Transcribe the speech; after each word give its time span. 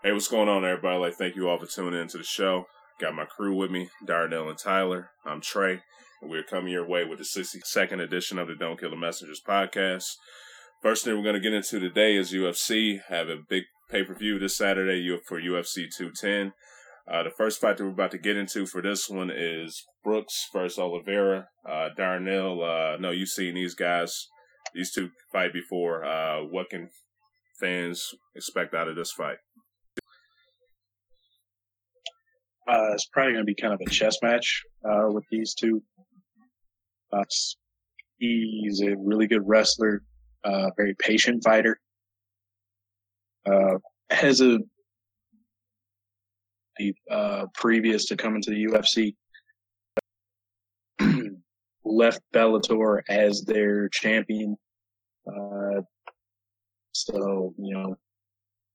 Hey, 0.00 0.12
what's 0.12 0.28
going 0.28 0.48
on, 0.48 0.64
everybody? 0.64 0.96
Like, 0.96 1.14
thank 1.14 1.34
you 1.34 1.48
all 1.48 1.58
for 1.58 1.66
tuning 1.66 2.00
into 2.00 2.18
the 2.18 2.22
show. 2.24 2.66
Got 3.00 3.16
my 3.16 3.24
crew 3.24 3.56
with 3.56 3.72
me, 3.72 3.88
Darnell 4.06 4.48
and 4.48 4.56
Tyler. 4.56 5.10
I'm 5.26 5.40
Trey, 5.40 5.80
and 6.22 6.30
we're 6.30 6.44
coming 6.44 6.72
your 6.72 6.86
way 6.86 7.04
with 7.04 7.18
the 7.18 7.24
62nd 7.24 8.00
edition 8.00 8.38
of 8.38 8.46
the 8.46 8.54
Don't 8.54 8.78
Kill 8.78 8.90
the 8.90 8.96
Messengers 8.96 9.42
podcast. 9.44 10.04
First 10.84 11.04
thing 11.04 11.16
we're 11.16 11.24
going 11.24 11.34
to 11.34 11.40
get 11.40 11.52
into 11.52 11.80
today 11.80 12.14
is 12.14 12.32
UFC. 12.32 13.00
Have 13.08 13.28
a 13.28 13.38
big 13.48 13.64
pay 13.90 14.04
per 14.04 14.14
view 14.14 14.38
this 14.38 14.56
Saturday 14.56 15.04
for 15.26 15.40
UFC 15.40 15.88
210. 15.92 16.52
Uh, 17.12 17.24
the 17.24 17.30
first 17.36 17.60
fight 17.60 17.76
that 17.78 17.84
we're 17.84 17.90
about 17.90 18.12
to 18.12 18.18
get 18.18 18.36
into 18.36 18.66
for 18.66 18.80
this 18.80 19.10
one 19.10 19.32
is 19.34 19.84
Brooks 20.04 20.46
versus 20.52 20.78
Oliveira. 20.78 21.48
Uh, 21.68 21.88
Darnell, 21.96 22.62
uh, 22.62 22.98
no, 22.98 23.10
you've 23.10 23.30
seen 23.30 23.56
these 23.56 23.74
guys, 23.74 24.28
these 24.72 24.92
two 24.92 25.10
fight 25.32 25.52
before. 25.52 26.04
Uh, 26.04 26.44
what 26.44 26.70
can 26.70 26.90
fans 27.58 28.14
expect 28.36 28.74
out 28.74 28.86
of 28.86 28.94
this 28.94 29.10
fight? 29.10 29.38
Uh, 32.68 32.92
it's 32.92 33.06
probably 33.06 33.32
going 33.32 33.46
to 33.46 33.46
be 33.46 33.54
kind 33.54 33.72
of 33.72 33.80
a 33.80 33.88
chess 33.88 34.18
match 34.22 34.62
uh, 34.84 35.08
with 35.08 35.24
these 35.30 35.54
two. 35.54 35.82
Uh, 37.10 37.24
he's 38.18 38.82
a 38.82 38.94
really 38.98 39.26
good 39.26 39.46
wrestler, 39.48 40.02
uh, 40.44 40.70
very 40.76 40.94
patient 40.98 41.42
fighter. 41.42 41.80
Uh, 43.50 43.78
has 44.10 44.42
a 44.42 44.58
uh, 47.10 47.46
previous 47.54 48.04
to 48.06 48.16
coming 48.16 48.42
to 48.42 48.50
the 48.50 48.66
UFC, 48.66 49.14
left 51.84 52.20
Bellator 52.34 53.00
as 53.08 53.42
their 53.42 53.88
champion. 53.88 54.56
so 56.92 57.54
you 57.56 57.74
know, 57.74 57.96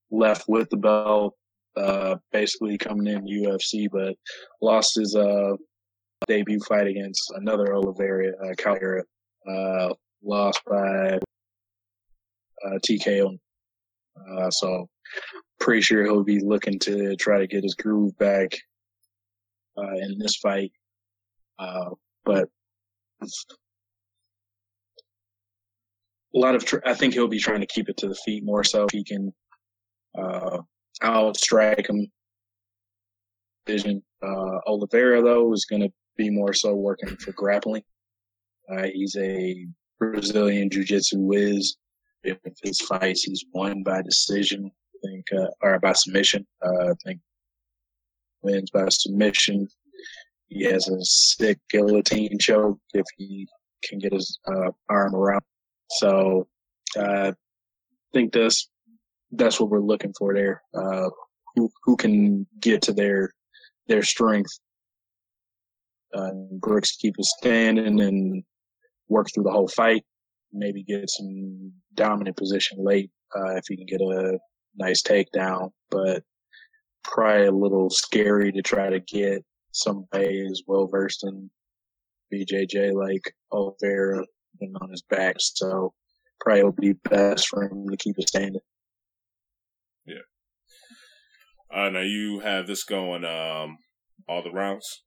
left 0.09 0.49
with 0.49 0.69
the 0.71 0.77
belt, 0.77 1.35
uh, 1.75 2.15
basically 2.31 2.77
coming 2.77 3.07
in 3.07 3.25
UFC, 3.25 3.87
but 3.91 4.15
lost 4.61 4.95
his 4.95 5.15
uh, 5.15 5.53
debut 6.27 6.59
fight 6.67 6.87
against 6.87 7.31
another 7.35 7.73
Oliveira, 7.75 8.31
uh, 8.43 8.53
Calera, 8.57 9.03
uh, 9.49 9.93
lost 10.23 10.61
by 10.65 11.19
uh, 12.65 12.79
TKO. 12.87 13.37
Uh, 14.31 14.49
so 14.51 14.87
pretty 15.59 15.81
sure 15.81 16.03
he'll 16.03 16.23
be 16.23 16.39
looking 16.39 16.79
to 16.79 17.15
try 17.15 17.39
to 17.39 17.47
get 17.47 17.63
his 17.63 17.75
groove 17.75 18.17
back 18.17 18.55
uh, 19.77 19.95
in 19.95 20.17
this 20.19 20.37
fight. 20.37 20.71
Uh, 21.57 21.89
but 22.25 22.47
a 23.21 23.27
lot 26.33 26.55
of, 26.55 26.65
tr- 26.65 26.85
I 26.85 26.93
think 26.93 27.13
he'll 27.13 27.27
be 27.27 27.39
trying 27.39 27.61
to 27.61 27.67
keep 27.67 27.89
it 27.89 27.97
to 27.97 28.07
the 28.07 28.15
feet 28.15 28.43
more 28.43 28.63
so. 28.63 28.87
He 28.91 29.03
can 29.03 29.33
uh, 30.17 30.59
outstrike 31.03 31.89
him. 31.89 32.07
Vision. 33.65 34.03
Uh, 34.21 34.59
Oliveira 34.67 35.21
though 35.21 35.53
is 35.53 35.65
going 35.65 35.81
to 35.81 35.91
be 36.17 36.29
more 36.29 36.53
so 36.53 36.73
working 36.73 37.15
for 37.17 37.31
grappling. 37.33 37.83
Uh, 38.69 38.87
he's 38.93 39.15
a 39.17 39.67
Brazilian 39.99 40.69
jiu-jitsu 40.69 41.19
whiz. 41.19 41.75
If 42.23 42.37
his 42.61 42.79
fights, 42.79 43.23
he's 43.23 43.43
won 43.53 43.83
by 43.83 44.01
decision, 44.01 44.71
I 44.95 45.07
think, 45.07 45.25
uh, 45.33 45.47
or 45.61 45.79
by 45.79 45.93
submission. 45.93 46.47
Uh, 46.65 46.91
I 46.91 46.93
think 47.05 47.19
wins 48.41 48.69
by 48.71 48.87
submission. 48.89 49.67
He 50.47 50.63
has 50.65 50.87
a 50.87 51.03
sick 51.03 51.59
guillotine 51.69 52.37
choke 52.39 52.79
if 52.93 53.05
he 53.17 53.47
can 53.83 53.99
get 53.99 54.13
his 54.13 54.39
uh, 54.47 54.71
arm 54.89 55.15
around. 55.15 55.41
So 55.89 56.47
uh, 56.97 57.31
I 57.31 57.33
think 58.13 58.33
this 58.33 58.69
that's 59.35 59.59
what 59.59 59.69
we're 59.69 59.79
looking 59.79 60.13
for 60.17 60.33
there. 60.33 60.61
Uh, 60.73 61.09
who 61.55 61.69
who 61.83 61.95
can 61.95 62.47
get 62.59 62.81
to 62.83 62.93
their 62.93 63.31
their 63.87 64.03
strength. 64.03 64.59
Uh, 66.13 66.31
Brooks 66.59 66.95
keep 66.95 67.15
us 67.19 67.33
standing 67.39 67.99
and 67.99 68.43
work 69.09 69.27
through 69.33 69.43
the 69.43 69.51
whole 69.51 69.67
fight. 69.67 70.03
Maybe 70.51 70.83
get 70.83 71.09
some 71.09 71.73
dominant 71.95 72.37
position 72.37 72.77
late 72.83 73.09
uh, 73.35 73.55
if 73.55 73.65
he 73.67 73.77
can 73.77 73.87
get 73.87 74.01
a 74.01 74.37
nice 74.75 75.01
takedown, 75.01 75.71
but 75.89 76.23
probably 77.03 77.47
a 77.47 77.51
little 77.51 77.89
scary 77.89 78.51
to 78.51 78.61
try 78.61 78.89
to 78.89 78.99
get 78.99 79.43
somebody 79.71 80.45
as 80.45 80.61
well 80.67 80.87
versed 80.87 81.23
in 81.23 81.49
BJJ 82.31 82.93
like 82.93 83.33
Oliveira 83.51 84.23
and 84.61 84.75
on 84.81 84.91
his 84.91 85.01
back. 85.01 85.35
So 85.39 85.93
probably 86.39 86.63
will 86.63 86.71
be 86.71 86.93
best 86.93 87.47
for 87.47 87.63
him 87.63 87.87
to 87.89 87.97
keep 87.97 88.17
it 88.17 88.29
standing. 88.29 88.61
Yeah. 90.05 90.15
Uh, 91.73 91.89
now 91.89 92.01
you 92.01 92.39
have 92.39 92.67
this 92.67 92.83
going 92.83 93.25
um, 93.25 93.77
all 94.27 94.43
the 94.43 94.51
rounds. 94.51 95.03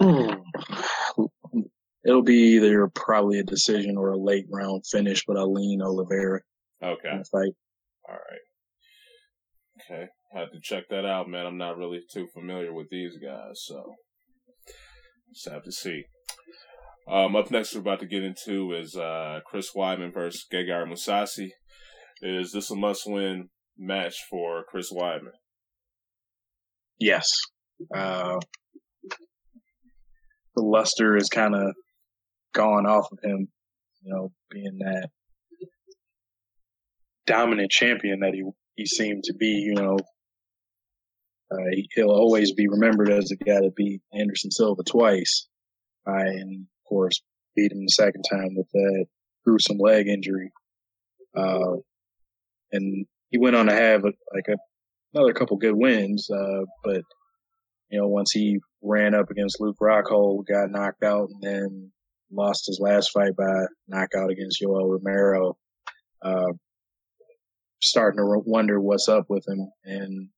Hmm. 0.00 0.30
It'll 2.04 2.22
be 2.22 2.54
either 2.56 2.88
probably 2.94 3.38
a 3.38 3.44
decision 3.44 3.96
or 3.98 4.12
a 4.12 4.18
late 4.18 4.46
round 4.50 4.84
finish, 4.90 5.24
but 5.26 5.36
I'll 5.36 5.52
lean 5.52 5.82
Oliveira. 5.82 6.40
Okay. 6.82 7.22
Fight. 7.30 7.52
All 8.08 8.14
right. 8.14 8.40
Okay. 9.82 10.06
Have 10.32 10.52
to 10.52 10.60
check 10.62 10.84
that 10.90 11.04
out, 11.04 11.28
man. 11.28 11.46
I'm 11.46 11.58
not 11.58 11.76
really 11.76 12.00
too 12.10 12.28
familiar 12.32 12.72
with 12.72 12.88
these 12.90 13.18
guys, 13.22 13.62
so 13.64 13.94
just 15.34 15.48
have 15.48 15.64
to 15.64 15.72
see. 15.72 16.04
Um, 17.10 17.36
up 17.36 17.50
next, 17.50 17.74
we're 17.74 17.80
about 17.80 18.00
to 18.00 18.06
get 18.06 18.22
into 18.22 18.72
is 18.72 18.96
uh, 18.96 19.40
Chris 19.46 19.72
Weidman 19.74 20.12
versus 20.14 20.46
Gegard 20.52 20.90
Mousasi. 20.90 21.48
Is 22.22 22.52
this 22.52 22.70
a 22.70 22.76
must-win 22.76 23.48
match 23.78 24.16
for 24.30 24.64
Chris 24.68 24.92
Weidman? 24.92 25.32
Yes. 26.98 27.28
Uh, 27.94 28.38
the 30.56 30.62
luster 30.62 31.16
is 31.16 31.28
kind 31.28 31.54
of 31.54 31.74
gone 32.52 32.86
off 32.86 33.06
of 33.12 33.18
him, 33.22 33.48
you 34.02 34.12
know, 34.12 34.32
being 34.50 34.78
that 34.80 35.10
dominant 37.26 37.70
champion 37.70 38.20
that 38.20 38.34
he 38.34 38.42
he 38.74 38.86
seemed 38.86 39.24
to 39.24 39.34
be. 39.34 39.46
You 39.46 39.74
know, 39.74 39.98
uh, 41.52 41.76
he'll 41.94 42.10
always 42.10 42.52
be 42.52 42.68
remembered 42.68 43.10
as 43.10 43.26
the 43.26 43.36
guy 43.36 43.60
that 43.60 43.76
beat 43.76 44.02
Anderson 44.12 44.50
Silva 44.50 44.82
twice, 44.82 45.46
uh, 46.06 46.14
and 46.14 46.62
of 46.62 46.88
course 46.88 47.22
beat 47.54 47.72
him 47.72 47.84
the 47.84 47.88
second 47.88 48.24
time 48.30 48.54
with 48.56 48.68
that 48.72 49.06
gruesome 49.44 49.78
leg 49.78 50.08
injury. 50.08 50.50
Uh, 51.36 51.76
and 52.72 53.06
he 53.30 53.38
went 53.38 53.56
on 53.56 53.66
to 53.66 53.74
have 53.74 54.04
a, 54.04 54.12
like 54.34 54.48
a, 54.48 54.56
another 55.14 55.32
couple 55.32 55.56
good 55.56 55.76
wins, 55.76 56.28
uh, 56.30 56.64
but 56.84 57.02
you 57.90 57.98
know, 57.98 58.08
once 58.08 58.32
he 58.32 58.58
ran 58.82 59.14
up 59.14 59.30
against 59.30 59.60
Luke 59.60 59.76
Rockhold, 59.80 60.46
got 60.46 60.70
knocked 60.70 61.02
out, 61.02 61.28
and 61.30 61.42
then 61.42 61.92
lost 62.30 62.66
his 62.66 62.78
last 62.80 63.10
fight 63.12 63.34
by 63.36 63.66
knockout 63.86 64.30
against 64.30 64.62
Yoel 64.62 64.98
Romero. 64.98 65.56
Uh, 66.22 66.52
starting 67.80 68.18
to 68.18 68.42
wonder 68.44 68.80
what's 68.80 69.08
up 69.08 69.26
with 69.28 69.46
him. 69.46 69.70
And 69.84 70.28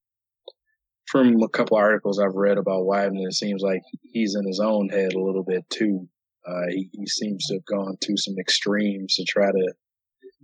from 1.07 1.43
a 1.43 1.49
couple 1.49 1.77
articles 1.77 2.19
I've 2.21 2.35
read 2.35 2.59
about 2.59 2.85
Weidman, 2.85 3.27
it 3.27 3.35
seems 3.35 3.63
like 3.63 3.81
he's 4.13 4.37
in 4.37 4.47
his 4.47 4.61
own 4.61 4.89
head 4.89 5.13
a 5.15 5.21
little 5.21 5.45
bit 5.45 5.65
too. 5.71 6.09
Uh, 6.47 6.67
he, 6.71 6.89
he 6.93 7.07
seems 7.07 7.47
to 7.47 7.55
have 7.55 7.65
gone 7.65 7.97
to 8.01 8.17
some 8.17 8.35
extremes 8.39 9.15
to 9.15 9.25
try 9.25 9.51
to 9.51 9.73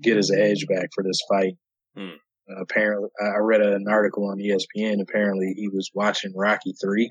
get 0.03 0.17
his 0.17 0.31
edge 0.31 0.67
back 0.69 0.89
for 0.95 1.03
this 1.05 1.21
fight. 1.29 1.55
Hmm. 1.97 2.17
Apparently, 2.49 3.09
I 3.21 3.39
read 3.41 3.61
an 3.61 3.87
article 3.89 4.29
on 4.31 4.39
ESPN. 4.39 5.01
Apparently, 5.01 5.53
he 5.57 5.69
was 5.69 5.91
watching 5.95 6.33
Rocky 6.37 6.75
Three, 6.81 7.11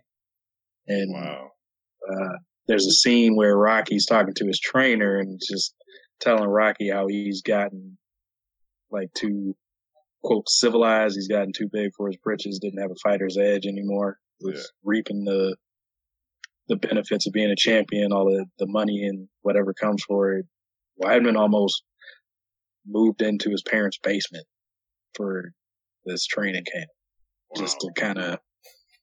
and 0.88 1.14
wow. 1.14 1.52
uh, 2.10 2.38
there's 2.68 2.88
a 2.88 2.92
scene 2.92 3.36
where 3.36 3.58
Rocky's 3.58 4.06
talking 4.06 4.34
to 4.36 4.48
his 4.48 4.60
trainer 4.60 5.18
and 5.18 5.40
just 5.46 5.74
telling 6.22 6.48
Rocky 6.48 6.90
how 6.90 7.08
he's 7.08 7.42
gotten 7.42 7.98
like 8.90 9.10
too 9.14 9.56
quote 10.24 10.48
civilized. 10.48 11.16
He's 11.16 11.28
gotten 11.28 11.52
too 11.52 11.70
big 11.72 11.92
for 11.98 12.08
his 12.08 12.18
britches. 12.18 12.60
Didn't 12.60 12.82
have 12.82 12.92
a 12.92 13.10
fighter's 13.10 13.38
edge 13.38 13.66
anymore. 13.66 14.18
Was 14.40 14.56
yeah. 14.56 14.64
reaping 14.84 15.26
the 15.26 15.58
the 16.70 16.78
benefits 16.78 17.28
of 17.28 17.34
being 17.34 17.52
a 17.52 17.58
champion, 17.58 18.14
all 18.14 18.26
the 18.26 18.46
the 18.58 18.68
money 18.68 19.04
and 19.06 19.28
whatever 19.42 19.74
comes 19.74 20.02
for 20.08 20.32
it. 20.32 20.46
Weidman 21.04 21.38
almost 21.38 21.84
moved 22.88 23.22
into 23.22 23.50
his 23.50 23.64
parents' 23.64 24.00
basement 24.02 24.46
for 25.16 25.52
this 26.06 26.26
training 26.26 26.66
camp, 26.72 26.90
just 27.56 27.80
to 27.80 27.92
kind 27.96 28.18
of 28.18 28.40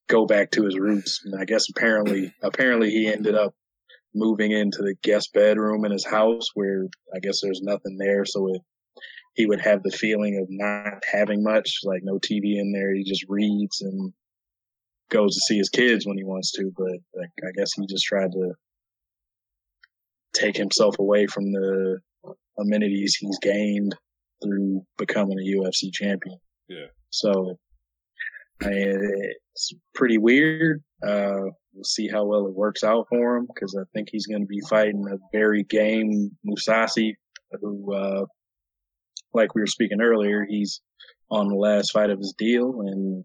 go 0.09 0.27
back 0.27 0.51
to 0.53 0.65
his 0.65 0.79
roots. 0.79 1.23
And 1.25 1.41
I 1.41 1.45
guess 1.45 1.67
apparently, 1.69 2.33
apparently 2.43 2.91
he 2.91 3.09
ended 3.09 3.35
up 3.35 3.55
moving 4.15 4.53
into 4.53 4.79
the 4.79 4.95
guest 5.03 5.33
bedroom 5.33 5.85
in 5.85 5.93
his 5.93 6.05
house 6.05 6.51
where 6.55 6.87
I 7.15 7.19
guess 7.21 7.41
there's 7.41 7.63
nothing 7.63 7.97
there. 7.99 8.25
So 8.25 8.49
it, 8.55 8.61
he 9.35 9.47
would 9.47 9.61
have 9.61 9.83
the 9.83 9.91
feeling 9.91 10.39
of 10.39 10.47
not 10.51 11.03
having 11.11 11.43
much, 11.43 11.81
like 11.85 12.03
no 12.03 12.19
TV 12.19 12.59
in 12.59 12.73
there. 12.73 12.95
He 12.95 13.05
just 13.05 13.25
reads 13.29 13.81
and 13.81 14.13
goes 15.11 15.35
to 15.35 15.41
see 15.41 15.57
his 15.57 15.71
kids 15.71 16.07
when 16.07 16.19
he 16.19 16.25
wants 16.25 16.53
to. 16.53 16.71
But 16.77 16.99
like, 17.17 17.31
I 17.43 17.53
guess 17.57 17.73
he 17.73 17.87
just 17.87 18.05
tried 18.05 18.33
to 18.33 18.53
take 20.35 20.57
himself 20.57 20.99
away 20.99 21.27
from 21.27 21.53
the 21.53 21.99
amenities 22.59 23.17
he's 23.17 23.39
gained 23.39 23.95
through 24.43 24.83
becoming 24.99 25.39
a 25.39 25.57
UFC 25.57 25.93
champion. 25.93 26.39
Yeah. 26.69 26.87
So 27.11 27.59
I 28.63 28.69
mean, 28.69 29.33
it's 29.55 29.73
pretty 29.95 30.19
weird. 30.19 30.83
Uh, 31.03 31.51
we'll 31.73 31.85
see 31.85 32.09
how 32.09 32.25
well 32.25 32.47
it 32.47 32.55
works 32.55 32.85
out 32.85 33.07
for 33.09 33.37
him 33.37 33.49
because 33.53 33.77
I 33.79 33.85
think 33.93 34.09
he's 34.11 34.27
going 34.27 34.43
to 34.43 34.47
be 34.47 34.61
fighting 34.69 35.05
a 35.11 35.17
very 35.33 35.65
game 35.65 36.31
Mousasi, 36.47 37.15
who, 37.61 37.95
uh, 37.95 38.25
like 39.35 39.55
we 39.55 39.63
were 39.63 39.67
speaking 39.67 40.01
earlier, 40.01 40.47
he's 40.49 40.81
on 41.31 41.49
the 41.49 41.57
last 41.57 41.93
fight 41.93 42.11
of 42.11 42.19
his 42.19 42.35
deal 42.37 42.83
and 42.83 43.25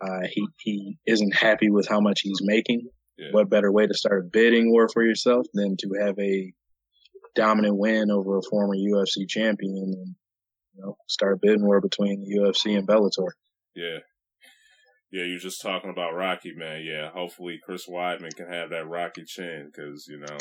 uh, 0.00 0.26
he 0.30 0.46
he 0.60 0.98
isn't 1.06 1.34
happy 1.34 1.70
with 1.70 1.86
how 1.86 2.00
much 2.00 2.20
he's 2.22 2.40
making. 2.42 2.88
Yeah. 3.18 3.28
What 3.32 3.50
better 3.50 3.70
way 3.70 3.86
to 3.86 3.94
start 3.94 4.24
a 4.24 4.28
bidding 4.32 4.70
war 4.70 4.88
for 4.90 5.04
yourself 5.04 5.46
than 5.52 5.76
to 5.78 5.90
have 6.00 6.18
a 6.18 6.52
dominant 7.34 7.76
win 7.76 8.10
over 8.10 8.38
a 8.38 8.42
former 8.50 8.74
UFC 8.74 9.28
champion 9.28 9.76
and 9.76 10.14
you 10.74 10.82
know 10.82 10.96
start 11.08 11.40
bidding 11.40 11.64
war 11.64 11.80
between 11.80 12.20
the 12.20 12.38
UFC 12.38 12.76
and 12.76 12.86
Bellator. 12.86 13.30
Yeah. 13.74 13.98
Yeah, 15.12 15.24
you're 15.24 15.40
just 15.40 15.60
talking 15.60 15.90
about 15.90 16.14
Rocky, 16.14 16.52
man. 16.54 16.82
Yeah, 16.84 17.10
hopefully 17.10 17.58
Chris 17.64 17.88
Weidman 17.88 18.36
can 18.36 18.46
have 18.50 18.70
that 18.70 18.86
Rocky 18.86 19.24
chin 19.26 19.70
because 19.72 20.06
you 20.08 20.20
know 20.20 20.38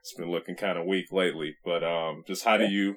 it's 0.00 0.14
been 0.16 0.30
looking 0.30 0.56
kind 0.56 0.78
of 0.78 0.86
weak 0.86 1.06
lately. 1.12 1.56
But 1.62 1.84
um, 1.84 2.22
just 2.26 2.44
how 2.44 2.56
do 2.56 2.64
you 2.64 2.96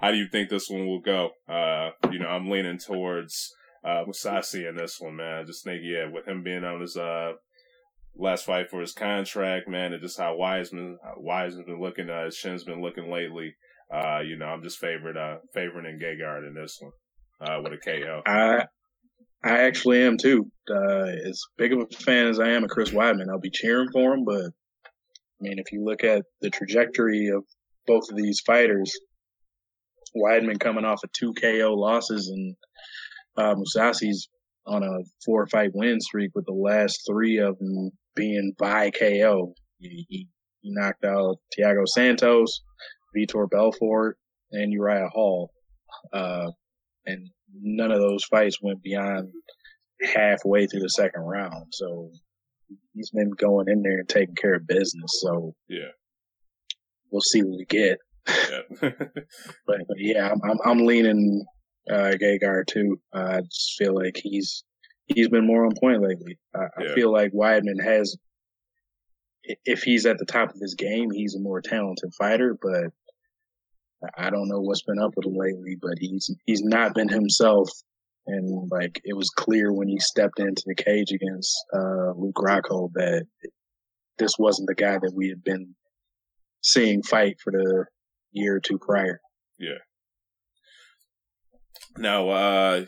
how 0.00 0.10
do 0.10 0.16
you 0.16 0.26
think 0.30 0.48
this 0.48 0.70
one 0.70 0.86
will 0.86 1.00
go? 1.00 1.30
Uh, 1.48 1.90
you 2.10 2.18
know, 2.18 2.28
I'm 2.28 2.48
leaning 2.48 2.78
towards 2.78 3.52
uh 3.84 4.04
Mousasi 4.04 4.68
in 4.68 4.76
this 4.76 4.96
one, 4.98 5.16
man. 5.16 5.40
I 5.40 5.44
just 5.44 5.62
think 5.62 5.82
yeah, 5.84 6.10
with 6.10 6.26
him 6.26 6.42
being 6.42 6.64
on 6.64 6.80
his 6.80 6.96
uh 6.96 7.32
last 8.18 8.44
fight 8.44 8.68
for 8.68 8.80
his 8.80 8.92
contract, 8.92 9.68
man, 9.68 9.92
and 9.92 10.02
just 10.02 10.18
how 10.18 10.36
Weidman 10.36 10.96
Weidman's 11.18 11.64
been 11.64 11.80
looking, 11.80 12.10
uh, 12.10 12.26
his 12.26 12.36
chin's 12.36 12.64
been 12.64 12.82
looking 12.82 13.10
lately. 13.10 13.54
Uh, 13.92 14.20
you 14.20 14.36
know, 14.36 14.46
I'm 14.46 14.62
just 14.62 14.78
favorite 14.78 15.16
uh 15.16 15.36
favoring 15.54 15.86
in 15.86 15.98
Gegard 15.98 16.46
in 16.46 16.54
this 16.54 16.78
one 16.80 16.92
uh 17.40 17.60
with 17.62 17.72
a 17.72 17.78
KO. 17.78 18.22
I 18.26 18.64
I 19.42 19.64
actually 19.64 20.02
am 20.02 20.18
too. 20.18 20.50
Uh, 20.70 21.06
as 21.28 21.42
big 21.56 21.72
of 21.72 21.80
a 21.80 21.96
fan 21.96 22.26
as 22.26 22.40
I 22.40 22.50
am 22.50 22.64
of 22.64 22.70
Chris 22.70 22.90
Weidman, 22.90 23.30
I'll 23.30 23.40
be 23.40 23.50
cheering 23.50 23.88
for 23.92 24.12
him. 24.12 24.24
But 24.24 24.44
I 24.44 25.40
mean, 25.40 25.58
if 25.58 25.72
you 25.72 25.84
look 25.84 26.04
at 26.04 26.24
the 26.40 26.50
trajectory 26.50 27.28
of 27.28 27.44
both 27.86 28.10
of 28.10 28.16
these 28.16 28.40
fighters, 28.40 28.92
Weidman 30.16 30.58
coming 30.58 30.84
off 30.84 31.04
of 31.04 31.12
two 31.12 31.32
KO 31.34 31.74
losses 31.74 32.28
and 32.28 32.56
uh, 33.36 33.54
Mousasi's 33.54 34.28
on 34.66 34.82
a 34.82 34.98
four 35.24 35.46
fight 35.46 35.70
win 35.72 36.00
streak 36.00 36.32
with 36.34 36.44
the 36.44 36.52
last 36.52 37.02
three 37.08 37.38
of 37.38 37.58
them 37.58 37.90
being 38.18 38.52
by 38.58 38.90
KO. 38.90 39.54
He, 39.78 40.04
he, 40.08 40.28
he 40.60 40.70
knocked 40.72 41.04
out 41.04 41.36
Thiago 41.58 41.86
Santos, 41.86 42.62
Vitor 43.16 43.48
Belfort, 43.48 44.18
and 44.52 44.72
Uriah 44.72 45.08
Hall. 45.08 45.50
Uh, 46.12 46.50
and 47.06 47.28
none 47.62 47.90
of 47.92 48.00
those 48.00 48.24
fights 48.24 48.58
went 48.60 48.82
beyond 48.82 49.30
halfway 50.14 50.66
through 50.66 50.80
the 50.80 50.88
second 50.90 51.22
round. 51.22 51.66
So 51.72 52.10
he's 52.94 53.10
been 53.10 53.30
going 53.30 53.66
in 53.68 53.82
there 53.82 53.98
and 54.00 54.08
taking 54.08 54.34
care 54.34 54.54
of 54.54 54.66
business. 54.66 55.10
So 55.22 55.54
Yeah. 55.68 55.92
we'll 57.10 57.22
see 57.22 57.42
what 57.42 57.56
we 57.58 57.64
get. 57.66 57.98
Yeah. 58.28 58.90
But, 59.66 59.78
but 59.88 59.96
yeah, 59.98 60.28
I'm, 60.30 60.40
I'm, 60.50 60.58
I'm 60.64 60.86
leaning 60.86 61.44
uh, 61.90 62.12
Gegard 62.20 62.66
too. 62.66 63.00
Uh, 63.14 63.38
I 63.38 63.40
just 63.42 63.74
feel 63.78 63.94
like 63.94 64.18
he's 64.22 64.64
he's 65.08 65.28
been 65.28 65.46
more 65.46 65.64
on 65.66 65.72
point 65.80 66.02
lately. 66.02 66.38
I, 66.54 66.66
Yeah. 66.80 66.92
I 66.92 66.94
feel 66.94 67.12
like 67.12 67.32
Weidman 67.32 67.82
has, 67.82 68.16
if 69.64 69.82
he's 69.82 70.06
at 70.06 70.18
the 70.18 70.26
top 70.26 70.50
of 70.54 70.60
his 70.60 70.74
game, 70.74 71.10
he's 71.10 71.34
a 71.34 71.40
more 71.40 71.60
talented 71.60 72.12
fighter. 72.18 72.56
But 72.60 72.92
I- 74.16 74.30
don't 74.30 74.48
know 74.48 74.60
what's 74.60 74.82
been 74.82 74.98
up 75.00 75.12
with 75.16 75.26
him 75.26 75.34
lately. 75.34 75.76
But 75.80 75.94
he's 75.98 76.30
he's 76.46 76.62
not 76.62 76.94
been 76.94 77.08
himself. 77.08 77.68
And 78.26 78.68
like 78.70 79.00
it 79.04 79.14
was 79.16 79.30
clear 79.30 79.72
when 79.72 79.88
he 79.88 79.98
stepped 79.98 80.38
into 80.38 80.62
the 80.66 80.74
cage 80.74 81.12
against 81.12 81.56
uh, 81.74 82.12
Luke 82.14 82.36
Rockhold 82.36 82.92
that 82.94 83.26
this 84.18 84.34
wasn't 84.38 84.68
the 84.68 84.74
guy 84.74 84.98
that 84.98 85.12
we 85.14 85.28
had 85.30 85.42
been 85.42 85.74
seeing 86.62 87.02
fight 87.02 87.36
for 87.42 87.50
the 87.52 87.86
year 88.32 88.56
or 88.56 88.60
two 88.60 88.78
prior. 88.78 89.18
Yeah. 89.58 89.78
Now, 91.96 92.28
uh, 92.28 92.84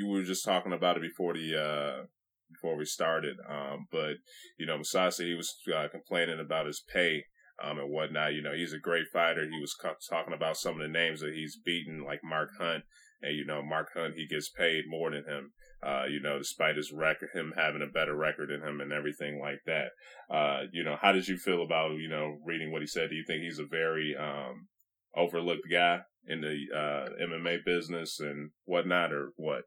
you 0.00 0.08
were 0.08 0.22
just 0.22 0.44
talking 0.44 0.72
about 0.72 0.96
it 0.96 1.02
before 1.02 1.34
the 1.34 1.54
uh, 1.54 2.04
before 2.50 2.76
we 2.76 2.84
started, 2.84 3.36
um, 3.48 3.86
but 3.92 4.14
you 4.58 4.66
know, 4.66 4.78
Mousasi 4.78 5.26
he 5.26 5.34
was 5.34 5.54
uh, 5.74 5.88
complaining 5.90 6.40
about 6.40 6.66
his 6.66 6.82
pay 6.92 7.24
um, 7.62 7.78
and 7.78 7.90
whatnot. 7.90 8.32
You 8.32 8.42
know, 8.42 8.54
he's 8.54 8.72
a 8.72 8.78
great 8.78 9.06
fighter. 9.12 9.42
He 9.42 9.60
was 9.60 9.76
talking 10.08 10.34
about 10.34 10.56
some 10.56 10.80
of 10.80 10.80
the 10.80 10.88
names 10.88 11.20
that 11.20 11.34
he's 11.34 11.58
beaten, 11.62 12.02
like 12.02 12.20
Mark 12.24 12.48
Hunt, 12.58 12.84
and 13.20 13.36
you 13.36 13.44
know, 13.44 13.62
Mark 13.62 13.88
Hunt 13.94 14.14
he 14.16 14.26
gets 14.26 14.48
paid 14.48 14.84
more 14.88 15.10
than 15.10 15.24
him. 15.24 15.52
Uh, 15.82 16.04
you 16.10 16.20
know, 16.20 16.38
despite 16.38 16.76
his 16.76 16.92
record, 16.92 17.30
him 17.34 17.52
having 17.56 17.82
a 17.82 17.92
better 17.92 18.16
record 18.16 18.50
than 18.50 18.66
him 18.66 18.80
and 18.80 18.92
everything 18.92 19.38
like 19.40 19.60
that. 19.66 19.88
Uh, 20.34 20.62
you 20.72 20.82
know, 20.82 20.96
how 21.00 21.12
did 21.12 21.28
you 21.28 21.36
feel 21.36 21.62
about 21.62 21.92
you 21.92 22.08
know 22.08 22.38
reading 22.44 22.72
what 22.72 22.82
he 22.82 22.86
said? 22.86 23.10
Do 23.10 23.16
you 23.16 23.24
think 23.26 23.42
he's 23.42 23.58
a 23.58 23.66
very 23.66 24.16
um, 24.18 24.68
overlooked 25.14 25.68
guy 25.70 26.00
in 26.26 26.40
the 26.40 26.76
uh, 26.76 27.08
MMA 27.22 27.58
business 27.64 28.20
and 28.20 28.50
whatnot, 28.64 29.12
or 29.12 29.32
what? 29.36 29.62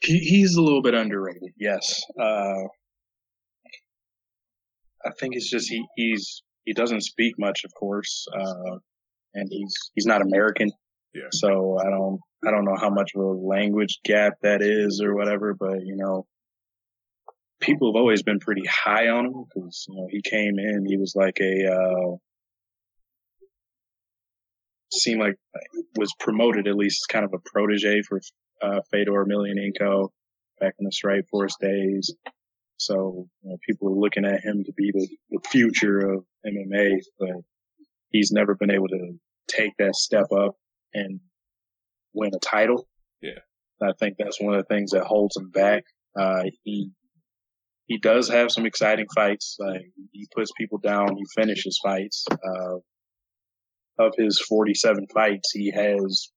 He, 0.00 0.18
he's 0.18 0.56
a 0.56 0.62
little 0.62 0.82
bit 0.82 0.94
underrated, 0.94 1.52
yes. 1.58 2.02
Uh, 2.18 2.64
I 5.04 5.10
think 5.18 5.34
it's 5.34 5.50
just 5.50 5.68
he, 5.68 5.84
he's 5.96 6.42
he 6.64 6.72
doesn't 6.72 7.02
speak 7.02 7.34
much, 7.38 7.62
of 7.64 7.72
course, 7.74 8.26
uh, 8.36 8.78
and 9.34 9.48
he's 9.50 9.74
he's 9.94 10.06
not 10.06 10.22
American. 10.22 10.70
Yeah. 11.14 11.28
So 11.32 11.78
I 11.78 11.90
don't 11.90 12.20
I 12.46 12.50
don't 12.50 12.64
know 12.64 12.76
how 12.76 12.90
much 12.90 13.12
of 13.14 13.22
a 13.22 13.26
language 13.26 13.98
gap 14.04 14.34
that 14.42 14.62
is 14.62 15.00
or 15.02 15.14
whatever, 15.14 15.54
but 15.54 15.84
you 15.84 15.96
know, 15.96 16.26
people 17.60 17.92
have 17.92 17.98
always 17.98 18.22
been 18.22 18.38
pretty 18.38 18.64
high 18.66 19.08
on 19.08 19.26
him 19.26 19.44
because 19.48 19.86
you 19.88 19.96
know 19.96 20.06
he 20.10 20.22
came 20.22 20.58
in, 20.58 20.84
he 20.86 20.96
was 20.96 21.14
like 21.16 21.38
a 21.40 21.72
uh, 21.72 22.16
seemed 24.92 25.20
like 25.20 25.36
was 25.96 26.12
promoted 26.18 26.68
at 26.68 26.76
least 26.76 27.02
as 27.02 27.12
kind 27.12 27.24
of 27.24 27.32
a 27.34 27.50
protege 27.52 28.02
for 28.02 28.20
uh, 28.62 28.80
Fedor 28.90 29.24
Emelianenko 29.24 30.08
back 30.60 30.74
in 30.78 30.86
the 30.86 30.92
Strikeforce 30.92 31.54
days. 31.60 32.14
So 32.76 33.28
you 33.42 33.50
know, 33.50 33.56
people 33.66 33.88
are 33.88 33.98
looking 33.98 34.24
at 34.24 34.44
him 34.44 34.64
to 34.64 34.72
be 34.72 34.90
the, 34.92 35.08
the 35.30 35.48
future 35.48 35.98
of 35.98 36.24
MMA, 36.46 36.98
but 37.18 37.30
he's 38.10 38.32
never 38.32 38.54
been 38.54 38.70
able 38.70 38.88
to 38.88 39.12
take 39.48 39.72
that 39.78 39.94
step 39.94 40.26
up 40.32 40.56
and 40.94 41.20
win 42.12 42.32
a 42.34 42.38
title. 42.38 42.88
Yeah. 43.20 43.38
I 43.82 43.92
think 43.98 44.16
that's 44.18 44.40
one 44.40 44.54
of 44.54 44.60
the 44.60 44.74
things 44.74 44.92
that 44.92 45.04
holds 45.04 45.36
him 45.36 45.50
back. 45.50 45.84
Uh, 46.18 46.44
he 46.62 46.90
he 47.86 47.98
does 47.98 48.28
have 48.28 48.50
some 48.52 48.64
exciting 48.64 49.06
fights. 49.14 49.56
Like 49.58 49.82
he 50.12 50.28
puts 50.34 50.52
people 50.56 50.78
down. 50.78 51.16
He 51.16 51.24
finishes 51.34 51.80
fights. 51.82 52.24
Uh, 52.30 52.76
of 53.98 54.12
his 54.16 54.40
47 54.40 55.06
fights, 55.12 55.50
he 55.52 55.70
has 55.72 56.30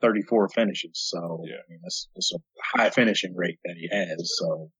34 0.00 0.48
finishes. 0.50 0.92
So 0.94 1.42
Yeah. 1.44 1.56
I 1.56 1.64
mean, 1.68 1.80
that's, 1.82 2.08
that's 2.14 2.32
a 2.34 2.78
high 2.78 2.90
finishing 2.90 3.34
rate 3.36 3.58
that 3.64 3.74
he 3.76 3.88
has. 3.90 4.32
So, 4.38 4.70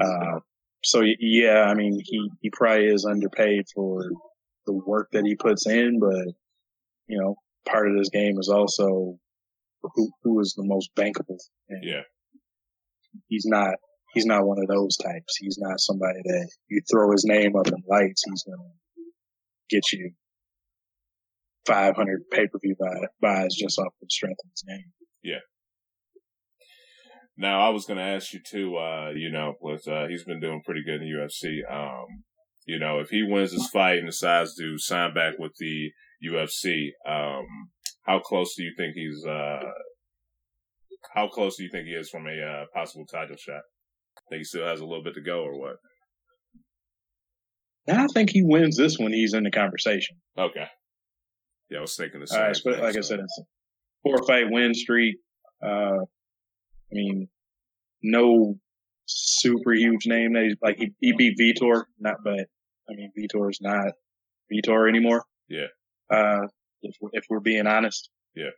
uh, 0.00 0.40
so 0.84 1.02
yeah, 1.18 1.62
I 1.62 1.74
mean, 1.74 2.00
he, 2.02 2.30
he 2.40 2.50
probably 2.50 2.86
is 2.86 3.04
underpaid 3.04 3.64
for 3.74 4.02
the 4.66 4.74
work 4.86 5.08
that 5.12 5.24
he 5.24 5.34
puts 5.34 5.66
in, 5.66 5.98
but 6.00 6.34
you 7.06 7.18
know, 7.18 7.36
part 7.66 7.88
of 7.88 7.96
this 7.96 8.10
game 8.10 8.38
is 8.38 8.48
also 8.48 9.18
who, 9.82 10.10
who 10.22 10.40
is 10.40 10.54
the 10.56 10.64
most 10.64 10.90
bankable. 10.96 11.38
And 11.68 11.82
Yeah, 11.82 12.02
he's 13.28 13.46
not, 13.46 13.74
he's 14.14 14.26
not 14.26 14.46
one 14.46 14.58
of 14.60 14.68
those 14.68 14.96
types. 14.96 15.36
He's 15.38 15.58
not 15.58 15.80
somebody 15.80 16.20
that 16.24 16.50
you 16.68 16.80
throw 16.90 17.10
his 17.10 17.24
name 17.24 17.56
up 17.56 17.66
in 17.68 17.82
lights. 17.88 18.22
He's 18.28 18.44
going 18.44 18.58
to 18.58 19.02
get 19.70 19.92
you 19.92 20.12
500 21.68 22.30
pay-per-view 22.30 22.76
buy, 22.80 23.06
buys 23.20 23.54
just 23.54 23.78
off 23.78 23.92
the 24.00 24.06
strength 24.10 24.40
of 24.44 24.50
his 24.50 24.64
name. 24.66 24.92
Yeah. 25.22 25.44
Now 27.36 27.60
I 27.60 27.68
was 27.68 27.84
going 27.84 27.98
to 27.98 28.04
ask 28.04 28.32
you 28.32 28.40
too. 28.44 28.76
Uh, 28.76 29.10
you 29.14 29.30
know, 29.30 29.54
with 29.60 29.86
uh, 29.86 30.08
he's 30.08 30.24
been 30.24 30.40
doing 30.40 30.62
pretty 30.64 30.82
good 30.84 31.00
in 31.00 31.08
the 31.08 31.14
UFC. 31.14 31.60
Um, 31.72 32.24
you 32.66 32.78
know, 32.78 32.98
if 32.98 33.10
he 33.10 33.22
wins 33.22 33.52
this 33.52 33.68
fight 33.68 33.98
and 33.98 34.06
decides 34.06 34.54
to 34.56 34.78
sign 34.78 35.14
back 35.14 35.34
with 35.38 35.52
the 35.58 35.90
UFC, 36.26 36.88
um, 37.08 37.44
how 38.04 38.18
close 38.18 38.54
do 38.56 38.64
you 38.64 38.72
think 38.76 38.94
he's? 38.94 39.24
Uh, 39.24 39.60
how 41.14 41.28
close 41.28 41.56
do 41.56 41.62
you 41.62 41.70
think 41.70 41.86
he 41.86 41.92
is 41.92 42.10
from 42.10 42.26
a 42.26 42.42
uh, 42.42 42.64
possible 42.74 43.06
title 43.06 43.36
shot? 43.36 43.62
Think 44.28 44.40
he 44.40 44.44
still 44.44 44.66
has 44.66 44.80
a 44.80 44.84
little 44.84 45.04
bit 45.04 45.14
to 45.14 45.22
go, 45.22 45.42
or 45.42 45.58
what? 45.58 45.76
I 47.88 48.06
think 48.12 48.30
he 48.30 48.42
wins 48.42 48.76
this 48.76 48.98
one. 48.98 49.12
He's 49.12 49.32
in 49.32 49.44
the 49.44 49.50
conversation. 49.50 50.16
Okay. 50.36 50.66
Yeah, 51.70 51.78
I 51.78 51.80
was 51.82 51.96
thinking 51.96 52.20
the 52.20 52.26
same. 52.26 52.54
thing, 52.54 52.82
like 52.82 52.96
I 52.96 53.00
said, 53.00 53.20
it's 53.20 53.40
four 54.02 54.24
fight 54.26 54.50
win 54.50 54.74
streak. 54.74 55.16
Uh, 55.62 55.98
I 56.00 56.92
mean, 56.92 57.28
no 58.02 58.54
super 59.06 59.72
huge 59.72 60.06
name 60.06 60.34
that 60.34 60.44
he's 60.44 60.56
like 60.62 60.76
he, 60.78 60.92
he 61.00 61.12
beat 61.12 61.38
Vitor, 61.38 61.84
not 61.98 62.16
but 62.22 62.46
I 62.88 62.94
mean 62.94 63.10
Vitor's 63.18 63.60
not 63.60 63.92
Vitor 64.52 64.88
anymore. 64.88 65.24
Yeah. 65.48 65.66
Uh, 66.10 66.46
if 66.82 66.94
we're, 67.00 67.10
if 67.12 67.24
we're 67.28 67.40
being 67.40 67.66
honest. 67.66 68.08
Yeah. 68.34 68.50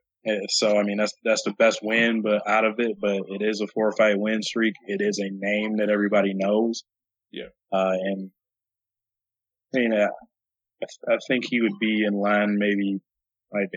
So 0.49 0.79
I 0.79 0.83
mean 0.83 0.99
that's 0.99 1.15
that's 1.25 1.43
the 1.45 1.55
best 1.59 1.81
win, 1.83 2.23
but 2.23 2.47
out 2.47 2.65
of 2.65 2.75
it, 2.79 2.97
but 3.01 3.23
it 3.27 3.43
is 3.43 3.61
a 3.61 3.67
four 3.69 3.93
fight 3.93 4.19
win 4.19 4.43
streak. 4.43 4.75
It 4.87 5.01
is 5.01 5.19
a 5.19 5.31
name 5.33 5.79
that 5.79 5.89
everybody 5.89 6.35
knows. 6.35 6.83
Yeah. 7.33 7.49
Uh, 7.73 7.93
and 7.93 8.31
I 9.75 9.79
mean, 9.79 10.09
uh, 10.83 11.15
I 11.15 11.19
think 11.29 11.45
he 11.47 11.61
would 11.61 11.79
be 11.81 12.05
in 12.05 12.15
line 12.15 12.57
maybe 12.59 13.01
like 13.53 13.71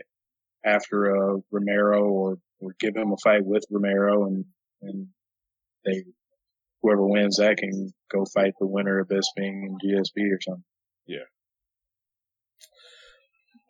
after 0.66 1.16
uh, 1.16 1.38
Romero 1.52 2.04
or 2.04 2.38
or 2.60 2.76
give 2.80 2.96
him 2.96 3.12
a 3.12 3.18
fight 3.24 3.46
with 3.46 3.66
Romero 3.70 4.26
and 4.26 4.46
and 4.82 5.08
they 5.86 6.04
whoever 6.82 7.06
wins 7.06 7.38
that 7.38 7.58
can 7.58 7.94
go 8.12 8.26
fight 8.26 8.54
the 8.60 8.68
winner 8.68 9.00
of 9.00 9.08
Bisping 9.08 9.66
and 9.66 9.80
GSP 9.84 10.32
or 10.32 10.40
something. 10.42 10.64
Yeah. 11.08 11.26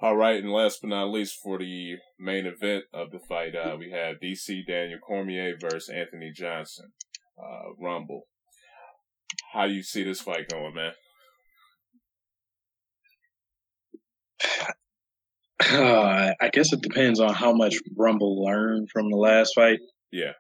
All 0.02 0.18
right, 0.18 0.44
and 0.44 0.52
last 0.52 0.80
but 0.82 0.90
not 0.90 1.12
least, 1.12 1.40
for 1.42 1.60
the 1.60 1.96
main 2.20 2.46
event 2.46 2.84
of 2.94 3.12
the 3.12 3.20
fight, 3.20 3.56
uh, 3.56 3.78
we 3.80 3.92
have 3.92 4.18
DC 4.22 4.66
Daniel 4.68 5.00
Cormier 5.00 5.54
versus 5.58 5.88
Anthony 5.88 6.30
Johnson, 6.36 6.92
uh, 7.42 7.72
Rumble. 7.80 8.24
How 9.54 9.68
do 9.68 9.74
you 9.74 9.82
see 9.82 10.04
this 10.04 10.20
fight 10.20 10.50
going, 10.50 10.74
man? 10.74 10.92
Uh, 15.71 16.33
I 16.41 16.50
guess 16.50 16.73
it 16.73 16.81
depends 16.81 17.19
on 17.19 17.33
how 17.33 17.53
much 17.53 17.77
Rumble 17.95 18.43
learned 18.43 18.89
from 18.91 19.09
the 19.09 19.15
last 19.15 19.53
fight. 19.55 19.79
Yeah. 20.12 20.33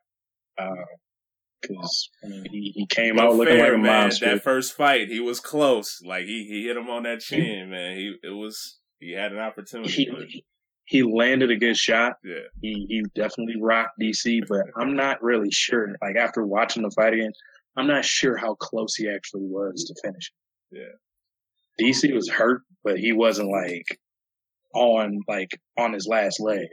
Because 1.61 2.09
uh, 2.23 2.27
I 2.27 2.29
mean, 2.29 2.45
he, 2.51 2.71
he 2.75 2.87
came 2.87 3.19
out 3.19 3.35
looking 3.35 3.55
fair, 3.55 3.71
like 3.71 3.79
a 3.79 3.81
man. 3.81 4.01
monster. 4.01 4.25
That 4.25 4.43
first 4.43 4.75
fight, 4.75 5.09
he 5.09 5.19
was 5.19 5.39
close. 5.39 6.01
Like 6.05 6.25
he, 6.25 6.45
he 6.45 6.65
hit 6.65 6.77
him 6.77 6.89
on 6.89 7.03
that 7.03 7.21
chin, 7.21 7.69
man. 7.69 7.95
He 7.95 8.15
it 8.23 8.31
was 8.31 8.79
he 8.99 9.13
had 9.13 9.31
an 9.31 9.39
opportunity. 9.39 9.91
He, 10.29 10.45
he 10.85 11.03
landed 11.03 11.49
a 11.51 11.55
good 11.55 11.77
shot. 11.77 12.13
Yeah. 12.23 12.35
He 12.61 12.85
he 12.89 13.03
definitely 13.15 13.55
rocked 13.61 13.99
DC, 14.01 14.41
but 14.47 14.65
I'm 14.77 14.95
not 14.95 15.23
really 15.23 15.51
sure. 15.51 15.95
Like 16.01 16.17
after 16.17 16.45
watching 16.45 16.83
the 16.83 16.91
fight 16.91 17.13
again, 17.13 17.31
I'm 17.77 17.87
not 17.87 18.05
sure 18.05 18.35
how 18.35 18.55
close 18.55 18.95
he 18.95 19.09
actually 19.09 19.45
was 19.45 19.85
to 19.85 19.95
finish. 20.07 20.31
Yeah. 20.71 20.93
DC 21.79 22.13
was 22.13 22.29
hurt, 22.29 22.61
but 22.83 22.97
he 22.97 23.13
wasn't 23.13 23.49
like 23.49 23.99
on 24.73 25.19
like 25.27 25.51
on 25.77 25.93
his 25.93 26.07
last 26.07 26.39
leg. 26.39 26.67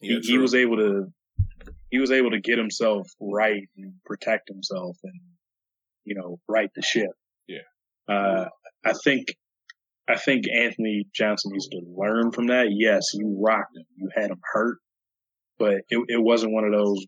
Yeah, 0.00 0.18
he, 0.22 0.32
he 0.32 0.38
was 0.38 0.54
able 0.54 0.76
to 0.76 1.06
he 1.90 1.98
was 1.98 2.10
able 2.10 2.30
to 2.30 2.40
get 2.40 2.58
himself 2.58 3.08
right 3.20 3.68
and 3.76 3.94
protect 4.04 4.48
himself 4.48 4.96
and 5.04 5.20
you 6.04 6.14
know 6.14 6.38
right 6.48 6.70
the 6.74 6.82
ship. 6.82 7.10
Yeah. 7.46 7.58
Uh, 8.08 8.46
I 8.84 8.92
think 9.04 9.28
I 10.08 10.16
think 10.16 10.44
Anthony 10.48 11.06
Johnson 11.14 11.52
needs 11.52 11.68
to 11.68 11.80
learn 11.96 12.32
from 12.32 12.48
that. 12.48 12.66
Yes, 12.70 13.10
you 13.14 13.38
rocked 13.40 13.76
him. 13.76 13.86
You 13.96 14.10
had 14.14 14.30
him 14.30 14.40
hurt, 14.42 14.78
but 15.58 15.74
it, 15.88 16.04
it 16.08 16.22
wasn't 16.22 16.52
one 16.52 16.64
of 16.64 16.72
those 16.72 17.06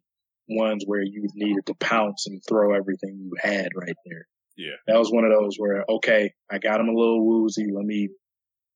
ones 0.48 0.84
where 0.86 1.02
you 1.02 1.28
needed 1.34 1.66
to 1.66 1.74
pounce 1.74 2.26
and 2.26 2.40
throw 2.48 2.74
everything 2.74 3.18
you 3.18 3.32
had 3.38 3.68
right 3.74 3.96
there. 4.06 4.26
Yeah. 4.56 4.76
That 4.86 4.98
was 4.98 5.10
one 5.10 5.24
of 5.24 5.32
those 5.32 5.56
where, 5.58 5.84
okay, 5.88 6.32
I 6.50 6.58
got 6.58 6.80
him 6.80 6.88
a 6.88 6.98
little 6.98 7.24
woozy. 7.26 7.66
Let 7.72 7.84
me 7.84 8.08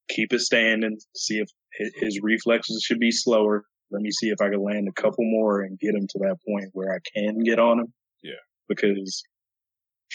keep 0.09 0.33
it 0.33 0.41
standing, 0.41 0.99
see 1.17 1.39
if 1.39 1.49
his 1.97 2.21
reflexes 2.23 2.83
should 2.85 2.99
be 2.99 3.11
slower. 3.11 3.65
Let 3.91 4.03
me 4.03 4.11
see 4.11 4.29
if 4.29 4.41
I 4.41 4.51
can 4.51 4.63
land 4.63 4.89
a 4.89 5.01
couple 5.01 5.25
more 5.25 5.63
and 5.63 5.79
get 5.79 5.95
him 5.95 6.07
to 6.09 6.19
that 6.21 6.37
point 6.47 6.71
where 6.73 6.93
I 6.93 6.99
can 7.15 7.39
get 7.43 7.59
on 7.59 7.81
him. 7.81 7.93
Yeah. 8.23 8.43
Because 8.69 9.23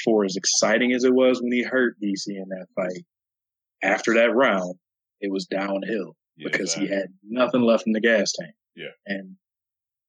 for 0.03 0.25
as 0.25 0.36
exciting 0.36 0.93
as 0.93 1.03
it 1.03 1.13
was 1.13 1.41
when 1.41 1.51
he 1.51 1.63
hurt 1.63 1.95
DC 2.03 2.27
in 2.27 2.50
that 2.50 2.67
fight, 2.75 3.05
after 3.81 4.15
that 4.15 4.34
round, 4.34 4.75
it 5.19 5.31
was 5.31 5.45
downhill 5.45 6.15
yeah, 6.38 6.50
because 6.51 6.74
exactly. 6.74 6.88
he 6.88 6.93
had 6.93 7.07
nothing 7.24 7.62
left 7.62 7.86
in 7.88 7.93
the 7.93 8.01
gas 8.01 8.34
tank. 8.39 8.53
Yeah. 8.75 8.93
And 9.05 9.36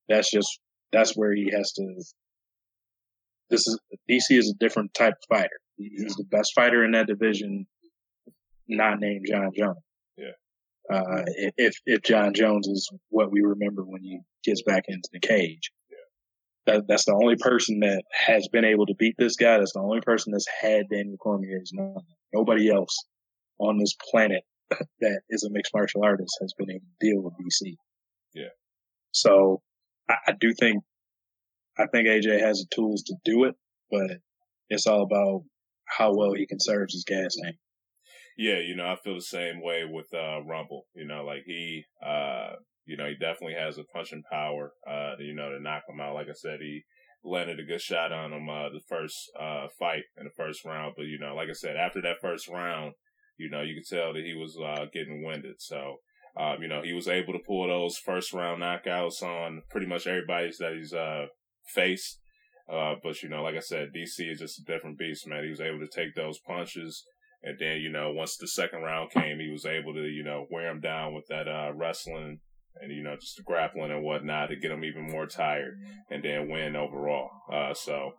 that's 0.08 0.30
just, 0.30 0.60
that's 0.92 1.16
where 1.16 1.32
he 1.32 1.50
has 1.52 1.72
to, 1.72 2.02
this 3.50 3.66
is, 3.66 3.78
DC 4.10 4.36
is 4.38 4.50
a 4.50 4.58
different 4.58 4.94
type 4.94 5.14
of 5.14 5.36
fighter. 5.36 5.58
He's 5.76 6.16
the 6.16 6.24
best 6.24 6.52
fighter 6.54 6.84
in 6.84 6.92
that 6.92 7.06
division 7.06 7.66
not 8.68 8.98
named 9.00 9.26
Jon 9.28 9.50
Jones. 9.56 9.76
Yeah. 10.16 10.30
Uh, 10.90 11.22
if 11.56 11.76
if 11.84 12.02
Jon 12.02 12.32
Jones 12.34 12.66
is 12.68 12.90
what 13.08 13.30
we 13.30 13.40
remember 13.40 13.82
when 13.82 14.02
he 14.02 14.20
gets 14.44 14.62
back 14.62 14.84
into 14.88 15.08
the 15.12 15.20
cage, 15.20 15.70
yeah. 15.90 16.74
that 16.74 16.84
that's 16.88 17.04
the 17.04 17.14
only 17.14 17.36
person 17.36 17.80
that 17.80 18.02
has 18.12 18.48
been 18.48 18.64
able 18.64 18.86
to 18.86 18.94
beat 18.94 19.14
this 19.18 19.36
guy. 19.36 19.58
That's 19.58 19.72
the 19.72 19.80
only 19.80 20.00
person 20.00 20.32
that's 20.32 20.46
had 20.60 20.88
Daniel 20.90 21.16
Cormier's 21.18 21.72
number. 21.72 22.00
Nobody 22.32 22.70
else 22.70 23.04
on 23.58 23.78
this 23.78 23.94
planet 24.10 24.44
that 25.00 25.20
is 25.30 25.44
a 25.44 25.50
mixed 25.50 25.72
martial 25.74 26.04
artist 26.04 26.36
has 26.40 26.52
been 26.56 26.70
able 26.70 26.86
to 27.00 27.06
deal 27.06 27.22
with 27.22 27.34
DC. 27.34 27.74
Yeah. 28.34 28.54
So 29.12 29.62
I, 30.08 30.14
I 30.28 30.32
do 30.38 30.52
think 30.52 30.84
I 31.78 31.86
think 31.86 32.08
AJ 32.08 32.40
has 32.40 32.58
the 32.58 32.74
tools 32.74 33.02
to 33.04 33.14
do 33.24 33.44
it, 33.44 33.54
but 33.90 34.18
it's 34.68 34.86
all 34.86 35.02
about 35.02 35.42
how 35.84 36.14
well 36.14 36.32
he 36.32 36.46
conserves 36.46 36.94
his 36.94 37.04
gas 37.04 37.36
tank. 37.42 37.56
Yeah, 38.36 38.58
you 38.58 38.76
know, 38.76 38.86
I 38.86 38.96
feel 38.96 39.14
the 39.14 39.22
same 39.22 39.62
way 39.62 39.84
with 39.88 40.12
uh, 40.12 40.42
Rumble. 40.42 40.86
You 40.94 41.06
know, 41.06 41.24
like 41.24 41.44
he, 41.46 41.84
uh, 42.04 42.52
you 42.84 42.96
know, 42.96 43.06
he 43.06 43.14
definitely 43.14 43.54
has 43.54 43.78
a 43.78 43.84
punching 43.84 44.24
power. 44.30 44.72
Uh, 44.86 45.14
you 45.18 45.34
know, 45.34 45.50
to 45.50 45.60
knock 45.60 45.82
him 45.88 46.00
out. 46.00 46.14
Like 46.14 46.28
I 46.28 46.34
said, 46.34 46.60
he 46.60 46.82
landed 47.24 47.58
a 47.60 47.64
good 47.64 47.80
shot 47.80 48.12
on 48.12 48.32
him 48.32 48.48
uh, 48.48 48.68
the 48.68 48.80
first 48.88 49.30
uh, 49.40 49.68
fight 49.78 50.04
in 50.18 50.24
the 50.24 50.30
first 50.36 50.64
round. 50.64 50.94
But 50.96 51.06
you 51.06 51.18
know, 51.18 51.34
like 51.34 51.48
I 51.48 51.54
said, 51.54 51.76
after 51.76 52.02
that 52.02 52.20
first 52.20 52.48
round, 52.48 52.92
you 53.38 53.50
know, 53.50 53.62
you 53.62 53.74
could 53.74 53.96
tell 53.96 54.12
that 54.12 54.24
he 54.24 54.34
was 54.34 54.56
uh, 54.62 54.86
getting 54.92 55.24
winded. 55.24 55.56
So, 55.58 55.96
um, 56.38 56.56
you 56.60 56.68
know, 56.68 56.82
he 56.82 56.92
was 56.92 57.08
able 57.08 57.32
to 57.32 57.44
pull 57.46 57.68
those 57.68 57.96
first 57.96 58.32
round 58.32 58.62
knockouts 58.62 59.22
on 59.22 59.62
pretty 59.70 59.86
much 59.86 60.06
everybody 60.06 60.50
that 60.58 60.74
he's 60.74 60.92
uh, 60.92 61.26
faced. 61.66 62.20
Uh, 62.70 62.94
but 63.02 63.22
you 63.22 63.28
know, 63.28 63.42
like 63.42 63.54
I 63.54 63.60
said, 63.60 63.90
DC 63.94 64.30
is 64.30 64.40
just 64.40 64.60
a 64.60 64.64
different 64.64 64.98
beast, 64.98 65.26
man. 65.26 65.44
He 65.44 65.50
was 65.50 65.60
able 65.60 65.80
to 65.80 65.88
take 65.88 66.14
those 66.14 66.38
punches 66.38 67.04
and 67.46 67.56
then, 67.60 67.80
you 67.80 67.90
know, 67.90 68.12
once 68.12 68.36
the 68.36 68.48
second 68.48 68.82
round 68.82 69.12
came, 69.12 69.38
he 69.38 69.50
was 69.50 69.64
able 69.64 69.94
to, 69.94 70.02
you 70.02 70.24
know, 70.24 70.46
wear 70.50 70.68
him 70.68 70.80
down 70.80 71.14
with 71.14 71.26
that 71.28 71.46
uh, 71.46 71.72
wrestling 71.74 72.40
and, 72.80 72.92
you 72.92 73.04
know, 73.04 73.14
just 73.14 73.40
grappling 73.44 73.92
and 73.92 74.02
whatnot 74.02 74.48
to 74.48 74.56
get 74.56 74.72
him 74.72 74.84
even 74.84 75.06
more 75.10 75.26
tired 75.26 75.78
and 76.10 76.24
then 76.24 76.50
win 76.50 76.74
overall. 76.74 77.30
Uh, 77.50 77.72
so, 77.72 78.14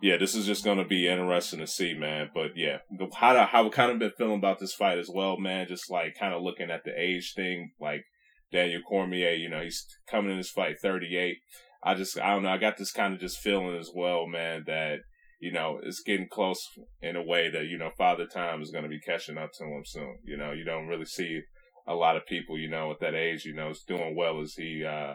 yeah, 0.00 0.16
this 0.16 0.34
is 0.34 0.46
just 0.46 0.64
to 0.64 0.84
be 0.84 1.06
interesting 1.06 1.58
to 1.58 1.66
see, 1.66 1.92
man. 1.92 2.30
But 2.34 2.52
yeah, 2.56 2.78
how 3.14 3.44
how 3.44 3.68
kind 3.68 3.92
of 3.92 3.98
been 3.98 4.10
feeling 4.16 4.38
about 4.38 4.58
this 4.58 4.74
fight 4.74 4.98
as 4.98 5.10
well, 5.12 5.36
man. 5.36 5.68
Just 5.68 5.90
like 5.90 6.16
kind 6.18 6.34
of 6.34 6.42
looking 6.42 6.70
at 6.70 6.84
the 6.84 6.98
age 6.98 7.34
thing, 7.36 7.72
like 7.78 8.04
Daniel 8.50 8.80
Cormier, 8.82 9.34
you 9.34 9.48
know, 9.50 9.60
he's 9.60 9.86
coming 10.08 10.32
in 10.32 10.38
this 10.38 10.50
fight 10.50 10.76
38. 10.80 11.36
I 11.82 11.94
just, 11.94 12.18
I 12.18 12.30
don't 12.34 12.44
know, 12.44 12.50
I 12.50 12.58
got 12.58 12.76
this 12.76 12.92
kind 12.92 13.14
of 13.14 13.20
just 13.20 13.38
feeling 13.38 13.76
as 13.76 13.90
well, 13.94 14.26
man, 14.26 14.64
that 14.66 15.00
you 15.42 15.50
know, 15.50 15.80
it's 15.82 16.00
getting 16.00 16.28
close 16.30 16.64
in 17.02 17.16
a 17.16 17.22
way 17.22 17.50
that, 17.50 17.66
you 17.66 17.76
know, 17.76 17.90
Father 17.98 18.26
Time 18.26 18.62
is 18.62 18.70
going 18.70 18.84
to 18.84 18.88
be 18.88 19.00
catching 19.00 19.36
up 19.36 19.50
to 19.58 19.64
him 19.64 19.82
soon. 19.84 20.18
You 20.22 20.36
know, 20.36 20.52
you 20.52 20.64
don't 20.64 20.86
really 20.86 21.04
see 21.04 21.40
a 21.84 21.94
lot 21.94 22.16
of 22.16 22.26
people, 22.26 22.56
you 22.56 22.70
know, 22.70 22.92
at 22.92 23.00
that 23.00 23.16
age, 23.16 23.44
you 23.44 23.52
know, 23.52 23.70
is 23.70 23.82
doing 23.82 24.14
well 24.16 24.40
as 24.40 24.54
he, 24.54 24.84
uh, 24.88 25.14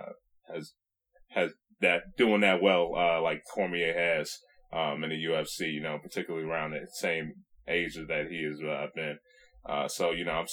has, 0.54 0.74
has 1.30 1.52
that, 1.80 2.02
doing 2.18 2.42
that 2.42 2.62
well, 2.62 2.92
uh, 2.94 3.22
like 3.22 3.42
Cormier 3.54 3.94
has, 3.94 4.38
um, 4.74 5.02
in 5.06 5.12
the 5.12 5.16
UFC, 5.16 5.72
you 5.72 5.82
know, 5.82 5.98
particularly 5.98 6.46
around 6.46 6.72
the 6.72 6.86
same 7.00 7.32
age 7.66 7.96
that 7.96 8.26
he 8.30 8.44
has, 8.44 8.60
uh, 8.62 8.88
been. 8.94 9.20
Uh, 9.66 9.88
so, 9.88 10.12
you 10.12 10.26
know, 10.26 10.34
I'm 10.34 10.48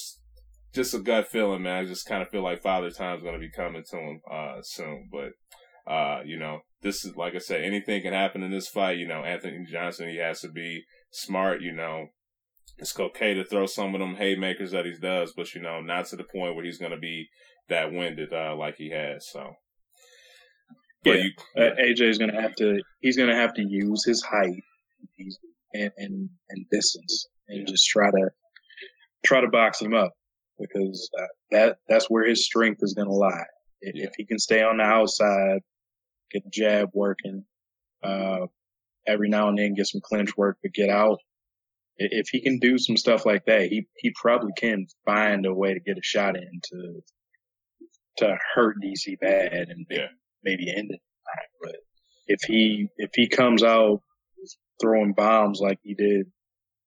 just 0.73 0.94
a 0.94 1.00
gut 1.00 1.26
feeling, 1.26 1.62
man. 1.62 1.83
I 1.83 1.85
just 1.85 2.06
kind 2.06 2.23
of 2.23 2.28
feel 2.28 2.44
like 2.44 2.62
Father 2.62 2.92
Time's 2.92 3.25
going 3.25 3.35
to 3.35 3.40
be 3.40 3.50
coming 3.50 3.83
to 3.90 3.97
him, 3.97 4.21
uh, 4.30 4.62
soon, 4.62 5.09
but, 5.11 5.33
uh, 5.87 6.21
you 6.25 6.38
know, 6.38 6.61
this 6.83 7.05
is 7.05 7.17
like 7.17 7.35
I 7.35 7.38
said, 7.38 7.62
anything 7.62 8.03
can 8.03 8.12
happen 8.12 8.43
in 8.43 8.50
this 8.50 8.69
fight. 8.69 8.99
You 8.99 9.09
know, 9.09 9.25
Anthony 9.25 9.64
Johnson, 9.71 10.09
he 10.09 10.19
has 10.19 10.41
to 10.41 10.49
be 10.49 10.85
smart. 11.11 11.61
You 11.61 11.73
know, 11.73 12.07
it's 12.79 12.99
okay 12.99 13.35
to 13.35 13.45
throw 13.45 13.67
some 13.67 13.95
of 13.95 14.00
them 14.00 14.17
haymakers 14.17 14.73
that 14.73 14.87
he 14.87 14.93
does, 15.00 15.33
but 15.37 15.55
you 15.55 15.61
know, 15.61 15.81
not 15.81 16.07
to 16.07 16.17
the 16.17 16.25
point 16.25 16.55
where 16.55 16.64
he's 16.64 16.79
going 16.79 16.93
to 16.93 16.99
be 16.99 17.29
that 17.69 17.93
winded 17.93 18.33
uh, 18.33 18.55
like 18.57 18.76
he 18.76 18.91
has. 18.91 19.26
So, 19.31 19.53
yeah, 21.05 21.14
you, 21.14 21.31
yeah. 21.57 21.64
Uh, 21.64 21.75
AJ 21.76 22.09
is 22.09 22.19
going 22.19 22.33
to 22.33 22.41
have 22.41 22.55
to. 22.57 22.81
He's 23.00 23.17
going 23.17 23.31
to 23.31 23.37
have 23.37 23.55
to 23.55 23.62
use 23.62 24.05
his 24.05 24.23
height 24.23 24.62
and 25.75 25.93
and, 25.97 26.31
and 26.49 26.67
distance, 26.71 27.26
and 27.49 27.61
yeah. 27.61 27.73
just 27.73 27.87
try 27.87 28.11
to 28.11 28.31
try 29.25 29.41
to 29.41 29.49
box 29.49 29.81
him 29.81 29.95
up 29.95 30.12
because 30.59 31.11
uh, 31.19 31.26
that 31.50 31.76
that's 31.88 32.07
where 32.09 32.26
his 32.26 32.45
strength 32.45 32.81
is 32.83 32.95
going 32.95 33.09
to 33.09 33.14
lie. 33.14 33.45
If, 33.81 33.97
yeah. 33.97 34.05
if 34.05 34.12
he 34.17 34.25
can 34.25 34.38
stay 34.38 34.62
on 34.62 34.79
the 34.79 34.85
outside 34.85 35.61
get 36.33 36.45
the 36.45 36.50
jab 36.50 36.90
working, 36.93 37.45
uh, 38.02 38.47
every 39.07 39.28
now 39.28 39.49
and 39.49 39.59
then 39.59 39.75
get 39.75 39.87
some 39.87 40.00
clinch 40.02 40.37
work 40.37 40.59
to 40.62 40.69
get 40.69 40.90
out. 40.90 41.19
If 41.97 42.28
he 42.31 42.43
can 42.43 42.59
do 42.59 42.78
some 42.78 42.97
stuff 42.97 43.25
like 43.25 43.45
that, 43.47 43.69
he, 43.69 43.87
he 43.97 44.12
probably 44.21 44.52
can 44.57 44.87
find 45.04 45.47
a 45.47 45.54
way 45.54 45.75
to 45.75 45.81
get 45.81 45.99
a 45.99 46.02
shot 46.02 46.37
in 46.37 46.61
to, 46.71 47.00
to 48.19 48.37
hurt 48.54 48.76
DC 48.85 49.19
bad 49.21 49.52
and 49.52 49.87
yeah. 49.88 50.09
maybe 50.43 50.73
end 50.75 50.90
it. 50.90 51.00
But 51.62 51.76
if 52.26 52.40
he, 52.43 52.88
if 52.97 53.11
he 53.14 53.28
comes 53.28 53.62
out 53.62 54.00
throwing 54.81 55.12
bombs 55.12 55.61
like 55.61 55.78
he 55.83 55.95
did 55.95 56.26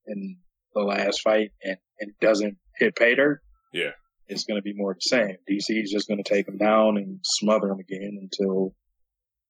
in 0.08 0.38
the 0.74 0.82
last 0.82 1.22
fight 1.22 1.52
and, 1.64 1.78
and 2.00 2.12
doesn't 2.22 2.58
hit 2.78 2.96
pay 2.96 3.16
dirt, 3.16 3.42
yeah, 3.74 3.92
it's 4.28 4.44
going 4.44 4.58
to 4.58 4.64
be 4.64 4.74
more 4.76 4.94
the 4.94 5.02
same. 5.02 5.38
DC 5.50 5.84
is 5.84 5.92
just 5.92 6.08
going 6.08 6.22
to 6.22 6.30
take 6.30 6.48
him 6.48 6.58
down 6.58 6.98
and 6.98 7.20
smother 7.24 7.70
him 7.70 7.80
again 7.80 8.18
until 8.22 8.74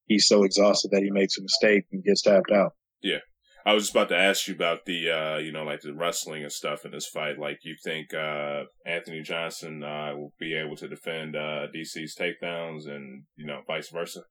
he's 0.07 0.27
so 0.27 0.43
exhausted 0.43 0.91
that 0.91 1.03
he 1.03 1.11
makes 1.11 1.37
a 1.37 1.41
mistake 1.41 1.85
and 1.91 2.03
gets 2.03 2.21
tapped 2.21 2.51
out. 2.51 2.73
Yeah. 3.01 3.19
I 3.65 3.73
was 3.73 3.83
just 3.83 3.95
about 3.95 4.09
to 4.09 4.17
ask 4.17 4.47
you 4.47 4.55
about 4.55 4.85
the, 4.85 5.11
uh, 5.11 5.37
you 5.39 5.51
know, 5.51 5.63
like 5.63 5.81
the 5.81 5.93
wrestling 5.93 6.43
and 6.43 6.51
stuff 6.51 6.85
in 6.85 6.91
this 6.91 7.07
fight. 7.07 7.37
Like, 7.37 7.59
you 7.63 7.75
think 7.83 8.13
uh, 8.13 8.63
Anthony 8.85 9.21
Johnson 9.21 9.83
uh, 9.83 10.13
will 10.15 10.31
be 10.39 10.55
able 10.55 10.77
to 10.77 10.87
defend 10.87 11.35
uh, 11.35 11.67
DC's 11.75 12.15
takedowns, 12.15 12.87
and 12.87 13.23
you 13.35 13.45
know, 13.45 13.59
vice 13.67 13.89
versa? 13.89 14.21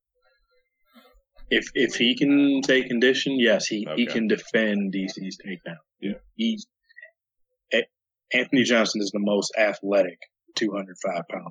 If 1.50 1.66
if 1.74 1.96
he 1.96 2.16
can 2.16 2.62
take 2.62 2.88
condition, 2.88 3.38
yes, 3.38 3.66
he, 3.66 3.86
okay. 3.86 4.00
he 4.00 4.06
can 4.06 4.26
defend 4.26 4.94
DC's 4.94 5.36
takedown. 5.46 5.76
Yeah, 6.00 6.14
he's 6.34 6.66
Anthony 8.32 8.64
Johnson 8.64 9.00
is 9.00 9.10
the 9.12 9.20
most 9.20 9.52
athletic 9.56 10.18
205 10.56 11.22
pounder. 11.30 11.48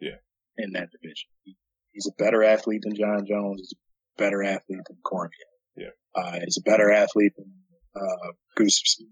Yeah, 0.00 0.16
in 0.56 0.72
that 0.72 0.90
division, 0.90 1.30
he, 1.44 1.56
he's 1.92 2.06
a 2.06 2.22
better 2.22 2.42
athlete 2.42 2.82
than 2.82 2.94
Jon 2.94 3.26
Jones. 3.26 3.60
He's 3.60 3.74
a 3.74 4.22
better 4.22 4.42
athlete 4.42 4.80
than 4.88 4.98
Cormier. 5.04 5.30
Yeah, 5.76 5.88
uh, 6.14 6.38
he's 6.44 6.58
a 6.58 6.68
better 6.68 6.90
athlete 6.90 7.32
than 7.36 7.52
uh, 7.96 8.32
Gustafsson. 8.58 9.06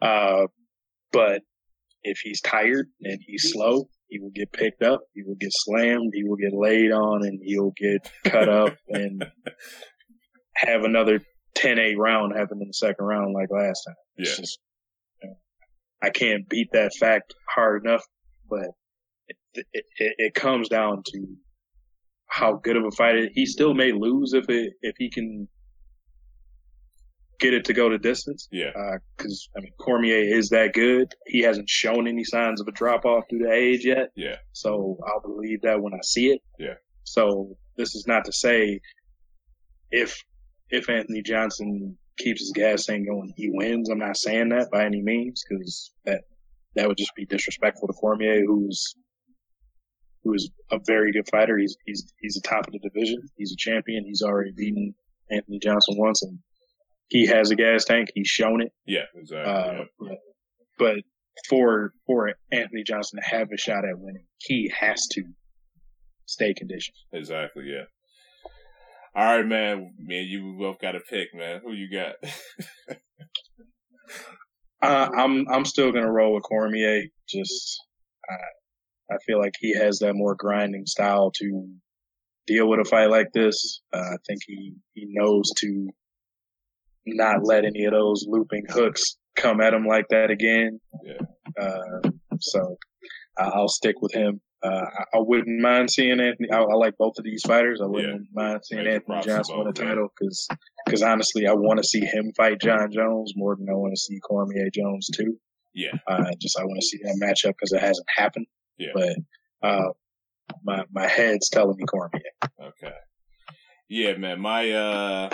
Uh, 0.00 0.46
but 1.12 1.42
if 2.02 2.18
he's 2.22 2.40
tired 2.40 2.86
and 3.02 3.20
he's 3.26 3.52
slow, 3.52 3.88
he 4.08 4.18
will 4.18 4.30
get 4.34 4.52
picked 4.52 4.82
up. 4.82 5.02
He 5.14 5.22
will 5.22 5.36
get 5.36 5.52
slammed. 5.52 6.12
He 6.14 6.24
will 6.24 6.36
get 6.36 6.52
laid 6.52 6.90
on, 6.90 7.24
and 7.24 7.40
he'll 7.42 7.72
get 7.76 8.10
cut 8.24 8.48
up 8.62 8.76
and 8.88 9.24
have 10.56 10.84
another 10.84 11.20
10-8 11.56 11.96
round 11.96 12.36
happen 12.36 12.58
in 12.60 12.68
the 12.68 12.74
second 12.74 13.04
round 13.04 13.34
like 13.34 13.50
last 13.50 13.84
time. 13.86 13.94
Yeah. 14.18 14.34
Just, 14.36 14.58
you 15.22 15.28
know, 15.28 15.36
I 16.02 16.10
can't 16.10 16.48
beat 16.48 16.68
that 16.72 16.92
fact 16.98 17.34
hard 17.48 17.84
enough, 17.84 18.04
but 18.48 18.70
it, 19.28 19.36
it, 19.72 19.84
it 19.96 20.34
comes 20.34 20.68
down 20.68 21.02
to 21.06 21.26
how 22.30 22.54
good 22.62 22.76
of 22.76 22.84
a 22.84 22.90
fighter 22.92 23.28
he 23.34 23.44
still 23.44 23.74
may 23.74 23.92
lose 23.92 24.32
if 24.32 24.48
it 24.48 24.74
if 24.82 24.94
he 24.98 25.10
can 25.10 25.48
get 27.40 27.54
it 27.54 27.64
to 27.64 27.72
go 27.72 27.88
to 27.88 27.98
distance. 27.98 28.48
Yeah. 28.52 28.70
Because 29.16 29.48
uh, 29.56 29.58
I 29.58 29.62
mean, 29.62 29.72
Cormier 29.80 30.18
is 30.18 30.50
that 30.50 30.74
good. 30.74 31.12
He 31.26 31.40
hasn't 31.40 31.68
shown 31.68 32.06
any 32.06 32.22
signs 32.22 32.60
of 32.60 32.68
a 32.68 32.72
drop 32.72 33.04
off 33.04 33.24
due 33.28 33.40
to 33.40 33.50
age 33.50 33.84
yet. 33.84 34.10
Yeah. 34.14 34.36
So 34.52 34.98
I'll 35.06 35.20
believe 35.20 35.62
that 35.62 35.80
when 35.80 35.94
I 35.94 36.00
see 36.02 36.30
it. 36.30 36.40
Yeah. 36.58 36.74
So 37.04 37.56
this 37.76 37.94
is 37.94 38.06
not 38.06 38.24
to 38.26 38.32
say 38.32 38.80
if 39.90 40.22
if 40.68 40.88
Anthony 40.88 41.22
Johnson 41.22 41.96
keeps 42.18 42.40
his 42.42 42.52
gas 42.54 42.86
tank 42.86 43.08
going, 43.08 43.32
he 43.36 43.50
wins. 43.50 43.88
I'm 43.88 43.98
not 43.98 44.16
saying 44.16 44.50
that 44.50 44.70
by 44.70 44.84
any 44.84 45.02
means 45.02 45.42
because 45.48 45.92
that 46.04 46.22
that 46.76 46.86
would 46.86 46.98
just 46.98 47.14
be 47.16 47.24
disrespectful 47.24 47.88
to 47.88 47.94
Cormier, 47.94 48.44
who's 48.46 48.94
who's 50.22 50.50
a 50.70 50.78
very 50.86 51.12
good 51.12 51.28
fighter. 51.30 51.56
He's 51.58 51.76
he's 51.86 52.12
he's 52.20 52.34
the 52.34 52.48
top 52.48 52.66
of 52.66 52.72
the 52.72 52.78
division. 52.78 53.22
He's 53.36 53.52
a 53.52 53.56
champion. 53.56 54.04
He's 54.04 54.22
already 54.22 54.52
beaten 54.56 54.94
Anthony 55.30 55.58
Johnson 55.58 55.96
once, 55.98 56.22
and 56.22 56.38
he 57.08 57.26
has 57.26 57.50
a 57.50 57.56
gas 57.56 57.84
tank. 57.84 58.08
He's 58.14 58.28
shown 58.28 58.62
it. 58.62 58.72
Yeah, 58.86 59.04
exactly. 59.14 59.52
Uh, 59.52 59.84
yeah. 60.02 60.14
But 60.78 60.96
for 61.48 61.92
for 62.06 62.32
Anthony 62.52 62.82
Johnson 62.84 63.20
to 63.20 63.36
have 63.36 63.48
a 63.52 63.56
shot 63.56 63.84
at 63.84 63.98
winning, 63.98 64.26
he 64.38 64.72
has 64.78 65.06
to 65.12 65.24
stay 66.26 66.54
conditioned. 66.54 66.96
Exactly. 67.12 67.64
Yeah. 67.66 67.84
All 69.14 69.36
right, 69.36 69.46
man. 69.46 69.92
Me 69.98 70.20
and 70.20 70.28
you 70.28 70.56
both 70.58 70.80
got 70.80 70.94
a 70.94 71.00
pick, 71.00 71.34
man. 71.34 71.60
Who 71.64 71.72
you 71.72 71.90
got? 71.90 72.14
uh, 74.82 75.08
I'm 75.16 75.48
I'm 75.48 75.64
still 75.64 75.90
gonna 75.92 76.10
roll 76.10 76.34
with 76.34 76.44
Cormier. 76.44 77.02
Just 77.28 77.80
uh, 78.30 78.36
I 79.10 79.16
feel 79.26 79.38
like 79.38 79.54
he 79.58 79.74
has 79.74 79.98
that 79.98 80.14
more 80.14 80.34
grinding 80.34 80.86
style 80.86 81.30
to 81.36 81.68
deal 82.46 82.68
with 82.68 82.80
a 82.80 82.84
fight 82.84 83.10
like 83.10 83.32
this. 83.32 83.80
Uh, 83.92 83.98
I 83.98 84.16
think 84.26 84.40
he 84.46 84.74
he 84.94 85.06
knows 85.08 85.50
to 85.58 85.88
not 87.06 87.44
let 87.44 87.64
any 87.64 87.84
of 87.84 87.92
those 87.92 88.26
looping 88.28 88.66
hooks 88.68 89.16
come 89.36 89.60
at 89.60 89.74
him 89.74 89.86
like 89.86 90.06
that 90.10 90.30
again. 90.30 90.80
Yeah. 91.04 91.20
Uh, 91.60 92.10
so 92.40 92.76
I'll 93.38 93.68
stick 93.68 93.96
with 94.00 94.12
him. 94.12 94.40
Uh, 94.62 94.84
I, 95.14 95.18
wouldn't 95.18 95.60
mind 95.60 95.90
seeing 95.90 96.20
Anthony. 96.20 96.50
I, 96.52 96.58
I, 96.58 96.74
like 96.74 96.98
both 96.98 97.14
of 97.16 97.24
these 97.24 97.42
fighters. 97.46 97.80
I 97.82 97.86
wouldn't 97.86 98.28
yeah. 98.34 98.42
mind 98.42 98.60
seeing 98.62 98.84
Make 98.84 98.94
Anthony 98.94 99.22
Johnson 99.22 99.58
win 99.58 99.68
a 99.68 99.72
title 99.72 100.08
because, 100.18 100.46
because 100.84 101.02
honestly, 101.02 101.46
I 101.46 101.54
want 101.54 101.78
to 101.78 101.88
see 101.88 102.00
him 102.00 102.30
fight 102.36 102.60
Jon 102.60 102.92
Jones 102.92 103.32
more 103.36 103.56
than 103.56 103.68
I 103.70 103.74
want 103.74 103.94
to 103.94 104.00
see 104.00 104.20
Cormier 104.20 104.68
Jones 104.74 105.08
too. 105.16 105.38
Yeah. 105.72 105.92
Uh, 106.06 106.24
just 106.38 106.58
I 106.58 106.64
want 106.64 106.78
to 106.78 106.86
see 106.86 106.98
that 107.02 107.18
matchup 107.22 107.54
because 107.58 107.72
it 107.72 107.80
hasn't 107.80 108.06
happened. 108.14 108.46
Yeah. 108.80 108.92
But 108.94 109.68
uh, 109.68 109.90
my 110.64 110.84
my 110.90 111.06
head's 111.06 111.50
telling 111.50 111.76
me 111.76 111.84
Cormier. 111.84 112.20
Okay. 112.60 112.94
Yeah, 113.88 114.16
man. 114.16 114.40
My 114.40 114.70
uh, 114.70 115.30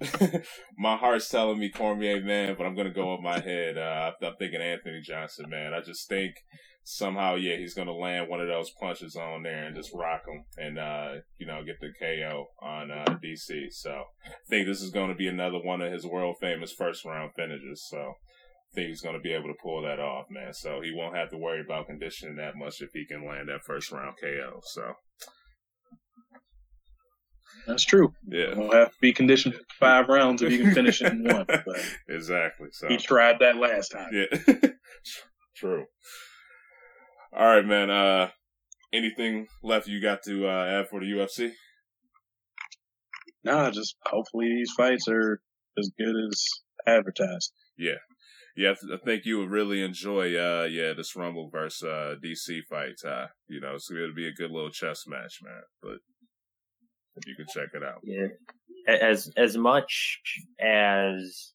my 0.78 0.96
heart's 0.96 1.28
telling 1.28 1.58
me 1.58 1.70
Cormier, 1.70 2.20
man, 2.22 2.54
but 2.58 2.66
I'm 2.66 2.76
gonna 2.76 2.92
go 2.92 3.12
with 3.12 3.22
my 3.22 3.40
head. 3.40 3.78
Uh, 3.78 4.12
I'm 4.22 4.34
thinking 4.38 4.60
Anthony 4.60 5.00
Johnson, 5.00 5.46
man. 5.48 5.72
I 5.72 5.80
just 5.80 6.08
think 6.08 6.34
somehow, 6.84 7.36
yeah, 7.36 7.56
he's 7.56 7.74
gonna 7.74 7.94
land 7.94 8.28
one 8.28 8.40
of 8.40 8.48
those 8.48 8.70
punches 8.70 9.16
on 9.16 9.42
there 9.42 9.64
and 9.64 9.76
just 9.76 9.94
rock 9.94 10.22
him, 10.28 10.44
and 10.58 10.78
uh, 10.78 11.14
you 11.38 11.46
know, 11.46 11.62
get 11.64 11.80
the 11.80 11.92
KO 11.98 12.46
on 12.60 12.90
uh, 12.90 13.16
DC. 13.24 13.72
So 13.72 13.90
I 14.26 14.30
think 14.50 14.66
this 14.66 14.82
is 14.82 14.90
gonna 14.90 15.14
be 15.14 15.28
another 15.28 15.58
one 15.58 15.80
of 15.80 15.92
his 15.92 16.04
world 16.04 16.36
famous 16.40 16.72
first 16.72 17.06
round 17.06 17.32
finishes. 17.34 17.86
So 17.88 18.14
think 18.74 18.88
he's 18.88 19.00
gonna 19.00 19.20
be 19.20 19.32
able 19.32 19.48
to 19.48 19.58
pull 19.62 19.82
that 19.82 19.98
off, 20.00 20.26
man. 20.30 20.52
So 20.52 20.80
he 20.80 20.92
won't 20.92 21.16
have 21.16 21.30
to 21.30 21.38
worry 21.38 21.60
about 21.60 21.86
conditioning 21.86 22.36
that 22.36 22.56
much 22.56 22.80
if 22.80 22.90
he 22.92 23.06
can 23.06 23.26
land 23.26 23.48
that 23.48 23.64
first 23.64 23.90
round 23.90 24.16
KO. 24.20 24.60
So 24.64 24.94
that's 27.66 27.84
true. 27.84 28.12
Yeah. 28.26 28.54
You'll 28.54 28.72
have 28.72 28.92
to 28.92 29.00
be 29.00 29.12
conditioned 29.12 29.54
five 29.78 30.08
rounds 30.08 30.42
if 30.42 30.52
you 30.52 30.62
can 30.62 30.74
finish 30.74 31.02
it 31.02 31.12
in 31.12 31.24
one. 31.32 31.46
But 31.46 31.96
exactly. 32.08 32.68
So 32.72 32.88
he 32.88 32.96
tried 32.96 33.38
that 33.40 33.56
last 33.56 33.88
time. 33.88 34.10
Yeah. 34.12 34.70
true. 35.56 35.84
All 37.36 37.46
right, 37.46 37.64
man. 37.64 37.90
Uh, 37.90 38.30
anything 38.92 39.46
left 39.62 39.86
you 39.86 40.00
got 40.00 40.22
to 40.24 40.46
uh, 40.46 40.80
add 40.80 40.88
for 40.88 41.00
the 41.00 41.06
UFC? 41.06 41.52
Nah, 43.44 43.70
just 43.70 43.96
hopefully 44.04 44.48
these 44.48 44.72
fights 44.76 45.08
are 45.08 45.40
as 45.78 45.90
good 45.98 46.14
as 46.28 46.44
advertised. 46.86 47.52
Yeah. 47.78 47.98
Yeah, 48.56 48.74
I 48.92 48.96
think 49.04 49.24
you 49.24 49.38
would 49.38 49.50
really 49.50 49.82
enjoy, 49.82 50.34
uh, 50.34 50.64
yeah, 50.64 50.92
this 50.92 51.14
Rumble 51.14 51.48
versus 51.50 51.82
uh, 51.82 52.14
DC 52.22 52.62
fight. 52.68 52.96
Uh, 53.06 53.26
you 53.48 53.60
know, 53.60 53.76
so 53.78 53.94
it'll 53.94 54.14
be 54.14 54.26
a 54.26 54.32
good 54.32 54.50
little 54.50 54.70
chess 54.70 55.04
match, 55.06 55.38
man. 55.42 55.62
But 55.82 55.98
if 57.16 57.26
you 57.26 57.36
can 57.36 57.46
check 57.52 57.70
it 57.74 57.82
out. 57.82 58.00
Yeah, 58.02 58.28
as 58.86 59.30
as 59.36 59.56
much 59.56 60.20
as 60.60 61.52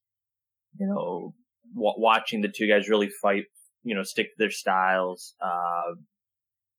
you 0.79 0.87
know, 0.87 1.33
w- 1.73 1.93
watching 1.97 2.41
the 2.41 2.49
two 2.49 2.67
guys 2.67 2.89
really 2.89 3.09
fight, 3.21 3.45
you 3.83 3.95
know, 3.95 4.03
stick 4.03 4.27
to 4.27 4.35
their 4.37 4.51
styles, 4.51 5.35
uh, 5.43 5.93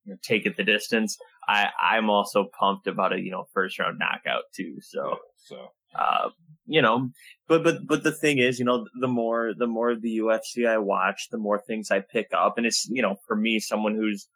you 0.04 0.12
know, 0.12 0.18
take 0.22 0.46
it 0.46 0.56
the 0.56 0.64
distance. 0.64 1.16
I 1.48 1.68
I'm 1.80 2.10
also 2.10 2.46
pumped 2.58 2.86
about 2.86 3.12
a 3.12 3.20
you 3.20 3.30
know 3.30 3.44
first 3.52 3.78
round 3.78 3.98
knockout 3.98 4.44
too. 4.54 4.76
So 4.80 5.08
yeah, 5.08 5.14
so. 5.36 5.56
Uh, 5.94 6.30
you 6.66 6.82
know, 6.82 7.10
but 7.48 7.62
but 7.62 7.86
but 7.86 8.02
the 8.02 8.12
thing 8.12 8.38
is, 8.38 8.58
you 8.58 8.64
know, 8.64 8.86
the 9.00 9.08
more 9.08 9.52
the 9.56 9.66
more 9.66 9.94
the 9.94 10.18
UFC 10.18 10.68
I 10.68 10.78
watch, 10.78 11.28
the 11.30 11.38
more 11.38 11.60
things 11.60 11.90
I 11.90 12.00
pick 12.00 12.28
up, 12.36 12.58
and 12.58 12.66
it's 12.66 12.88
you 12.90 13.02
know, 13.02 13.16
for 13.26 13.36
me, 13.36 13.60
someone 13.60 13.94
who's 13.94 14.28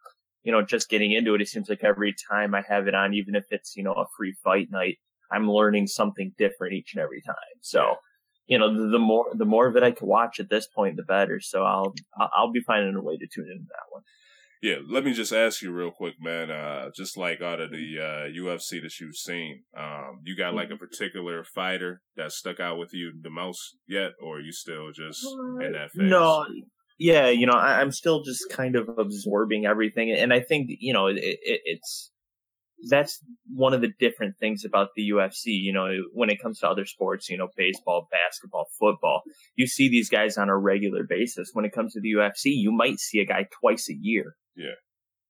you 0.42 0.52
know, 0.52 0.62
just 0.62 0.88
getting 0.88 1.12
into 1.12 1.34
it, 1.34 1.42
it 1.42 1.48
seems 1.48 1.68
like 1.68 1.84
every 1.84 2.14
time 2.30 2.54
I 2.54 2.62
have 2.68 2.88
it 2.88 2.94
on, 2.94 3.14
even 3.14 3.34
if 3.34 3.44
it's, 3.50 3.76
you 3.76 3.82
know, 3.82 3.92
a 3.92 4.06
free 4.16 4.34
fight 4.42 4.68
night, 4.70 4.98
I'm 5.30 5.50
learning 5.50 5.86
something 5.86 6.32
different 6.38 6.74
each 6.74 6.94
and 6.94 7.02
every 7.02 7.20
time. 7.20 7.36
So, 7.60 7.96
you 8.46 8.58
know, 8.58 8.72
the, 8.74 8.88
the 8.88 8.98
more, 8.98 9.26
the 9.34 9.44
more 9.44 9.66
of 9.66 9.76
it 9.76 9.82
I 9.82 9.90
can 9.90 10.08
watch 10.08 10.40
at 10.40 10.48
this 10.48 10.66
point, 10.66 10.96
the 10.96 11.02
better. 11.02 11.40
So 11.40 11.62
I'll, 11.62 11.94
I'll 12.18 12.50
be 12.50 12.62
finding 12.66 12.96
a 12.96 13.02
way 13.02 13.16
to 13.16 13.26
tune 13.26 13.48
into 13.50 13.66
that 13.68 13.90
one. 13.90 14.02
Yeah, 14.62 14.76
let 14.86 15.04
me 15.04 15.14
just 15.14 15.32
ask 15.32 15.62
you 15.62 15.72
real 15.72 15.90
quick, 15.90 16.14
man. 16.20 16.50
Uh, 16.50 16.90
just 16.94 17.16
like 17.16 17.40
out 17.40 17.60
of 17.60 17.70
the 17.70 17.96
uh, 17.98 18.28
UFC 18.28 18.82
that 18.82 19.00
you've 19.00 19.16
seen, 19.16 19.62
um, 19.76 20.20
you 20.24 20.36
got 20.36 20.54
like 20.54 20.68
a 20.68 20.74
mm-hmm. 20.74 20.84
particular 20.84 21.44
fighter 21.44 22.02
that 22.16 22.32
stuck 22.32 22.60
out 22.60 22.78
with 22.78 22.92
you 22.92 23.12
the 23.22 23.30
most 23.30 23.76
yet, 23.88 24.12
or 24.22 24.36
are 24.36 24.40
you 24.40 24.52
still 24.52 24.92
just 24.92 25.24
in 25.62 25.72
that 25.72 25.92
phase? 25.92 26.10
No, 26.10 26.44
yeah, 26.98 27.28
you 27.28 27.46
know, 27.46 27.54
I, 27.54 27.80
am 27.80 27.90
still 27.90 28.22
just 28.22 28.44
kind 28.50 28.76
of 28.76 28.90
absorbing 28.98 29.64
everything, 29.64 30.12
and 30.12 30.30
I 30.30 30.40
think 30.40 30.68
you 30.68 30.92
know, 30.92 31.06
it, 31.06 31.16
it, 31.16 31.60
it's 31.64 32.09
that's 32.88 33.20
one 33.52 33.74
of 33.74 33.80
the 33.80 33.92
different 33.98 34.36
things 34.38 34.64
about 34.64 34.88
the 34.96 35.10
UFC. 35.10 35.46
You 35.46 35.72
know, 35.72 35.88
when 36.12 36.30
it 36.30 36.40
comes 36.40 36.60
to 36.60 36.68
other 36.68 36.86
sports, 36.86 37.28
you 37.28 37.36
know, 37.36 37.48
baseball, 37.56 38.08
basketball, 38.10 38.66
football, 38.78 39.22
you 39.56 39.66
see 39.66 39.88
these 39.88 40.08
guys 40.08 40.36
on 40.38 40.48
a 40.48 40.56
regular 40.56 41.04
basis. 41.08 41.50
When 41.52 41.64
it 41.64 41.72
comes 41.72 41.92
to 41.94 42.00
the 42.00 42.12
UFC, 42.12 42.52
you 42.56 42.72
might 42.72 42.98
see 42.98 43.20
a 43.20 43.26
guy 43.26 43.46
twice 43.60 43.88
a 43.90 43.96
year. 43.98 44.36
Yeah. 44.56 44.74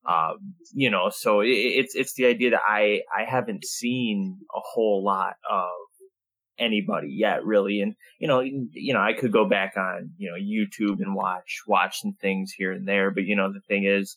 Um, 0.06 0.54
you 0.72 0.90
know, 0.90 1.10
so 1.10 1.40
it, 1.40 1.48
it's 1.48 1.94
it's 1.94 2.14
the 2.14 2.26
idea 2.26 2.50
that 2.50 2.62
I 2.66 3.02
I 3.14 3.24
haven't 3.24 3.64
seen 3.64 4.38
a 4.54 4.60
whole 4.60 5.04
lot 5.04 5.34
of 5.50 5.68
anybody 6.58 7.08
yet, 7.10 7.44
really. 7.44 7.80
And 7.80 7.94
you 8.18 8.28
know, 8.28 8.40
you 8.40 8.94
know, 8.94 9.00
I 9.00 9.12
could 9.12 9.32
go 9.32 9.48
back 9.48 9.74
on 9.76 10.12
you 10.16 10.30
know 10.30 10.36
YouTube 10.36 11.00
and 11.00 11.14
watch 11.14 11.62
watch 11.66 12.00
some 12.00 12.14
things 12.20 12.52
here 12.56 12.72
and 12.72 12.88
there, 12.88 13.10
but 13.10 13.24
you 13.24 13.36
know, 13.36 13.52
the 13.52 13.60
thing 13.60 13.84
is, 13.84 14.16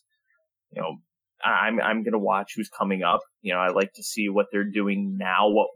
you 0.70 0.80
know, 0.80 0.96
I'm 1.44 1.80
I'm 1.80 2.02
gonna 2.02 2.18
watch 2.18 2.52
who's 2.56 2.68
coming 2.68 3.02
up. 3.02 3.20
You 3.42 3.52
know, 3.54 3.60
I 3.60 3.68
like 3.68 3.92
to 3.94 4.02
see 4.02 4.28
what 4.28 4.46
they're 4.50 4.64
doing 4.64 5.16
now, 5.18 5.48
what 5.48 5.68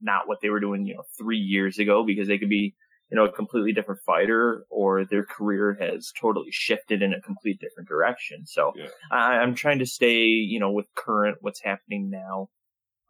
not 0.00 0.26
what 0.26 0.38
they 0.42 0.48
were 0.48 0.60
doing, 0.60 0.86
you 0.86 0.94
know, 0.94 1.02
three 1.18 1.38
years 1.38 1.78
ago, 1.78 2.04
because 2.06 2.26
they 2.26 2.38
could 2.38 2.48
be, 2.48 2.74
you 3.10 3.16
know, 3.16 3.24
a 3.24 3.32
completely 3.32 3.72
different 3.72 4.00
fighter, 4.06 4.64
or 4.70 5.04
their 5.04 5.24
career 5.24 5.76
has 5.80 6.12
totally 6.18 6.50
shifted 6.50 7.02
in 7.02 7.12
a 7.12 7.20
complete 7.20 7.60
different 7.60 7.88
direction. 7.88 8.46
So 8.46 8.72
yeah. 8.76 8.88
I, 9.10 9.38
I'm 9.38 9.54
trying 9.54 9.80
to 9.80 9.86
stay, 9.86 10.22
you 10.24 10.58
know, 10.58 10.72
with 10.72 10.86
current 10.96 11.38
what's 11.40 11.62
happening 11.62 12.10
now. 12.10 12.48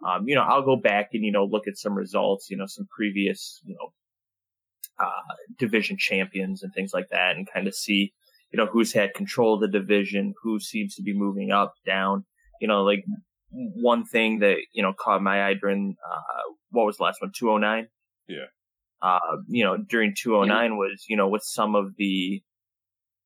Um, 0.06 0.26
you 0.26 0.34
know, 0.34 0.42
I'll 0.42 0.64
go 0.64 0.76
back 0.76 1.10
and 1.12 1.24
you 1.24 1.30
know 1.32 1.44
look 1.44 1.68
at 1.68 1.76
some 1.76 1.94
results, 1.94 2.50
you 2.50 2.56
know, 2.56 2.66
some 2.66 2.86
previous, 2.90 3.60
you 3.64 3.76
know, 3.78 3.92
uh, 4.98 5.34
division 5.58 5.96
champions 5.98 6.62
and 6.62 6.72
things 6.74 6.92
like 6.92 7.10
that, 7.10 7.36
and 7.36 7.48
kind 7.52 7.68
of 7.68 7.74
see 7.74 8.12
you 8.52 8.56
know, 8.56 8.66
who's 8.66 8.92
had 8.92 9.14
control 9.14 9.54
of 9.54 9.60
the 9.60 9.78
division, 9.78 10.34
who 10.42 10.58
seems 10.60 10.94
to 10.96 11.02
be 11.02 11.14
moving 11.16 11.50
up, 11.50 11.74
down. 11.86 12.24
You 12.60 12.68
know, 12.68 12.82
like 12.82 13.04
one 13.50 14.04
thing 14.04 14.40
that, 14.40 14.56
you 14.72 14.82
know, 14.82 14.92
caught 14.98 15.22
my 15.22 15.48
eye 15.48 15.54
during, 15.60 15.96
uh, 16.04 16.52
what 16.70 16.86
was 16.86 16.96
the 16.96 17.04
last 17.04 17.20
one? 17.20 17.32
209? 17.34 17.88
Yeah. 18.28 18.46
Uh, 19.02 19.18
you 19.48 19.64
know, 19.64 19.76
during 19.76 20.14
209 20.16 20.76
was, 20.76 21.04
you 21.08 21.16
know, 21.16 21.28
with 21.28 21.42
some 21.42 21.74
of 21.74 21.94
the, 21.96 22.42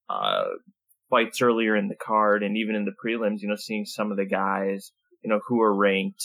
uh, 0.09 0.45
fights 1.11 1.43
earlier 1.43 1.77
in 1.77 1.89
the 1.89 1.97
card 1.97 2.43
and 2.43 2.57
even 2.57 2.75
in 2.75 2.85
the 2.85 2.95
prelims, 3.05 3.41
you 3.41 3.49
know, 3.49 3.57
seeing 3.57 3.85
some 3.85 4.11
of 4.11 4.17
the 4.17 4.27
guys, 4.27 4.93
you 5.23 5.31
know, 5.31 5.41
who 5.47 5.61
are 5.61 5.75
ranked, 5.75 6.25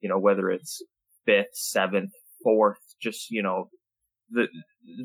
you 0.00 0.08
know, 0.08 0.18
whether 0.18 0.50
it's 0.50 0.82
fifth, 1.24 1.54
seventh, 1.54 2.12
fourth, 2.42 2.78
just, 3.00 3.30
you 3.30 3.42
know, 3.42 3.68
the 4.30 4.48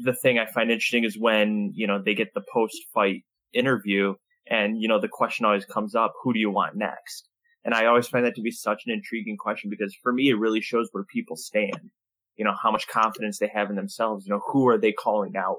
the 0.04 0.14
thing 0.14 0.38
I 0.38 0.46
find 0.46 0.72
interesting 0.72 1.04
is 1.04 1.18
when 1.18 1.72
you 1.74 1.88
know 1.88 2.02
they 2.04 2.14
get 2.14 2.34
the 2.34 2.44
post 2.54 2.78
fight 2.94 3.24
interview, 3.54 4.14
and 4.50 4.82
you 4.82 4.88
know 4.88 5.00
the 5.00 5.10
question 5.10 5.46
always 5.46 5.66
comes 5.66 5.96
up: 5.96 6.14
Who 6.24 6.34
do 6.34 6.40
you 6.40 6.52
want 6.52 6.76
next? 6.76 7.28
And 7.64 7.74
I 7.74 7.86
always 7.86 8.08
find 8.08 8.26
that 8.26 8.36
to 8.36 8.42
be 8.42 8.52
such 8.52 8.84
an 8.88 8.94
intriguing 8.94 9.38
question 9.38 9.70
because 9.70 9.96
for 10.02 10.12
me, 10.12 10.30
it 10.30 10.40
really 10.40 10.62
shows 10.62 10.90
where 10.92 11.04
people 11.04 11.36
stand. 11.36 11.92
You 12.36 12.46
know 12.46 12.56
how 12.62 12.72
much 12.72 12.88
confidence 12.88 13.40
they 13.40 13.52
have 13.54 13.70
in 13.70 13.76
themselves. 13.76 14.26
You 14.26 14.34
know 14.34 14.42
who 14.52 14.68
are 14.68 14.80
they 14.80 14.92
calling 14.92 15.36
out? 15.38 15.58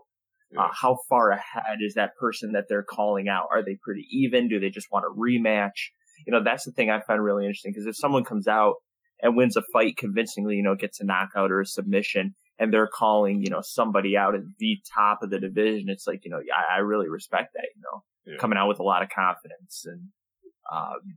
Uh, 0.57 0.69
how 0.71 0.99
far 1.09 1.31
ahead 1.31 1.79
is 1.81 1.95
that 1.95 2.15
person 2.21 2.53
that 2.53 2.65
they're 2.69 2.83
calling 2.83 3.27
out? 3.27 3.47
Are 3.51 3.65
they 3.65 3.79
pretty 3.83 4.07
even? 4.11 4.49
Do 4.49 4.61
they 4.61 4.69
just 4.69 4.93
want 4.93 5.07
a 5.07 5.19
rematch? 5.19 5.91
You 6.27 6.33
know, 6.33 6.45
that's 6.45 6.65
the 6.65 6.73
thing 6.73 6.91
I 6.91 7.01
find 7.01 7.25
really 7.25 7.47
interesting 7.47 7.73
because 7.73 7.87
if 7.87 7.97
someone 7.97 8.23
comes 8.23 8.47
out 8.47 8.75
and 9.23 9.35
wins 9.35 9.57
a 9.57 9.63
fight 9.73 9.97
convincingly, 9.97 10.57
you 10.57 10.63
know, 10.63 10.75
gets 10.75 11.01
a 11.01 11.07
knockout 11.07 11.51
or 11.51 11.63
a 11.63 11.67
submission, 11.67 12.35
and 12.63 12.73
they're 12.73 12.87
calling, 12.87 13.43
you 13.43 13.51
know, 13.51 13.61
somebody 13.61 14.17
out 14.17 14.37
at 14.37 14.43
the 14.61 14.79
top 14.95 15.19
of 15.25 15.31
the 15.31 15.41
division, 15.41 15.89
it's 15.89 16.07
like, 16.07 16.21
you 16.25 16.31
know, 16.31 16.39
I, 16.39 16.77
I 16.77 16.79
really 16.79 17.09
respect 17.09 17.55
that, 17.55 17.67
you 17.75 17.83
know, 17.83 18.05
yeah. 18.25 18.39
coming 18.39 18.57
out 18.57 18.69
with 18.69 18.79
a 18.79 18.85
lot 18.85 19.03
of 19.03 19.09
confidence 19.09 19.85
and, 19.85 20.09
um, 20.73 21.17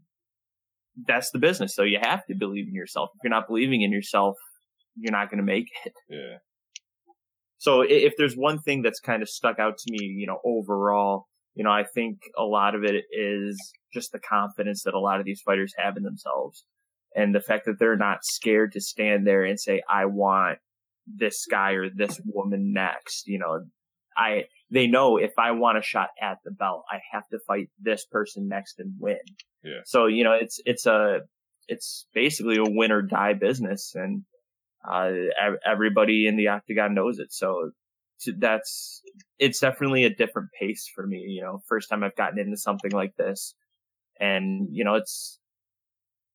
that's 1.06 1.30
the 1.30 1.38
business. 1.38 1.76
So 1.76 1.84
you 1.84 2.00
have 2.02 2.26
to 2.26 2.36
believe 2.36 2.68
in 2.68 2.74
yourself. 2.74 3.12
If 3.14 3.20
you're 3.24 3.30
not 3.30 3.48
believing 3.48 3.84
in 3.84 3.92
yourself, 3.92 4.38
you're 4.96 5.12
not 5.12 5.30
going 5.30 5.38
to 5.38 5.44
make 5.44 5.68
it. 5.86 5.94
Yeah. 6.10 6.38
So 7.58 7.82
if 7.82 8.14
there's 8.18 8.36
one 8.36 8.60
thing 8.60 8.82
that's 8.82 9.00
kind 9.00 9.22
of 9.22 9.30
stuck 9.30 9.60
out 9.60 9.78
to 9.78 9.92
me, 9.92 10.06
you 10.06 10.28
know, 10.28 10.40
overall, 10.44 11.28
you 11.54 11.64
know, 11.64 11.72
I 11.72 11.84
think 11.84 12.20
a 12.38 12.44
lot 12.44 12.76
of 12.76 12.84
it 12.84 13.06
is 13.12 13.58
just 13.94 14.12
the 14.12 14.20
confidence 14.20 14.84
that 14.84 14.94
a 14.94 15.00
lot 15.00 15.20
of 15.20 15.26
these 15.26 15.42
fighters 15.42 15.74
have 15.78 15.96
in 15.96 16.04
themselves 16.04 16.66
and 17.16 17.34
the 17.34 17.40
fact 17.40 17.66
that 17.66 17.80
they're 17.80 17.96
not 17.96 18.20
scared 18.24 18.74
to 18.74 18.82
stand 18.82 19.26
there 19.26 19.44
and 19.44 19.60
say, 19.60 19.82
I 19.90 20.06
want 20.06 20.60
this 21.08 21.46
guy 21.50 21.72
or 21.72 21.90
this 21.90 22.20
woman 22.26 22.74
next. 22.74 23.28
You 23.28 23.40
know, 23.40 23.66
I 24.18 24.46
they 24.72 24.88
know 24.88 25.18
if 25.18 25.34
I 25.38 25.52
want 25.52 25.78
a 25.78 25.82
shot 25.82 26.10
at 26.22 26.38
the 26.44 26.52
belt, 26.52 26.84
I 26.92 27.00
have 27.12 27.28
to 27.30 27.40
fight 27.48 27.70
this 27.80 28.06
person 28.06 28.48
next 28.48 28.80
and 28.80 28.94
win. 29.00 29.18
Yeah. 29.64 29.82
So 29.86 30.08
you 30.08 30.24
know, 30.24 30.34
it's 30.34 30.60
it's 30.66 30.86
a 30.86 31.20
it's 31.68 32.08
basically 32.14 32.58
a 32.58 32.64
win 32.64 32.92
or 32.92 33.02
die 33.02 33.34
business, 33.34 33.94
and 33.96 34.24
uh, 34.90 35.12
everybody 35.66 36.28
in 36.28 36.38
the 36.38 36.50
octagon 36.50 36.94
knows 36.94 37.20
it. 37.20 37.34
So 37.34 37.72
that's 38.38 39.02
it's 39.40 39.60
definitely 39.60 40.06
a 40.06 40.14
different 40.14 40.50
pace 40.60 40.90
for 40.94 41.06
me. 41.06 41.18
You 41.28 41.42
know, 41.42 41.62
first 41.68 41.90
time 41.90 42.04
I've 42.04 42.16
gotten 42.16 42.40
into 42.40 42.58
something 42.58 42.92
like 42.92 43.16
this, 43.18 43.56
and 44.20 44.68
you 44.72 44.84
know, 44.84 44.96
it's 44.96 45.40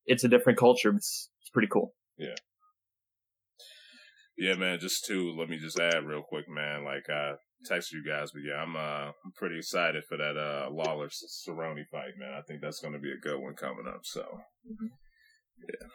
it's 0.05 0.23
a 0.23 0.29
different 0.29 0.59
culture. 0.59 0.93
It's 0.95 1.29
it's 1.41 1.49
pretty 1.49 1.69
cool. 1.69 1.93
Yeah. 2.17 2.35
Yeah, 4.41 4.55
man. 4.55 4.79
Just 4.79 5.05
to 5.05 5.35
let 5.37 5.49
me 5.49 5.59
just 5.59 5.79
add 5.79 6.03
real 6.03 6.23
quick, 6.23 6.49
man. 6.49 6.83
Like 6.83 7.07
I 7.11 7.33
texted 7.69 7.93
you 7.93 8.03
guys, 8.03 8.31
but 8.31 8.41
yeah, 8.41 8.55
I'm 8.55 8.75
uh 8.75 9.11
I'm 9.23 9.31
pretty 9.35 9.59
excited 9.59 10.03
for 10.03 10.17
that 10.17 10.35
uh 10.35 10.67
Lawler 10.71 11.09
Cerrone 11.09 11.85
fight, 11.91 12.17
man. 12.17 12.33
I 12.33 12.41
think 12.41 12.59
that's 12.59 12.79
going 12.79 12.93
to 12.93 12.99
be 12.99 13.11
a 13.11 13.21
good 13.21 13.39
one 13.39 13.53
coming 13.53 13.85
up. 13.87 13.99
So, 14.01 14.21
mm-hmm. 14.21 14.87
yeah. 15.69 15.87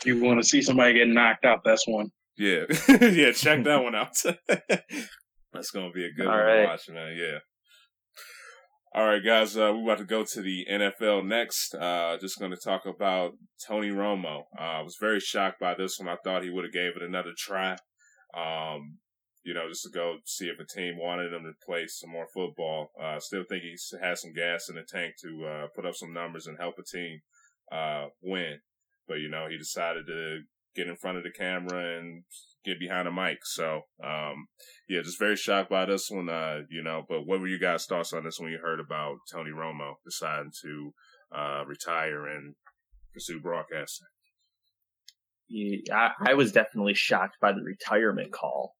If 0.00 0.06
you 0.06 0.22
want 0.22 0.40
to 0.40 0.48
see 0.48 0.62
somebody 0.62 0.94
get 0.94 1.08
knocked 1.08 1.44
out, 1.44 1.62
that's 1.64 1.88
one. 1.88 2.12
Yeah, 2.38 2.66
yeah. 2.88 3.32
Check 3.32 3.64
that 3.64 3.82
one 3.82 3.96
out. 3.96 4.14
that's 5.52 5.72
going 5.72 5.90
to 5.90 5.92
be 5.92 6.04
a 6.04 6.12
good 6.16 6.28
All 6.28 6.36
one 6.36 6.44
right. 6.44 6.62
to 6.62 6.66
watch, 6.68 6.88
man. 6.88 7.16
Yeah. 7.16 7.38
All 8.96 9.04
right, 9.04 9.22
guys, 9.22 9.58
uh, 9.58 9.74
we're 9.74 9.92
about 9.92 9.98
to 9.98 10.04
go 10.06 10.24
to 10.24 10.40
the 10.40 10.66
NFL 10.70 11.26
next. 11.26 11.74
Uh, 11.74 12.16
just 12.18 12.38
going 12.38 12.52
to 12.52 12.56
talk 12.56 12.86
about 12.86 13.32
Tony 13.68 13.90
Romo. 13.90 14.44
Uh, 14.58 14.62
I 14.62 14.80
was 14.80 14.96
very 14.98 15.20
shocked 15.20 15.60
by 15.60 15.74
this 15.74 15.98
one. 15.98 16.08
I 16.08 16.16
thought 16.24 16.42
he 16.42 16.48
would 16.48 16.64
have 16.64 16.72
gave 16.72 16.96
it 16.96 17.02
another 17.02 17.32
try. 17.36 17.72
Um, 18.34 18.96
you 19.44 19.52
know, 19.52 19.68
just 19.68 19.82
to 19.82 19.90
go 19.90 20.16
see 20.24 20.46
if 20.46 20.58
a 20.58 20.64
team 20.64 20.94
wanted 20.96 21.34
him 21.34 21.42
to 21.42 21.52
play 21.62 21.84
some 21.88 22.08
more 22.08 22.26
football. 22.32 22.88
Uh, 22.98 23.20
still 23.20 23.44
think 23.46 23.64
he 23.64 23.76
has 24.00 24.22
some 24.22 24.32
gas 24.32 24.70
in 24.70 24.76
the 24.76 24.82
tank 24.82 25.16
to 25.20 25.44
uh, 25.44 25.66
put 25.76 25.84
up 25.84 25.94
some 25.94 26.14
numbers 26.14 26.46
and 26.46 26.56
help 26.58 26.76
a 26.78 26.82
team 26.82 27.20
uh, 27.70 28.06
win. 28.22 28.60
But 29.06 29.18
you 29.18 29.28
know, 29.28 29.46
he 29.50 29.58
decided 29.58 30.06
to 30.06 30.38
get 30.74 30.88
in 30.88 30.96
front 30.96 31.18
of 31.18 31.22
the 31.22 31.30
camera 31.30 31.98
and 31.98 32.22
get 32.66 32.80
behind 32.80 33.08
a 33.08 33.12
mic. 33.12 33.38
So, 33.44 33.82
um, 34.02 34.48
yeah, 34.88 35.00
just 35.02 35.18
very 35.18 35.36
shocked 35.36 35.70
by 35.70 35.86
this 35.86 36.10
one. 36.10 36.28
Uh, 36.28 36.62
you 36.68 36.82
know, 36.82 37.04
but 37.08 37.26
what 37.26 37.40
were 37.40 37.48
you 37.48 37.58
guys' 37.58 37.86
thoughts 37.86 38.12
on 38.12 38.24
this 38.24 38.38
when 38.38 38.50
you 38.50 38.58
heard 38.58 38.80
about 38.80 39.16
Tony 39.32 39.50
Romo 39.50 39.94
deciding 40.04 40.52
to 40.62 40.92
uh, 41.34 41.64
retire 41.66 42.26
and 42.26 42.54
pursue 43.14 43.40
broadcasting? 43.40 44.08
I 46.28 46.34
was 46.34 46.52
definitely 46.52 46.94
shocked 46.94 47.36
by 47.40 47.52
the 47.52 47.62
retirement 47.62 48.32
call. 48.32 48.74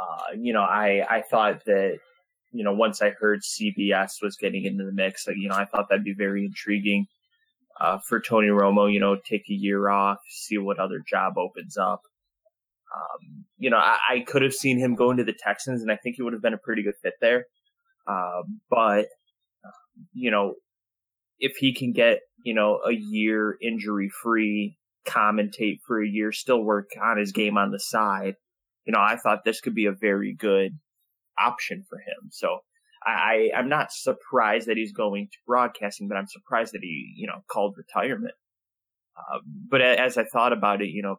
Uh, 0.00 0.36
you 0.38 0.52
know, 0.52 0.62
I, 0.62 1.04
I 1.08 1.22
thought 1.22 1.64
that, 1.66 1.98
you 2.52 2.62
know, 2.62 2.72
once 2.72 3.02
I 3.02 3.10
heard 3.10 3.40
CBS 3.42 4.22
was 4.22 4.36
getting 4.36 4.64
into 4.64 4.84
the 4.84 4.92
mix, 4.92 5.26
you 5.26 5.48
know, 5.48 5.56
I 5.56 5.64
thought 5.64 5.88
that'd 5.88 6.04
be 6.04 6.14
very 6.16 6.44
intriguing 6.44 7.06
uh, 7.80 7.98
for 8.08 8.20
Tony 8.20 8.48
Romo, 8.48 8.92
you 8.92 9.00
know, 9.00 9.16
take 9.16 9.48
a 9.50 9.54
year 9.54 9.88
off, 9.88 10.18
see 10.28 10.58
what 10.58 10.78
other 10.78 11.00
job 11.06 11.36
opens 11.36 11.76
up. 11.76 12.02
Um, 12.94 13.44
you 13.58 13.70
know, 13.70 13.78
I, 13.78 13.96
I, 14.10 14.20
could 14.20 14.42
have 14.42 14.52
seen 14.52 14.78
him 14.78 14.94
going 14.94 15.16
to 15.16 15.24
the 15.24 15.34
Texans, 15.36 15.82
and 15.82 15.90
I 15.90 15.96
think 15.96 16.16
he 16.16 16.22
would 16.22 16.32
have 16.32 16.42
been 16.42 16.54
a 16.54 16.58
pretty 16.58 16.82
good 16.82 16.94
fit 17.02 17.14
there. 17.20 17.46
Uh, 18.06 18.42
but, 18.70 19.06
you 20.12 20.30
know, 20.30 20.54
if 21.38 21.56
he 21.56 21.74
can 21.74 21.92
get, 21.92 22.20
you 22.44 22.54
know, 22.54 22.80
a 22.86 22.92
year 22.92 23.56
injury 23.60 24.10
free, 24.22 24.76
commentate 25.06 25.80
for 25.86 26.02
a 26.02 26.08
year, 26.08 26.30
still 26.30 26.62
work 26.62 26.90
on 27.02 27.18
his 27.18 27.32
game 27.32 27.58
on 27.58 27.70
the 27.70 27.80
side, 27.80 28.36
you 28.84 28.92
know, 28.92 29.00
I 29.00 29.16
thought 29.16 29.44
this 29.44 29.60
could 29.60 29.74
be 29.74 29.86
a 29.86 29.92
very 29.92 30.34
good 30.34 30.78
option 31.38 31.84
for 31.88 31.98
him. 31.98 32.30
So 32.30 32.58
I, 33.04 33.50
I'm 33.56 33.68
not 33.68 33.92
surprised 33.92 34.68
that 34.68 34.76
he's 34.76 34.92
going 34.92 35.28
to 35.32 35.38
broadcasting, 35.46 36.08
but 36.08 36.16
I'm 36.16 36.26
surprised 36.26 36.72
that 36.72 36.82
he, 36.82 37.12
you 37.16 37.26
know, 37.26 37.42
called 37.50 37.76
retirement. 37.76 38.34
Uh, 39.16 39.38
but 39.70 39.80
as 39.80 40.16
I 40.16 40.24
thought 40.24 40.52
about 40.52 40.82
it, 40.82 40.88
you 40.88 41.02
know, 41.02 41.16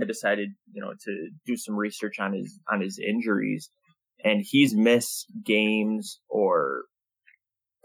I 0.00 0.04
decided, 0.04 0.50
you 0.72 0.82
know, 0.82 0.92
to 1.04 1.28
do 1.46 1.56
some 1.56 1.76
research 1.76 2.18
on 2.18 2.32
his 2.32 2.58
on 2.70 2.80
his 2.80 2.98
injuries, 2.98 3.68
and 4.24 4.42
he's 4.44 4.74
missed 4.74 5.26
games 5.44 6.20
or 6.28 6.84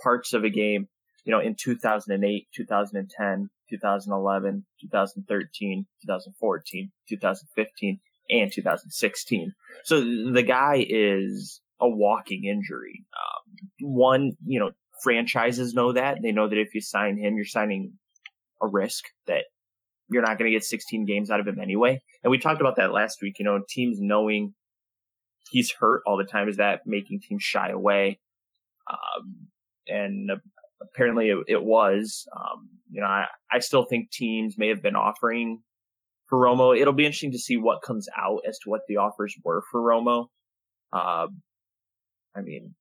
parts 0.01 0.33
of 0.33 0.43
a 0.43 0.49
game, 0.49 0.87
you 1.25 1.31
know, 1.31 1.39
in 1.39 1.55
2008, 1.55 2.47
2010, 2.55 3.49
2011, 3.69 4.65
2013, 4.81 5.85
2014, 6.01 6.91
2015, 7.09 7.99
and 8.29 8.51
2016. 8.51 9.53
So 9.83 9.99
the 9.99 10.43
guy 10.43 10.85
is 10.87 11.61
a 11.79 11.87
walking 11.87 12.45
injury. 12.45 13.05
Um, 13.13 13.69
one, 13.81 14.33
you 14.45 14.59
know, 14.59 14.71
franchises 15.03 15.73
know 15.73 15.93
that. 15.93 16.19
They 16.21 16.31
know 16.31 16.47
that 16.47 16.59
if 16.59 16.73
you 16.73 16.81
sign 16.81 17.17
him, 17.17 17.35
you're 17.35 17.45
signing 17.45 17.93
a 18.61 18.67
risk 18.67 19.05
that 19.27 19.45
you're 20.09 20.21
not 20.21 20.37
going 20.37 20.49
to 20.49 20.55
get 20.55 20.63
16 20.63 21.05
games 21.05 21.29
out 21.29 21.39
of 21.39 21.47
him 21.47 21.59
anyway. 21.59 22.01
And 22.23 22.31
we 22.31 22.37
talked 22.37 22.61
about 22.61 22.77
that 22.77 22.91
last 22.91 23.19
week. 23.21 23.35
You 23.39 23.45
know, 23.45 23.61
teams 23.67 23.97
knowing 23.99 24.53
he's 25.49 25.71
hurt 25.71 26.01
all 26.05 26.17
the 26.17 26.23
time 26.23 26.47
is 26.49 26.57
that 26.57 26.81
making 26.85 27.21
teams 27.21 27.43
shy 27.43 27.69
away. 27.69 28.19
Um, 28.89 29.47
and 29.87 30.31
apparently 30.81 31.29
it, 31.29 31.37
it 31.47 31.63
was. 31.63 32.25
Um, 32.35 32.69
you 32.89 33.01
know, 33.01 33.07
I, 33.07 33.25
I 33.51 33.59
still 33.59 33.85
think 33.85 34.11
teams 34.11 34.55
may 34.57 34.69
have 34.69 34.81
been 34.81 34.95
offering 34.95 35.61
for 36.27 36.39
Romo. 36.39 36.79
It'll 36.79 36.93
be 36.93 37.05
interesting 37.05 37.33
to 37.33 37.39
see 37.39 37.57
what 37.57 37.81
comes 37.81 38.07
out 38.17 38.39
as 38.47 38.57
to 38.59 38.69
what 38.69 38.81
the 38.87 38.97
offers 38.97 39.35
were 39.43 39.63
for 39.71 39.81
Romo. 39.81 40.27
Uh, 40.93 41.27
I 42.35 42.41
mean, 42.41 42.75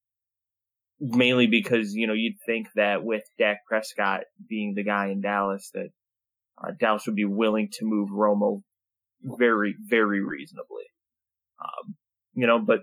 mainly 1.01 1.47
because, 1.47 1.95
you 1.95 2.07
know, 2.07 2.13
you'd 2.13 2.39
think 2.45 2.69
that 2.77 3.05
with 3.05 3.23
Dak 3.39 3.59
Prescott 3.67 4.23
being 4.49 4.75
the 4.75 4.85
guy 4.85 5.09
in 5.09 5.21
Dallas 5.21 5.71
that 5.75 5.89
uh, 6.59 6.73
Dallas 6.79 7.07
would 7.07 7.17
be 7.17 7.25
willing 7.25 7.69
to 7.73 7.85
move 7.85 8.11
Romo 8.11 8.63
very, 9.23 9.75
very 9.79 10.23
reasonably. 10.23 10.85
Um, 11.61 11.97
you 12.35 12.47
know, 12.47 12.59
but 12.59 12.81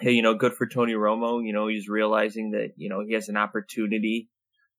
hey, 0.00 0.12
you 0.12 0.22
know, 0.22 0.34
good 0.34 0.54
for 0.54 0.66
Tony 0.66 0.94
Romo. 0.94 1.44
You 1.44 1.52
know, 1.52 1.68
he's 1.68 1.88
realizing 1.88 2.52
that, 2.52 2.72
you 2.76 2.88
know, 2.88 3.02
he 3.06 3.14
has 3.14 3.28
an 3.28 3.36
opportunity 3.36 4.28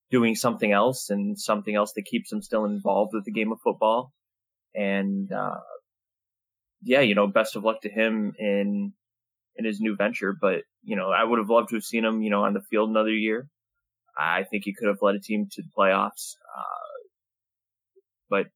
doing 0.09 0.35
something 0.35 0.71
else 0.71 1.09
and 1.09 1.39
something 1.39 1.75
else 1.75 1.93
that 1.93 2.05
keeps 2.05 2.31
him 2.31 2.41
still 2.41 2.65
involved 2.65 3.11
with 3.13 3.25
the 3.25 3.31
game 3.31 3.51
of 3.51 3.59
football. 3.63 4.13
And, 4.75 5.31
uh, 5.31 5.59
yeah, 6.83 7.01
you 7.01 7.15
know, 7.15 7.27
best 7.27 7.55
of 7.55 7.63
luck 7.63 7.81
to 7.81 7.89
him 7.89 8.33
in, 8.37 8.93
in 9.55 9.65
his 9.65 9.79
new 9.79 9.95
venture. 9.95 10.35
But, 10.39 10.61
you 10.83 10.95
know, 10.95 11.09
I 11.09 11.23
would 11.23 11.39
have 11.39 11.49
loved 11.49 11.69
to 11.69 11.75
have 11.75 11.83
seen 11.83 12.05
him, 12.05 12.21
you 12.21 12.29
know, 12.29 12.43
on 12.43 12.53
the 12.53 12.61
field 12.61 12.89
another 12.89 13.09
year. 13.13 13.47
I 14.17 14.43
think 14.43 14.63
he 14.63 14.73
could 14.73 14.87
have 14.87 15.01
led 15.01 15.15
a 15.15 15.19
team 15.19 15.47
to 15.51 15.61
the 15.61 15.69
playoffs. 15.77 16.35
Uh, 16.57 16.86
but 18.29 18.47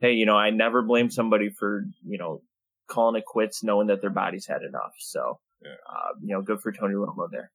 hey, 0.00 0.12
you 0.12 0.26
know, 0.26 0.36
I 0.36 0.50
never 0.50 0.82
blame 0.82 1.10
somebody 1.10 1.50
for, 1.50 1.84
you 2.06 2.18
know, 2.18 2.42
calling 2.86 3.16
it 3.16 3.24
quits 3.24 3.62
knowing 3.62 3.88
that 3.88 4.00
their 4.00 4.10
body's 4.10 4.46
had 4.46 4.62
enough. 4.62 4.94
So, 4.98 5.38
yeah. 5.62 5.72
uh, 5.88 6.14
you 6.20 6.34
know, 6.34 6.42
good 6.42 6.60
for 6.60 6.72
Tony 6.72 6.94
Romo 6.94 7.28
there. 7.30 7.50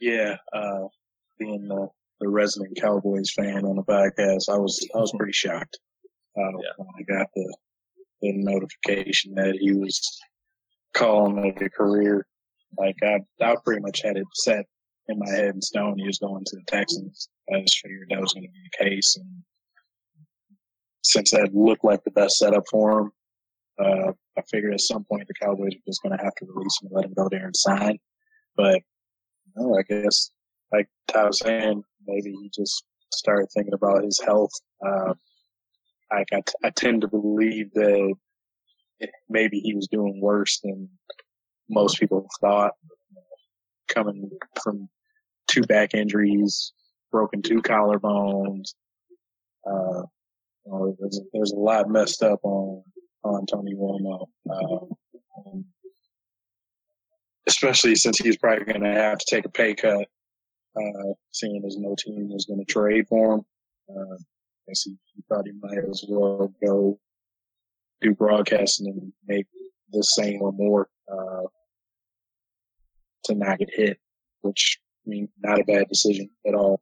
Yeah, 0.00 0.36
uh, 0.52 0.88
being 1.38 1.68
the, 1.68 1.88
the 2.20 2.28
resident 2.28 2.78
Cowboys 2.80 3.32
fan 3.32 3.64
on 3.64 3.76
the 3.76 3.82
podcast, 3.82 4.52
I 4.52 4.58
was 4.58 4.86
I 4.94 4.98
was 4.98 5.14
pretty 5.16 5.32
shocked 5.32 5.78
uh, 6.36 6.58
yeah. 6.58 6.72
when 6.76 6.88
I 6.98 7.02
got 7.02 7.28
the 7.34 7.56
the 8.20 8.32
notification 8.34 9.34
that 9.36 9.56
he 9.58 9.72
was 9.72 10.20
calling 10.92 11.44
it 11.46 11.62
a 11.62 11.70
career. 11.70 12.26
Like 12.76 12.96
I, 13.02 13.20
I 13.40 13.56
pretty 13.64 13.80
much 13.80 14.02
had 14.02 14.16
it 14.16 14.26
set 14.34 14.66
in 15.08 15.18
my 15.18 15.30
head 15.30 15.54
in 15.54 15.62
stone. 15.62 15.98
He 15.98 16.06
was 16.06 16.18
going 16.18 16.44
to 16.44 16.56
the 16.56 16.64
Texans. 16.66 17.28
I 17.52 17.60
just 17.60 17.80
figured 17.80 18.08
that 18.10 18.20
was 18.20 18.32
going 18.32 18.44
to 18.44 18.52
be 18.52 18.68
the 18.70 18.84
case, 18.84 19.16
and 19.16 19.42
since 21.02 21.30
that 21.32 21.54
looked 21.54 21.84
like 21.84 22.02
the 22.04 22.10
best 22.10 22.38
setup 22.38 22.64
for 22.70 23.00
him, 23.00 23.12
uh, 23.78 24.12
I 24.38 24.42
figured 24.50 24.74
at 24.74 24.80
some 24.80 25.04
point 25.04 25.28
the 25.28 25.34
Cowboys 25.34 25.72
were 25.74 25.86
just 25.86 26.02
going 26.02 26.16
to 26.16 26.24
have 26.24 26.34
to 26.36 26.46
release 26.46 26.78
him 26.80 26.88
and 26.88 26.96
let 26.96 27.04
him 27.04 27.14
go 27.16 27.28
there 27.30 27.46
and 27.46 27.56
sign. 27.56 27.98
But 28.56 28.80
you 29.46 29.52
know, 29.56 29.78
I 29.78 29.82
guess, 29.82 30.30
like 30.72 30.88
Ty 31.08 31.24
was 31.26 31.38
saying, 31.38 31.82
maybe 32.06 32.30
he 32.30 32.50
just 32.54 32.84
started 33.12 33.48
thinking 33.52 33.74
about 33.74 34.04
his 34.04 34.20
health. 34.24 34.52
Uh, 34.84 35.14
I, 36.10 36.24
I, 36.32 36.40
t- 36.40 36.54
I 36.64 36.70
tend 36.70 37.02
to 37.02 37.08
believe 37.08 37.72
that 37.74 38.14
maybe 39.28 39.60
he 39.60 39.74
was 39.74 39.88
doing 39.88 40.20
worse 40.20 40.60
than 40.62 40.88
most 41.68 41.98
people 41.98 42.28
thought. 42.40 42.72
Coming 43.88 44.30
from 44.62 44.88
two 45.54 45.62
back 45.62 45.94
injuries, 45.94 46.72
broken 47.12 47.42
two 47.42 47.62
collarbones, 47.62 48.74
uh, 49.66 50.02
you 50.66 50.72
know, 50.72 50.96
there's, 50.98 51.20
there's 51.32 51.52
a 51.52 51.56
lot 51.56 51.88
messed 51.88 52.22
up 52.22 52.40
on 52.42 52.82
on 53.22 53.46
Tony 53.46 53.74
Romo, 53.74 54.26
uh, 54.50 55.60
especially 57.46 57.94
since 57.94 58.18
he's 58.18 58.36
probably 58.36 58.66
going 58.66 58.82
to 58.82 58.92
have 58.92 59.18
to 59.18 59.26
take 59.26 59.46
a 59.46 59.48
pay 59.48 59.74
cut, 59.74 60.06
uh, 60.76 61.12
seeing 61.32 61.62
as 61.66 61.78
no 61.78 61.94
team 61.98 62.30
is 62.34 62.44
going 62.44 62.60
to 62.60 62.70
trade 62.70 63.06
for 63.08 63.34
him. 63.34 63.40
Uh, 63.88 64.14
I 64.14 64.68
guess 64.68 64.82
he, 64.82 64.96
he 65.14 65.22
he 65.44 65.52
might 65.60 65.88
as 65.88 66.04
well 66.08 66.52
go 66.64 66.98
do 68.00 68.14
broadcasting 68.14 68.88
and 68.88 69.12
make 69.26 69.46
the 69.90 70.02
same 70.02 70.42
or 70.42 70.52
more 70.52 70.88
uh, 71.10 71.46
to 73.24 73.34
not 73.34 73.58
get 73.58 73.70
hit, 73.72 73.98
which 74.42 74.78
I 75.06 75.08
mean, 75.08 75.28
not 75.42 75.60
a 75.60 75.64
bad 75.64 75.88
decision 75.88 76.30
at 76.46 76.54
all. 76.54 76.80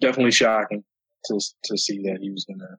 Definitely 0.00 0.32
shocking 0.32 0.84
to 1.26 1.40
to 1.64 1.78
see 1.78 2.02
that 2.04 2.18
he 2.20 2.30
was 2.30 2.44
going 2.44 2.60
to 2.60 2.76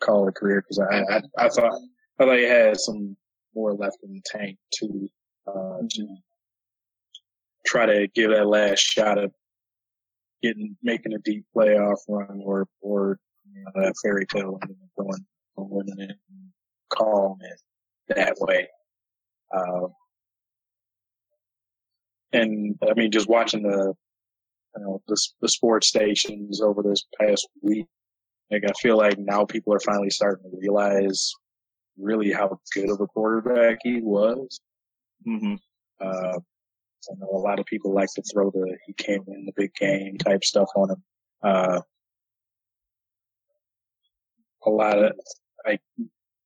call 0.00 0.26
it 0.26 0.30
a 0.30 0.32
career 0.32 0.62
because 0.62 0.78
I, 0.78 1.16
I 1.16 1.46
I 1.46 1.48
thought 1.48 1.80
I 2.18 2.24
thought 2.24 2.38
he 2.38 2.44
had 2.44 2.78
some 2.78 3.16
more 3.54 3.74
left 3.74 3.98
in 4.02 4.12
the 4.12 4.22
tank 4.24 4.58
to 4.74 5.08
uh, 5.46 5.78
to 5.90 6.16
try 7.66 7.86
to 7.86 8.08
give 8.14 8.30
that 8.30 8.46
last 8.46 8.80
shot 8.80 9.18
at 9.18 9.30
getting 10.42 10.76
making 10.82 11.12
a 11.12 11.18
deep 11.18 11.44
playoff 11.54 11.98
run 12.08 12.40
or 12.44 12.66
or 12.80 13.18
you 13.52 13.64
know, 13.64 13.82
that 13.82 13.94
fairy 14.02 14.26
tale 14.26 14.58
and 14.62 14.76
going 14.98 15.26
and 15.56 15.70
winning 15.70 15.98
it 15.98 16.16
and 16.30 16.50
calling 16.90 17.38
it 17.42 18.14
that 18.14 18.36
way. 18.38 18.68
Uh, 19.54 19.88
and 22.32 22.76
I 22.88 22.94
mean, 22.94 23.10
just 23.10 23.28
watching 23.28 23.62
the 23.62 23.94
you 24.76 24.82
know 24.82 25.02
the, 25.08 25.20
the 25.40 25.48
sports 25.48 25.88
stations 25.88 26.60
over 26.60 26.82
this 26.82 27.04
past 27.20 27.48
week, 27.62 27.86
like 28.50 28.64
I 28.64 28.72
feel 28.80 28.96
like 28.96 29.18
now 29.18 29.44
people 29.44 29.74
are 29.74 29.80
finally 29.80 30.10
starting 30.10 30.50
to 30.50 30.56
realize 30.58 31.32
really 31.96 32.32
how 32.32 32.58
good 32.74 32.90
of 32.90 33.00
a 33.00 33.06
quarterback 33.06 33.78
he 33.82 34.00
was. 34.00 34.60
Mm-hmm. 35.26 35.54
Uh, 36.00 36.38
I 37.10 37.14
know 37.18 37.30
a 37.32 37.38
lot 37.38 37.58
of 37.58 37.66
people 37.66 37.94
like 37.94 38.10
to 38.14 38.22
throw 38.22 38.50
the 38.50 38.76
he 38.86 38.92
can't 38.92 39.26
win 39.26 39.46
the 39.46 39.52
big 39.56 39.74
game 39.74 40.18
type 40.18 40.44
stuff 40.44 40.68
on 40.76 40.90
him. 40.90 41.02
Uh, 41.42 41.80
a 44.66 44.70
lot 44.70 44.98
of 44.98 45.12
like 45.66 45.80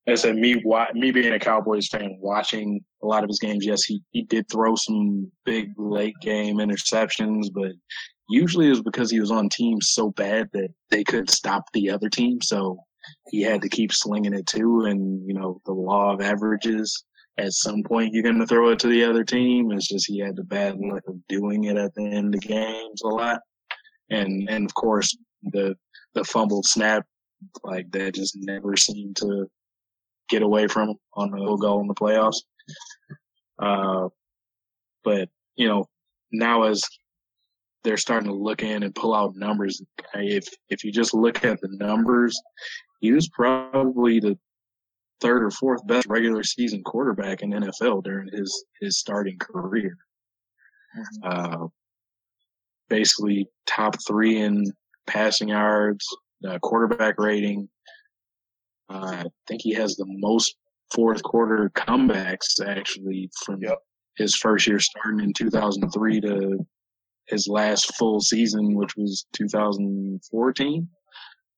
I 0.09 0.17
said, 0.17 0.37
me 0.37 0.63
me 0.95 1.13
being 1.13 1.33
a 1.33 1.39
Cowboys 1.39 1.89
fan, 1.89 2.17
watching 2.21 2.81
a 3.03 3.07
lot 3.07 3.23
of 3.23 3.29
his 3.29 3.39
games. 3.39 3.65
Yes, 3.65 3.85
he 3.85 4.03
he 4.11 4.23
did 4.23 4.51
throw 4.51 4.75
some 4.75 5.31
big 5.45 5.73
late 5.77 6.17
game 6.21 6.57
interceptions, 6.57 7.47
but 7.55 7.73
usually 8.29 8.67
it 8.67 8.71
was 8.71 8.83
because 8.83 9.11
he 9.11 9.21
was 9.21 9.31
on 9.31 9.49
teams 9.49 9.91
so 9.91 10.11
bad 10.11 10.49
that 10.53 10.71
they 10.91 11.05
couldn't 11.05 11.31
stop 11.31 11.65
the 11.73 11.91
other 11.91 12.09
team. 12.09 12.41
So 12.43 12.79
he 13.29 13.43
had 13.43 13.63
to 13.63 13.69
keep 13.69 13.93
slinging 13.93 14.35
it 14.35 14.47
too. 14.47 14.87
And 14.87 15.27
you 15.27 15.35
know 15.35 15.61
the 15.67 15.73
law 15.73 16.13
of 16.13 16.21
averages. 16.21 17.05
At 17.39 17.53
some 17.53 17.83
point, 17.83 18.13
you're 18.13 18.23
going 18.23 18.41
to 18.41 18.47
throw 18.47 18.69
it 18.69 18.79
to 18.81 18.89
the 18.89 19.05
other 19.05 19.25
team. 19.25 19.73
It's 19.73 19.89
just 19.89 20.07
he 20.07 20.19
had 20.19 20.37
the 20.37 20.45
bad 20.45 20.77
luck 20.77 21.03
of 21.09 21.17
doing 21.29 21.65
it 21.65 21.79
at 21.79 21.95
the 21.95 22.05
end 22.05 22.35
of 22.35 22.43
games 22.43 23.01
a 23.03 23.09
lot. 23.09 23.41
And 24.11 24.49
and 24.51 24.67
of 24.67 24.75
course 24.75 25.17
the 25.45 25.77
the 26.15 26.25
fumbled 26.25 26.67
snap 26.67 27.07
like 27.65 27.91
that 27.93 28.15
just 28.15 28.37
never 28.39 28.77
seemed 28.77 29.17
to 29.17 29.49
get 30.33 30.43
away 30.43 30.67
from 30.67 30.95
on 31.15 31.31
the 31.31 31.37
field 31.37 31.61
goal 31.61 31.81
in 31.81 31.87
the 31.87 31.95
playoffs. 31.95 32.39
Uh, 33.59 34.09
but 35.05 35.29
you 35.57 35.69
know, 35.69 35.87
now 36.33 36.63
as 36.65 36.83
they're 37.85 37.99
starting 37.99 38.29
to 38.29 38.35
look 38.35 38.63
in 38.63 38.83
and 38.83 38.95
pull 38.95 39.15
out 39.15 39.37
numbers, 39.37 39.83
if 40.15 40.49
if 40.71 40.83
you 40.83 40.91
just 40.91 41.15
look 41.15 41.45
at 41.45 41.61
the 41.61 41.69
numbers, 41.73 42.41
he 43.01 43.13
was 43.13 43.29
probably 43.29 44.21
the 44.21 44.39
third 45.21 45.45
or 45.45 45.51
fourth 45.51 45.87
best 45.87 46.07
regular 46.09 46.43
season 46.43 46.83
quarterback 46.83 47.43
in 47.43 47.51
NFL 47.51 48.03
during 48.03 48.29
his 48.33 48.65
his 48.81 48.99
starting 48.99 49.39
career. 49.39 49.97
Mm-hmm. 50.99 51.65
Uh, 51.65 51.67
basically, 52.89 53.49
top 53.67 53.97
three 54.07 54.39
in 54.39 54.73
passing 55.07 55.49
yards, 55.49 56.07
uh, 56.49 56.59
quarterback 56.61 57.19
rating. 57.19 57.69
Uh, 58.93 59.25
I 59.25 59.25
think 59.49 59.63
he 59.63 59.73
has 59.75 59.97
the 59.97 60.07
most 60.07 60.57
fourth 60.95 61.23
quarter 61.23 61.71
comebacks 61.75 62.65
actually 62.65 63.31
from 63.45 63.63
yep. 63.63 63.79
his 64.17 64.35
first 64.35 64.67
year 64.67 64.79
starting 64.79 65.21
in 65.21 65.33
2003 65.33 66.21
to 66.21 66.67
his 67.29 67.49
last 67.49 67.95
full 67.97 68.21
season, 68.21 68.75
which 68.75 68.95
was 68.97 69.27
2014. 69.35 70.89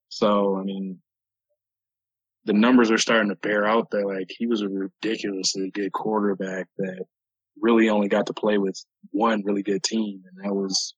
So, 0.09 0.57
I 0.57 0.62
mean, 0.62 1.01
the 2.44 2.53
numbers 2.53 2.90
are 2.90 2.99
starting 2.99 3.31
to 3.31 3.37
bear 3.37 3.66
out 3.66 3.90
that 3.90 4.07
Like 4.07 4.31
he 4.31 4.47
was 4.47 4.62
a 4.62 4.68
ridiculously 4.68 5.70
good 5.70 5.92
quarterback 5.92 6.68
that 6.79 7.05
really 7.61 7.88
only 7.88 8.09
got 8.09 8.27
to 8.27 8.35
play 8.35 8.59
with 8.59 8.79
one 9.11 9.42
really 9.44 9.62
good 9.62 9.83
team, 9.83 10.23
and 10.27 10.44
that 10.44 10.55
was 10.55 10.94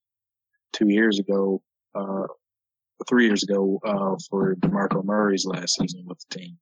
two 0.72 0.88
years 0.88 1.18
ago, 1.18 1.62
uh, 1.94 2.26
three 3.08 3.26
years 3.26 3.42
ago 3.42 3.78
uh, 3.84 4.16
for 4.30 4.54
DeMarco 4.56 5.04
Murray's 5.04 5.46
last 5.46 5.76
season 5.76 6.04
with 6.06 6.18
the 6.28 6.38
team, 6.38 6.58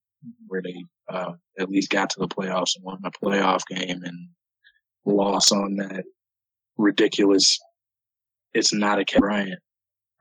where 0.46 0.62
they 0.62 0.84
uh, 1.08 1.32
at 1.58 1.70
least 1.70 1.90
got 1.90 2.10
to 2.10 2.20
the 2.20 2.28
playoffs 2.28 2.76
and 2.76 2.84
won 2.84 3.00
a 3.04 3.10
playoff 3.10 3.62
game 3.68 4.02
and 4.02 4.28
lost 5.04 5.52
on 5.52 5.76
that 5.76 6.04
ridiculous. 6.76 7.58
It's 8.52 8.72
not 8.72 9.00
a 9.00 9.04
Bryant 9.18 9.60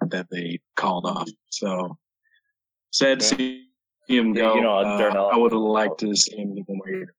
that 0.09 0.27
they 0.31 0.59
called 0.75 1.05
off. 1.05 1.29
So 1.49 1.97
sad 2.91 3.19
to 3.19 3.25
see 3.25 3.67
him 4.07 4.33
go. 4.33 4.55
You 4.55 4.61
know, 4.61 4.77
uh, 4.77 5.29
I 5.31 5.37
would 5.37 5.51
have 5.51 5.61
liked 5.61 5.99
to 5.99 6.15
see 6.15 6.35
him 6.35 6.57
even 6.57 6.77
more. 6.77 7.13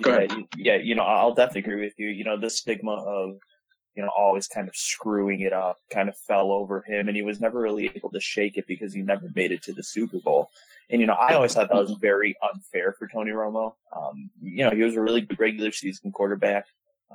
Go 0.00 0.18
yeah, 0.18 0.36
yeah, 0.56 0.76
you 0.76 0.94
know, 0.94 1.02
I'll 1.02 1.34
definitely 1.34 1.72
agree 1.72 1.84
with 1.84 1.94
you. 1.98 2.08
You 2.08 2.24
know, 2.24 2.40
the 2.40 2.48
stigma 2.48 2.92
of 2.92 3.36
you 3.96 4.02
know, 4.02 4.10
always 4.16 4.46
kind 4.46 4.68
of 4.68 4.76
screwing 4.76 5.40
it 5.40 5.54
up, 5.54 5.78
kind 5.90 6.08
of 6.08 6.16
fell 6.16 6.52
over 6.52 6.82
him, 6.86 7.08
and 7.08 7.16
he 7.16 7.22
was 7.22 7.40
never 7.40 7.60
really 7.60 7.90
able 7.94 8.10
to 8.10 8.20
shake 8.20 8.58
it 8.58 8.66
because 8.68 8.92
he 8.92 9.00
never 9.00 9.30
made 9.34 9.52
it 9.52 9.62
to 9.62 9.72
the 9.72 9.82
Super 9.82 10.18
Bowl. 10.18 10.50
And 10.90 11.00
you 11.00 11.06
know, 11.06 11.14
I 11.14 11.34
always 11.34 11.54
thought 11.54 11.68
that 11.68 11.76
was 11.76 11.96
very 12.00 12.36
unfair 12.52 12.94
for 12.98 13.08
Tony 13.08 13.30
Romo. 13.30 13.72
Um, 13.96 14.30
you 14.42 14.64
know, 14.64 14.70
he 14.70 14.82
was 14.82 14.96
a 14.96 15.00
really 15.00 15.22
good 15.22 15.40
regular 15.40 15.72
season 15.72 16.12
quarterback. 16.12 16.66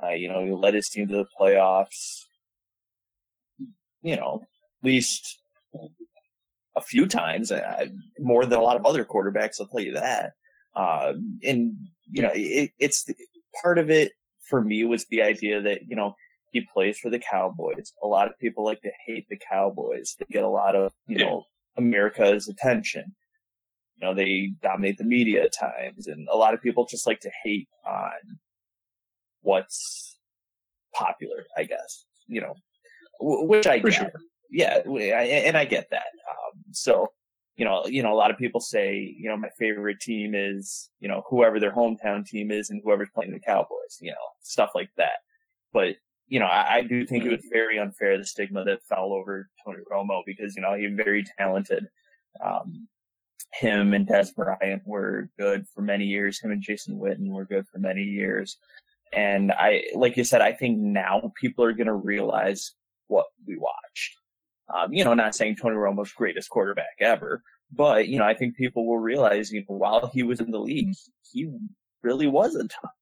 Uh, 0.02 0.10
you 0.10 0.28
know, 0.28 0.44
he 0.44 0.50
led 0.50 0.74
his 0.74 0.88
team 0.88 1.06
to 1.08 1.16
the 1.18 1.26
playoffs. 1.40 2.24
You 4.02 4.16
know, 4.16 4.42
at 4.82 4.86
least 4.86 5.38
a 6.74 6.80
few 6.80 7.06
times, 7.06 7.52
uh, 7.52 7.86
more 8.18 8.44
than 8.44 8.58
a 8.58 8.62
lot 8.62 8.76
of 8.76 8.84
other 8.84 9.04
quarterbacks. 9.04 9.60
I'll 9.60 9.68
tell 9.68 9.80
you 9.80 9.94
that. 9.94 10.32
Uh, 10.74 11.12
and 11.44 11.76
you 12.10 12.22
know, 12.22 12.30
it, 12.34 12.72
it's 12.80 13.08
part 13.62 13.78
of 13.78 13.88
it 13.88 14.12
for 14.48 14.60
me 14.60 14.84
was 14.84 15.06
the 15.06 15.22
idea 15.22 15.62
that 15.62 15.82
you 15.86 15.94
know 15.94 16.14
he 16.52 16.66
plays 16.72 16.98
for 16.98 17.10
the 17.10 17.18
Cowboys. 17.18 17.92
A 18.02 18.06
lot 18.06 18.28
of 18.28 18.38
people 18.38 18.64
like 18.64 18.80
to 18.82 18.90
hate 19.06 19.26
the 19.28 19.38
Cowboys. 19.38 20.16
They 20.18 20.26
get 20.30 20.44
a 20.44 20.48
lot 20.48 20.76
of 20.76 20.92
you 21.06 21.18
yeah. 21.18 21.26
know 21.26 21.44
America's 21.76 22.48
attention. 22.48 23.14
You 23.96 24.06
know, 24.06 24.14
they 24.14 24.52
dominate 24.62 24.98
the 24.98 25.04
media 25.04 25.44
at 25.44 25.54
times, 25.54 26.06
and 26.06 26.28
a 26.30 26.36
lot 26.36 26.54
of 26.54 26.62
people 26.62 26.86
just 26.86 27.06
like 27.06 27.20
to 27.20 27.30
hate 27.42 27.68
on 27.86 28.38
what's 29.40 30.16
popular. 30.94 31.44
I 31.56 31.64
guess 31.64 32.04
you 32.28 32.40
know, 32.40 32.54
which 33.20 33.66
I 33.66 33.80
for 33.80 33.90
get. 33.90 33.96
Sure. 33.96 34.12
Yeah, 34.50 34.76
and 34.86 35.56
I 35.56 35.64
get 35.64 35.88
that. 35.90 36.06
Um, 36.30 36.62
so 36.72 37.08
you 37.56 37.64
know, 37.64 37.84
you 37.86 38.02
know, 38.02 38.12
a 38.12 38.16
lot 38.16 38.30
of 38.30 38.38
people 38.38 38.60
say, 38.60 39.14
you 39.18 39.28
know, 39.28 39.36
my 39.36 39.50
favorite 39.58 40.00
team 40.00 40.34
is, 40.34 40.90
you 41.00 41.08
know, 41.08 41.22
whoever 41.28 41.60
their 41.60 41.72
hometown 41.72 42.26
team 42.26 42.50
is 42.50 42.70
and 42.70 42.80
whoever's 42.82 43.10
playing 43.14 43.32
the 43.32 43.40
Cowboys, 43.40 43.98
you 44.00 44.10
know, 44.10 44.16
stuff 44.40 44.70
like 44.74 44.90
that. 44.96 45.20
But, 45.72 45.96
you 46.32 46.40
know, 46.40 46.46
I, 46.46 46.76
I 46.76 46.80
do 46.80 47.04
think 47.04 47.26
it 47.26 47.30
was 47.30 47.44
very 47.52 47.78
unfair, 47.78 48.16
the 48.16 48.24
stigma 48.24 48.64
that 48.64 48.82
fell 48.84 49.12
over 49.12 49.50
Tony 49.62 49.80
Romo 49.92 50.22
because, 50.24 50.56
you 50.56 50.62
know, 50.62 50.72
he's 50.72 50.94
very 50.94 51.26
talented. 51.36 51.86
Um, 52.42 52.88
him 53.52 53.92
and 53.92 54.08
Dez 54.08 54.34
Bryant 54.34 54.80
were 54.86 55.28
good 55.38 55.66
for 55.74 55.82
many 55.82 56.06
years. 56.06 56.40
Him 56.40 56.50
and 56.50 56.62
Jason 56.62 56.98
Witten 56.98 57.28
were 57.28 57.44
good 57.44 57.66
for 57.68 57.78
many 57.78 58.00
years. 58.02 58.56
And 59.12 59.52
I, 59.52 59.84
like 59.94 60.16
you 60.16 60.24
said, 60.24 60.40
I 60.40 60.52
think 60.52 60.78
now 60.78 61.34
people 61.38 61.66
are 61.66 61.74
going 61.74 61.86
to 61.86 61.92
realize 61.92 62.72
what 63.08 63.26
we 63.46 63.58
watched. 63.58 64.16
Um, 64.74 64.90
you 64.94 65.04
know, 65.04 65.12
not 65.12 65.34
saying 65.34 65.56
Tony 65.56 65.76
Romo's 65.76 66.12
greatest 66.12 66.48
quarterback 66.48 66.96
ever, 66.98 67.42
but 67.70 68.08
you 68.08 68.18
know, 68.18 68.24
I 68.24 68.32
think 68.32 68.56
people 68.56 68.86
will 68.86 69.00
realize, 69.00 69.52
you 69.52 69.60
know, 69.68 69.76
while 69.76 70.10
he 70.14 70.22
was 70.22 70.40
in 70.40 70.50
the 70.50 70.60
league, 70.60 70.94
he 71.30 71.52
really 72.02 72.26
was 72.26 72.54
a 72.54 72.66
top 72.66 72.92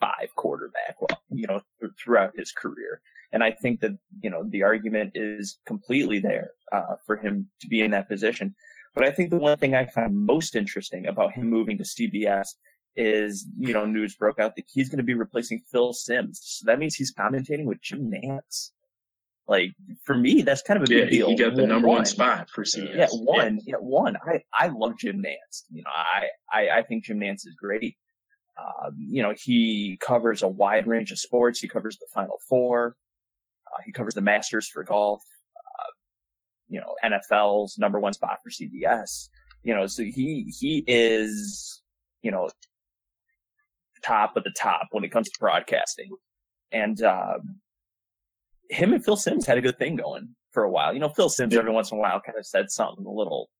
five 0.00 0.34
quarterback, 0.36 0.96
well, 1.00 1.22
you 1.30 1.46
know, 1.46 1.60
throughout 2.02 2.32
his 2.36 2.52
career. 2.52 3.00
And 3.32 3.44
I 3.44 3.52
think 3.52 3.80
that, 3.80 3.92
you 4.22 4.30
know, 4.30 4.44
the 4.48 4.64
argument 4.64 5.12
is 5.14 5.58
completely 5.66 6.18
there, 6.18 6.50
uh, 6.72 6.96
for 7.06 7.16
him 7.16 7.48
to 7.60 7.68
be 7.68 7.80
in 7.82 7.92
that 7.92 8.08
position. 8.08 8.54
But 8.94 9.04
I 9.04 9.12
think 9.12 9.30
the 9.30 9.36
one 9.36 9.56
thing 9.56 9.74
I 9.74 9.86
find 9.86 10.14
most 10.14 10.56
interesting 10.56 11.06
about 11.06 11.32
him 11.32 11.48
moving 11.48 11.78
to 11.78 11.84
CBS 11.84 12.48
is, 12.96 13.46
you 13.56 13.72
know, 13.72 13.86
news 13.86 14.16
broke 14.16 14.40
out 14.40 14.56
that 14.56 14.64
he's 14.72 14.88
going 14.88 14.98
to 14.98 15.04
be 15.04 15.14
replacing 15.14 15.62
Phil 15.70 15.92
Simms. 15.92 16.40
So 16.42 16.64
that 16.66 16.78
means 16.78 16.96
he's 16.96 17.14
commentating 17.14 17.66
with 17.66 17.80
Jim 17.80 18.10
Nantz. 18.10 18.70
Like 19.46 19.74
for 20.04 20.16
me, 20.16 20.42
that's 20.42 20.62
kind 20.62 20.80
of 20.80 20.88
a 20.88 20.94
yeah, 20.94 21.00
big 21.02 21.10
deal. 21.10 21.28
He 21.28 21.36
got 21.36 21.56
the 21.56 21.66
number 21.66 21.88
one, 21.88 21.98
one 21.98 22.04
spot 22.04 22.48
for 22.50 22.62
CBS. 22.62 22.96
Yeah, 22.96 23.08
one. 23.12 23.56
Yeah. 23.56 23.74
yeah, 23.74 23.76
one. 23.76 24.16
I 24.24 24.42
I 24.54 24.68
love 24.68 24.96
Jim 24.96 25.16
Nantz. 25.16 25.64
You 25.70 25.82
know, 25.82 25.90
I 25.92 26.26
I, 26.52 26.78
I 26.78 26.82
think 26.82 27.04
Jim 27.04 27.18
Nantz 27.18 27.46
is 27.46 27.56
great. 27.58 27.96
Uh, 28.56 28.90
you 28.98 29.22
know, 29.22 29.32
he 29.36 29.98
covers 30.00 30.42
a 30.42 30.48
wide 30.48 30.86
range 30.86 31.10
of 31.12 31.18
sports. 31.18 31.60
He 31.60 31.68
covers 31.68 31.96
the 31.98 32.06
Final 32.12 32.38
Four. 32.48 32.96
Uh, 33.66 33.82
he 33.84 33.92
covers 33.92 34.14
the 34.14 34.20
Masters 34.20 34.68
for 34.68 34.84
golf. 34.84 35.22
Uh, 35.56 35.90
you 36.68 36.80
know, 36.80 36.94
NFL's 37.04 37.78
number 37.78 37.98
one 37.98 38.12
spot 38.12 38.38
for 38.42 38.50
CBS. 38.50 39.28
You 39.62 39.74
know, 39.74 39.86
so 39.86 40.02
he 40.02 40.52
he 40.58 40.84
is 40.86 41.82
you 42.22 42.30
know 42.30 42.48
top 44.02 44.36
of 44.36 44.44
the 44.44 44.52
top 44.56 44.88
when 44.90 45.04
it 45.04 45.12
comes 45.12 45.28
to 45.28 45.38
broadcasting. 45.38 46.10
And 46.72 47.02
um, 47.02 47.60
him 48.70 48.92
and 48.92 49.04
Phil 49.04 49.16
Simms 49.16 49.46
had 49.46 49.58
a 49.58 49.62
good 49.62 49.78
thing 49.78 49.96
going 49.96 50.34
for 50.52 50.62
a 50.62 50.70
while. 50.70 50.92
You 50.92 51.00
know, 51.00 51.08
Phil 51.08 51.28
Simms 51.28 51.54
every 51.54 51.72
once 51.72 51.90
in 51.90 51.98
a 51.98 52.00
while 52.00 52.20
kind 52.20 52.38
of 52.38 52.46
said 52.46 52.70
something 52.70 53.04
a 53.04 53.10
little 53.10 53.50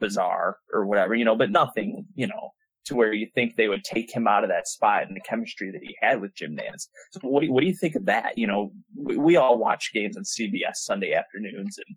bizarre 0.00 0.58
or 0.72 0.86
whatever, 0.86 1.14
you 1.14 1.24
know, 1.24 1.36
but 1.36 1.50
nothing, 1.50 2.06
you 2.14 2.26
know, 2.26 2.50
to 2.84 2.94
where 2.96 3.12
you 3.12 3.28
think 3.34 3.54
they 3.54 3.68
would 3.68 3.84
take 3.84 4.14
him 4.14 4.26
out 4.26 4.42
of 4.42 4.50
that 4.50 4.66
spot 4.66 5.04
and 5.06 5.16
the 5.16 5.20
chemistry 5.20 5.70
that 5.70 5.82
he 5.82 5.96
had 6.00 6.20
with 6.20 6.34
Jim 6.34 6.56
Nantz. 6.56 6.88
So 7.12 7.20
what 7.22 7.40
do 7.40 7.46
you, 7.46 7.52
what 7.52 7.60
do 7.60 7.66
you 7.66 7.74
think 7.74 7.94
of 7.94 8.06
that? 8.06 8.36
You 8.36 8.46
know, 8.46 8.72
we, 8.96 9.16
we 9.16 9.36
all 9.36 9.58
watch 9.58 9.92
games 9.92 10.16
on 10.16 10.24
CBS 10.24 10.76
Sunday 10.76 11.14
afternoons 11.14 11.78
and 11.78 11.96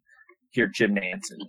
hear 0.51 0.67
Jim 0.67 0.95
Nantz 0.95 1.31
and, 1.31 1.43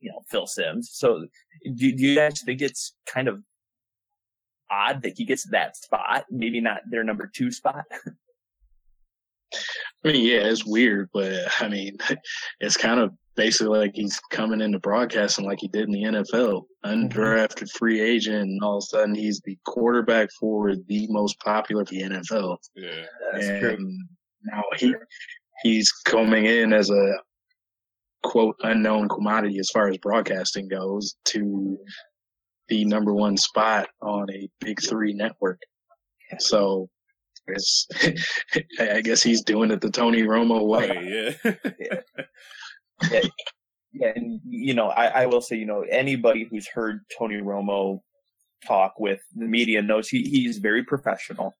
you 0.00 0.10
know, 0.10 0.22
Phil 0.28 0.46
Simms. 0.46 0.90
So 0.92 1.26
do, 1.64 1.92
do 1.92 2.06
you 2.06 2.14
guys 2.14 2.42
think 2.42 2.60
it's 2.60 2.94
kind 3.06 3.28
of 3.28 3.42
odd 4.70 5.02
that 5.02 5.14
he 5.16 5.24
gets 5.24 5.48
that 5.50 5.76
spot? 5.76 6.26
Maybe 6.30 6.60
not 6.60 6.80
their 6.90 7.04
number 7.04 7.30
two 7.34 7.50
spot? 7.50 7.84
I 10.04 10.12
mean, 10.12 10.24
yeah, 10.24 10.40
it's 10.40 10.64
weird, 10.64 11.08
but 11.12 11.34
I 11.60 11.68
mean, 11.68 11.96
it's 12.60 12.76
kind 12.76 13.00
of 13.00 13.12
basically 13.38 13.78
like 13.78 13.92
he's 13.94 14.18
coming 14.32 14.60
into 14.60 14.80
broadcasting 14.80 15.46
like 15.46 15.60
he 15.60 15.68
did 15.68 15.84
in 15.84 15.92
the 15.92 16.02
NFL, 16.02 16.64
undrafted 16.84 17.70
free 17.70 18.00
agent, 18.00 18.42
and 18.42 18.60
all 18.62 18.78
of 18.78 18.82
a 18.82 18.86
sudden 18.86 19.14
he's 19.14 19.40
the 19.44 19.56
quarterback 19.64 20.28
for 20.38 20.74
the 20.74 21.06
most 21.08 21.38
popular 21.38 21.84
the 21.84 22.02
NFL. 22.02 22.56
Yeah, 22.74 23.04
that's 23.32 23.46
and 23.46 23.60
true. 23.60 23.98
Now 24.42 24.62
he 24.76 24.94
he's 25.62 25.90
coming 26.04 26.46
in 26.46 26.72
as 26.72 26.90
a 26.90 27.14
quote 28.24 28.56
unknown 28.64 29.08
commodity 29.08 29.60
as 29.60 29.70
far 29.70 29.88
as 29.88 29.98
broadcasting 29.98 30.66
goes 30.66 31.14
to 31.26 31.78
the 32.68 32.84
number 32.86 33.14
one 33.14 33.36
spot 33.36 33.88
on 34.02 34.28
a 34.32 34.50
big 34.60 34.82
three 34.82 35.14
network. 35.14 35.60
So 36.40 36.90
it's, 37.46 37.86
I 38.80 39.00
guess 39.00 39.22
he's 39.22 39.42
doing 39.42 39.70
it 39.70 39.80
the 39.80 39.90
Tony 39.90 40.22
Romo 40.22 40.66
way. 40.66 41.36
yeah. 41.44 41.54
yeah. 41.78 42.00
yeah. 43.10 44.12
And 44.14 44.40
you 44.48 44.74
know, 44.74 44.88
I, 44.88 45.22
I 45.22 45.26
will 45.26 45.40
say, 45.40 45.56
you 45.56 45.66
know, 45.66 45.84
anybody 45.90 46.46
who's 46.50 46.68
heard 46.68 47.00
Tony 47.16 47.36
Romo 47.36 48.00
talk 48.66 48.94
with 48.98 49.20
the 49.34 49.46
media 49.46 49.82
knows 49.82 50.08
he, 50.08 50.22
he's 50.22 50.58
very 50.58 50.84
professional. 50.84 51.54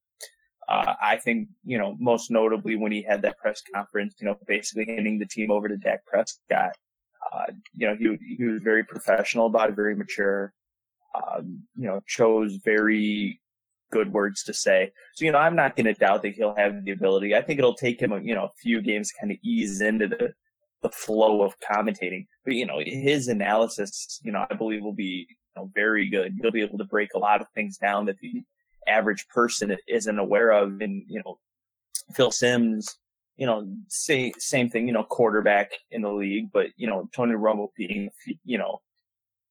Uh, 0.68 0.94
I 1.00 1.16
think, 1.16 1.48
you 1.64 1.78
know, 1.78 1.96
most 1.98 2.30
notably 2.30 2.76
when 2.76 2.92
he 2.92 3.02
had 3.02 3.22
that 3.22 3.38
press 3.38 3.62
conference, 3.74 4.16
you 4.20 4.26
know, 4.26 4.36
basically 4.46 4.84
handing 4.86 5.18
the 5.18 5.26
team 5.26 5.50
over 5.50 5.66
to 5.66 5.78
Dak 5.78 6.04
Prescott, 6.04 6.72
uh, 7.32 7.52
you 7.74 7.86
know, 7.86 7.96
he, 7.98 8.36
he 8.36 8.44
was 8.44 8.60
very 8.60 8.84
professional 8.84 9.46
about 9.46 9.70
it, 9.70 9.76
very 9.76 9.96
mature, 9.96 10.52
um, 11.14 11.62
you 11.74 11.86
know, 11.86 12.00
chose 12.06 12.58
very 12.64 13.40
good 13.90 14.12
words 14.12 14.42
to 14.44 14.52
say. 14.52 14.90
So, 15.14 15.24
you 15.24 15.32
know, 15.32 15.38
I'm 15.38 15.56
not 15.56 15.74
going 15.74 15.86
to 15.86 15.94
doubt 15.94 16.22
that 16.22 16.34
he'll 16.34 16.54
have 16.56 16.84
the 16.84 16.90
ability. 16.90 17.34
I 17.34 17.40
think 17.40 17.58
it'll 17.58 17.74
take 17.74 18.00
him, 18.00 18.12
you 18.22 18.34
know, 18.34 18.44
a 18.44 18.52
few 18.60 18.82
games 18.82 19.08
to 19.08 19.14
kind 19.20 19.32
of 19.32 19.38
ease 19.42 19.80
into 19.80 20.08
the, 20.08 20.34
the 20.82 20.88
flow 20.90 21.42
of 21.42 21.54
commentating. 21.60 22.26
But, 22.44 22.54
you 22.54 22.66
know, 22.66 22.80
his 22.84 23.28
analysis, 23.28 24.20
you 24.22 24.32
know, 24.32 24.46
I 24.48 24.54
believe 24.54 24.82
will 24.82 24.92
be 24.92 25.26
you 25.28 25.36
know, 25.56 25.70
very 25.74 26.08
good. 26.08 26.34
He'll 26.40 26.50
be 26.50 26.62
able 26.62 26.78
to 26.78 26.84
break 26.84 27.14
a 27.14 27.18
lot 27.18 27.40
of 27.40 27.48
things 27.54 27.78
down 27.78 28.06
that 28.06 28.18
the 28.20 28.42
average 28.86 29.26
person 29.28 29.76
isn't 29.86 30.18
aware 30.18 30.50
of. 30.50 30.80
And, 30.80 31.02
you 31.08 31.20
know, 31.24 31.38
Phil 32.14 32.30
Simms, 32.30 32.96
you 33.36 33.46
know, 33.46 33.68
say, 33.88 34.32
same 34.38 34.68
thing, 34.68 34.86
you 34.86 34.92
know, 34.92 35.04
quarterback 35.04 35.72
in 35.90 36.02
the 36.02 36.12
league, 36.12 36.50
but, 36.52 36.68
you 36.76 36.86
know, 36.86 37.08
Tony 37.12 37.34
Romo 37.34 37.68
being, 37.76 38.10
you 38.44 38.58
know, 38.58 38.80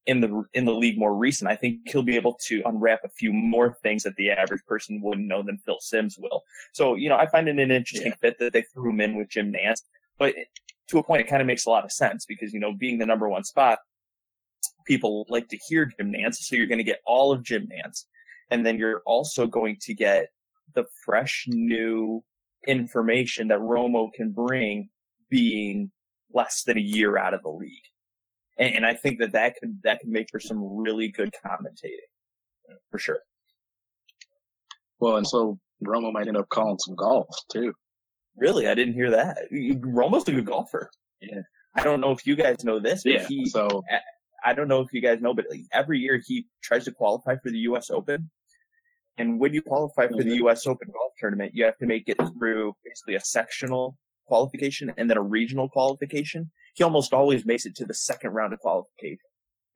in 0.05 0.21
the 0.21 0.43
in 0.53 0.63
the 0.63 0.73
league 0.73 0.97
more 0.97 1.13
recent, 1.13 1.51
I 1.51 1.57
think 1.57 1.81
he'll 1.85 2.01
be 2.01 2.15
able 2.15 2.39
to 2.45 2.61
unwrap 2.63 3.01
a 3.03 3.09
few 3.09 3.33
more 3.33 3.75
things 3.83 4.03
that 4.03 4.15
the 4.15 4.31
average 4.31 4.63
person 4.65 5.01
wouldn't 5.01 5.27
know 5.27 5.43
than 5.43 5.57
Phil 5.57 5.79
Simms 5.81 6.17
will. 6.17 6.43
So, 6.71 6.95
you 6.95 7.09
know, 7.09 7.17
I 7.17 7.27
find 7.27 7.49
it 7.49 7.59
an 7.59 7.71
interesting 7.71 8.13
yeah. 8.13 8.29
fit 8.29 8.39
that 8.39 8.53
they 8.53 8.61
threw 8.61 8.91
him 8.91 9.01
in 9.01 9.17
with 9.17 9.27
Jim 9.27 9.51
Nantz 9.51 9.81
but 10.17 10.33
to 10.89 10.99
a 10.99 11.03
point, 11.03 11.21
it 11.21 11.27
kind 11.27 11.41
of 11.41 11.47
makes 11.47 11.65
a 11.65 11.69
lot 11.69 11.83
of 11.83 11.91
sense 11.91 12.25
because, 12.25 12.53
you 12.53 12.59
know, 12.59 12.73
being 12.73 12.97
the 12.97 13.05
number 13.05 13.27
one 13.29 13.43
spot, 13.43 13.79
people 14.85 15.25
like 15.29 15.47
to 15.49 15.57
hear 15.67 15.85
Jim 15.85 16.13
Nantz. 16.13 16.35
So 16.35 16.55
you're 16.55 16.67
going 16.67 16.77
to 16.77 16.83
get 16.83 17.01
all 17.05 17.31
of 17.31 17.43
Jim 17.43 17.67
Nantz. 17.67 18.05
And 18.49 18.65
then 18.65 18.77
you're 18.77 19.01
also 19.05 19.45
going 19.45 19.77
to 19.81 19.93
get 19.93 20.27
the 20.73 20.85
fresh 21.05 21.45
new 21.47 22.23
information 22.65 23.49
that 23.49 23.59
Romo 23.59 24.11
can 24.13 24.31
bring 24.31 24.89
being 25.29 25.91
less 26.33 26.63
than 26.63 26.77
a 26.77 26.81
year 26.81 27.17
out 27.17 27.33
of 27.33 27.41
the 27.43 27.49
league 27.49 27.83
and, 28.57 28.75
and 28.75 28.85
I 28.85 28.93
think 28.93 29.19
that 29.19 29.31
that 29.33 29.55
could 29.59 29.79
that 29.83 29.99
could 29.99 30.09
make 30.09 30.29
for 30.29 30.39
some 30.39 30.59
really 30.61 31.09
good 31.09 31.33
commentating 31.45 32.09
for 32.91 32.99
sure. 32.99 33.19
Well, 34.99 35.17
and 35.17 35.27
so 35.27 35.59
Romo 35.83 36.11
might 36.11 36.27
end 36.27 36.37
up 36.37 36.49
calling 36.49 36.77
some 36.79 36.95
golf 36.95 37.27
too. 37.51 37.73
Really, 38.37 38.67
I 38.67 38.75
didn't 38.75 38.93
hear 38.93 39.11
that. 39.11 39.37
Romo's 39.51 40.27
a 40.27 40.31
good 40.31 40.45
golfer. 40.45 40.89
Yeah. 41.21 41.41
I 41.75 41.83
don't 41.83 42.01
know 42.01 42.11
if 42.11 42.25
you 42.25 42.35
guys 42.35 42.63
know 42.63 42.79
this, 42.79 43.03
but 43.03 43.13
yeah, 43.13 43.27
he, 43.27 43.45
so 43.45 43.83
I 44.43 44.53
don't 44.53 44.67
know 44.67 44.81
if 44.81 44.93
you 44.93 45.01
guys 45.01 45.21
know, 45.21 45.33
but 45.33 45.45
every 45.73 45.99
year 45.99 46.21
he 46.25 46.45
tries 46.63 46.85
to 46.85 46.91
qualify 46.91 47.35
for 47.35 47.51
the 47.51 47.59
U.S. 47.59 47.89
Open, 47.89 48.29
And 49.17 49.39
when 49.39 49.53
you 49.53 49.61
qualify 49.61 50.07
for 50.07 50.23
the 50.23 50.35
U.S. 50.37 50.65
Open 50.65 50.87
golf 50.87 51.13
tournament, 51.19 51.51
you 51.53 51.65
have 51.65 51.77
to 51.79 51.85
make 51.85 52.07
it 52.07 52.17
through 52.37 52.73
basically 52.85 53.15
a 53.15 53.19
sectional 53.19 53.97
qualification 54.27 54.93
and 54.97 55.09
then 55.09 55.17
a 55.17 55.21
regional 55.21 55.69
qualification. 55.69 56.51
He 56.75 56.83
almost 56.83 57.13
always 57.13 57.45
makes 57.45 57.65
it 57.65 57.75
to 57.75 57.85
the 57.85 57.93
second 57.93 58.31
round 58.31 58.53
of 58.53 58.59
qualification. 58.59 59.17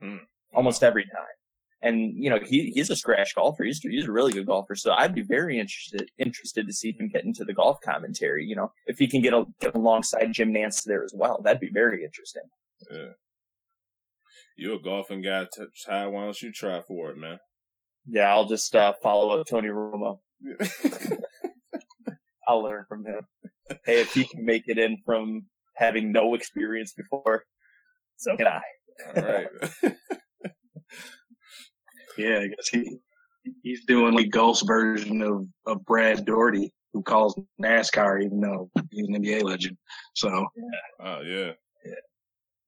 Hmm. 0.01 0.17
Almost 0.53 0.83
every 0.83 1.03
time. 1.03 1.35
And, 1.83 2.13
you 2.15 2.29
know, 2.29 2.39
he, 2.45 2.71
he's 2.71 2.89
a 2.89 2.95
scratch 2.95 3.33
golfer. 3.35 3.63
He's, 3.63 3.79
he's 3.79 4.07
a 4.07 4.11
really 4.11 4.31
good 4.31 4.45
golfer. 4.45 4.75
So 4.75 4.91
I'd 4.91 5.15
be 5.15 5.23
very 5.23 5.59
interested, 5.59 6.09
interested 6.19 6.67
to 6.67 6.73
see 6.73 6.91
him 6.91 7.09
get 7.09 7.25
into 7.25 7.43
the 7.43 7.53
golf 7.53 7.79
commentary. 7.83 8.45
You 8.45 8.55
know, 8.55 8.71
if 8.85 8.99
he 8.99 9.07
can 9.07 9.21
get, 9.21 9.33
a, 9.33 9.45
get 9.59 9.73
alongside 9.73 10.31
Jim 10.31 10.53
Nantz 10.53 10.83
there 10.83 11.03
as 11.03 11.13
well, 11.15 11.41
that'd 11.43 11.59
be 11.59 11.71
very 11.73 12.03
interesting. 12.03 12.43
Yeah. 12.91 13.13
You're 14.57 14.75
a 14.75 14.81
golfing 14.81 15.23
guy, 15.23 15.47
Ty. 15.85 16.07
Why 16.07 16.23
don't 16.25 16.41
you 16.41 16.51
try 16.51 16.81
for 16.81 17.09
it, 17.09 17.17
man? 17.17 17.39
Yeah, 18.07 18.29
I'll 18.31 18.45
just 18.45 18.75
uh, 18.75 18.93
follow 19.01 19.39
up 19.39 19.47
Tony 19.47 19.69
Romo. 19.69 20.19
I'll 22.47 22.63
learn 22.63 22.85
from 22.87 23.05
him. 23.05 23.21
Hey, 23.85 24.01
if 24.01 24.13
he 24.13 24.25
can 24.25 24.43
make 24.45 24.63
it 24.67 24.77
in 24.77 24.97
from 25.05 25.45
having 25.75 26.11
no 26.11 26.35
experience 26.35 26.93
before, 26.93 27.45
so 28.17 28.35
can 28.35 28.47
I. 28.47 28.61
All 29.15 29.23
right. 29.23 29.47
yeah, 32.17 32.39
I 32.39 32.47
guess 32.47 32.69
he 32.69 32.99
he's 33.63 33.85
doing 33.85 34.13
like 34.13 34.29
Gulf's 34.29 34.61
version 34.61 35.21
of, 35.21 35.47
of 35.65 35.85
Brad 35.85 36.25
Daugherty, 36.25 36.73
who 36.93 37.01
calls 37.01 37.39
NASCAR 37.61 38.23
even 38.23 38.39
though 38.39 38.69
he's 38.91 39.07
an 39.07 39.23
NBA 39.23 39.43
legend. 39.43 39.77
So 40.15 40.29
yeah. 40.29 41.05
Oh 41.05 41.21
yeah. 41.21 41.51
Yeah. 41.85 41.93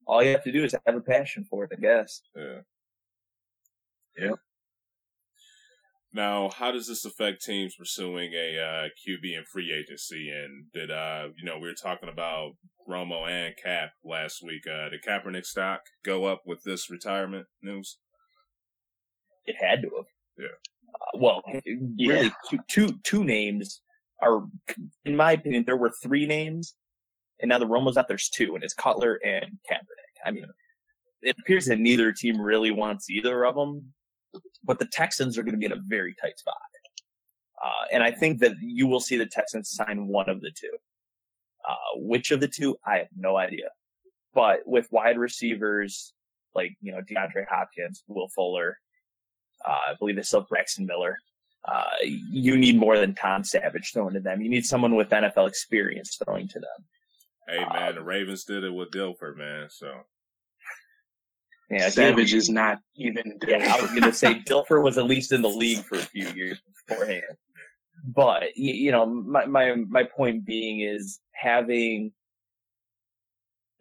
All 0.06 0.22
you 0.22 0.30
have 0.30 0.44
to 0.44 0.52
do 0.52 0.64
is 0.64 0.74
have 0.86 0.96
a 0.96 1.00
passion 1.00 1.44
for 1.48 1.64
it, 1.64 1.72
I 1.76 1.80
guess. 1.80 2.20
Yeah. 2.36 2.60
Yeah. 4.18 4.32
Now, 6.12 6.48
how 6.48 6.70
does 6.70 6.86
this 6.86 7.04
affect 7.04 7.44
teams 7.44 7.74
pursuing 7.74 8.32
a 8.34 8.56
uh, 8.56 8.88
QB 9.04 9.36
and 9.36 9.48
free 9.48 9.72
agency? 9.72 10.30
And 10.30 10.66
did 10.72 10.90
uh, 10.90 11.28
you 11.36 11.44
know 11.44 11.58
we 11.58 11.66
were 11.66 11.74
talking 11.74 12.08
about 12.08 12.52
Romo 12.88 13.28
and 13.28 13.56
Cap 13.56 13.90
last 14.04 14.40
week? 14.40 14.62
Uh, 14.66 14.90
did 14.90 15.02
Kaepernick 15.02 15.44
stock 15.44 15.80
go 16.04 16.26
up 16.26 16.42
with 16.46 16.62
this 16.62 16.88
retirement 16.88 17.46
news? 17.62 17.98
It 19.46 19.56
had 19.58 19.82
to 19.82 19.90
have. 19.96 20.06
Yeah. 20.38 20.46
Uh, 20.46 21.18
well, 21.18 21.42
really, 21.98 22.32
two, 22.50 22.58
two 22.68 22.98
two 23.02 23.24
names 23.24 23.80
are, 24.22 24.44
in 25.04 25.16
my 25.16 25.32
opinion, 25.32 25.64
there 25.66 25.76
were 25.76 25.92
three 26.02 26.26
names, 26.26 26.74
and 27.40 27.48
now 27.48 27.58
the 27.58 27.66
Romo's 27.66 27.96
out. 27.96 28.08
There's 28.08 28.28
two, 28.28 28.54
and 28.54 28.64
it's 28.64 28.74
Cutler 28.74 29.20
and 29.24 29.58
Kaepernick. 29.70 30.24
I 30.24 30.30
mean, 30.30 30.46
it 31.22 31.36
appears 31.38 31.66
that 31.66 31.78
neither 31.78 32.12
team 32.12 32.40
really 32.40 32.70
wants 32.70 33.10
either 33.10 33.44
of 33.44 33.54
them 33.54 33.92
but 34.64 34.78
the 34.78 34.86
Texans 34.86 35.36
are 35.38 35.42
going 35.42 35.52
to 35.52 35.58
be 35.58 35.66
in 35.66 35.72
a 35.72 35.82
very 35.86 36.14
tight 36.20 36.38
spot. 36.38 36.54
Uh, 37.64 37.86
and 37.92 38.02
I 38.02 38.10
think 38.10 38.40
that 38.40 38.52
you 38.60 38.86
will 38.86 39.00
see 39.00 39.16
the 39.16 39.26
Texans 39.26 39.70
sign 39.70 40.06
one 40.06 40.28
of 40.28 40.40
the 40.40 40.50
two. 40.50 40.70
Uh, 41.66 41.74
which 41.96 42.30
of 42.30 42.40
the 42.40 42.48
two, 42.48 42.76
I 42.86 42.98
have 42.98 43.08
no 43.16 43.36
idea. 43.38 43.68
But 44.34 44.60
with 44.66 44.86
wide 44.90 45.16
receivers 45.16 46.12
like, 46.54 46.76
you 46.82 46.92
know, 46.92 47.00
DeAndre 47.00 47.46
Hopkins, 47.48 48.04
Will 48.06 48.28
Fuller, 48.28 48.78
uh, 49.66 49.90
I 49.90 49.94
believe 49.98 50.18
it's 50.18 50.28
still 50.28 50.46
Braxton 50.48 50.86
Miller, 50.86 51.18
uh, 51.66 51.84
you 52.02 52.56
need 52.56 52.78
more 52.78 52.98
than 52.98 53.14
Tom 53.14 53.42
Savage 53.42 53.92
throwing 53.92 54.14
to 54.14 54.20
them. 54.20 54.42
You 54.42 54.50
need 54.50 54.66
someone 54.66 54.96
with 54.96 55.08
NFL 55.08 55.48
experience 55.48 56.18
throwing 56.22 56.48
to 56.48 56.60
them. 56.60 56.84
Hey 57.48 57.60
man, 57.60 57.88
uh, 57.88 57.92
the 57.92 58.02
Ravens 58.02 58.44
did 58.44 58.64
it 58.64 58.70
with 58.72 58.90
Dilfer, 58.90 59.36
man. 59.36 59.68
So 59.70 59.92
yeah, 61.70 61.88
Savage 61.88 62.34
is 62.34 62.48
not 62.50 62.80
even. 62.96 63.38
Yeah, 63.46 63.74
I 63.74 63.80
was 63.80 63.90
going 63.90 64.02
to 64.02 64.12
say 64.12 64.34
Dilfer 64.48 64.82
was 64.82 64.98
at 64.98 65.04
least 65.04 65.32
in 65.32 65.42
the 65.42 65.48
league 65.48 65.84
for 65.84 65.96
a 65.96 66.02
few 66.02 66.28
years 66.30 66.60
beforehand. 66.88 67.22
But 68.04 68.56
you 68.56 68.90
know, 68.92 69.06
my 69.06 69.46
my 69.46 69.74
my 69.88 70.04
point 70.04 70.44
being 70.44 70.80
is 70.80 71.20
having 71.32 72.12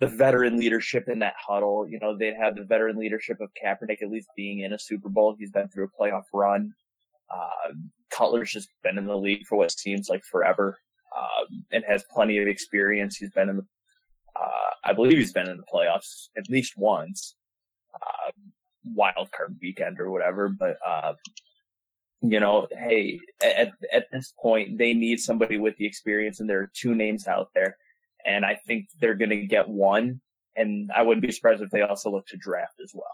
the 0.03 0.17
veteran 0.17 0.57
leadership 0.57 1.07
in 1.07 1.19
that 1.19 1.35
huddle. 1.39 1.87
You 1.87 1.99
know, 1.99 2.17
they'd 2.17 2.35
have 2.35 2.55
the 2.55 2.63
veteran 2.63 2.97
leadership 2.97 3.39
of 3.39 3.49
Kaepernick 3.53 4.01
at 4.01 4.09
least 4.09 4.27
being 4.35 4.59
in 4.59 4.73
a 4.73 4.79
Super 4.79 5.09
Bowl. 5.09 5.35
He's 5.37 5.51
been 5.51 5.69
through 5.69 5.85
a 5.85 6.01
playoff 6.01 6.23
run. 6.33 6.73
Uh, 7.29 7.73
Cutler's 8.09 8.51
just 8.51 8.69
been 8.83 8.97
in 8.97 9.07
the 9.07 9.17
league 9.17 9.45
for 9.47 9.57
what 9.57 9.71
seems 9.71 10.09
like 10.09 10.23
forever, 10.23 10.77
uh, 11.17 11.45
and 11.71 11.83
has 11.87 12.03
plenty 12.11 12.37
of 12.37 12.47
experience. 12.47 13.15
He's 13.15 13.31
been 13.31 13.49
in 13.49 13.57
the, 13.57 13.65
uh, 14.39 14.71
I 14.83 14.93
believe 14.93 15.17
he's 15.17 15.33
been 15.33 15.49
in 15.49 15.57
the 15.57 15.63
playoffs 15.73 16.27
at 16.37 16.49
least 16.49 16.73
once 16.77 17.35
uh, 17.95 18.31
wild 18.83 19.31
card 19.31 19.55
weekend 19.61 19.99
or 19.99 20.11
whatever. 20.11 20.49
But 20.49 20.77
uh, 20.85 21.13
you 22.21 22.39
know, 22.39 22.67
hey, 22.71 23.19
at 23.41 23.71
at 23.91 24.07
this 24.11 24.33
point, 24.39 24.77
they 24.77 24.93
need 24.93 25.19
somebody 25.19 25.57
with 25.57 25.77
the 25.77 25.85
experience, 25.85 26.39
and 26.39 26.49
there 26.49 26.59
are 26.59 26.71
two 26.73 26.93
names 26.93 27.27
out 27.27 27.49
there, 27.55 27.77
and 28.25 28.45
I 28.45 28.59
think 28.67 28.87
they're 28.99 29.15
going 29.15 29.29
to 29.29 29.45
get 29.45 29.67
one. 29.67 30.21
And 30.55 30.91
I 30.95 31.01
wouldn't 31.01 31.25
be 31.25 31.31
surprised 31.31 31.61
if 31.61 31.71
they 31.71 31.81
also 31.81 32.11
look 32.11 32.27
to 32.27 32.37
draft 32.37 32.75
as 32.83 32.91
well. 32.93 33.05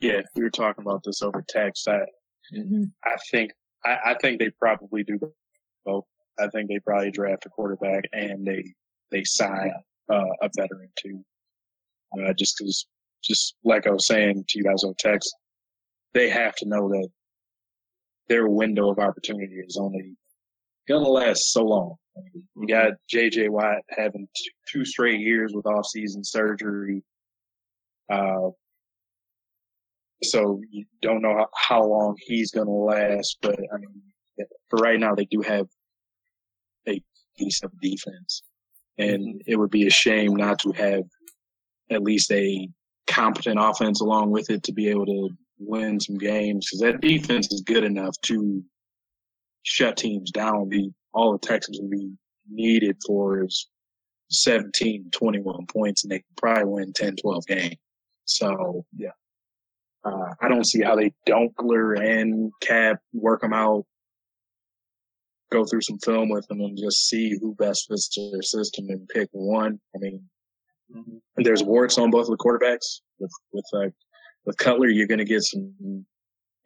Yeah, 0.00 0.22
we 0.34 0.42
were 0.42 0.50
talking 0.50 0.82
about 0.82 1.02
this 1.04 1.22
over 1.22 1.44
text. 1.48 1.88
I, 1.88 2.00
mm-hmm. 2.54 2.84
I 3.04 3.16
think, 3.30 3.52
I, 3.84 3.98
I 4.06 4.14
think 4.20 4.38
they 4.38 4.50
probably 4.58 5.04
do 5.04 5.18
both. 5.84 6.04
I 6.38 6.48
think 6.48 6.68
they 6.68 6.78
probably 6.80 7.10
draft 7.10 7.46
a 7.46 7.48
quarterback 7.48 8.04
and 8.12 8.46
they, 8.46 8.64
they 9.10 9.24
sign 9.24 9.72
uh, 10.12 10.24
a 10.42 10.50
veteran 10.56 10.90
too. 10.98 11.24
Uh, 12.16 12.32
just 12.32 12.58
cause, 12.58 12.86
just 13.22 13.56
like 13.64 13.86
I 13.86 13.90
was 13.90 14.06
saying 14.06 14.44
to 14.48 14.58
you 14.58 14.64
guys 14.64 14.84
on 14.84 14.94
text, 14.98 15.34
they 16.14 16.30
have 16.30 16.54
to 16.56 16.68
know 16.68 16.88
that 16.88 17.08
their 18.28 18.48
window 18.48 18.90
of 18.90 18.98
opportunity 18.98 19.56
is 19.66 19.76
only 19.76 20.14
gonna 20.88 21.08
last 21.08 21.52
so 21.52 21.64
long. 21.64 21.96
You 22.56 22.66
got 22.66 22.92
JJ 23.12 23.50
Watt 23.50 23.82
having 23.90 24.26
two, 24.36 24.50
two 24.72 24.84
straight 24.84 25.20
years 25.20 25.52
with 25.54 25.66
off-season 25.66 26.24
surgery. 26.24 27.04
Uh, 28.10 28.50
so 30.22 30.60
you 30.70 30.84
don't 31.00 31.22
know 31.22 31.34
how, 31.36 31.48
how 31.54 31.84
long 31.84 32.16
he's 32.18 32.50
going 32.50 32.66
to 32.66 32.72
last, 32.72 33.38
but 33.40 33.54
I 33.54 33.76
mean, 33.78 34.02
for 34.68 34.78
right 34.78 34.98
now, 34.98 35.14
they 35.14 35.26
do 35.26 35.42
have 35.42 35.66
a 36.88 37.00
decent 37.36 37.72
defense 37.80 38.42
and 38.98 39.40
it 39.46 39.56
would 39.56 39.70
be 39.70 39.86
a 39.86 39.90
shame 39.90 40.34
not 40.34 40.58
to 40.60 40.72
have 40.72 41.02
at 41.90 42.02
least 42.02 42.30
a 42.32 42.68
competent 43.06 43.58
offense 43.60 44.00
along 44.00 44.30
with 44.30 44.50
it 44.50 44.62
to 44.64 44.72
be 44.72 44.88
able 44.88 45.06
to 45.06 45.30
win 45.58 45.98
some 46.00 46.18
games 46.18 46.66
because 46.66 46.80
that 46.80 47.00
defense 47.00 47.50
is 47.52 47.62
good 47.62 47.84
enough 47.84 48.14
to 48.22 48.62
shut 49.68 49.96
teams 49.96 50.30
down. 50.30 50.68
The 50.68 50.90
all 51.12 51.32
the 51.32 51.38
Texans 51.38 51.78
would 51.80 51.90
be 51.90 52.12
needed 52.50 52.96
for 53.06 53.44
is 53.44 53.68
17, 54.30 55.10
21 55.10 55.66
points, 55.66 56.04
and 56.04 56.10
they 56.10 56.18
could 56.18 56.36
probably 56.36 56.64
win 56.64 56.92
10, 56.92 57.16
12 57.16 57.46
games. 57.46 57.76
So 58.24 58.84
yeah, 58.96 59.10
uh, 60.04 60.34
I 60.40 60.48
don't 60.48 60.66
see 60.66 60.82
how 60.82 60.96
they 60.96 61.12
Cutler 61.26 61.94
and 61.94 62.52
Cap 62.60 63.00
work 63.12 63.40
them 63.40 63.52
out 63.52 63.84
go 65.50 65.64
through 65.64 65.80
some 65.82 65.98
film 65.98 66.28
with 66.28 66.46
them 66.48 66.60
and 66.60 66.76
just 66.76 67.08
see 67.08 67.36
who 67.40 67.54
best 67.54 67.88
fits 67.88 68.08
their 68.32 68.42
system 68.42 68.86
and 68.88 69.08
pick 69.08 69.28
one. 69.32 69.80
I 69.94 69.98
mean, 69.98 70.22
mm-hmm. 70.94 71.16
there's 71.36 71.62
warts 71.62 71.98
on 71.98 72.10
both 72.10 72.28
of 72.28 72.36
the 72.36 72.44
quarterbacks. 72.44 73.00
With 73.18 73.32
with 73.52 73.64
uh, 73.74 73.90
with 74.44 74.56
Cutler, 74.56 74.88
you're 74.88 75.06
going 75.06 75.18
to 75.18 75.24
get 75.24 75.42
some 75.42 76.04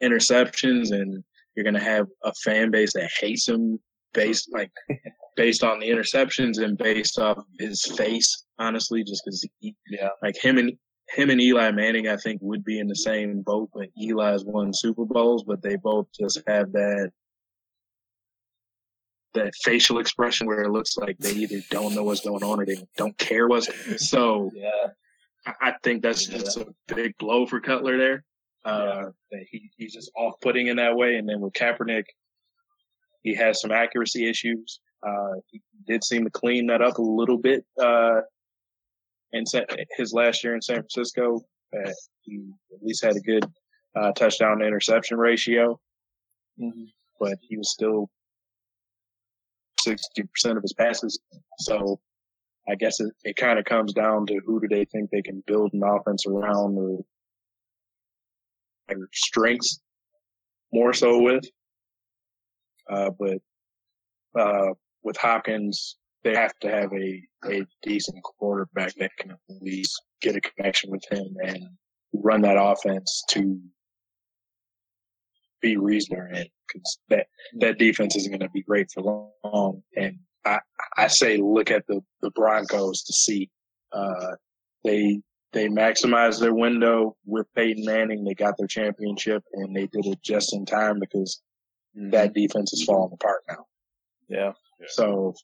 interceptions, 0.02 0.92
and 0.92 1.22
you're 1.54 1.64
going 1.64 1.74
to 1.74 1.80
have 1.80 2.06
a 2.24 2.32
fan 2.44 2.70
base 2.70 2.92
that 2.94 3.10
hates 3.20 3.48
him 3.48 3.78
based 4.14 4.48
like 4.52 4.70
based 5.36 5.62
on 5.64 5.80
the 5.80 5.88
interceptions 5.88 6.62
and 6.62 6.78
based 6.78 7.18
off 7.18 7.38
his 7.58 7.84
face. 7.96 8.44
Honestly, 8.58 9.02
just 9.02 9.22
because 9.24 9.46
yeah, 9.60 10.08
like 10.22 10.36
him 10.36 10.58
and 10.58 10.72
him 11.08 11.30
and 11.30 11.40
Eli 11.40 11.70
Manning, 11.72 12.08
I 12.08 12.16
think 12.16 12.40
would 12.42 12.64
be 12.64 12.78
in 12.78 12.86
the 12.86 12.94
same 12.94 13.42
boat. 13.42 13.70
But 13.74 13.88
Eli's 14.00 14.44
won 14.44 14.72
Super 14.72 15.04
Bowls, 15.04 15.44
but 15.44 15.62
they 15.62 15.76
both 15.76 16.06
just 16.18 16.40
have 16.46 16.72
that 16.72 17.10
that 19.34 19.54
facial 19.64 19.98
expression 19.98 20.46
where 20.46 20.60
it 20.60 20.70
looks 20.70 20.96
like 20.98 21.16
they 21.18 21.32
either 21.32 21.60
don't 21.70 21.94
know 21.94 22.04
what's 22.04 22.20
going 22.20 22.44
on 22.44 22.60
or 22.60 22.66
they 22.66 22.76
don't 22.98 23.16
care 23.16 23.48
what's 23.48 23.66
so 24.10 24.50
yeah 24.54 24.90
I 25.46 25.74
think 25.82 26.02
that's 26.02 26.28
yeah. 26.28 26.38
just 26.38 26.56
a 26.56 26.66
big 26.94 27.16
blow 27.18 27.46
for 27.46 27.60
Cutler 27.60 27.98
there. 27.98 28.24
Uh, 28.64 29.06
yeah. 29.30 29.38
he, 29.50 29.70
he's 29.76 29.92
just 29.92 30.10
off 30.16 30.34
putting 30.40 30.68
in 30.68 30.76
that 30.76 30.96
way. 30.96 31.16
And 31.16 31.28
then 31.28 31.40
with 31.40 31.52
Kaepernick, 31.52 32.04
he 33.22 33.34
has 33.34 33.60
some 33.60 33.72
accuracy 33.72 34.28
issues. 34.28 34.80
Uh, 35.06 35.40
he 35.50 35.60
did 35.86 36.04
seem 36.04 36.24
to 36.24 36.30
clean 36.30 36.66
that 36.66 36.82
up 36.82 36.98
a 36.98 37.02
little 37.02 37.38
bit, 37.38 37.64
uh, 37.80 38.20
in 39.32 39.44
his 39.96 40.12
last 40.12 40.44
year 40.44 40.54
in 40.54 40.62
San 40.62 40.76
Francisco. 40.76 41.40
he 42.22 42.50
at 42.72 42.82
least 42.82 43.04
had 43.04 43.16
a 43.16 43.20
good, 43.20 43.44
uh, 43.96 44.12
touchdown 44.12 44.58
to 44.58 44.66
interception 44.66 45.18
ratio. 45.18 45.80
Mm-hmm. 46.60 46.84
But 47.18 47.38
he 47.40 47.56
was 47.56 47.70
still 47.70 48.10
60% 49.86 50.56
of 50.56 50.62
his 50.62 50.72
passes. 50.72 51.20
So 51.58 52.00
I 52.68 52.74
guess 52.76 53.00
it, 53.00 53.12
it 53.24 53.36
kind 53.36 53.58
of 53.58 53.64
comes 53.64 53.92
down 53.92 54.26
to 54.26 54.40
who 54.44 54.60
do 54.60 54.68
they 54.68 54.84
think 54.84 55.10
they 55.10 55.22
can 55.22 55.42
build 55.46 55.72
an 55.72 55.82
offense 55.84 56.26
around 56.26 56.78
or 56.78 57.00
their 58.88 59.08
strengths 59.12 59.80
more 60.72 60.92
so 60.92 61.20
with. 61.20 61.44
Uh, 62.90 63.10
but 63.18 63.38
uh, 64.38 64.72
with 65.02 65.16
Hopkins, 65.16 65.96
they 66.24 66.34
have 66.34 66.56
to 66.60 66.70
have 66.70 66.92
a, 66.92 67.22
a 67.46 67.66
decent 67.82 68.22
quarterback 68.22 68.94
that 68.94 69.10
can 69.18 69.32
at 69.32 69.38
least 69.48 70.00
get 70.20 70.36
a 70.36 70.40
connection 70.40 70.90
with 70.90 71.02
him 71.10 71.34
and 71.44 71.64
run 72.12 72.42
that 72.42 72.56
offense 72.60 73.24
to 73.30 73.60
be 75.60 75.76
reasonable 75.76 76.26
in 76.32 76.46
because 76.66 76.98
that, 77.08 77.26
that 77.60 77.78
defense 77.78 78.16
isn't 78.16 78.30
going 78.30 78.40
to 78.40 78.50
be 78.50 78.62
great 78.62 78.88
for 78.92 79.30
long. 79.44 79.82
And 79.96 80.18
I, 80.44 80.58
I 80.96 81.06
say 81.06 81.38
look 81.38 81.70
at 81.70 81.86
the, 81.86 82.00
the 82.20 82.30
Broncos 82.30 83.02
to 83.04 83.12
see, 83.12 83.50
uh, 83.92 84.32
they, 84.84 85.20
they 85.52 85.68
maximized 85.68 86.40
their 86.40 86.54
window 86.54 87.16
with 87.26 87.46
Peyton 87.54 87.84
Manning. 87.84 88.24
They 88.24 88.34
got 88.34 88.54
their 88.58 88.66
championship 88.66 89.42
and 89.52 89.74
they 89.74 89.86
did 89.86 90.06
it 90.06 90.22
just 90.22 90.54
in 90.54 90.64
time 90.64 90.98
because 90.98 91.42
that 91.94 92.34
defense 92.34 92.72
is 92.72 92.84
falling 92.84 93.12
apart 93.12 93.42
now. 93.48 93.66
Yeah. 94.28 94.52
So 94.88 95.34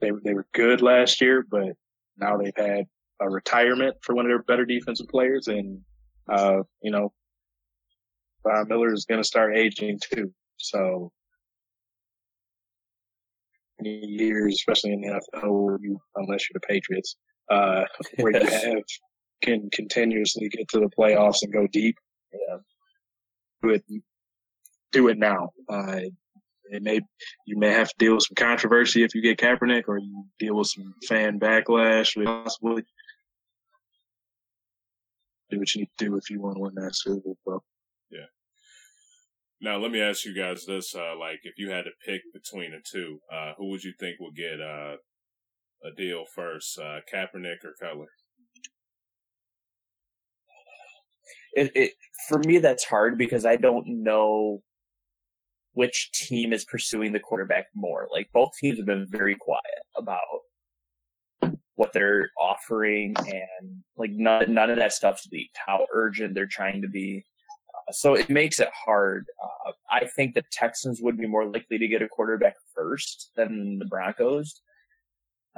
they 0.00 0.10
they 0.24 0.34
were 0.34 0.46
good 0.52 0.82
last 0.82 1.20
year, 1.20 1.46
but 1.48 1.76
now 2.18 2.36
they've 2.36 2.52
had 2.56 2.86
a 3.20 3.30
retirement 3.30 3.96
for 4.02 4.14
one 4.14 4.26
of 4.26 4.30
their 4.30 4.42
better 4.42 4.66
defensive 4.66 5.08
players, 5.08 5.46
and 5.46 5.80
uh, 6.28 6.62
you 6.82 6.90
know, 6.90 7.12
Von 8.42 8.68
Miller 8.68 8.92
is 8.92 9.06
going 9.06 9.20
to 9.20 9.26
start 9.26 9.56
aging 9.56 9.98
too. 10.12 10.32
So 10.58 11.12
years, 13.84 14.54
especially 14.54 14.92
in 14.92 15.00
the 15.00 15.08
NFL, 15.08 15.64
where 15.64 15.78
you, 15.80 16.00
unless 16.16 16.48
you're 16.48 16.60
the 16.60 16.66
Patriots, 16.66 17.16
uh, 17.50 17.84
where 18.16 18.32
you 18.32 18.46
have 18.48 18.82
can 19.42 19.68
continuously 19.70 20.48
get 20.48 20.68
to 20.68 20.80
the 20.80 20.90
playoffs 20.98 21.42
and 21.42 21.52
go 21.52 21.66
deep. 21.66 21.96
Yeah. 22.32 22.58
Do 23.62 23.68
it, 23.70 23.84
do 24.92 25.08
it 25.08 25.18
now. 25.18 25.50
Uh, 25.68 26.00
it 26.72 26.82
may 26.82 27.00
you 27.46 27.58
may 27.58 27.70
have 27.70 27.88
to 27.88 27.94
deal 27.98 28.14
with 28.14 28.24
some 28.24 28.34
controversy 28.34 29.02
if 29.02 29.14
you 29.14 29.20
get 29.20 29.38
Kaepernick, 29.38 29.84
or 29.88 29.98
you 29.98 30.24
deal 30.38 30.56
with 30.56 30.68
some 30.68 30.94
fan 31.06 31.38
backlash. 31.38 32.14
Possibly 32.24 32.82
do 35.50 35.58
what 35.58 35.74
you 35.74 35.82
need 35.82 35.90
to 35.98 36.04
do 36.06 36.16
if 36.16 36.30
you 36.30 36.40
want 36.40 36.56
to 36.56 36.60
win 36.62 36.74
that 36.76 36.94
Super 36.94 37.30
Bowl. 37.44 37.62
Yeah. 38.10 38.26
Now 39.60 39.76
let 39.76 39.90
me 39.90 40.00
ask 40.00 40.24
you 40.24 40.34
guys 40.34 40.64
this: 40.64 40.94
uh, 40.94 41.14
like, 41.18 41.40
if 41.42 41.58
you 41.58 41.70
had 41.70 41.84
to 41.84 41.90
pick 42.06 42.22
between 42.32 42.70
the 42.70 42.80
two, 42.90 43.18
uh, 43.30 43.52
who 43.58 43.68
would 43.68 43.84
you 43.84 43.92
think 44.00 44.16
would 44.18 44.34
get 44.34 44.60
uh, 44.60 44.96
a 45.84 45.94
deal 45.94 46.24
first, 46.34 46.78
uh, 46.78 47.00
Kaepernick 47.12 47.64
or 47.64 47.74
Cutler? 47.80 48.08
It, 51.52 51.70
it, 51.74 51.92
for 52.28 52.38
me, 52.38 52.58
that's 52.58 52.84
hard 52.84 53.18
because 53.18 53.44
I 53.44 53.56
don't 53.56 53.86
know 53.86 54.62
which 55.74 56.10
team 56.12 56.52
is 56.52 56.64
pursuing 56.64 57.12
the 57.12 57.20
quarterback 57.20 57.66
more. 57.74 58.08
Like 58.12 58.28
both 58.32 58.50
teams 58.58 58.78
have 58.78 58.86
been 58.86 59.06
very 59.08 59.36
quiet 59.36 59.60
about 59.96 60.20
what 61.76 61.92
they're 61.92 62.30
offering 62.38 63.14
and 63.18 63.82
like 63.96 64.10
none, 64.12 64.52
none 64.52 64.70
of 64.70 64.76
that 64.76 64.92
stuff's 64.92 65.26
leaked, 65.32 65.56
how 65.66 65.86
urgent 65.92 66.34
they're 66.34 66.46
trying 66.46 66.82
to 66.82 66.88
be. 66.88 67.24
Uh, 67.74 67.92
so 67.92 68.14
it 68.14 68.28
makes 68.28 68.60
it 68.60 68.68
hard. 68.72 69.24
Uh, 69.42 69.72
I 69.90 70.06
think 70.06 70.34
the 70.34 70.44
Texans 70.52 71.00
would 71.02 71.16
be 71.16 71.26
more 71.26 71.46
likely 71.46 71.78
to 71.78 71.88
get 71.88 72.02
a 72.02 72.08
quarterback 72.08 72.54
first 72.74 73.30
than 73.34 73.78
the 73.78 73.86
Broncos. 73.86 74.60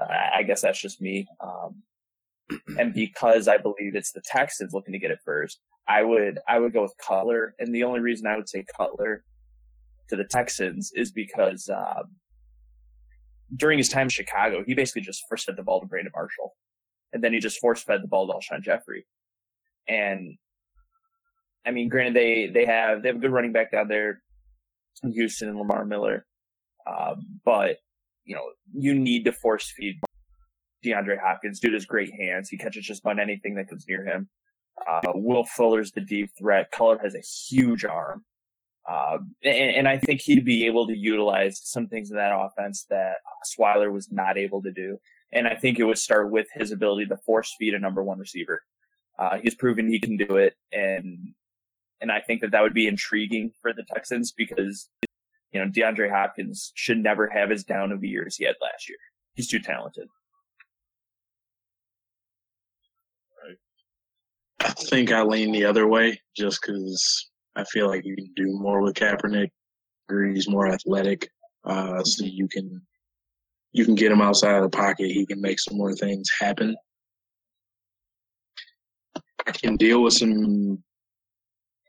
Uh, 0.01 0.07
I 0.35 0.43
guess 0.45 0.63
that's 0.63 0.81
just 0.81 1.01
me. 1.01 1.27
Um, 1.41 1.83
and 2.79 2.93
because 2.93 3.49
I 3.49 3.59
believe 3.59 3.95
it's 3.95 4.13
the 4.13 4.23
Texans 4.25 4.73
looking 4.73 4.93
to 4.93 4.99
get 4.99 5.11
it 5.11 5.19
first, 5.25 5.61
I 5.89 6.03
would 6.03 6.39
I 6.49 6.59
would 6.59 6.73
go 6.73 6.83
with 6.83 6.95
Cutler. 6.99 7.55
And 7.59 7.75
the 7.75 7.85
only 7.85 8.01
reason 8.01 8.27
I 8.27 8.37
would 8.37 8.49
say 8.49 8.65
Cutler 8.77 9.25
to 10.09 10.17
the 10.17 10.25
Texans 10.25 10.91
is 10.95 11.13
because 11.13 11.69
uh, 11.69 12.03
during 13.57 13.79
his 13.79 13.89
time 13.89 14.05
in 14.05 14.11
Chicago, 14.11 14.63
he 14.67 14.75
basically 14.75 15.03
just 15.03 15.23
force 15.29 15.45
fed 15.45 15.57
the 15.57 15.63
ball 15.63 15.81
to 15.81 15.87
Brandon 15.87 16.13
Marshall, 16.15 16.55
and 17.13 17.23
then 17.23 17.33
he 17.33 17.39
just 17.39 17.61
force 17.61 17.83
fed 17.83 18.03
the 18.03 18.09
ball 18.09 18.27
to 18.27 18.35
Alshon 18.35 18.63
Jeffery. 18.63 19.07
And 19.89 20.37
I 21.67 21.71
mean, 21.71 21.89
granted, 21.89 22.15
they 22.15 22.51
they 22.53 22.67
have 22.67 23.03
they 23.03 23.09
have 23.09 23.17
a 23.17 23.21
good 23.21 23.33
running 23.33 23.53
back 23.53 23.73
down 23.73 23.89
there 23.89 24.23
Houston 25.03 25.49
and 25.49 25.59
Lamar 25.59 25.85
Miller, 25.85 26.27
uh, 26.87 27.15
but 27.45 27.79
you 28.25 28.35
know 28.35 28.45
you 28.73 28.95
need 28.95 29.25
to 29.25 29.33
force 29.33 29.73
feed 29.77 29.97
DeAndre 30.85 31.19
Hopkins. 31.21 31.61
Dude 31.61 31.75
has 31.75 31.87
great 31.87 32.13
hands. 32.19 32.49
He 32.49 32.59
catches 32.59 32.85
just 32.85 33.03
about 33.03 33.19
anything 33.19 33.55
that 33.55 33.69
comes 33.69 33.87
near 33.89 34.05
him. 34.05 34.29
Uh, 34.89 35.13
Will 35.15 35.45
Fuller's 35.45 35.93
the 35.93 36.01
deep 36.01 36.31
threat. 36.39 36.71
Cutler 36.73 36.99
has 36.99 37.15
a 37.15 37.21
huge 37.21 37.85
arm. 37.85 38.25
Um, 38.89 39.35
and, 39.43 39.77
and, 39.77 39.89
I 39.89 39.97
think 39.97 40.21
he'd 40.21 40.45
be 40.45 40.67
able 40.67 40.87
to 40.87 40.97
utilize 40.97 41.59
some 41.65 41.87
things 41.87 42.11
in 42.11 42.17
that 42.17 42.37
offense 42.37 42.85
that 42.91 43.15
Osweiler 43.43 43.91
was 43.91 44.13
not 44.13 44.37
able 44.37 44.61
to 44.63 44.71
do. 44.71 44.99
And 45.33 45.49
I 45.49 45.55
think 45.55 45.79
it 45.79 45.85
would 45.85 45.97
start 45.97 46.31
with 46.31 46.49
his 46.53 46.71
ability 46.71 47.07
to 47.07 47.17
force 47.17 47.55
feed 47.59 47.73
a 47.73 47.79
number 47.79 48.03
one 48.03 48.19
receiver. 48.19 48.61
Uh, 49.19 49.39
he's 49.43 49.55
proven 49.55 49.89
he 49.89 49.99
can 49.99 50.19
do 50.19 50.37
it. 50.37 50.55
And, 50.71 51.35
and 52.03 52.13
I 52.13 52.21
think 52.21 52.43
that 52.43 52.51
that 52.51 52.61
would 52.61 52.75
be 52.75 52.87
intriguing 52.87 53.53
for 53.63 53.73
the 53.73 53.85
Texans 53.95 54.33
because, 54.37 54.91
you 55.51 55.61
know, 55.61 55.71
DeAndre 55.71 56.11
Hopkins 56.11 56.71
should 56.75 56.99
never 56.99 57.29
have 57.29 57.51
as 57.51 57.65
down 57.65 57.91
of 57.91 58.03
a 58.03 58.07
year 58.07 58.27
as 58.27 58.37
he 58.37 58.45
had 58.45 58.57
last 58.61 58.87
year. 58.87 58.99
He's 59.33 59.49
too 59.49 59.61
talented. 59.61 60.09
I 64.65 64.71
think 64.71 65.13
I 65.13 65.23
lean 65.23 65.53
the 65.53 65.67
other 65.67 65.87
way 65.87 66.19
just 66.35 66.61
because 66.63 67.31
I 67.55 67.65
feel 67.65 67.87
like 67.87 68.07
you 68.07 68.17
can 68.17 68.33
do 68.35 68.47
more 68.59 68.81
with 68.81 68.95
Kaepernick. 68.95 69.51
He's 70.09 70.49
more 70.49 70.69
athletic, 70.69 71.29
uh, 71.65 72.03
so 72.03 72.25
you 72.25 72.49
can 72.49 72.81
you 73.73 73.85
can 73.85 73.95
get 73.95 74.11
him 74.11 74.23
outside 74.23 74.57
of 74.57 74.63
the 74.63 74.71
pocket. 74.71 75.11
He 75.11 75.27
can 75.27 75.41
make 75.41 75.61
some 75.61 75.77
more 75.77 75.93
things 75.95 76.31
happen. 76.41 76.77
I 79.47 79.51
can 79.53 79.77
deal 79.77 80.03
with 80.03 80.15
some 80.15 80.83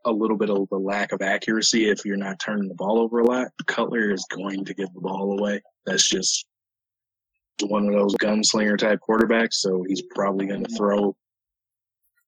a 0.03 0.11
little 0.11 0.37
bit 0.37 0.49
of 0.49 0.67
the 0.69 0.77
lack 0.77 1.13
of 1.13 1.21
accuracy 1.21 1.89
if 1.89 2.03
you're 2.03 2.17
not 2.17 2.39
turning 2.39 2.67
the 2.67 2.75
ball 2.75 2.99
over 2.99 3.19
a 3.19 3.25
lot. 3.25 3.47
Cutler 3.67 4.11
is 4.11 4.25
going 4.29 4.65
to 4.65 4.73
give 4.73 4.93
the 4.93 5.01
ball 5.01 5.39
away. 5.39 5.61
That's 5.85 6.07
just 6.07 6.45
one 7.61 7.87
of 7.87 7.93
those 7.93 8.15
gunslinger 8.15 8.77
type 8.77 8.99
quarterbacks. 9.07 9.53
So 9.53 9.83
he's 9.87 10.03
probably 10.13 10.45
going 10.45 10.65
to 10.65 10.75
throw 10.75 11.15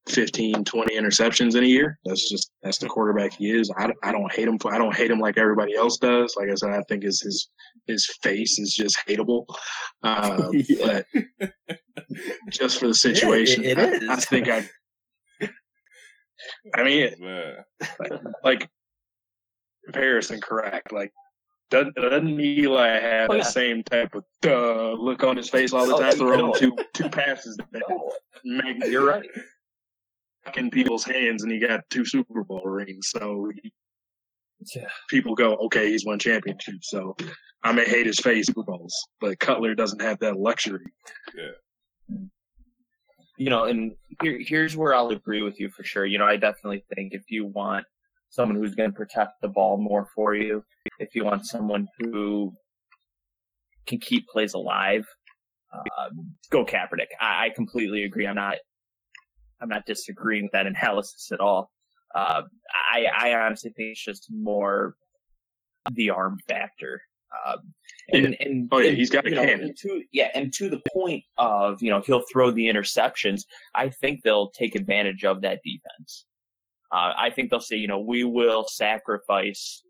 15, 0.10 0.64
20 0.64 0.98
interceptions 0.98 1.56
in 1.56 1.64
a 1.64 1.68
year. 1.68 2.00
That's 2.06 2.30
just 2.30 2.52
that's 2.64 2.78
the 2.78 2.88
quarterback 2.88 3.34
he 3.34 3.52
is. 3.52 3.72
I, 3.78 3.92
I 4.04 4.12
don't 4.12 4.32
hate 4.32 4.48
him 4.48 4.60
for 4.60 4.74
I 4.74 4.78
don't 4.78 4.96
hate 4.96 5.12
him 5.12 5.20
like 5.20 5.38
everybody 5.38 5.76
else 5.76 5.98
does. 5.98 6.36
Like 6.38 6.50
I 6.50 6.56
said, 6.56 6.72
I 6.72 6.82
think 6.88 7.04
his 7.04 7.22
his 7.22 7.50
his 7.86 8.06
face 8.22 8.60
is 8.60 8.74
just 8.74 8.98
hateable. 9.08 9.46
Uh, 10.04 10.50
yeah. 10.54 11.02
But 11.40 11.52
just 12.50 12.80
for 12.80 12.88
the 12.88 12.94
situation, 12.94 13.64
yeah, 13.64 13.72
it, 13.72 14.04
it 14.04 14.10
I, 14.10 14.14
I, 14.14 14.16
think 14.18 14.48
I. 14.50 14.70
I 16.76 16.84
mean, 16.84 17.14
like, 18.00 18.12
like 18.44 18.70
comparison, 19.86 20.42
correct? 20.42 20.92
Like 20.92 21.12
doesn't, 21.70 21.96
doesn't 21.96 22.40
Eli 22.40 23.00
have 23.00 23.30
oh, 23.30 23.34
yeah. 23.34 23.40
the 23.40 23.50
same 23.50 23.84
type 23.84 24.16
of 24.16 24.24
uh, 24.46 24.92
look 24.94 25.24
on 25.24 25.36
his 25.36 25.50
face 25.50 25.74
all 25.74 25.86
the 25.86 25.98
time, 25.98 26.04
oh, 26.04 26.10
time, 26.10 26.18
throwing 26.18 26.54
two 26.54 26.76
two 26.94 27.10
passes? 27.10 27.58
That 27.58 27.84
make, 28.44 28.86
you're 28.86 29.06
right 29.06 29.28
in 30.56 30.70
people's 30.70 31.04
hands 31.04 31.44
and 31.44 31.52
he 31.52 31.60
got 31.60 31.82
two 31.90 32.06
Super 32.06 32.44
Bowl 32.44 32.62
rings. 32.64 33.10
So 33.10 33.52
he, 33.62 33.74
yeah. 34.76 34.88
people 35.10 35.36
go, 35.36 35.56
okay, 35.66 35.90
he's 35.92 36.06
won 36.06 36.20
championships. 36.20 36.90
So 36.90 37.16
I 37.64 37.72
may 37.72 37.86
hate 37.86 38.06
his 38.06 38.20
face 38.20 38.48
Super 38.48 38.64
Bowls, 38.64 38.94
but 39.20 39.40
Cutler 39.40 39.76
doesn't 39.76 40.02
have 40.02 40.20
that 40.20 40.38
luxury. 40.38 40.86
Yeah. 41.36 42.18
You 43.38 43.50
know, 43.50 43.66
and 43.66 43.94
here, 44.22 44.40
here's 44.40 44.76
where 44.76 44.96
I'll 44.96 45.10
agree 45.10 45.42
with 45.42 45.60
you 45.60 45.70
for 45.70 45.84
sure. 45.84 46.06
You 46.06 46.18
know, 46.18 46.26
I 46.26 46.38
definitely 46.38 46.84
think 46.96 47.14
if 47.14 47.24
you 47.30 47.46
want 47.46 47.86
someone 48.30 48.58
who's 48.58 48.76
going 48.76 48.90
to 48.90 48.96
protect 48.96 49.34
the 49.42 49.48
ball 49.48 49.78
more 49.78 50.08
for 50.16 50.36
you, 50.36 50.64
if 51.00 51.14
you 51.14 51.24
want 51.24 51.46
someone 51.46 51.88
who 52.00 52.54
can 53.86 54.00
keep 54.00 54.28
plays 54.28 54.54
alive, 54.54 55.06
um, 55.74 56.36
go 56.50 56.66
Kaepernick. 56.66 57.08
I, 57.20 57.46
I 57.46 57.50
completely 57.56 58.04
agree. 58.04 58.26
I'm 58.26 58.36
not 58.36 58.56
I'm 59.62 59.70
not 59.70 59.86
disagreeing 59.86 60.44
with 60.44 60.52
that 60.52 60.68
analysis 60.68 61.32
at 61.32 61.40
all. 61.40 61.72
Uh, 62.14 62.44
I, 62.94 63.06
I 63.16 63.34
honestly 63.36 63.72
think 63.76 63.92
it's 63.92 64.04
just 64.04 64.28
more 64.32 64.96
the 65.92 66.10
arm 66.10 66.38
factor. 66.48 67.02
Um, 67.46 67.74
and, 68.10 68.24
yeah. 68.24 68.48
and, 68.48 68.70
oh 68.72 68.80
yeah, 68.80 68.90
and, 68.90 68.98
he's 68.98 69.10
got 69.10 69.28
a 69.28 69.32
cannon. 69.32 69.74
To, 69.80 70.02
yeah, 70.12 70.30
and 70.34 70.54
to 70.54 70.70
the 70.70 70.82
point 70.94 71.24
of 71.38 71.82
you 71.82 71.90
know 71.90 72.00
he'll 72.00 72.24
throw 72.32 72.52
the 72.52 72.68
interceptions. 72.68 73.42
I 73.76 73.90
think 73.90 74.24
they'll 74.24 74.50
take 74.52 74.76
advantage 74.76 75.26
of 75.26 75.42
that 75.42 75.60
defense. 75.64 76.26
Uh, 76.92 77.12
I 77.18 77.32
think 77.32 77.50
they'll 77.50 77.60
say, 77.60 77.76
you 77.76 77.88
know, 77.88 78.00
we 78.00 78.24
will 78.24 78.66
sacrifice 78.66 79.84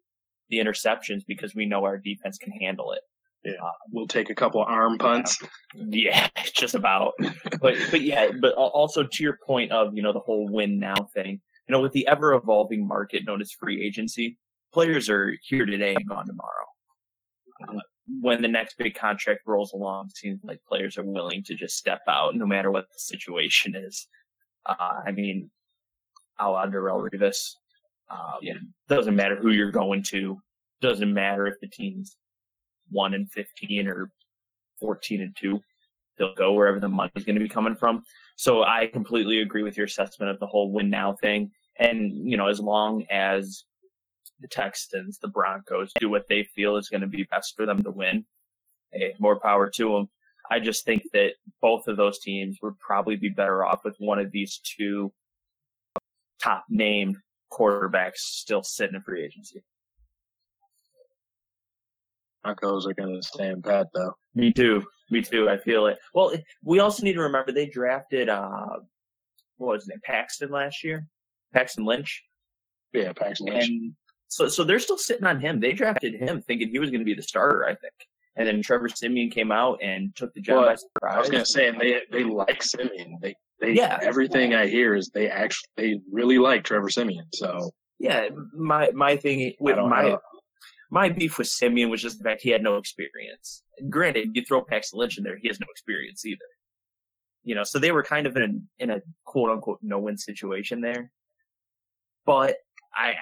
the 0.49 0.57
interceptions 0.57 1.21
because 1.27 1.53
we 1.53 1.65
know 1.65 1.83
our 1.83 1.97
defense 1.97 2.39
can 2.39 2.51
handle 2.51 2.91
it. 2.93 3.01
Yeah, 3.47 3.53
uh, 3.63 3.71
we'll 3.91 4.07
take 4.07 4.29
a 4.29 4.35
couple 4.35 4.61
arm 4.61 4.97
punts. 4.97 5.39
Yeah, 5.73 6.27
just 6.53 6.75
about. 6.75 7.13
but 7.61 7.75
but 7.91 8.01
yeah, 8.01 8.31
but 8.41 8.53
also 8.55 9.03
to 9.03 9.23
your 9.23 9.37
point 9.45 9.71
of 9.71 9.95
you 9.95 10.03
know 10.03 10.11
the 10.11 10.19
whole 10.19 10.49
win 10.51 10.79
now 10.79 10.95
thing. 11.13 11.39
you 11.67 11.71
know, 11.71 11.81
with 11.81 11.93
the 11.93 12.07
ever 12.07 12.33
evolving 12.33 12.85
market 12.85 13.25
known 13.25 13.41
as 13.41 13.51
free 13.51 13.85
agency, 13.85 14.37
players 14.73 15.09
are 15.09 15.33
here 15.43 15.65
today 15.65 15.95
and 15.95 16.07
gone 16.07 16.27
tomorrow. 16.27 16.65
Uh, 17.67 17.79
when 18.21 18.41
the 18.41 18.47
next 18.47 18.77
big 18.77 18.95
contract 18.95 19.41
rolls 19.45 19.71
along, 19.71 20.07
it 20.07 20.17
seems 20.17 20.41
like 20.43 20.59
players 20.67 20.97
are 20.97 21.03
willing 21.03 21.43
to 21.43 21.55
just 21.55 21.77
step 21.77 22.01
out 22.07 22.35
no 22.35 22.45
matter 22.45 22.69
what 22.69 22.87
the 22.91 22.99
situation 22.99 23.75
is. 23.75 24.07
Uh, 24.65 25.01
I 25.05 25.11
mean, 25.11 25.49
a 26.39 26.49
la 26.49 26.65
Darrelle 26.65 27.07
Revis. 27.09 27.53
Um, 28.09 28.39
yeah. 28.41 28.53
Doesn't 28.87 29.15
matter 29.15 29.35
who 29.35 29.51
you're 29.51 29.71
going 29.71 30.03
to. 30.09 30.37
Doesn't 30.81 31.13
matter 31.13 31.47
if 31.47 31.55
the 31.61 31.67
team's 31.67 32.15
one 32.89 33.13
and 33.13 33.31
fifteen 33.31 33.87
or 33.87 34.11
fourteen 34.79 35.21
and 35.21 35.35
two. 35.37 35.59
They'll 36.17 36.33
go 36.33 36.53
wherever 36.53 36.79
the 36.79 36.87
money's 36.87 37.25
going 37.25 37.35
to 37.35 37.41
be 37.41 37.49
coming 37.49 37.75
from. 37.75 38.03
So 38.37 38.63
I 38.63 38.87
completely 38.87 39.41
agree 39.41 39.63
with 39.63 39.77
your 39.77 39.85
assessment 39.85 40.31
of 40.31 40.39
the 40.39 40.47
whole 40.47 40.71
win 40.71 40.89
now 40.89 41.13
thing. 41.13 41.51
And 41.79 42.27
you 42.27 42.37
know, 42.37 42.47
as 42.47 42.59
long 42.59 43.05
as 43.11 43.65
the 44.39 44.47
Texans, 44.47 45.19
the 45.19 45.27
Broncos 45.27 45.91
do 45.99 46.09
what 46.09 46.27
they 46.27 46.43
feel 46.43 46.77
is 46.77 46.89
going 46.89 47.01
to 47.01 47.07
be 47.07 47.23
best 47.23 47.55
for 47.55 47.65
them 47.65 47.83
to 47.83 47.91
win, 47.91 48.25
hey, 48.91 49.13
more 49.19 49.39
power 49.39 49.69
to 49.69 49.89
them. 49.89 50.09
I 50.49 50.59
just 50.59 50.85
think 50.85 51.03
that 51.13 51.33
both 51.61 51.87
of 51.87 51.97
those 51.97 52.19
teams 52.19 52.57
would 52.61 52.79
probably 52.79 53.15
be 53.15 53.29
better 53.29 53.65
off 53.65 53.83
with 53.83 53.95
one 53.99 54.19
of 54.19 54.31
these 54.31 54.59
two 54.63 55.11
top 56.41 56.65
named 56.69 57.17
quarterbacks 57.51 58.17
still 58.17 58.63
sitting 58.63 58.95
in 58.95 59.01
free 59.01 59.23
agency. 59.23 59.63
Broncos 62.47 62.87
are 62.87 62.93
going 62.93 63.13
to 63.13 63.27
stand 63.27 63.63
pat, 63.63 63.87
though. 63.93 64.13
Me 64.33 64.53
too. 64.53 64.83
Me 65.11 65.21
too. 65.21 65.49
I 65.49 65.57
feel 65.57 65.87
it. 65.87 65.97
Well, 66.13 66.33
we 66.63 66.79
also 66.79 67.03
need 67.03 67.13
to 67.13 67.21
remember 67.21 67.51
they 67.51 67.65
drafted, 67.65 68.29
uh, 68.29 68.67
what 69.57 69.73
was 69.73 69.89
it. 69.89 70.01
Paxton 70.03 70.49
last 70.49 70.83
year? 70.83 71.05
Paxton 71.53 71.85
Lynch? 71.85 72.23
Yeah, 72.93 73.11
Paxton 73.13 73.47
Lynch. 73.47 73.67
And 73.67 73.93
so, 74.27 74.47
so 74.47 74.63
they're 74.63 74.79
still 74.79 74.97
sitting 74.97 75.25
on 75.25 75.39
him. 75.39 75.59
They 75.59 75.73
drafted 75.73 76.15
him 76.15 76.41
thinking 76.41 76.69
he 76.69 76.79
was 76.79 76.89
going 76.89 77.01
to 77.01 77.05
be 77.05 77.13
the 77.13 77.21
starter, 77.21 77.65
I 77.65 77.75
think. 77.75 77.93
And 78.35 78.47
then 78.47 78.61
Trevor 78.61 78.89
Siemian 78.89 79.29
came 79.29 79.51
out 79.51 79.79
and 79.81 80.15
took 80.15 80.33
the 80.33 80.41
job 80.41 80.57
well, 80.57 80.65
by 80.67 80.75
surprise. 80.75 81.15
I 81.15 81.19
was 81.19 81.29
going 81.29 81.43
to 81.43 81.49
say, 81.49 81.67
and 81.67 81.79
they, 81.79 81.99
they 82.11 82.23
like 82.23 82.61
Siemian. 82.61 83.17
They, 83.21 83.35
they, 83.59 83.71
yeah. 83.71 83.99
Everything 84.01 84.53
I 84.53 84.67
hear 84.67 84.95
is 84.95 85.09
they 85.13 85.29
actually, 85.29 85.69
they 85.75 85.99
really 86.11 86.37
like 86.37 86.63
Trevor 86.63 86.89
Siemian. 86.89 87.25
So. 87.33 87.71
Yeah, 87.99 88.29
my, 88.53 88.91
my 88.91 89.17
thing 89.17 89.53
with 89.59 89.77
my, 89.77 90.03
know 90.03 90.19
my 90.89 91.09
beef 91.09 91.37
with 91.37 91.47
Siemian 91.47 91.89
was 91.89 92.01
just 92.01 92.17
the 92.17 92.23
fact 92.23 92.41
he 92.41 92.49
had 92.49 92.63
no 92.63 92.77
experience. 92.77 93.63
Granted, 93.89 94.29
you 94.33 94.43
throw 94.43 94.63
Paxton 94.63 94.99
Lynch 94.99 95.17
in 95.17 95.23
there, 95.23 95.37
he 95.37 95.47
has 95.47 95.59
no 95.59 95.67
experience 95.69 96.25
either. 96.25 96.45
You 97.43 97.55
know, 97.55 97.63
so 97.63 97.79
they 97.79 97.91
were 97.91 98.03
kind 98.03 98.27
of 98.27 98.35
in 98.35 98.67
in 98.79 98.89
a 98.89 99.01
quote 99.25 99.49
unquote 99.49 99.79
no 99.81 99.99
win 99.99 100.17
situation 100.17 100.81
there. 100.81 101.11
But 102.25 102.57
I, 102.93 103.13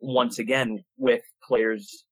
once 0.00 0.38
again, 0.38 0.84
with 0.98 1.22
players, 1.42 2.04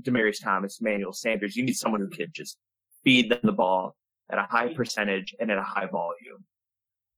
Demaryius 0.00 0.42
Thomas, 0.42 0.80
Manuel 0.80 1.12
Sanders, 1.12 1.56
you 1.56 1.64
need 1.64 1.76
someone 1.76 2.00
who 2.00 2.08
can 2.08 2.28
just 2.32 2.56
feed 3.02 3.30
them 3.30 3.40
the 3.42 3.52
ball 3.52 3.96
at 4.30 4.38
a 4.38 4.42
high 4.42 4.72
percentage 4.72 5.34
and 5.40 5.50
at 5.50 5.58
a 5.58 5.62
high 5.62 5.86
volume. 5.86 6.44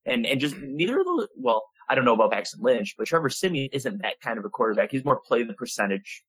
And, 0.06 0.26
and 0.26 0.40
just 0.40 0.56
neither 0.56 0.98
of 0.98 1.06
those, 1.06 1.28
well, 1.36 1.64
I 1.88 1.94
don't 1.94 2.04
know 2.04 2.14
about 2.14 2.32
Paxton 2.32 2.60
Lynch, 2.62 2.94
but 2.96 3.06
Trevor 3.06 3.28
Siemian 3.28 3.68
isn't 3.72 4.02
that 4.02 4.20
kind 4.20 4.38
of 4.38 4.44
a 4.44 4.48
quarterback. 4.48 4.90
He's 4.90 5.04
more 5.04 5.20
play 5.20 5.42
the 5.42 5.54
percentage, 5.54 6.24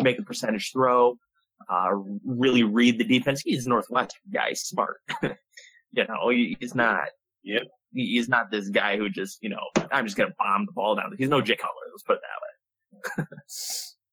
make 0.00 0.16
the 0.16 0.22
percentage 0.22 0.72
throw, 0.72 1.16
uh, 1.68 1.90
really 2.24 2.62
read 2.62 2.98
the 2.98 3.04
defense. 3.04 3.42
He's 3.42 3.66
a 3.66 3.68
Northwestern 3.68 4.22
guy. 4.32 4.50
He's 4.50 4.62
smart. 4.62 4.98
you 5.22 6.04
know, 6.08 6.28
he, 6.30 6.56
he's 6.60 6.74
not. 6.74 7.08
Yep. 7.44 7.62
He, 7.92 8.06
he's 8.06 8.28
not 8.28 8.50
this 8.50 8.68
guy 8.68 8.96
who 8.96 9.08
just, 9.08 9.38
you 9.42 9.48
know, 9.48 9.62
I'm 9.90 10.04
just 10.04 10.16
going 10.16 10.30
to 10.30 10.36
bomb 10.38 10.66
the 10.66 10.72
ball 10.72 10.96
down. 10.96 11.14
He's 11.18 11.28
no 11.28 11.40
Jay 11.40 11.56
Cutler. 11.56 11.72
Let's 11.90 12.02
put 12.02 12.16
it 12.16 12.22
that 13.16 13.26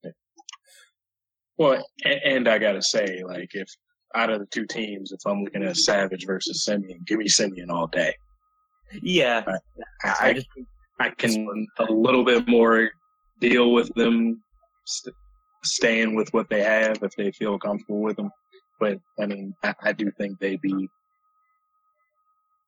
way. 0.03 0.13
well, 1.57 1.85
and, 2.05 2.21
and 2.23 2.47
I 2.47 2.59
got 2.59 2.73
to 2.73 2.81
say, 2.81 3.23
like, 3.25 3.51
if 3.53 3.69
out 4.15 4.29
of 4.29 4.39
the 4.39 4.47
two 4.47 4.65
teams, 4.65 5.11
if 5.11 5.19
I'm 5.25 5.43
looking 5.43 5.63
at 5.63 5.77
Savage 5.77 6.25
versus 6.25 6.63
Siemian, 6.65 7.05
give 7.05 7.19
me 7.19 7.27
Siemian 7.27 7.69
all 7.69 7.87
day. 7.87 8.13
Yeah, 9.01 9.43
I, 10.03 10.15
I, 10.19 10.33
just, 10.33 10.47
I 10.99 11.09
can 11.09 11.67
a 11.77 11.91
little 11.91 12.23
bit 12.23 12.47
more 12.47 12.89
deal 13.39 13.71
with 13.71 13.93
them 13.95 14.41
st- 14.85 15.15
staying 15.63 16.15
with 16.15 16.33
what 16.33 16.49
they 16.49 16.61
have 16.61 17.01
if 17.03 17.15
they 17.15 17.31
feel 17.31 17.59
comfortable 17.59 18.01
with 18.01 18.17
them. 18.17 18.31
But 18.79 18.99
I 19.19 19.25
mean, 19.25 19.53
I, 19.63 19.75
I 19.83 19.91
do 19.93 20.11
think 20.11 20.39
they'd 20.39 20.61
be 20.61 20.89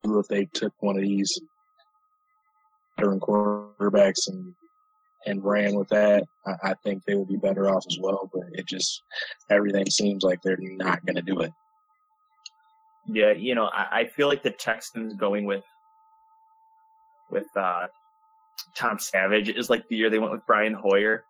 if 0.03 0.27
they 0.27 0.45
took 0.53 0.73
one 0.79 0.95
of 0.95 1.03
these 1.03 1.39
veteran 2.97 3.19
quarterbacks 3.19 4.27
and 4.27 4.53
and 5.27 5.43
ran 5.43 5.75
with 5.75 5.87
that, 5.89 6.23
I, 6.47 6.71
I, 6.71 6.73
think 6.83 7.03
they 7.05 7.13
would 7.13 7.27
be 7.27 7.37
better 7.37 7.69
off 7.69 7.85
as 7.87 7.99
well. 8.01 8.27
But 8.33 8.45
it 8.53 8.67
just 8.67 9.03
everything 9.51 9.87
seems 9.89 10.23
like 10.23 10.41
they're 10.41 10.57
not 10.59 11.05
going 11.05 11.15
to 11.15 11.21
do 11.21 11.41
it. 11.41 11.51
Yeah, 13.07 13.31
you 13.31 13.53
know, 13.53 13.65
I, 13.65 13.99
I, 13.99 14.07
feel 14.07 14.27
like 14.27 14.41
the 14.41 14.51
Texans 14.51 15.13
going 15.13 15.45
with 15.45 15.63
with 17.31 17.55
uh, 17.55 17.87
Tom 18.75 18.99
Savage 18.99 19.49
is 19.49 19.69
like 19.69 19.87
the 19.87 19.95
year 19.95 20.09
they 20.09 20.19
went 20.19 20.31
with 20.31 20.45
Brian 20.45 20.73
Hoyer. 20.73 21.25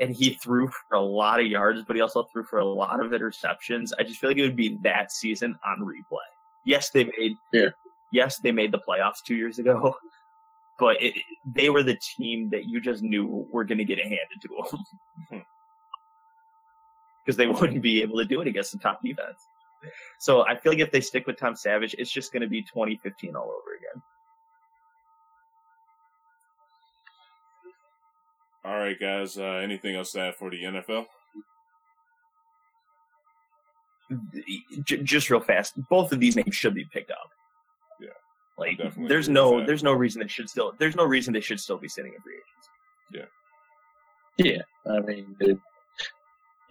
And 0.00 0.14
he 0.14 0.30
threw 0.30 0.68
for 0.68 0.96
a 0.96 1.00
lot 1.00 1.38
of 1.38 1.46
yards, 1.46 1.82
but 1.86 1.94
he 1.94 2.02
also 2.02 2.24
threw 2.24 2.44
for 2.44 2.58
a 2.58 2.64
lot 2.64 3.04
of 3.04 3.12
interceptions. 3.12 3.92
I 3.98 4.02
just 4.02 4.18
feel 4.18 4.30
like 4.30 4.38
it 4.38 4.42
would 4.42 4.56
be 4.56 4.78
that 4.82 5.12
season 5.12 5.56
on 5.64 5.80
replay. 5.80 6.18
Yes, 6.64 6.90
they 6.90 7.04
made 7.04 7.36
yeah. 7.52 7.68
yes, 8.10 8.38
they 8.38 8.52
made 8.52 8.72
the 8.72 8.80
playoffs 8.80 9.22
two 9.24 9.36
years 9.36 9.58
ago, 9.58 9.94
but 10.78 11.00
it, 11.00 11.14
they 11.44 11.68
were 11.70 11.82
the 11.82 11.96
team 12.16 12.48
that 12.50 12.64
you 12.64 12.80
just 12.80 13.02
knew 13.02 13.46
were 13.52 13.64
going 13.64 13.78
to 13.78 13.84
get 13.84 13.98
it 13.98 14.04
handed 14.04 14.40
to 14.40 14.48
them 14.48 15.44
because 17.24 17.36
they 17.36 17.46
wouldn't 17.46 17.82
be 17.82 18.00
able 18.02 18.16
to 18.16 18.24
do 18.24 18.40
it 18.40 18.48
against 18.48 18.72
the 18.72 18.78
top 18.78 19.00
defense. 19.04 19.46
So 20.18 20.46
I 20.46 20.56
feel 20.56 20.72
like 20.72 20.80
if 20.80 20.90
they 20.90 21.00
stick 21.00 21.26
with 21.26 21.36
Tom 21.36 21.54
Savage, 21.54 21.94
it's 21.98 22.10
just 22.10 22.32
going 22.32 22.42
to 22.42 22.48
be 22.48 22.62
2015 22.62 23.36
all 23.36 23.44
over 23.44 23.76
again. 23.76 24.02
All 28.64 28.78
right, 28.78 28.98
guys. 28.98 29.36
Uh, 29.36 29.60
anything 29.62 29.96
else 29.96 30.12
to 30.12 30.20
add 30.20 30.36
for 30.36 30.50
the 30.50 30.62
NFL? 30.62 31.06
Just 34.84 35.30
real 35.30 35.40
fast, 35.40 35.74
both 35.88 36.12
of 36.12 36.20
these 36.20 36.36
names 36.36 36.54
should 36.54 36.74
be 36.74 36.84
picked 36.84 37.10
up. 37.10 37.30
Yeah, 38.00 38.08
like 38.58 38.78
there's 39.08 39.28
no 39.28 39.64
there's 39.64 39.82
no 39.82 39.94
reason 39.94 40.20
they 40.20 40.28
should 40.28 40.50
still 40.50 40.74
there's 40.78 40.96
no 40.96 41.04
reason 41.04 41.32
they 41.32 41.40
should 41.40 41.60
still 41.60 41.78
be 41.78 41.88
sitting 41.88 42.12
in 42.12 42.20
free 42.20 42.34
agents. 42.34 43.30
Yeah, 44.38 44.52
yeah. 44.86 44.92
I 44.92 45.00
mean, 45.00 45.34
it, 45.40 45.58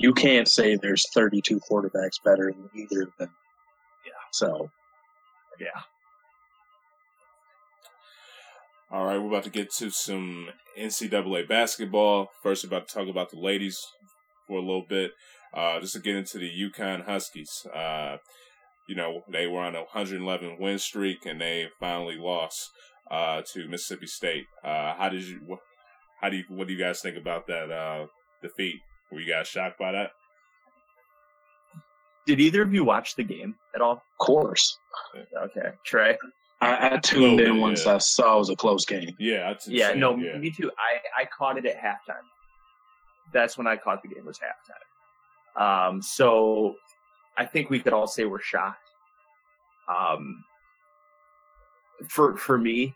you 0.01 0.13
can't 0.13 0.47
say 0.47 0.75
there's 0.75 1.07
32 1.13 1.59
quarterbacks 1.69 2.21
better 2.25 2.51
than 2.51 2.69
either 2.75 3.03
of 3.03 3.11
them. 3.19 3.29
Yeah. 4.05 4.11
So, 4.31 4.69
yeah. 5.59 5.67
All 8.93 9.05
right, 9.05 9.17
we're 9.17 9.29
about 9.29 9.45
to 9.45 9.49
get 9.49 9.71
to 9.75 9.89
some 9.89 10.49
NCAA 10.77 11.47
basketball. 11.47 12.29
First, 12.43 12.65
about 12.65 12.89
to 12.89 12.93
talk 12.93 13.07
about 13.07 13.29
the 13.31 13.39
ladies 13.39 13.79
for 14.47 14.57
a 14.57 14.61
little 14.61 14.85
bit. 14.87 15.11
Uh, 15.53 15.79
just 15.79 15.93
to 15.93 15.99
get 15.99 16.17
into 16.17 16.37
the 16.37 16.49
UConn 16.49 17.05
Huskies. 17.05 17.65
Uh, 17.73 18.17
you 18.89 18.95
know, 18.95 19.21
they 19.31 19.47
were 19.47 19.61
on 19.61 19.75
a 19.75 19.85
111 19.93 20.57
win 20.59 20.77
streak 20.77 21.25
and 21.25 21.39
they 21.39 21.69
finally 21.79 22.17
lost 22.17 22.69
uh, 23.09 23.41
to 23.53 23.65
Mississippi 23.69 24.07
State. 24.07 24.45
Uh, 24.61 24.93
how 24.97 25.07
did 25.07 25.23
you? 25.23 25.57
How 26.19 26.27
do 26.27 26.35
you? 26.35 26.43
What 26.49 26.67
do 26.67 26.73
you 26.73 26.79
guys 26.79 26.99
think 26.99 27.15
about 27.15 27.47
that 27.47 27.71
uh, 27.71 28.07
defeat? 28.41 28.75
Were 29.09 29.21
you 29.21 29.31
guys 29.31 29.47
shocked 29.47 29.79
by 29.79 29.93
that? 29.93 30.11
Did 32.27 32.41
either 32.41 32.61
of 32.61 32.73
you 32.73 32.83
watch 32.83 33.15
the 33.15 33.23
game 33.23 33.55
at 33.73 33.81
all? 33.81 33.93
Of 33.93 33.99
course. 34.19 34.77
Okay, 35.15 35.69
Trey. 35.85 36.17
I, 36.61 36.93
I 36.93 36.97
tuned 36.97 37.39
in 37.39 37.59
once. 37.59 37.87
I 37.87 37.97
saw 37.97 38.35
it 38.35 38.39
was 38.39 38.49
a 38.51 38.55
close 38.55 38.85
game. 38.85 39.15
Yeah, 39.17 39.53
yeah, 39.67 39.93
no, 39.93 40.15
yeah. 40.15 40.37
me 40.37 40.51
too. 40.51 40.71
I 40.77 41.23
I 41.23 41.25
caught 41.25 41.57
it 41.57 41.65
at 41.65 41.75
halftime. 41.75 42.23
That's 43.33 43.57
when 43.57 43.65
I 43.65 43.77
caught 43.77 44.01
the 44.03 44.09
game 44.09 44.25
was 44.25 44.39
halftime. 44.39 45.89
Um, 45.89 46.01
so 46.01 46.75
I 47.37 47.45
think 47.45 47.69
we 47.69 47.79
could 47.79 47.93
all 47.93 48.07
say 48.07 48.25
we're 48.25 48.41
shocked. 48.41 48.89
Um, 49.89 50.43
for 52.09 52.37
for 52.37 52.57
me, 52.57 52.93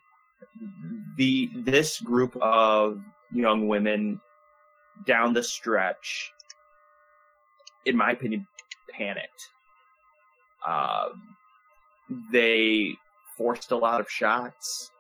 the 1.18 1.50
this 1.56 2.00
group 2.00 2.38
of 2.42 3.02
young 3.32 3.68
women 3.68 4.22
down 5.08 5.34
the 5.34 5.44
stretch, 5.44 6.32
in 7.86 7.98
my 7.98 8.12
opinion, 8.12 8.46
panicked. 8.92 9.50
Um, 10.68 11.36
they 12.32 12.96
forced 13.38 13.72
a 13.72 13.78
lot 13.78 14.00
of 14.02 14.10
shots. 14.10 14.92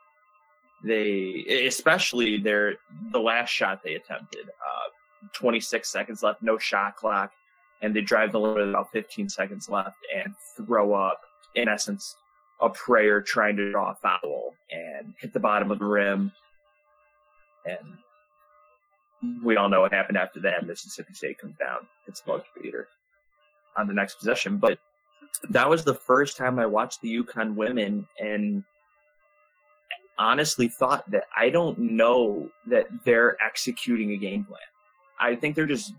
They, 0.83 1.65
especially 1.67 2.37
their, 2.37 2.75
the 3.11 3.19
last 3.19 3.49
shot 3.49 3.81
they 3.83 3.95
attempted, 3.95 4.47
uh, 4.49 5.27
26 5.33 5.89
seconds 5.89 6.21
left, 6.21 6.43
no 6.43 6.57
shot 6.57 6.95
clock, 6.95 7.31
and 7.81 7.95
they 7.95 8.01
drive 8.01 8.31
the 8.31 8.39
limit 8.39 8.69
about 8.69 8.91
15 8.91 9.29
seconds 9.29 9.69
left 9.69 9.97
and 10.15 10.33
throw 10.55 10.93
up, 10.93 11.21
in 11.55 11.67
essence, 11.67 12.15
a 12.61 12.69
prayer 12.69 13.21
trying 13.21 13.55
to 13.57 13.71
draw 13.71 13.91
a 13.91 13.95
foul 13.95 14.53
and 14.71 15.13
hit 15.19 15.33
the 15.33 15.39
bottom 15.39 15.71
of 15.71 15.79
the 15.79 15.85
rim, 15.85 16.31
and 17.65 17.97
we 19.43 19.57
all 19.57 19.69
know 19.69 19.81
what 19.81 19.91
happened 19.91 20.17
after 20.17 20.39
that. 20.41 20.65
Mississippi 20.65 21.13
State 21.13 21.39
comes 21.39 21.55
down, 21.57 21.87
it's 22.07 22.19
supposed 22.19 22.45
to 22.53 22.61
beat 22.61 22.73
on 23.77 23.87
the 23.87 23.93
next 23.93 24.19
possession. 24.19 24.57
But 24.57 24.79
that 25.49 25.69
was 25.69 25.83
the 25.83 25.93
first 25.93 26.37
time 26.37 26.59
I 26.59 26.65
watched 26.65 27.01
the 27.01 27.23
UConn 27.23 27.55
women 27.55 28.07
and 28.19 28.63
honestly 30.17 30.67
thought 30.67 31.09
that 31.11 31.25
I 31.37 31.49
don't 31.49 31.77
know 31.77 32.49
that 32.67 32.87
they're 33.03 33.37
executing 33.43 34.11
a 34.11 34.17
game 34.17 34.45
plan. 34.45 34.61
I 35.19 35.35
think 35.35 35.55
they're 35.55 35.65
just 35.65 35.93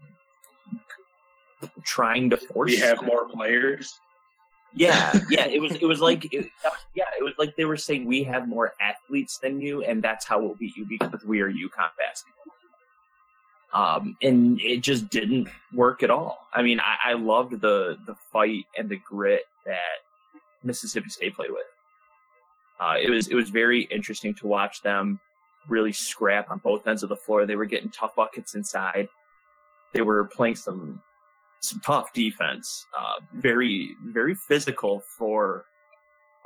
trying 1.84 2.30
to 2.30 2.36
force. 2.36 2.70
We 2.70 2.78
have 2.78 3.02
more 3.04 3.28
players. 3.28 3.98
Yeah, 4.74 5.18
yeah. 5.30 5.46
It 5.46 5.60
was 5.60 5.72
it 5.76 5.86
was 5.86 6.00
like 6.00 6.32
it, 6.32 6.50
yeah, 6.94 7.04
it 7.18 7.22
was 7.22 7.34
like 7.38 7.56
they 7.56 7.64
were 7.64 7.76
saying 7.76 8.04
we 8.04 8.22
have 8.24 8.48
more 8.48 8.74
athletes 8.80 9.38
than 9.38 9.60
you, 9.60 9.82
and 9.82 10.02
that's 10.02 10.24
how 10.26 10.40
we'll 10.40 10.54
beat 10.54 10.76
you 10.76 10.86
because 10.86 11.24
we 11.24 11.40
are 11.40 11.50
UConn 11.50 11.90
basketball. 11.98 12.54
Um, 13.76 14.16
and 14.22 14.58
it 14.62 14.78
just 14.78 15.10
didn't 15.10 15.48
work 15.74 16.02
at 16.02 16.10
all. 16.10 16.48
I 16.54 16.62
mean, 16.62 16.80
I, 16.80 17.10
I 17.10 17.12
loved 17.12 17.60
the 17.60 17.98
the 18.06 18.14
fight 18.32 18.64
and 18.78 18.88
the 18.88 18.96
grit 18.96 19.42
that 19.66 19.98
Mississippi 20.64 21.10
State 21.10 21.34
played 21.36 21.50
with. 21.50 21.66
Uh, 22.80 22.94
it 23.00 23.10
was 23.10 23.28
it 23.28 23.34
was 23.34 23.50
very 23.50 23.82
interesting 23.82 24.34
to 24.36 24.46
watch 24.46 24.80
them 24.80 25.20
really 25.68 25.92
scrap 25.92 26.50
on 26.50 26.58
both 26.58 26.86
ends 26.86 27.02
of 27.02 27.10
the 27.10 27.16
floor. 27.16 27.44
They 27.44 27.56
were 27.56 27.66
getting 27.66 27.90
tough 27.90 28.16
buckets 28.16 28.54
inside. 28.54 29.08
They 29.92 30.00
were 30.00 30.24
playing 30.24 30.56
some 30.56 31.02
some 31.60 31.80
tough 31.80 32.14
defense. 32.14 32.86
Uh, 32.98 33.20
very 33.34 33.94
very 34.06 34.34
physical 34.34 35.00
for 35.00 35.66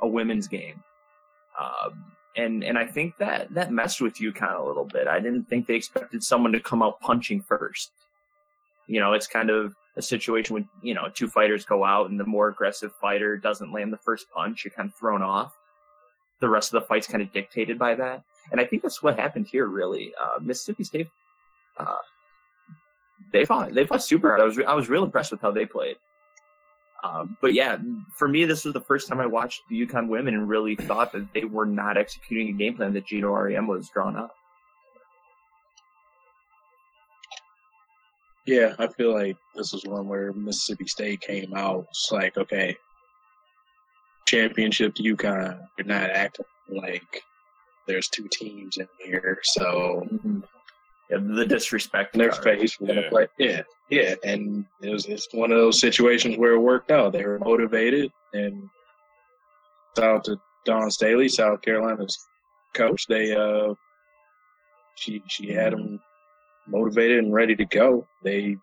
a 0.01 0.07
women's 0.07 0.49
game. 0.49 0.83
Um, 1.57 2.11
and 2.35 2.63
and 2.63 2.77
I 2.77 2.85
think 2.85 3.17
that 3.17 3.53
that 3.53 3.71
messed 3.71 4.01
with 4.01 4.15
UConn 4.15 4.59
a 4.59 4.65
little 4.65 4.85
bit. 4.85 5.07
I 5.07 5.19
didn't 5.19 5.45
think 5.45 5.67
they 5.67 5.75
expected 5.75 6.23
someone 6.23 6.51
to 6.53 6.59
come 6.59 6.81
out 6.81 6.99
punching 7.01 7.41
first. 7.41 7.91
You 8.87 8.99
know, 8.99 9.13
it's 9.13 9.27
kind 9.27 9.49
of 9.49 9.75
a 9.97 10.01
situation 10.01 10.53
when 10.53 10.69
you 10.81 10.93
know 10.93 11.09
two 11.13 11.27
fighters 11.27 11.65
go 11.65 11.83
out 11.83 12.09
and 12.09 12.19
the 12.19 12.25
more 12.25 12.47
aggressive 12.47 12.93
fighter 13.01 13.37
doesn't 13.37 13.73
land 13.73 13.91
the 13.91 13.97
first 13.97 14.27
punch, 14.33 14.63
you're 14.63 14.71
kind 14.71 14.89
of 14.89 14.95
thrown 14.95 15.21
off. 15.21 15.57
The 16.39 16.49
rest 16.49 16.73
of 16.73 16.81
the 16.81 16.87
fight's 16.87 17.07
kind 17.07 17.21
of 17.21 17.31
dictated 17.31 17.77
by 17.77 17.95
that, 17.95 18.23
and 18.51 18.59
I 18.59 18.65
think 18.65 18.81
that's 18.81 19.03
what 19.03 19.19
happened 19.19 19.47
here. 19.47 19.67
Really, 19.67 20.13
uh, 20.19 20.39
Mississippi 20.41 20.83
State, 20.83 21.07
uh, 21.77 21.97
they 23.31 23.45
fought 23.45 23.73
they 23.73 23.85
fought 23.85 24.03
super 24.03 24.29
hard. 24.29 24.41
I 24.41 24.45
was 24.45 24.59
I 24.59 24.73
was 24.73 24.89
real 24.89 25.03
impressed 25.03 25.31
with 25.31 25.41
how 25.41 25.51
they 25.51 25.65
played. 25.65 25.97
Um, 27.03 27.37
but 27.41 27.53
yeah, 27.53 27.77
for 28.13 28.27
me, 28.27 28.45
this 28.45 28.63
was 28.63 28.73
the 28.73 28.81
first 28.81 29.07
time 29.07 29.19
I 29.19 29.25
watched 29.25 29.61
the 29.69 29.85
UConn 29.85 30.07
women 30.07 30.35
and 30.35 30.47
really 30.47 30.75
thought 30.75 31.11
that 31.13 31.33
they 31.33 31.45
were 31.45 31.65
not 31.65 31.97
executing 31.97 32.49
a 32.49 32.57
game 32.57 32.75
plan 32.75 32.93
that 32.93 33.07
Geno 33.07 33.33
Auriemma 33.33 33.67
was 33.69 33.89
drawn 33.89 34.15
up. 34.15 34.35
Yeah, 38.45 38.73
I 38.79 38.87
feel 38.87 39.13
like 39.13 39.37
this 39.55 39.73
is 39.73 39.85
one 39.85 40.07
where 40.07 40.33
Mississippi 40.33 40.87
State 40.87 41.21
came 41.21 41.53
out. 41.55 41.85
It's 41.89 42.11
like, 42.11 42.37
okay, 42.37 42.75
championship 44.25 44.95
to 44.95 45.03
UConn. 45.03 45.59
You're 45.77 45.87
not 45.87 46.09
acting 46.09 46.45
like 46.69 47.23
there's 47.87 48.07
two 48.07 48.27
teams 48.31 48.77
in 48.77 48.87
here, 49.03 49.39
so 49.43 50.07
mm-hmm. 50.11 50.39
yeah, 51.09 51.17
the 51.21 51.45
disrespect. 51.45 52.13
Their 52.13 52.31
face, 52.31 52.79
we're 52.79 53.09
play. 53.09 53.27
Yeah, 53.37 53.61
yeah, 53.91 54.15
and 54.23 54.65
it 54.81 54.89
was 54.89 55.05
it's 55.05 55.27
one 55.33 55.51
of 55.51 55.57
those 55.57 55.81
situations 55.81 56.37
where 56.37 56.53
it 56.53 56.59
worked 56.59 56.91
out. 56.91 57.11
They 57.11 57.25
were 57.25 57.37
motivated, 57.39 58.09
and 58.33 58.69
shout 59.97 60.15
out 60.15 60.23
to 60.23 60.39
Dawn 60.65 60.89
Staley, 60.89 61.27
South 61.27 61.61
Carolina's 61.61 62.17
coach. 62.73 63.05
They 63.07 63.35
uh, 63.35 63.73
she 64.95 65.21
she 65.27 65.51
had 65.51 65.73
them 65.73 65.99
motivated 66.67 67.19
and 67.19 67.33
ready 67.33 67.53
to 67.57 67.65
go. 67.65 68.07
They 68.23 68.55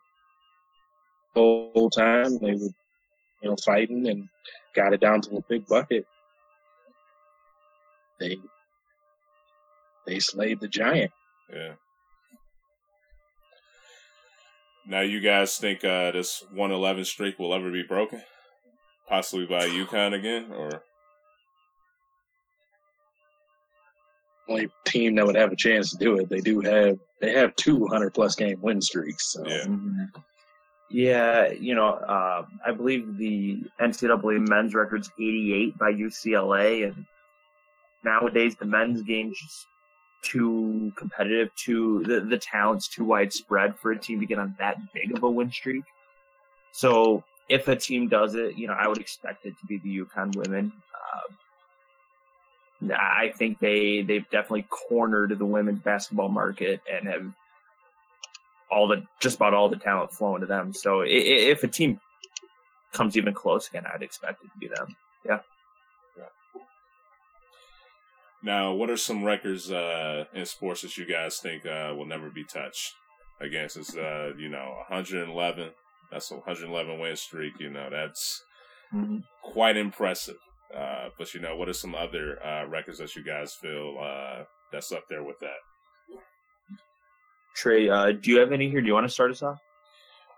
whole 1.34 1.90
time 1.90 2.38
they 2.38 2.52
were 2.52 2.70
you 3.42 3.50
know 3.50 3.56
fighting 3.66 4.08
and 4.08 4.28
got 4.74 4.94
it 4.94 5.00
down 5.00 5.20
to 5.20 5.36
a 5.36 5.42
big 5.42 5.66
bucket. 5.66 6.06
They 8.18 8.38
they 10.06 10.20
slayed 10.20 10.60
the 10.60 10.68
giant. 10.68 11.12
Yeah. 11.52 11.74
Now, 14.88 15.02
you 15.02 15.20
guys 15.20 15.58
think 15.58 15.84
uh, 15.84 16.12
this 16.12 16.42
111 16.50 17.04
streak 17.04 17.38
will 17.38 17.52
ever 17.52 17.70
be 17.70 17.82
broken? 17.82 18.22
Possibly 19.06 19.44
by 19.44 19.68
UConn 19.68 20.14
again, 20.14 20.50
or 20.50 20.82
only 24.48 24.70
team 24.86 25.14
that 25.16 25.26
would 25.26 25.36
have 25.36 25.52
a 25.52 25.56
chance 25.56 25.90
to 25.90 25.98
do 25.98 26.18
it. 26.18 26.30
They 26.30 26.40
do 26.40 26.60
have 26.60 26.98
they 27.20 27.32
have 27.34 27.54
two 27.56 27.86
hundred 27.86 28.14
plus 28.14 28.34
game 28.34 28.60
win 28.62 28.80
streaks. 28.80 29.32
So. 29.32 29.46
Yeah. 29.46 29.66
Mm-hmm. 29.66 30.04
Yeah, 30.90 31.50
you 31.52 31.74
know, 31.74 31.88
uh, 31.88 32.46
I 32.64 32.72
believe 32.72 33.18
the 33.18 33.62
NCAA 33.78 34.48
men's 34.48 34.74
record's 34.74 35.10
88 35.18 35.76
by 35.76 35.92
UCLA, 35.92 36.84
and 36.84 37.04
nowadays 38.02 38.56
the 38.56 38.64
men's 38.64 39.02
game's 39.02 39.38
just 39.38 39.66
too 40.22 40.92
competitive, 40.96 41.54
too 41.54 42.02
the 42.04 42.20
the 42.20 42.38
talent's 42.38 42.88
too 42.88 43.04
widespread 43.04 43.78
for 43.78 43.92
a 43.92 43.98
team 43.98 44.20
to 44.20 44.26
get 44.26 44.38
on 44.38 44.56
that 44.58 44.76
big 44.92 45.16
of 45.16 45.22
a 45.22 45.30
win 45.30 45.50
streak. 45.50 45.84
So 46.72 47.24
if 47.48 47.68
a 47.68 47.76
team 47.76 48.08
does 48.08 48.34
it, 48.34 48.56
you 48.56 48.66
know, 48.66 48.74
I 48.78 48.88
would 48.88 48.98
expect 48.98 49.46
it 49.46 49.58
to 49.58 49.66
be 49.66 49.78
the 49.78 50.04
UConn 50.04 50.36
women. 50.36 50.72
Uh, 52.82 52.94
I 52.94 53.32
think 53.36 53.58
they 53.58 54.02
they've 54.02 54.28
definitely 54.30 54.66
cornered 54.68 55.36
the 55.38 55.46
women's 55.46 55.80
basketball 55.80 56.28
market 56.28 56.80
and 56.90 57.08
have 57.08 57.32
all 58.70 58.86
the 58.86 59.02
just 59.20 59.36
about 59.36 59.54
all 59.54 59.68
the 59.68 59.76
talent 59.76 60.12
flowing 60.12 60.40
to 60.42 60.46
them. 60.46 60.72
So 60.72 61.02
if 61.06 61.64
a 61.64 61.68
team 61.68 62.00
comes 62.92 63.16
even 63.16 63.34
close 63.34 63.68
again, 63.68 63.84
I'd 63.92 64.02
expect 64.02 64.44
it 64.44 64.48
to 64.52 64.58
be 64.58 64.68
them. 64.68 64.96
Yeah. 65.24 65.40
Now, 68.42 68.72
what 68.72 68.90
are 68.90 68.96
some 68.96 69.24
records 69.24 69.70
uh, 69.70 70.24
in 70.32 70.46
sports 70.46 70.82
that 70.82 70.96
you 70.96 71.06
guys 71.06 71.38
think 71.38 71.66
uh, 71.66 71.92
will 71.96 72.06
never 72.06 72.30
be 72.30 72.44
touched? 72.44 72.94
Again, 73.40 73.68
since 73.68 73.96
uh, 73.96 74.32
you 74.36 74.48
know 74.48 74.74
111, 74.88 75.70
that's 76.10 76.30
a 76.30 76.34
111 76.34 76.98
win 76.98 77.16
streak. 77.16 77.54
You 77.58 77.70
know 77.70 77.88
that's 77.90 78.42
mm-hmm. 78.94 79.18
quite 79.42 79.76
impressive. 79.76 80.36
Uh, 80.76 81.08
but 81.16 81.32
you 81.34 81.40
know, 81.40 81.56
what 81.56 81.68
are 81.68 81.72
some 81.72 81.94
other 81.94 82.44
uh, 82.44 82.66
records 82.66 82.98
that 82.98 83.14
you 83.16 83.24
guys 83.24 83.54
feel 83.54 83.96
uh, 84.00 84.44
that's 84.70 84.92
up 84.92 85.04
there 85.08 85.24
with 85.24 85.38
that? 85.40 85.58
Trey, 87.56 87.88
uh, 87.88 88.12
do 88.12 88.30
you 88.30 88.38
have 88.38 88.52
any 88.52 88.70
here? 88.70 88.80
Do 88.80 88.86
you 88.86 88.94
want 88.94 89.06
to 89.06 89.12
start 89.12 89.30
us 89.30 89.42
off? 89.42 89.58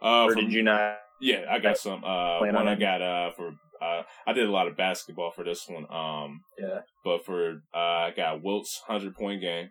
Uh, 0.02 0.24
or 0.24 0.32
from, 0.32 0.44
did 0.44 0.52
you 0.52 0.62
not? 0.62 0.98
Yeah, 1.20 1.44
I 1.50 1.58
got 1.58 1.76
some. 1.76 2.02
Uh, 2.02 2.38
one 2.40 2.56
on 2.56 2.66
I 2.66 2.74
got 2.76 3.02
uh, 3.02 3.30
for 3.32 3.52
uh, 3.80 4.02
I 4.26 4.32
did 4.32 4.48
a 4.48 4.52
lot 4.52 4.68
of 4.68 4.76
basketball 4.76 5.30
for 5.30 5.44
this 5.44 5.66
one. 5.68 5.86
Um, 5.90 6.40
yeah. 6.58 6.80
But 7.04 7.24
for 7.24 7.62
uh, 7.74 7.78
I 7.78 8.12
got 8.16 8.42
Wilt's 8.42 8.80
hundred 8.86 9.14
point 9.14 9.40
game. 9.40 9.70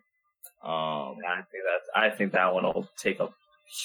Um, 0.63 1.15
I 1.25 1.41
think 1.51 1.63
that 1.63 1.99
I 1.99 2.09
think 2.09 2.31
that 2.33 2.53
one 2.53 2.63
will 2.63 2.89
take 3.01 3.19
a 3.19 3.29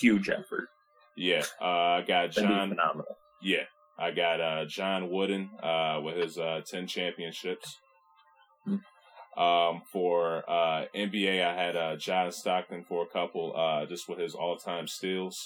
huge 0.00 0.28
effort. 0.28 0.68
Yeah, 1.16 1.44
uh, 1.60 1.64
I 1.64 2.04
got 2.06 2.32
John. 2.32 2.70
phenomenal. 2.70 3.16
Yeah, 3.42 3.64
I 3.98 4.10
got 4.10 4.40
uh, 4.40 4.64
John 4.66 5.10
Wooden 5.10 5.50
uh, 5.62 6.00
with 6.02 6.16
his 6.16 6.38
uh, 6.38 6.62
ten 6.66 6.86
championships. 6.86 7.78
Mm-hmm. 8.66 8.78
Um, 9.36 9.82
for 9.92 10.48
uh, 10.48 10.86
NBA, 10.94 11.44
I 11.44 11.54
had 11.54 11.76
uh, 11.76 11.96
John 11.96 12.30
Stockton 12.30 12.84
for 12.88 13.02
a 13.02 13.08
couple, 13.08 13.52
uh, 13.56 13.84
just 13.84 14.08
with 14.08 14.18
his 14.18 14.34
all-time 14.34 14.86
steals. 14.86 15.36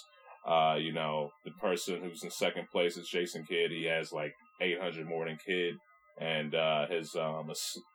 Uh, 0.47 0.77
you 0.79 0.93
know, 0.93 1.31
the 1.45 1.51
person 1.53 2.03
who's 2.03 2.23
in 2.23 2.31
second 2.31 2.69
place 2.71 2.97
is 2.97 3.09
Jason 3.09 3.45
Kidd. 3.49 3.71
He 3.71 3.85
has 3.85 4.13
like 4.13 4.35
800 4.61 5.07
more 5.07 5.27
than 5.27 5.37
Kidd. 5.37 5.75
And 6.21 6.55
uh, 6.55 6.87
his 6.89 7.15
um, 7.15 7.51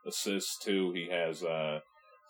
assists, 0.07 0.57
too, 0.63 0.93
he 0.93 1.09
has 1.11 1.43
uh, 1.43 1.79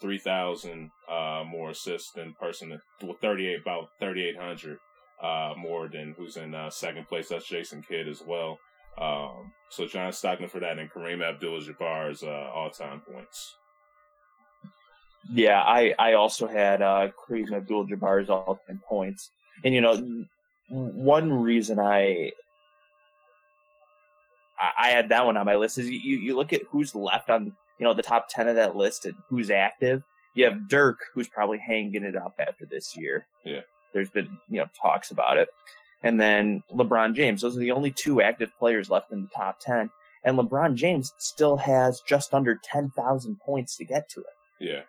3,000 0.02 0.90
uh, 1.10 1.44
more 1.48 1.70
assists 1.70 2.12
than 2.12 2.34
person, 2.34 2.80
with 3.02 3.20
38, 3.22 3.62
about 3.62 3.90
3,800 4.00 4.78
uh, 5.22 5.54
more 5.58 5.88
than 5.88 6.16
who's 6.18 6.38
in 6.38 6.56
uh, 6.56 6.70
second 6.70 7.08
place. 7.08 7.30
That's 7.30 7.48
Jason 7.48 7.84
Kidd 7.88 8.08
as 8.08 8.22
well. 8.26 8.58
Um, 8.98 9.54
so 9.70 9.88
John 9.88 10.12
Stockton 10.12 10.50
for 10.50 10.60
that, 10.60 10.78
and 10.78 10.92
Kareem 10.92 11.24
Abdul-Jabbar's 11.24 12.24
uh, 12.24 12.50
all-time 12.54 13.02
points. 13.02 13.56
Yeah, 15.32 15.62
I, 15.62 15.94
I 15.98 16.14
also 16.14 16.48
had 16.48 16.82
uh, 16.82 17.10
Kareem 17.28 17.54
Abdul-Jabbar's 17.54 18.30
all-time 18.30 18.82
points, 18.88 19.32
and 19.64 19.74
you 19.74 19.82
know, 19.82 20.26
one 20.70 21.32
reason 21.32 21.80
I 21.80 22.32
I, 24.78 24.90
had 24.90 25.10
that 25.10 25.26
one 25.26 25.38
on 25.38 25.46
my 25.46 25.56
list. 25.56 25.78
Is 25.78 25.90
you, 25.90 26.18
you 26.18 26.36
look 26.36 26.54
at 26.54 26.62
who's 26.70 26.96
left 26.96 27.30
on 27.30 27.46
you 27.80 27.84
know 27.84 27.94
the 27.94 28.04
top 28.04 28.28
ten 28.30 28.48
of 28.48 28.56
that 28.56 28.76
list 28.76 29.06
and 29.06 29.16
who's 29.30 29.50
active. 29.50 30.04
You 30.36 30.46
have 30.46 30.68
Dirk, 30.68 31.00
who's 31.14 31.28
probably 31.28 31.60
hanging 31.60 32.04
it 32.04 32.16
up 32.16 32.36
after 32.40 32.66
this 32.66 32.98
year. 32.98 33.28
Yeah, 33.44 33.62
there's 33.94 34.10
been 34.10 34.38
you 34.50 34.60
know 34.60 34.68
talks 34.80 35.12
about 35.12 35.38
it, 35.38 35.50
and 36.02 36.20
then 36.20 36.64
LeBron 36.72 37.16
James. 37.16 37.42
Those 37.42 37.58
are 37.58 37.62
the 37.62 37.72
only 37.72 37.92
two 37.92 38.22
active 38.22 38.52
players 38.58 38.90
left 38.90 39.12
in 39.12 39.24
the 39.24 39.30
top 39.30 39.60
ten. 39.60 39.90
And 40.26 40.38
LeBron 40.38 40.76
James 40.76 41.14
still 41.18 41.58
has 41.58 42.02
just 42.02 42.34
under 42.34 42.56
ten 42.64 42.90
thousand 42.92 43.40
points 43.42 43.76
to 43.78 43.86
get 43.86 44.10
to 44.10 44.22
it. 44.22 44.26
Yeah. 44.60 44.82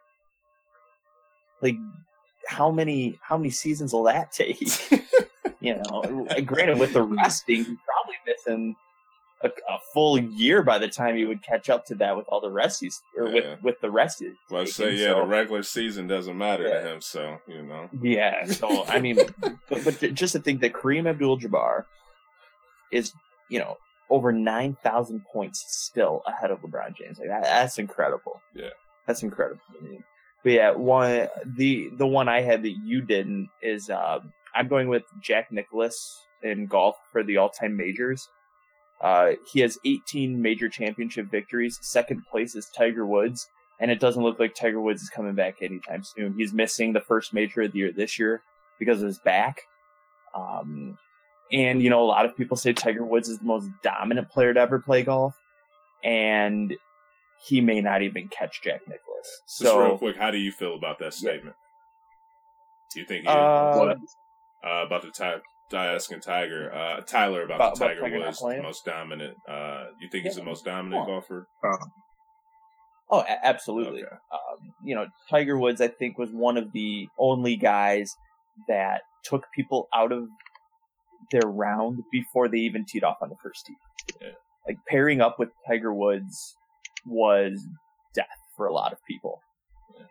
like 1.61 1.77
how 2.47 2.71
many 2.71 3.19
how 3.23 3.37
many 3.37 3.51
seasons 3.51 3.93
will 3.93 4.05
that 4.05 4.33
take? 4.33 4.61
you 5.61 5.77
know, 5.77 6.27
granted 6.45 6.79
with 6.79 6.93
the 6.93 7.03
resting, 7.03 7.65
probably 7.65 8.17
missing 8.27 8.77
a, 9.45 9.49
a, 9.49 9.79
full 9.93 10.19
year 10.19 10.63
by 10.63 10.79
the 10.79 10.89
time 10.89 11.17
he 11.17 11.25
would 11.25 11.43
catch 11.43 11.69
up 11.69 11.85
to 11.87 11.95
that 11.97 12.17
with 12.17 12.27
all 12.29 12.41
the 12.41 12.51
rest 12.51 12.81
he's 12.81 13.03
or 13.17 13.29
yeah. 13.29 13.33
with 13.35 13.63
with 13.63 13.81
the 13.81 13.91
rest. 13.91 14.21
He's 14.21 14.33
well, 14.51 14.63
I 14.63 14.65
say 14.65 14.95
yeah, 14.95 15.09
so, 15.09 15.21
the 15.21 15.27
regular 15.27 15.63
season 15.63 16.07
doesn't 16.07 16.37
matter 16.37 16.67
yeah. 16.67 16.81
to 16.81 16.89
him, 16.89 17.01
so 17.01 17.39
you 17.47 17.63
know. 17.63 17.89
Yeah, 18.01 18.47
so 18.47 18.85
I 18.87 19.01
mean, 19.01 19.19
but, 19.41 19.57
but 19.69 20.15
just 20.15 20.33
to 20.33 20.41
think 20.41 20.61
that 20.63 20.73
Kareem 20.73 21.09
Abdul-Jabbar 21.09 21.85
is 22.91 23.13
you 23.49 23.59
know 23.59 23.77
over 24.11 24.33
nine 24.33 24.77
thousand 24.83 25.25
points 25.31 25.65
still 25.69 26.23
ahead 26.27 26.51
of 26.51 26.61
LeBron 26.63 26.97
James. 26.97 27.19
Like 27.19 27.29
that, 27.29 27.43
that's 27.43 27.79
incredible. 27.79 28.41
Yeah, 28.55 28.71
that's 29.07 29.23
incredible. 29.23 29.61
But 30.43 30.53
yeah, 30.53 30.71
one 30.73 31.29
the 31.57 31.91
the 31.97 32.07
one 32.07 32.29
I 32.29 32.41
had 32.41 32.63
that 32.63 32.77
you 32.83 33.03
didn't 33.03 33.51
is 33.63 33.91
uh, 33.91 34.21
I'm 34.55 34.69
going 34.69 34.89
with 34.89 35.05
Jack 35.21 35.53
Nicklaus 35.53 36.27
in 36.43 36.67
golf 36.67 36.97
for 37.13 37.23
the 37.23 37.37
all 37.37 37.51
time 37.51 37.77
majors. 37.77 38.29
Uh, 39.05 39.33
he 39.53 39.61
has 39.61 39.79
18 39.85 40.41
major 40.41 40.67
championship 40.71 41.31
victories. 41.31 41.79
Second 41.83 42.25
place 42.25 42.55
is 42.55 42.71
Tiger 42.75 43.05
Woods, 43.05 43.47
and 43.79 43.91
it 43.91 44.01
doesn't 44.01 44.23
look 44.23 44.39
like 44.41 44.55
Tiger 44.55 44.81
Woods 44.81 45.03
is 45.03 45.11
coming 45.11 45.35
back 45.35 45.57
anytime 45.61 46.03
soon. 46.03 46.35
He's 46.39 46.55
missing 46.55 46.95
the 46.95 47.03
first 47.03 47.35
major 47.35 47.61
of 47.61 47.73
the 47.73 47.81
year 47.81 47.93
this 47.93 48.19
year 48.19 48.43
because 48.79 49.03
of 49.03 49.09
his 49.09 49.19
back. 49.19 49.61
Um, 50.35 50.97
and 51.53 51.83
you 51.83 51.91
know, 51.91 52.03
a 52.03 52.07
lot 52.07 52.25
of 52.25 52.35
people 52.35 52.57
say 52.57 52.73
Tiger 52.73 53.05
Woods 53.05 53.29
is 53.29 53.41
the 53.41 53.45
most 53.45 53.69
dominant 53.83 54.31
player 54.31 54.55
to 54.55 54.61
ever 54.61 54.79
play 54.79 55.03
golf, 55.03 55.35
and 56.03 56.75
he 57.47 57.61
may 57.61 57.83
not 57.83 58.01
even 58.01 58.29
catch 58.29 58.63
Jack 58.63 58.81
Nicklaus. 58.89 59.43
So, 59.45 59.65
Just 59.65 59.77
real 59.77 59.99
quick, 59.99 60.17
how 60.17 60.31
do 60.31 60.39
you 60.39 60.51
feel 60.51 60.75
about 60.75 60.99
that 61.01 61.13
statement? 61.13 61.57
Yeah. 61.57 62.95
Do 62.95 63.01
you 63.01 63.07
think 63.07 63.23
he, 63.25 63.29
uh, 63.29 63.33
uh, 63.35 63.97
about 64.87 65.03
the 65.03 65.11
ty- 65.11 65.41
asking 65.73 66.21
Tiger, 66.21 66.73
uh, 66.73 67.01
Tyler 67.01 67.43
about, 67.43 67.57
about 67.57 67.79
the 67.79 67.87
Tiger, 67.87 68.01
Tiger 68.01 68.19
was 68.21 68.39
the 68.39 68.63
most 68.63 68.85
dominant. 68.85 69.37
Uh, 69.49 69.87
you 70.01 70.09
think 70.09 70.25
yeah. 70.25 70.31
he's 70.31 70.37
the 70.37 70.45
most 70.45 70.65
dominant 70.65 71.07
golfer? 71.07 71.49
Uh-huh. 71.65 71.87
Oh, 73.11 73.21
a- 73.21 73.47
absolutely. 73.47 74.03
Okay. 74.03 74.15
Um, 74.33 74.73
you 74.85 74.95
know, 74.95 75.07
Tiger 75.31 75.59
Woods, 75.59 75.81
I 75.81 75.89
think, 75.89 76.19
was 76.19 76.31
one 76.31 76.57
of 76.57 76.73
the 76.73 77.09
only 77.19 77.57
guys 77.57 78.15
that 78.69 79.03
took 79.25 79.45
people 79.55 79.89
out 79.95 80.13
of 80.13 80.25
their 81.31 81.49
round 81.49 82.03
before 82.13 82.49
they 82.49 82.59
even 82.59 82.85
teed 82.85 83.05
off 83.05 83.19
on 83.23 83.29
the 83.29 83.37
first 83.43 83.67
tee. 83.67 83.75
Yeah. 84.21 84.29
Like 84.67 84.79
pairing 84.89 85.21
up 85.21 85.39
with 85.39 85.51
Tiger 85.67 85.93
Woods 85.93 86.57
was 87.07 87.67
death 88.15 88.27
for 88.57 88.67
a 88.67 88.73
lot 88.73 88.93
of 88.93 88.99
people. 89.09 89.41
Yeah. 89.99 90.07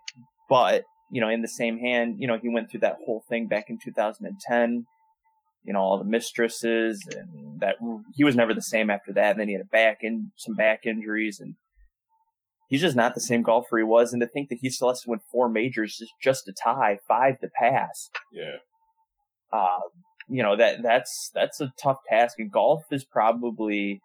But, 0.49 0.83
you 1.11 1.21
know, 1.21 1.29
in 1.29 1.41
the 1.41 1.47
same 1.47 1.79
hand, 1.79 2.17
you 2.19 2.27
know, 2.27 2.37
he 2.41 2.49
went 2.49 2.69
through 2.69 2.81
that 2.81 2.97
whole 3.05 3.23
thing 3.29 3.47
back 3.47 3.69
in 3.69 3.79
2010 3.83 4.85
you 5.63 5.73
know, 5.73 5.79
all 5.79 5.97
the 5.97 6.03
mistresses 6.03 7.05
and 7.15 7.59
that 7.61 7.75
he 8.15 8.23
was 8.23 8.35
never 8.35 8.53
the 8.53 8.61
same 8.61 8.89
after 8.89 9.13
that. 9.13 9.31
And 9.31 9.39
then 9.39 9.47
he 9.47 9.53
had 9.53 9.61
a 9.61 9.65
back 9.65 9.99
and 10.01 10.31
some 10.37 10.55
back 10.55 10.85
injuries 10.85 11.39
and 11.39 11.55
he's 12.67 12.81
just 12.81 12.95
not 12.95 13.13
the 13.13 13.21
same 13.21 13.41
golfer 13.43 13.77
he 13.77 13.83
was. 13.83 14.11
And 14.11 14.21
to 14.21 14.27
think 14.27 14.49
that 14.49 14.59
he 14.61 14.69
still 14.69 14.89
has 14.89 15.01
to 15.01 15.09
win 15.09 15.19
four 15.31 15.49
majors 15.49 15.99
is 16.01 16.11
just 16.21 16.47
a 16.47 16.53
tie, 16.53 16.99
five 17.07 17.39
to 17.39 17.47
pass. 17.47 18.09
Yeah. 18.31 18.57
Uh, 19.51 19.79
you 20.27 20.41
know, 20.43 20.55
that, 20.55 20.81
that's, 20.81 21.31
that's 21.33 21.61
a 21.61 21.71
tough 21.81 21.99
task 22.09 22.39
and 22.39 22.51
golf 22.51 22.83
is 22.91 23.05
probably 23.05 24.01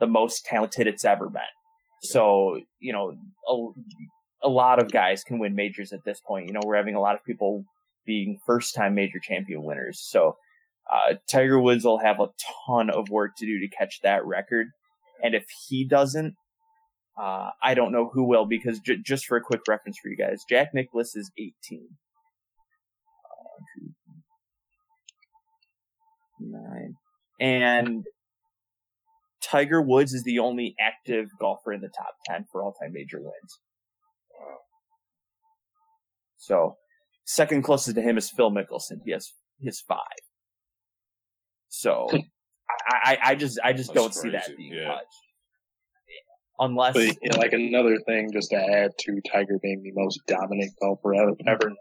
the 0.00 0.06
most 0.06 0.44
talented 0.44 0.86
it's 0.86 1.04
ever 1.04 1.28
been. 1.28 1.42
Yeah. 2.02 2.10
So, 2.10 2.60
you 2.78 2.92
know, 2.92 3.14
a, 3.48 4.48
a 4.48 4.48
lot 4.48 4.82
of 4.82 4.90
guys 4.90 5.24
can 5.24 5.38
win 5.38 5.54
majors 5.54 5.92
at 5.92 6.04
this 6.04 6.20
point. 6.26 6.46
You 6.46 6.52
know, 6.52 6.60
we're 6.64 6.76
having 6.76 6.94
a 6.94 7.00
lot 7.00 7.14
of 7.14 7.24
people 7.24 7.64
being 8.06 8.38
first 8.46 8.74
time 8.74 8.94
major 8.94 9.18
champion 9.18 9.62
winners. 9.62 10.00
So 10.00 10.36
uh, 10.92 11.14
Tiger 11.30 11.60
Woods 11.60 11.84
will 11.84 11.98
have 11.98 12.20
a 12.20 12.28
ton 12.66 12.90
of 12.90 13.08
work 13.08 13.32
to 13.38 13.46
do 13.46 13.60
to 13.60 13.68
catch 13.68 14.00
that 14.02 14.24
record. 14.24 14.68
And 15.22 15.34
if 15.34 15.44
he 15.68 15.86
doesn't, 15.86 16.34
uh, 17.20 17.50
I 17.62 17.74
don't 17.74 17.92
know 17.92 18.10
who 18.12 18.24
will 18.28 18.44
because 18.46 18.80
j- 18.80 18.98
just 19.04 19.26
for 19.26 19.36
a 19.36 19.40
quick 19.40 19.60
reference 19.68 19.96
for 20.02 20.08
you 20.08 20.16
guys, 20.16 20.42
Jack 20.48 20.68
Nicklaus 20.74 21.14
is 21.16 21.30
18. 21.38 21.88
nine. 26.40 26.94
And 27.40 28.04
Tiger 29.42 29.82
Woods 29.82 30.12
is 30.12 30.24
the 30.24 30.38
only 30.38 30.74
active 30.80 31.28
golfer 31.38 31.72
in 31.72 31.80
the 31.80 31.88
top 31.88 32.14
10 32.26 32.46
for 32.50 32.62
all 32.62 32.72
time 32.72 32.92
major 32.92 33.18
wins. 33.18 33.60
So, 36.36 36.76
second 37.24 37.62
closest 37.62 37.96
to 37.96 38.02
him 38.02 38.18
is 38.18 38.30
Phil 38.30 38.50
Mickelson. 38.50 38.98
He 39.04 39.12
has 39.12 39.32
his 39.60 39.80
five. 39.80 39.98
So 41.84 42.08
I, 42.88 43.18
I 43.22 43.34
just 43.34 43.58
I 43.62 43.74
just 43.74 43.92
That's 43.92 44.00
don't 44.00 44.12
crazy. 44.12 44.28
see 44.28 44.30
that 44.30 44.56
being 44.56 44.72
yeah. 44.72 44.88
touched. 44.88 45.06
Unless 46.58 46.94
but, 46.94 47.02
you 47.02 47.30
know, 47.30 47.38
like 47.38 47.52
another 47.52 47.98
thing 48.06 48.30
just 48.32 48.50
to 48.50 48.56
add 48.56 48.92
to 49.00 49.20
Tiger 49.30 49.58
being 49.62 49.82
the 49.82 49.92
most 49.94 50.20
dominant 50.26 50.72
golfer 50.80 51.12
ever, 51.14 51.72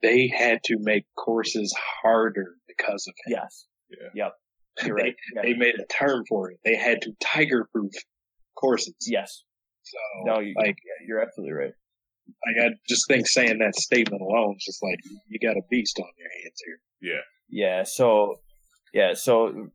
they 0.00 0.28
had 0.28 0.60
to 0.66 0.76
make 0.78 1.06
courses 1.16 1.74
harder 2.02 2.54
because 2.68 3.08
of 3.08 3.14
him. 3.24 3.38
Yes. 3.40 3.66
Yeah. 3.90 4.26
Yep. 4.26 4.32
You're 4.86 4.96
they, 4.96 5.02
right. 5.02 5.14
Yeah. 5.34 5.42
they 5.42 5.54
made 5.54 5.74
a 5.74 5.86
term 5.86 6.24
for 6.28 6.50
it. 6.50 6.58
They 6.64 6.76
had 6.76 7.02
to 7.02 7.12
tiger 7.20 7.66
proof 7.72 7.92
courses. 8.54 8.94
Yes. 9.06 9.42
So 9.82 9.98
no, 10.24 10.38
you, 10.38 10.54
like 10.56 10.76
you're 11.08 11.20
absolutely 11.20 11.54
right. 11.54 11.72
Like 12.46 12.64
I 12.64 12.68
just 12.88 13.08
think 13.08 13.26
saying 13.26 13.58
that 13.58 13.74
statement 13.74 14.22
alone 14.22 14.54
is 14.56 14.64
just 14.64 14.82
like 14.84 15.00
you 15.26 15.40
got 15.40 15.56
a 15.56 15.62
beast 15.68 15.98
on 15.98 16.06
your 16.16 16.28
hands 16.30 16.62
here. 16.64 16.78
Yeah. 17.00 17.20
Yeah. 17.48 17.82
So 17.82 18.36
yeah, 18.92 19.14
so 19.14 19.68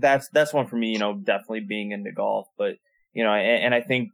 that's 0.00 0.28
that's 0.32 0.52
one 0.52 0.66
for 0.66 0.76
me. 0.76 0.88
You 0.88 0.98
know, 0.98 1.14
definitely 1.14 1.60
being 1.60 1.92
into 1.92 2.12
golf, 2.12 2.48
but 2.56 2.76
you 3.12 3.24
know, 3.24 3.32
and, 3.32 3.64
and 3.64 3.74
I 3.74 3.80
think, 3.80 4.10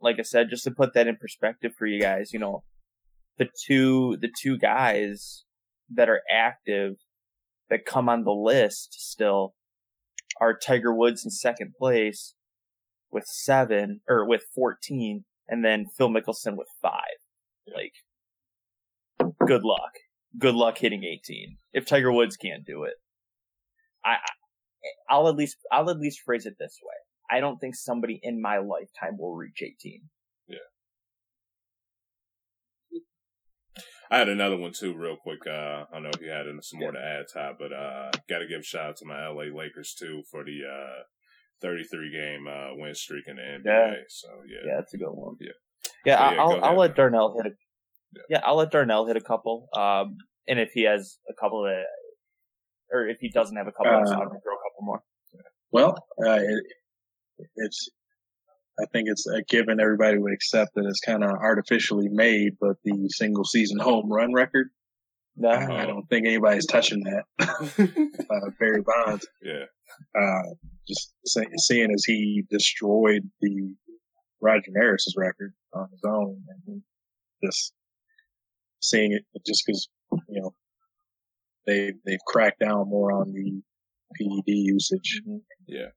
like 0.00 0.16
I 0.18 0.22
said, 0.22 0.50
just 0.50 0.64
to 0.64 0.70
put 0.70 0.94
that 0.94 1.06
in 1.06 1.16
perspective 1.16 1.72
for 1.78 1.86
you 1.86 2.00
guys, 2.00 2.32
you 2.32 2.38
know, 2.38 2.64
the 3.38 3.48
two 3.66 4.16
the 4.20 4.30
two 4.42 4.58
guys 4.58 5.44
that 5.94 6.08
are 6.08 6.22
active 6.30 6.94
that 7.70 7.84
come 7.84 8.08
on 8.08 8.24
the 8.24 8.32
list 8.32 8.94
still 8.98 9.54
are 10.40 10.56
Tiger 10.56 10.94
Woods 10.94 11.24
in 11.24 11.30
second 11.30 11.72
place 11.78 12.34
with 13.10 13.24
seven 13.26 14.00
or 14.08 14.26
with 14.26 14.42
14 14.54 15.24
and 15.48 15.64
then 15.64 15.86
Phil 15.96 16.08
Mickelson 16.08 16.56
with 16.56 16.68
five. 16.82 17.00
Like, 17.66 17.92
good 19.46 19.62
luck. 19.62 19.92
Good 20.38 20.54
luck 20.54 20.78
hitting 20.78 21.04
18. 21.04 21.56
If 21.72 21.86
Tiger 21.86 22.12
Woods 22.12 22.36
can't 22.36 22.64
do 22.64 22.84
it. 22.84 22.94
I, 24.06 24.16
I'll 25.10 25.28
at 25.28 25.34
least, 25.34 25.56
I'll 25.72 25.90
at 25.90 25.98
least 25.98 26.20
phrase 26.24 26.46
it 26.46 26.54
this 26.58 26.78
way. 26.82 26.94
I 27.30 27.40
don't 27.40 27.58
think 27.58 27.74
somebody 27.74 28.20
in 28.22 28.40
my 28.40 28.58
lifetime 28.58 29.18
will 29.18 29.34
reach 29.34 29.60
18. 29.62 30.02
Yeah. 30.46 30.58
I 34.10 34.18
had 34.18 34.28
another 34.28 34.56
one 34.56 34.72
too, 34.72 34.94
real 34.96 35.16
quick. 35.16 35.40
Uh, 35.46 35.50
I 35.50 35.86
don't 35.92 36.04
know 36.04 36.10
if 36.14 36.20
you 36.20 36.30
had 36.30 36.46
some 36.62 36.78
more 36.78 36.92
to 36.92 36.98
add, 36.98 37.26
Ty, 37.32 37.54
but 37.58 37.72
uh, 37.72 38.10
got 38.28 38.38
to 38.38 38.46
give 38.46 38.60
a 38.60 38.62
shout 38.62 38.90
out 38.90 38.96
to 38.98 39.06
my 39.06 39.26
LA 39.26 39.44
Lakers 39.54 39.94
too 39.98 40.22
for 40.30 40.44
the 40.44 40.60
uh, 40.64 41.02
33 41.62 42.12
game 42.12 42.46
uh, 42.46 42.76
win 42.76 42.94
streak 42.94 43.24
in 43.26 43.36
the 43.36 43.42
NBA. 43.42 43.64
Yeah. 43.64 43.94
So 44.08 44.28
yeah, 44.46 44.58
yeah, 44.64 44.76
that's 44.76 44.94
a 44.94 44.98
good 44.98 45.10
one. 45.10 45.36
Yeah, 45.40 45.48
yeah. 46.04 46.34
yeah 46.34 46.42
I'll, 46.42 46.64
I'll 46.64 46.78
let 46.78 46.94
Darnell 46.94 47.34
hit 47.36 47.52
a. 47.52 47.54
Yeah. 48.14 48.22
yeah. 48.30 48.40
I'll 48.44 48.56
let 48.56 48.70
Darnell 48.70 49.06
hit 49.06 49.16
a 49.16 49.20
couple. 49.20 49.68
Um, 49.76 50.18
and 50.46 50.60
if 50.60 50.70
he 50.72 50.84
has 50.84 51.18
a 51.28 51.34
couple 51.34 51.64
that 51.64 51.84
or 52.92 53.08
if 53.08 53.18
he 53.20 53.30
doesn't 53.30 53.56
have 53.56 53.66
a 53.66 53.72
couple, 53.72 53.92
uh, 53.92 53.98
I'm 53.98 54.04
gonna 54.04 54.40
throw 54.40 54.54
a 54.54 54.62
couple 54.64 54.82
more. 54.82 55.02
Well, 55.72 55.96
uh, 56.24 56.38
it, 56.40 56.64
it's. 57.56 57.88
I 58.78 58.84
think 58.92 59.08
it's 59.08 59.26
a 59.26 59.42
given 59.42 59.80
everybody 59.80 60.18
would 60.18 60.34
accept 60.34 60.74
that 60.74 60.84
it's 60.84 61.00
kind 61.00 61.24
of 61.24 61.30
artificially 61.30 62.08
made, 62.10 62.52
but 62.60 62.76
the 62.84 63.08
single 63.08 63.44
season 63.44 63.78
home 63.78 64.12
run 64.12 64.34
record. 64.34 64.68
No. 65.34 65.48
I, 65.48 65.82
I 65.82 65.86
don't 65.86 66.06
think 66.08 66.26
anybody's 66.26 66.66
touching 66.66 67.02
that. 67.04 67.24
uh, 67.38 68.50
Barry 68.58 68.82
Bonds. 68.82 69.26
Yeah. 69.42 69.64
Uh, 70.18 70.42
just 70.86 71.14
say, 71.24 71.46
seeing 71.56 71.90
as 71.90 72.04
he 72.04 72.44
destroyed 72.50 73.22
the 73.40 73.74
Roger 74.40 74.70
Maris's 74.70 75.14
record 75.16 75.52
on 75.72 75.88
his 75.90 76.02
own, 76.04 76.42
and 76.66 76.82
just 77.42 77.72
seeing 78.80 79.12
it 79.12 79.22
just 79.46 79.64
because 79.66 79.88
you 80.28 80.42
know 80.42 80.54
they 81.66 81.92
they've 82.04 82.24
cracked 82.26 82.60
down 82.60 82.88
more 82.88 83.12
on 83.12 83.32
the 83.32 83.62
PED 84.14 84.44
usage. 84.46 85.22
Mm-hmm. 85.26 85.38
Yeah. 85.66 85.88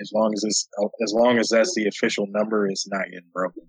As 0.00 0.10
long 0.14 0.32
as 0.34 0.44
it's 0.44 0.68
as 1.02 1.12
long 1.14 1.38
as 1.38 1.48
that's 1.48 1.74
the 1.74 1.86
official 1.86 2.26
number, 2.28 2.66
it's 2.66 2.88
not 2.88 3.04
getting 3.04 3.30
broken. 3.32 3.62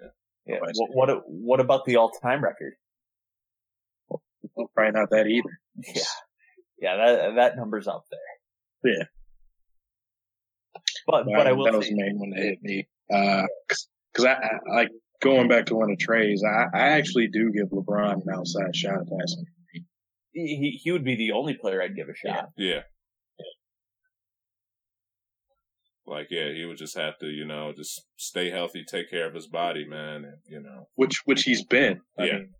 Yeah. 0.00 0.54
yeah. 0.54 0.60
What, 0.74 1.08
what 1.08 1.22
what 1.26 1.60
about 1.60 1.84
the 1.84 1.96
all 1.96 2.10
time 2.10 2.42
record? 2.42 2.74
Well, 4.08 4.70
probably 4.74 4.92
not 4.92 5.10
that 5.10 5.26
either. 5.26 5.58
Yeah. 5.94 6.02
Yeah, 6.80 6.96
that 6.96 7.34
that 7.34 7.56
number's 7.56 7.88
up 7.88 8.04
there. 8.10 8.92
Yeah. 8.92 9.04
But 11.06 11.24
but, 11.24 11.32
but 11.34 11.46
I 11.46 11.52
will 11.52 11.64
that 11.64 11.74
was 11.74 11.88
the 11.88 11.96
main 11.96 12.18
one 12.18 12.30
that 12.30 12.40
hit 12.40 12.62
me. 12.62 12.86
Uh, 13.12 13.46
cause, 13.68 13.88
cause 14.14 14.26
I, 14.26 14.34
I 14.34 14.74
like 14.74 14.88
going 15.20 15.48
back 15.48 15.66
to 15.66 15.74
one 15.74 15.90
of 15.90 15.98
Trey's, 15.98 16.42
I, 16.44 16.66
I 16.72 16.88
actually 16.90 17.28
do 17.28 17.50
give 17.50 17.68
LeBron 17.70 18.12
an 18.12 18.34
outside 18.34 18.76
shot 18.76 19.00
at 19.00 19.08
passing. 19.08 19.46
He, 20.32 20.78
he 20.82 20.92
would 20.92 21.04
be 21.04 21.16
the 21.16 21.32
only 21.32 21.54
player 21.54 21.82
I'd 21.82 21.96
give 21.96 22.08
a 22.08 22.14
shot. 22.14 22.48
Yeah. 22.56 22.80
Like, 26.06 26.28
yeah, 26.30 26.52
he 26.54 26.64
would 26.64 26.78
just 26.78 26.96
have 26.96 27.18
to, 27.18 27.26
you 27.26 27.44
know, 27.44 27.72
just 27.76 28.02
stay 28.16 28.50
healthy, 28.50 28.82
take 28.84 29.10
care 29.10 29.26
of 29.28 29.34
his 29.34 29.46
body, 29.46 29.86
man, 29.86 30.24
and, 30.24 30.38
you 30.46 30.60
know. 30.60 30.88
Which 30.94 31.20
which 31.26 31.42
he's 31.42 31.64
been. 31.64 32.00
I 32.18 32.24
Yeah. 32.24 32.32
mean, 32.38 32.50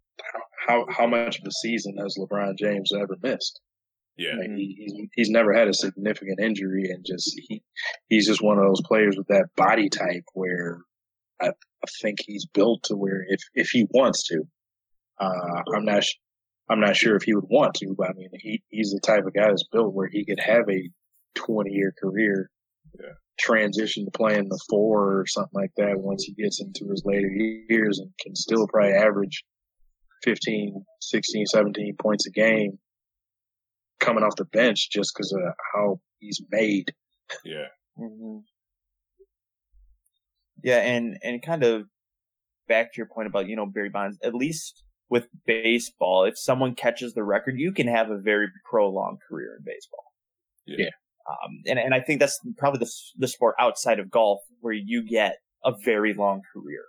how 0.67 0.85
how 0.91 1.07
much 1.07 1.39
of 1.39 1.47
a 1.47 1.51
season 1.51 1.97
has 1.97 2.17
LeBron 2.19 2.59
James 2.59 2.93
ever 2.95 3.17
missed? 3.23 3.61
Yeah. 4.19 4.35
Like 4.39 4.51
he, 4.51 4.75
he's 4.79 5.09
he's 5.15 5.31
never 5.31 5.55
had 5.55 5.69
a 5.69 5.73
significant 5.75 6.41
injury, 6.41 6.91
and 6.91 7.05
just 7.07 7.41
he 7.49 7.63
he's 8.09 8.27
just 8.27 8.43
one 8.43 8.59
of 8.59 8.65
those 8.65 8.83
players 8.85 9.17
with 9.17 9.29
that 9.29 9.47
body 9.57 9.89
type 9.89 10.25
where 10.35 10.81
I, 11.41 11.49
I 11.49 11.87
think 12.03 12.19
he's 12.27 12.45
built 12.47 12.83
to 12.85 12.97
where 12.97 13.25
if 13.29 13.41
if 13.55 13.71
he 13.71 13.87
wants 13.91 14.25
to, 14.29 14.43
uh, 15.21 15.63
I'm 15.75 15.85
not 15.87 16.05
sh- 16.05 16.17
I'm 16.71 16.81
not 16.81 16.97
sure 16.97 17.17
if 17.17 17.23
he 17.23 17.35
would 17.35 17.49
want 17.49 17.75
to, 17.77 17.95
but 17.97 18.11
I 18.11 18.13
mean 18.15 18.29
he 18.35 18.63
he's 18.69 18.91
the 18.91 19.01
type 19.01 19.25
of 19.27 19.35
guy 19.35 19.49
that's 19.49 19.67
built 19.73 19.95
where 19.95 20.09
he 20.09 20.25
could 20.25 20.41
have 20.41 20.69
a 20.69 20.91
20 21.35 21.71
year 21.71 21.95
career, 22.01 22.51
Yeah. 22.99 23.13
transition 23.39 24.05
to 24.05 24.11
playing 24.11 24.49
the 24.49 24.61
four 24.69 25.21
or 25.21 25.27
something 25.27 25.51
like 25.55 25.73
that 25.77 25.99
once 25.99 26.25
he 26.25 26.33
gets 26.35 26.61
into 26.61 26.91
his 26.91 27.03
later 27.05 27.29
years 27.29 27.99
and 28.01 28.11
can 28.21 28.35
still 28.37 28.67
probably 28.69 28.93
average 28.93 29.45
15, 30.25 30.85
16, 31.01 31.47
17 31.47 31.97
points 31.97 32.27
a 32.27 32.31
game 32.31 32.79
coming 34.01 34.25
off 34.25 34.37
the 34.37 34.45
bench 34.47 34.91
just 34.91 35.13
because 35.15 35.33
of 35.33 35.41
how 35.75 36.01
he's 36.19 36.41
made. 36.51 36.93
Yeah. 37.45 37.67
hmm 37.97 38.39
Yeah, 40.63 40.79
and 40.79 41.19
and 41.23 41.43
kind 41.43 41.63
of 41.63 41.85
back 42.69 42.93
to 42.93 42.97
your 42.99 43.07
point 43.07 43.29
about 43.29 43.47
you 43.49 43.57
know 43.57 43.67
Barry 43.67 43.91
Bonds. 43.91 44.19
At 44.23 44.35
least 44.35 44.83
with 45.11 45.29
baseball, 45.47 46.25
if 46.25 46.39
someone 46.39 46.75
catches 46.75 47.15
the 47.15 47.25
record, 47.25 47.55
you 47.59 47.73
can 47.73 47.89
have 47.89 48.11
a 48.11 48.19
very 48.19 48.49
prolonged 48.69 49.19
career 49.29 49.57
in 49.59 49.65
baseball. 49.65 50.05
Yeah. 50.67 50.85
Yeah. 50.85 50.91
Um, 51.29 51.61
and 51.67 51.79
and 51.79 51.95
I 51.95 52.01
think 52.01 52.21
that's 52.21 52.39
probably 52.57 52.79
the 52.81 52.91
the 53.19 53.29
sport 53.29 53.55
outside 53.61 53.99
of 53.99 54.11
golf 54.11 54.41
where 54.61 54.73
you 54.73 55.07
get 55.07 55.37
a 55.65 55.73
very 55.85 56.15
long 56.15 56.41
career. 56.53 56.85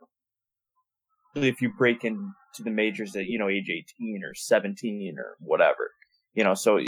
If 1.35 1.61
you 1.61 1.71
break 1.77 2.03
into 2.03 2.33
the 2.59 2.71
majors 2.71 3.15
at 3.15 3.25
you 3.25 3.37
know 3.37 3.49
age 3.49 3.69
eighteen 3.69 4.21
or 4.23 4.33
seventeen 4.33 5.15
or 5.17 5.35
whatever, 5.39 5.91
you 6.33 6.43
know, 6.43 6.53
so 6.53 6.79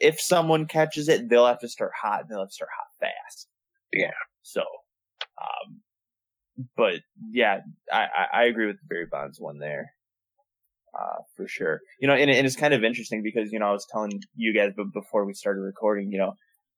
if 0.00 0.20
someone 0.20 0.66
catches 0.66 1.08
it, 1.08 1.28
they'll 1.28 1.46
have 1.46 1.60
to 1.60 1.68
start 1.68 1.92
hot. 2.00 2.20
and 2.20 2.30
They'll 2.30 2.40
have 2.40 2.48
to 2.48 2.54
start 2.54 2.70
hot 2.76 3.08
fast. 3.08 3.48
Yeah. 3.92 4.12
So, 4.42 4.60
um, 5.40 5.80
but 6.76 7.00
yeah, 7.30 7.60
I, 7.92 8.02
I, 8.02 8.40
I 8.40 8.44
agree 8.44 8.66
with 8.66 8.76
the 8.76 8.86
Barry 8.88 9.06
Bonds 9.10 9.40
one 9.40 9.58
there. 9.58 9.92
Uh, 10.94 11.22
for 11.36 11.48
sure. 11.48 11.80
You 12.00 12.08
know, 12.08 12.14
and, 12.14 12.30
and 12.30 12.46
it's 12.46 12.56
kind 12.56 12.74
of 12.74 12.84
interesting 12.84 13.22
because, 13.22 13.50
you 13.50 13.58
know, 13.58 13.68
I 13.68 13.72
was 13.72 13.86
telling 13.90 14.20
you 14.34 14.54
guys 14.54 14.72
before 14.92 15.24
we 15.24 15.32
started 15.32 15.60
recording, 15.60 16.12
you 16.12 16.18
know, 16.18 16.34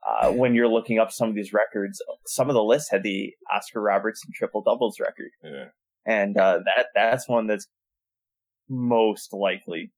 uh, 0.06 0.30
when 0.30 0.54
you're 0.54 0.68
looking 0.68 0.98
up 0.98 1.10
some 1.10 1.28
of 1.28 1.34
these 1.34 1.52
records, 1.52 2.00
some 2.26 2.48
of 2.48 2.54
the 2.54 2.62
lists 2.62 2.90
had 2.90 3.02
the 3.02 3.32
Oscar 3.52 3.80
Robertson 3.80 4.30
triple 4.32 4.62
doubles 4.62 5.00
record. 5.00 5.30
Yeah. 5.42 5.64
And, 6.06 6.36
uh, 6.36 6.60
that, 6.64 6.86
that's 6.94 7.28
one 7.28 7.48
that's 7.48 7.66
most 8.68 9.32
likely 9.32 9.90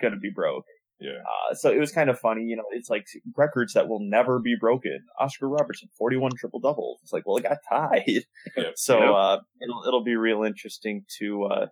going 0.00 0.14
to 0.14 0.18
be 0.18 0.30
broke. 0.34 0.64
Yeah. 0.98 1.18
Uh, 1.20 1.54
so 1.54 1.70
it 1.70 1.78
was 1.78 1.92
kind 1.92 2.10
of 2.10 2.18
funny, 2.18 2.42
you 2.42 2.56
know, 2.56 2.64
it's 2.72 2.90
like 2.90 3.06
records 3.36 3.74
that 3.74 3.88
will 3.88 4.00
never 4.00 4.40
be 4.40 4.56
broken. 4.58 4.98
Oscar 5.20 5.48
Robertson, 5.48 5.88
41 5.96 6.32
triple 6.36 6.58
doubles. 6.58 6.98
It's 7.02 7.12
like, 7.12 7.24
well, 7.24 7.36
it 7.36 7.44
got 7.44 7.58
tied. 7.68 8.24
Yep. 8.56 8.72
So, 8.76 8.98
uh, 8.98 9.38
it'll, 9.62 9.84
it'll 9.86 10.02
be 10.02 10.16
real 10.16 10.42
interesting 10.42 11.04
to, 11.20 11.44
uh, 11.44 11.66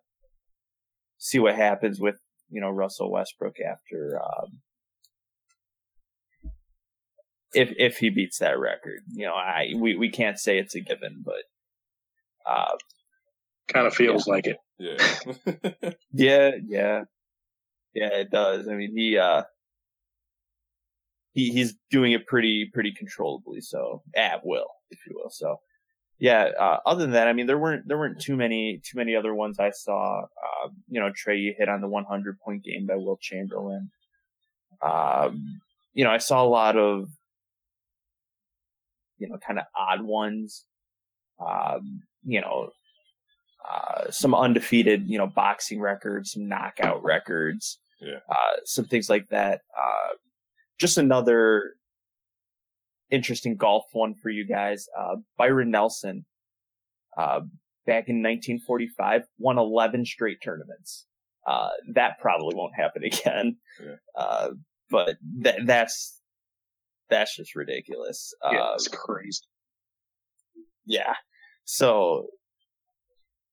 see 1.27 1.39
what 1.39 1.57
happens 1.57 1.99
with, 2.01 2.17
you 2.51 2.61
know, 2.61 2.71
Russell 2.71 3.11
Westbrook 3.11 3.57
after, 3.61 4.21
um, 4.23 4.61
if, 7.53 7.73
if 7.79 7.99
he 7.99 8.11
beats 8.11 8.39
that 8.39 8.59
record, 8.59 9.01
you 9.13 9.27
know, 9.27 9.35
I, 9.35 9.73
we, 9.77 9.97
we 9.97 10.11
can't 10.11 10.39
say 10.39 10.59
it's 10.59 10.75
a 10.75 10.81
given, 10.81 11.25
but, 11.25 11.43
uh, 12.49 12.77
Kind 13.69 13.87
of 13.87 13.95
feels 13.95 14.29
like 14.29 14.47
it. 14.47 14.59
Yeah. 14.79 15.93
Yeah, 16.13 16.53
yeah. 16.67 17.05
Yeah, 17.95 18.09
it 18.09 18.31
does. 18.31 18.69
I 18.69 18.75
mean, 18.75 18.93
he, 18.97 19.19
uh, 19.19 19.43
he, 21.33 21.51
he's 21.51 21.75
doing 21.91 22.13
it 22.13 22.27
pretty, 22.27 22.71
pretty 22.73 22.93
controllably. 22.93 23.61
So, 23.61 24.03
at 24.15 24.47
will, 24.47 24.69
if 24.91 25.01
you 25.07 25.15
will. 25.17 25.31
So, 25.31 25.57
yeah, 26.19 26.51
uh, 26.59 26.79
other 26.87 27.03
than 27.03 27.13
that, 27.13 27.29
I 27.29 27.33
mean, 27.33 27.47
there 27.47 27.59
weren't, 27.59 27.87
there 27.87 27.99
weren't 27.99 28.21
too 28.21 28.37
many, 28.37 28.81
too 28.85 28.97
many 28.97 29.15
other 29.17 29.35
ones 29.35 29.59
I 29.59 29.71
saw. 29.71 30.23
Uh, 30.23 30.69
you 30.89 31.01
know, 31.01 31.11
Trey, 31.15 31.37
you 31.39 31.55
hit 31.57 31.69
on 31.69 31.81
the 31.81 31.89
100 31.89 32.39
point 32.41 32.65
game 32.65 32.87
by 32.87 32.95
Wilt 32.97 33.21
Chamberlain. 33.21 33.91
Um, 34.83 35.61
you 35.95 36.05
know, 36.05 36.11
I 36.11 36.19
saw 36.19 36.43
a 36.45 36.49
lot 36.49 36.77
of, 36.77 37.09
you 39.19 39.29
know, 39.29 39.39
kind 39.39 39.59
of 39.59 39.65
odd 39.79 40.03
ones. 40.03 40.65
Um, 41.39 42.03
you 42.25 42.41
know, 42.41 42.71
uh, 43.69 44.11
some 44.11 44.35
undefeated, 44.35 45.09
you 45.09 45.19
know, 45.19 45.27
boxing 45.27 45.81
records, 45.81 46.33
some 46.33 46.49
knockout 46.49 47.03
records, 47.03 47.79
Yeah. 48.01 48.19
uh, 48.29 48.57
some 48.65 48.85
things 48.87 49.09
like 49.11 49.29
that. 49.31 49.63
Uh, 49.77 50.15
just 50.79 50.99
another 50.99 51.75
interesting 53.11 53.57
golf 53.57 53.85
one 53.93 54.15
for 54.23 54.31
you 54.31 54.47
guys. 54.47 54.87
Uh, 54.99 55.17
Byron 55.39 55.71
Nelson, 55.71 56.25
uh, 57.17 57.41
back 57.87 58.09
in 58.09 58.23
1945, 58.23 59.23
won 59.39 59.59
11 59.59 60.05
straight 60.07 60.39
tournaments. 60.43 61.07
Uh, 61.47 61.69
that 61.95 62.19
probably 62.21 62.55
won't 62.57 62.75
happen 62.75 63.05
again. 63.05 63.57
Yeah. 63.83 63.95
Uh, 64.17 64.49
but 64.91 65.17
that, 65.43 65.61
that's, 65.65 66.21
that's 67.09 67.37
just 67.37 67.55
ridiculous. 67.55 68.35
Yeah, 68.51 68.59
Uh, 68.59 68.75
it's 68.75 68.89
crazy. 68.89 69.43
yeah. 70.85 71.15
So, 71.65 72.29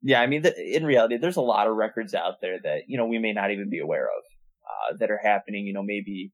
yeah, 0.02 0.22
I 0.22 0.28
mean, 0.28 0.44
th- 0.44 0.56
in 0.58 0.86
reality, 0.86 1.18
there's 1.18 1.38
a 1.38 1.42
lot 1.42 1.68
of 1.68 1.76
records 1.76 2.14
out 2.14 2.42
there 2.42 2.58
that, 2.64 2.82
you 2.88 2.98
know, 2.98 3.06
we 3.06 3.20
may 3.20 3.34
not 3.34 3.52
even 3.52 3.70
be 3.70 3.80
aware 3.80 4.06
of, 4.06 4.24
uh, 4.94 4.98
that 5.00 5.10
are 5.12 5.20
happening, 5.24 5.66
you 5.66 5.74
know, 5.74 5.84
maybe 5.84 6.32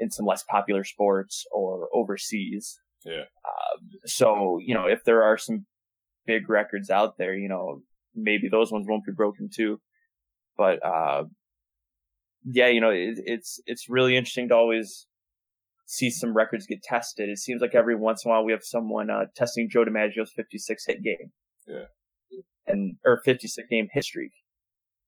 in 0.00 0.10
some 0.10 0.26
less 0.26 0.42
popular 0.42 0.84
sports 0.84 1.44
or 1.52 1.88
overseas. 1.92 2.78
Yeah. 3.04 3.24
Uh, 3.44 3.78
so, 4.04 4.58
you 4.60 4.74
know, 4.74 4.86
if 4.86 5.04
there 5.04 5.22
are 5.22 5.38
some 5.38 5.66
big 6.26 6.48
records 6.48 6.90
out 6.90 7.18
there, 7.18 7.34
you 7.34 7.48
know, 7.48 7.82
maybe 8.14 8.48
those 8.48 8.72
ones 8.72 8.86
won't 8.88 9.04
be 9.04 9.12
broken 9.12 9.48
too. 9.54 9.80
But, 10.56 10.84
uh, 10.84 11.24
yeah, 12.44 12.68
you 12.68 12.80
know, 12.80 12.90
it, 12.90 13.18
it's, 13.24 13.60
it's 13.66 13.88
really 13.88 14.16
interesting 14.16 14.48
to 14.48 14.54
always 14.54 15.06
see 15.86 16.10
some 16.10 16.34
records 16.34 16.66
get 16.66 16.82
tested. 16.82 17.28
It 17.28 17.38
seems 17.38 17.60
like 17.60 17.74
every 17.74 17.94
once 17.94 18.24
in 18.24 18.30
a 18.30 18.34
while 18.34 18.44
we 18.44 18.52
have 18.52 18.64
someone, 18.64 19.10
uh, 19.10 19.26
testing 19.36 19.68
Joe 19.70 19.84
DiMaggio's 19.84 20.32
56 20.34 20.84
hit 20.86 21.02
game. 21.02 21.32
Yeah. 21.68 21.84
And, 22.66 22.96
or 23.04 23.20
56 23.24 23.68
game 23.68 23.88
streak. 24.00 24.32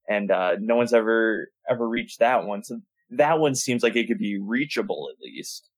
And, 0.09 0.31
uh, 0.31 0.53
no 0.61 0.77
one's 0.77 0.95
ever, 0.95 1.49
ever 1.69 1.89
reached 1.89 2.21
that 2.21 2.47
one. 2.47 2.63
So 2.63 2.81
that 3.11 3.39
one 3.39 3.55
seems 3.55 3.83
like 3.83 3.97
it 3.97 4.07
could 4.07 4.19
be 4.19 4.39
reachable 4.39 5.09
at 5.13 5.23
least. 5.23 5.69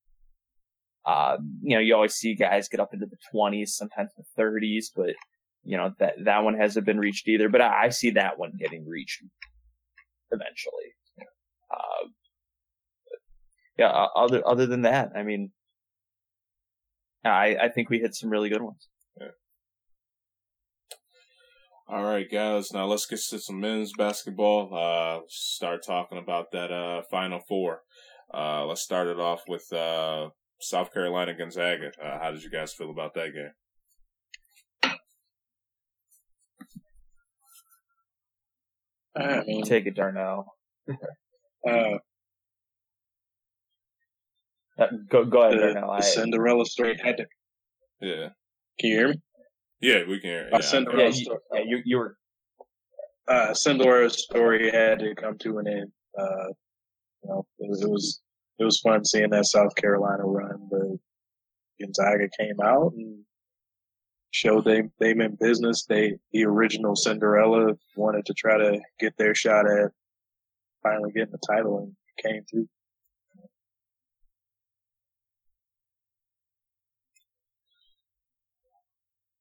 Um, 1.06 1.58
you 1.62 1.76
know, 1.76 1.80
you 1.80 1.94
always 1.94 2.14
see 2.14 2.34
guys 2.34 2.68
get 2.68 2.80
up 2.80 2.92
into 2.92 3.06
the 3.06 3.16
20s, 3.34 3.70
sometimes 3.70 4.10
the 4.16 4.42
30s, 4.42 4.86
but, 4.94 5.14
you 5.64 5.76
know, 5.76 5.92
that, 5.98 6.14
that 6.24 6.44
one 6.44 6.54
hasn't 6.54 6.86
been 6.86 6.98
reached 6.98 7.26
either, 7.28 7.48
but 7.48 7.60
I, 7.60 7.84
I 7.84 7.88
see 7.88 8.10
that 8.10 8.38
one 8.38 8.52
getting 8.58 8.86
reached 8.86 9.22
eventually. 10.30 10.94
Uh, 11.70 12.08
yeah, 13.78 14.06
other, 14.14 14.46
other 14.46 14.66
than 14.66 14.82
that, 14.82 15.12
I 15.16 15.22
mean, 15.22 15.52
I, 17.24 17.56
I 17.62 17.68
think 17.68 17.88
we 17.88 17.98
hit 17.98 18.14
some 18.14 18.30
really 18.30 18.50
good 18.50 18.62
ones. 18.62 18.88
All 21.92 22.04
right, 22.04 22.30
guys. 22.30 22.72
Now 22.72 22.86
let's 22.86 23.06
get 23.06 23.18
to 23.30 23.38
some 23.40 23.60
men's 23.60 23.92
basketball. 23.98 24.72
Uh, 24.72 25.20
start 25.28 25.82
talking 25.84 26.18
about 26.18 26.52
that 26.52 26.70
uh 26.70 27.02
final 27.10 27.40
four. 27.40 27.80
Uh, 28.32 28.64
let's 28.66 28.82
start 28.82 29.08
it 29.08 29.18
off 29.18 29.42
with 29.48 29.72
uh 29.72 30.28
South 30.60 30.92
Carolina 30.92 31.34
Gonzaga. 31.34 31.90
Uh, 32.02 32.18
how 32.22 32.30
did 32.30 32.42
you 32.44 32.50
guys 32.50 32.72
feel 32.72 32.90
about 32.90 33.14
that 33.14 33.30
game? 33.34 33.50
I 39.16 39.42
mean, 39.44 39.64
Take 39.64 39.86
it, 39.86 39.96
Darnell. 39.96 40.54
uh, 41.68 41.98
Uh, 44.78 44.86
go, 45.10 45.24
go 45.24 45.42
ahead, 45.42 45.58
the, 45.58 45.72
Darnell. 45.74 45.88
the 45.90 45.96
I, 45.96 46.00
Cinderella 46.00 46.64
story 46.64 46.96
had 47.02 47.18
to. 47.18 47.26
Yeah, 48.00 48.28
Can 48.78 48.90
you 48.90 48.96
hear 48.96 49.08
me? 49.08 49.14
Yeah, 49.80 50.04
we 50.08 50.20
can. 50.20 50.30
hear- 50.30 50.48
Uh, 50.52 50.56
Yeah, 50.56 50.60
Cinderella 50.60 51.02
yeah, 51.02 51.08
you, 51.08 51.12
story. 51.24 51.38
yeah, 51.54 51.60
you, 51.66 51.82
you 51.84 51.96
were, 51.98 52.16
uh, 53.28 53.54
Cinderella's 53.54 54.22
story 54.22 54.70
had 54.70 54.98
to 55.00 55.14
come 55.14 55.38
to 55.38 55.58
an 55.58 55.68
end. 55.68 55.92
Uh, 56.18 56.48
you 57.22 57.28
know, 57.28 57.46
it 57.58 57.68
was, 57.68 57.82
it 57.82 57.88
was 57.90 58.20
it 58.58 58.64
was 58.64 58.80
fun 58.80 59.04
seeing 59.04 59.30
that 59.30 59.46
South 59.46 59.74
Carolina 59.76 60.24
run, 60.24 60.68
but 60.70 60.80
Gonzaga 61.80 62.28
came 62.38 62.60
out 62.62 62.92
and 62.94 63.22
showed 64.32 64.64
they 64.64 64.82
they 64.98 65.14
meant 65.14 65.38
business. 65.38 65.84
They 65.86 66.16
the 66.32 66.44
original 66.44 66.96
Cinderella 66.96 67.74
wanted 67.96 68.26
to 68.26 68.34
try 68.34 68.58
to 68.58 68.80
get 68.98 69.16
their 69.16 69.34
shot 69.34 69.66
at 69.70 69.90
finally 70.82 71.12
getting 71.12 71.32
the 71.32 71.38
title 71.46 71.78
and 71.78 71.94
came 72.24 72.42
through. 72.50 72.68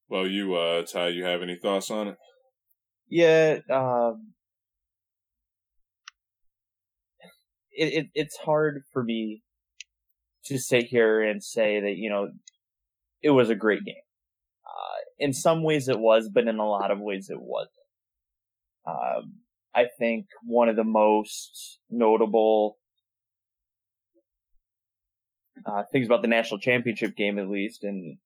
Well, 0.10 0.28
you, 0.28 0.56
uh, 0.56 0.84
Ty, 0.84 1.10
you 1.10 1.24
have 1.24 1.44
any 1.44 1.56
thoughts 1.56 1.92
on 1.92 2.10
it? 2.10 2.18
Yeah, 3.08 3.60
um, 3.70 4.34
it, 7.72 7.94
it 7.94 8.08
it's 8.14 8.38
hard 8.38 8.84
for 8.92 9.04
me 9.04 9.44
to 10.46 10.60
sit 10.60 10.86
here 10.86 11.22
and 11.22 11.44
say 11.44 11.80
that 11.80 11.96
you 11.98 12.10
know 12.10 12.30
it 13.22 13.32
was 13.32 13.50
a 13.50 13.56
great 13.56 13.84
game. 13.84 13.96
Uh, 14.66 14.98
in 15.18 15.34
some 15.34 15.64
ways 15.64 15.88
it 15.88 16.00
was, 16.00 16.30
but 16.32 16.48
in 16.48 16.60
a 16.60 16.70
lot 16.70 16.92
of 16.92 17.00
ways 17.00 17.30
it 17.30 17.42
wasn't. 17.42 17.72
Um, 18.88 19.34
I 19.76 19.86
think 19.98 20.28
one 20.44 20.70
of 20.70 20.76
the 20.76 20.84
most 20.84 21.80
notable 21.90 22.78
uh, 25.66 25.84
things 25.92 26.08
about 26.08 26.22
the 26.22 26.28
national 26.28 26.60
championship 26.60 27.16
game, 27.16 27.38
at 27.40 27.50
least, 27.50 27.84
and 27.84 28.18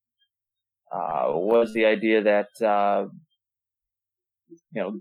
was 0.94 1.74
the 1.74 1.86
idea 1.86 2.24
that 2.24 2.66
uh, 2.66 3.08
you 4.72 4.82
know 4.82 5.00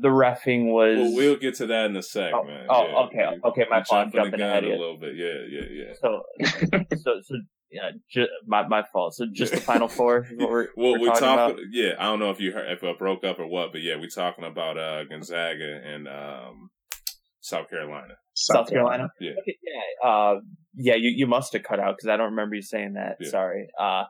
the 0.00 0.08
refing 0.08 0.66
was. 0.66 0.98
Well, 0.98 1.14
we'll 1.14 1.36
get 1.36 1.54
to 1.56 1.66
that 1.66 1.86
in 1.86 1.96
a 1.96 2.02
sec, 2.02 2.32
oh, 2.34 2.44
man. 2.44 2.66
Oh, 2.68 2.86
yeah, 2.86 2.98
okay, 2.98 3.40
okay, 3.44 3.64
my 3.70 3.82
fault. 3.82 4.12
Jumping, 4.12 4.22
Jumping 4.22 4.40
ahead 4.40 4.64
a 4.64 4.68
little 4.68 4.98
bit. 4.98 5.14
Yeah, 5.16 5.44
yeah, 5.48 5.66
yeah. 5.70 5.94
So, 6.00 6.22
so, 6.98 7.20
so, 7.22 7.34
yeah, 7.70 7.90
ju- 8.10 8.28
my 8.46 8.66
my 8.68 8.84
fault. 8.92 9.14
So, 9.14 9.26
just 9.32 9.52
the 9.52 9.60
final 9.60 9.88
four. 9.88 10.26
What 10.36 10.50
we're, 10.50 10.68
well, 10.76 10.92
we're 10.92 10.98
we 10.98 11.06
talking 11.06 11.20
talk, 11.22 11.50
about. 11.52 11.60
Yeah, 11.70 11.92
I 11.98 12.04
don't 12.04 12.18
know 12.18 12.30
if 12.30 12.40
you 12.40 12.52
heard, 12.52 12.70
if 12.70 12.82
it 12.82 12.98
broke 12.98 13.24
up 13.24 13.38
or 13.38 13.46
what, 13.46 13.72
but 13.72 13.82
yeah, 13.82 13.96
we're 13.96 14.08
talking 14.08 14.44
about 14.44 14.78
uh, 14.78 15.04
Gonzaga 15.04 15.80
and 15.84 16.08
um, 16.08 16.70
South 17.40 17.68
Carolina. 17.70 18.14
South 18.34 18.68
Carolina. 18.68 19.08
Yeah. 19.20 19.32
Okay, 19.32 19.56
yeah, 19.62 20.08
uh, 20.08 20.34
yeah. 20.76 20.94
You 20.96 21.10
you 21.10 21.26
must 21.26 21.52
have 21.54 21.62
cut 21.62 21.80
out 21.80 21.96
because 21.96 22.08
I 22.08 22.16
don't 22.16 22.30
remember 22.30 22.56
you 22.56 22.62
saying 22.62 22.94
that. 22.94 23.16
Yeah. 23.20 23.30
Sorry. 23.30 23.68
Uh, 23.80 24.04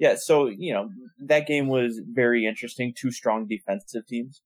yeah. 0.00 0.16
So 0.18 0.46
you 0.48 0.72
know 0.74 0.88
that 1.26 1.46
game 1.46 1.68
was 1.68 2.00
very 2.04 2.44
interesting. 2.46 2.92
Two 2.96 3.12
strong 3.12 3.46
defensive 3.46 4.06
teams. 4.08 4.42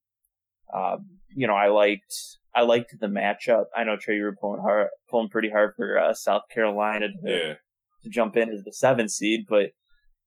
Um, 0.75 1.07
you 1.35 1.47
know, 1.47 1.55
I 1.55 1.69
liked 1.69 2.15
I 2.55 2.63
liked 2.63 2.95
the 3.01 3.07
matchup. 3.07 3.65
I 3.77 3.85
know 3.85 3.97
Trey, 3.97 4.17
you 4.17 4.25
were 4.25 4.37
pulling 4.39 4.61
hard, 4.61 4.89
pulling 5.11 5.29
pretty 5.31 5.51
hard 5.51 5.73
for 5.77 5.99
uh, 5.99 6.13
South 6.15 6.43
Carolina 6.53 7.07
to, 7.09 7.15
Yeah. 7.31 7.55
to 8.03 8.11
jump 8.11 8.37
in 8.37 8.51
as 8.51 8.63
the 8.65 8.73
seventh 8.73 9.11
seed, 9.13 9.47
but 9.49 9.71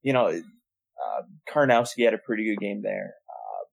you 0.01 0.13
know, 0.13 0.27
uh, 0.27 1.21
Karnowski 1.53 2.05
had 2.05 2.13
a 2.13 2.17
pretty 2.25 2.45
good 2.45 2.59
game 2.59 2.81
there. 2.81 3.13
Uh, 3.29 3.63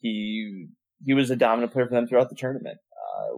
he 0.00 0.66
he 1.04 1.14
was 1.14 1.30
a 1.30 1.36
dominant 1.36 1.72
player 1.72 1.86
for 1.86 1.94
them 1.94 2.06
throughout 2.06 2.28
the 2.30 2.36
tournament. 2.36 2.78
Uh, 2.92 3.36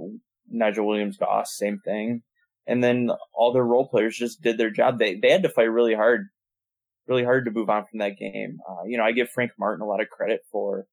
Nigel 0.50 0.86
Williams 0.86 1.16
Goss, 1.16 1.56
same 1.56 1.78
thing, 1.84 2.22
and 2.66 2.82
then 2.84 3.10
all 3.34 3.52
their 3.52 3.64
role 3.64 3.88
players 3.88 4.16
just 4.16 4.42
did 4.42 4.58
their 4.58 4.70
job. 4.70 4.98
They 4.98 5.16
they 5.16 5.30
had 5.30 5.42
to 5.42 5.48
fight 5.48 5.64
really 5.64 5.94
hard, 5.94 6.28
really 7.06 7.24
hard 7.24 7.44
to 7.44 7.50
move 7.50 7.70
on 7.70 7.84
from 7.84 7.98
that 7.98 8.18
game. 8.18 8.58
Uh, 8.68 8.84
you 8.86 8.96
know, 8.96 9.04
I 9.04 9.12
give 9.12 9.28
Frank 9.28 9.52
Martin 9.58 9.82
a 9.82 9.86
lot 9.86 10.00
of 10.00 10.08
credit 10.08 10.40
for 10.50 10.86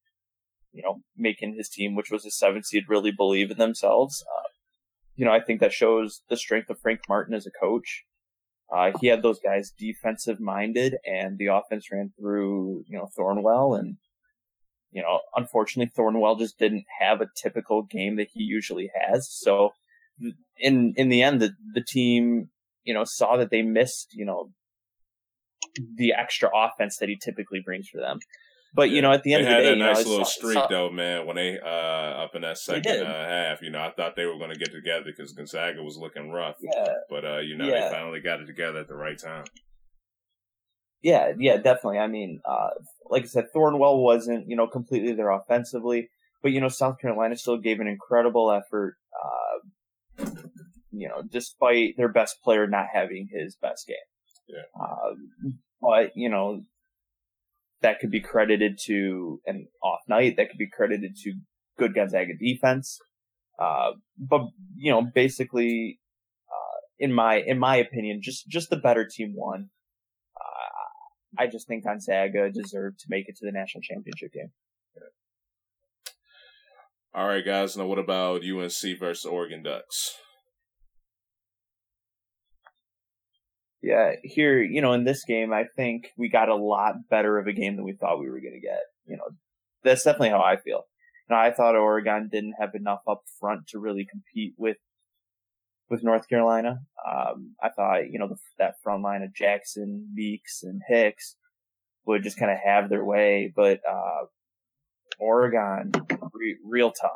you 0.72 0.82
know, 0.84 1.02
making 1.18 1.56
his 1.56 1.70
team, 1.70 1.96
which 1.96 2.12
was 2.12 2.26
a 2.26 2.32
seven 2.32 2.64
seed, 2.64 2.84
really 2.88 3.12
believe 3.12 3.52
in 3.52 3.58
themselves. 3.58 4.24
Uh, 4.28 4.50
you 5.16 5.26
know, 5.26 5.32
I 5.32 5.42
think 5.42 5.60
that 5.60 5.74
shows 5.74 6.22
the 6.30 6.38
strength 6.38 6.70
of 6.70 6.80
Frank 6.80 7.02
Martin 7.10 7.34
as 7.34 7.46
a 7.46 7.52
coach. 7.52 8.04
Uh, 8.74 8.92
he 9.02 9.08
had 9.08 9.22
those 9.22 9.40
guys 9.40 9.74
defensive 9.78 10.40
minded 10.40 10.96
and 11.06 11.38
the 11.38 11.48
offense 11.48 11.92
ran 11.92 12.14
through, 12.18 12.86
you 12.88 12.98
know, 12.98 13.10
Thornwell 13.18 13.78
and, 13.78 13.98
you 14.92 15.02
know, 15.02 15.20
unfortunately 15.36 15.92
Thornwell 15.94 16.40
just 16.40 16.58
didn't 16.58 16.86
have 17.02 17.20
a 17.20 17.30
typical 17.36 17.84
game 17.84 18.16
that 18.16 18.30
he 18.32 18.44
usually 18.44 18.90
has. 18.96 19.28
So 19.30 19.72
in, 20.58 20.94
in 20.96 21.10
the 21.10 21.22
end, 21.22 21.42
the, 21.42 21.52
the 21.74 21.84
team, 21.86 22.50
you 22.86 22.94
know, 22.94 23.04
saw 23.04 23.36
that 23.36 23.52
they 23.52 23.62
missed, 23.62 24.14
you 24.14 24.26
know, 24.26 24.52
the 25.96 26.14
extra 26.14 26.50
offense 26.54 26.98
that 26.98 27.10
he 27.10 27.16
typically 27.18 27.62
brings 27.64 27.88
for 27.90 28.00
them. 28.00 28.20
But 28.74 28.90
you 28.90 29.02
know, 29.02 29.12
at 29.12 29.24
the 29.24 29.34
end 29.34 29.46
they 29.46 29.50
of 29.50 29.50
the 29.50 29.56
had 29.56 29.62
day, 29.64 29.70
that 29.72 29.78
you 29.78 29.84
nice 29.84 30.06
know, 30.06 30.10
little 30.12 30.26
streak 30.26 30.52
it's- 30.56 30.70
though, 30.70 30.90
man. 30.90 31.26
When 31.26 31.36
they 31.36 31.60
uh 31.60 31.68
up 32.24 32.36
in 32.36 32.42
that 32.44 32.58
second 32.58 33.06
uh, 33.06 33.28
half, 33.28 33.62
you 33.62 33.70
know, 33.70 33.80
I 33.82 33.92
thought 33.92 34.16
they 34.16 34.26
were 34.26 34.38
going 34.38 34.52
to 34.52 34.58
get 34.58 34.72
together 34.72 35.04
because 35.06 35.34
Gonzaga 35.34 35.84
was 35.84 35.98
looking 35.98 36.32
rough. 36.32 36.56
Yeah, 36.62 36.88
But 37.10 37.26
uh, 37.26 37.40
you 37.40 37.58
know, 37.58 37.66
Yeah. 37.68 37.90
they 37.90 37.94
finally 37.96 38.22
got 38.22 38.40
it 38.40 38.46
together 38.46 38.80
at 38.80 38.88
the 38.88 38.96
right 38.96 39.18
time. 39.18 39.44
yeah, 41.02 41.34
yeah, 41.38 41.58
definitely. 41.58 41.98
I 42.00 42.08
mean, 42.08 42.40
uh, 42.46 42.70
like 43.10 43.24
I 43.24 43.28
said, 43.28 43.48
Thornwell 43.54 44.02
wasn't, 44.02 44.48
you 44.48 44.56
know, 44.56 44.68
completely 44.68 45.14
there 45.14 45.32
offensively, 45.32 46.10
but 46.42 46.52
you 46.54 46.62
know, 46.62 46.70
South 46.70 47.00
Carolina 47.00 47.36
still 47.36 47.58
gave 47.58 47.80
an 47.82 47.88
incredible 47.88 48.52
effort. 48.52 48.96
Uh, 50.20 50.26
you 50.92 51.08
know, 51.10 51.24
despite 51.30 51.96
their 51.98 52.10
best 52.10 52.42
player 52.44 52.68
not 52.68 52.86
having 52.94 53.28
his 53.32 53.56
best 53.56 53.88
game. 53.88 53.98
Yeah. 54.52 54.84
Um, 54.84 55.60
but 55.82 56.12
you 56.16 56.30
know, 56.30 56.64
that 57.82 58.00
could 58.00 58.12
be 58.12 58.22
credited 58.22 58.78
to 58.86 59.42
an 59.46 59.68
off 59.82 60.02
night. 60.08 60.36
That 60.38 60.50
could 60.50 60.58
be 60.58 60.70
credited 60.70 61.16
to 61.24 61.34
good 61.78 61.96
Gonzaga 61.96 62.34
defense. 62.40 63.00
Uh, 63.60 63.92
but 64.18 64.42
you 64.78 64.92
know, 64.92 65.02
basically, 65.02 66.00
uh, 66.50 66.80
in 67.00 67.14
my 67.14 67.36
in 67.36 67.60
my 67.60 67.78
opinion, 67.78 68.22
just 68.22 68.48
just 68.48 68.70
the 68.70 68.78
better 68.78 69.08
team 69.08 69.34
won. 69.36 69.70
Uh, 70.36 71.42
I 71.42 71.48
just 71.48 71.68
think 71.68 71.84
Gonzaga 71.86 72.52
deserved 72.52 73.00
to 73.00 73.06
make 73.10 73.28
it 73.28 73.38
to 73.38 73.46
the 73.46 73.52
national 73.52 73.82
championship 73.82 74.34
game. 74.34 74.52
All 77.14 77.28
right, 77.28 77.46
guys. 77.46 77.76
Now, 77.76 77.88
what 77.88 78.00
about 78.00 78.42
UNC 78.42 78.98
versus 78.98 79.26
Oregon 79.26 79.64
Ducks? 79.64 80.16
Yeah, 83.84 84.14
here, 84.24 84.62
you 84.62 84.82
know, 84.82 84.94
in 84.94 85.06
this 85.06 85.24
game, 85.26 85.52
I 85.52 85.66
think 85.76 86.10
we 86.16 86.30
got 86.30 86.50
a 86.50 86.56
lot 86.56 87.10
better 87.10 87.40
of 87.40 87.48
a 87.48 87.54
game 87.54 87.76
than 87.76 87.86
we 87.86 87.94
thought 87.94 88.20
we 88.20 88.30
were 88.30 88.40
going 88.40 88.54
to 88.54 88.68
get. 88.68 88.82
You 89.08 89.18
know, 89.18 89.30
that's 89.84 90.04
definitely 90.04 90.30
how 90.30 90.42
I 90.42 90.58
feel. 90.58 90.84
You 91.30 91.36
know, 91.36 91.38
I 91.38 91.52
thought 91.52 91.76
Oregon 91.76 92.30
didn't 92.32 92.56
have 92.60 92.76
enough 92.76 93.02
up 93.08 93.22
front 93.40 93.68
to 93.70 93.80
really 93.80 94.08
compete 94.10 94.54
with 94.58 94.78
with 95.90 96.04
North 96.04 96.30
Carolina. 96.30 96.80
Um, 97.06 97.56
I 97.62 97.70
thought, 97.70 98.10
you 98.10 98.18
know, 98.18 98.30
the, 98.30 98.38
that 98.60 98.76
front 98.82 99.04
line 99.04 99.24
of 99.24 99.36
Jackson, 99.36 100.08
Meeks, 100.14 100.64
and 100.64 100.82
Hicks 100.88 101.36
would 102.06 102.24
just 102.24 102.38
kind 102.38 102.52
of 102.52 102.58
have 102.64 102.90
their 102.90 103.04
way, 103.04 103.52
but 103.54 103.82
uh, 103.90 104.26
Oregon, 105.20 105.92
re- 106.34 106.58
real 106.66 106.92
tough, 106.92 107.12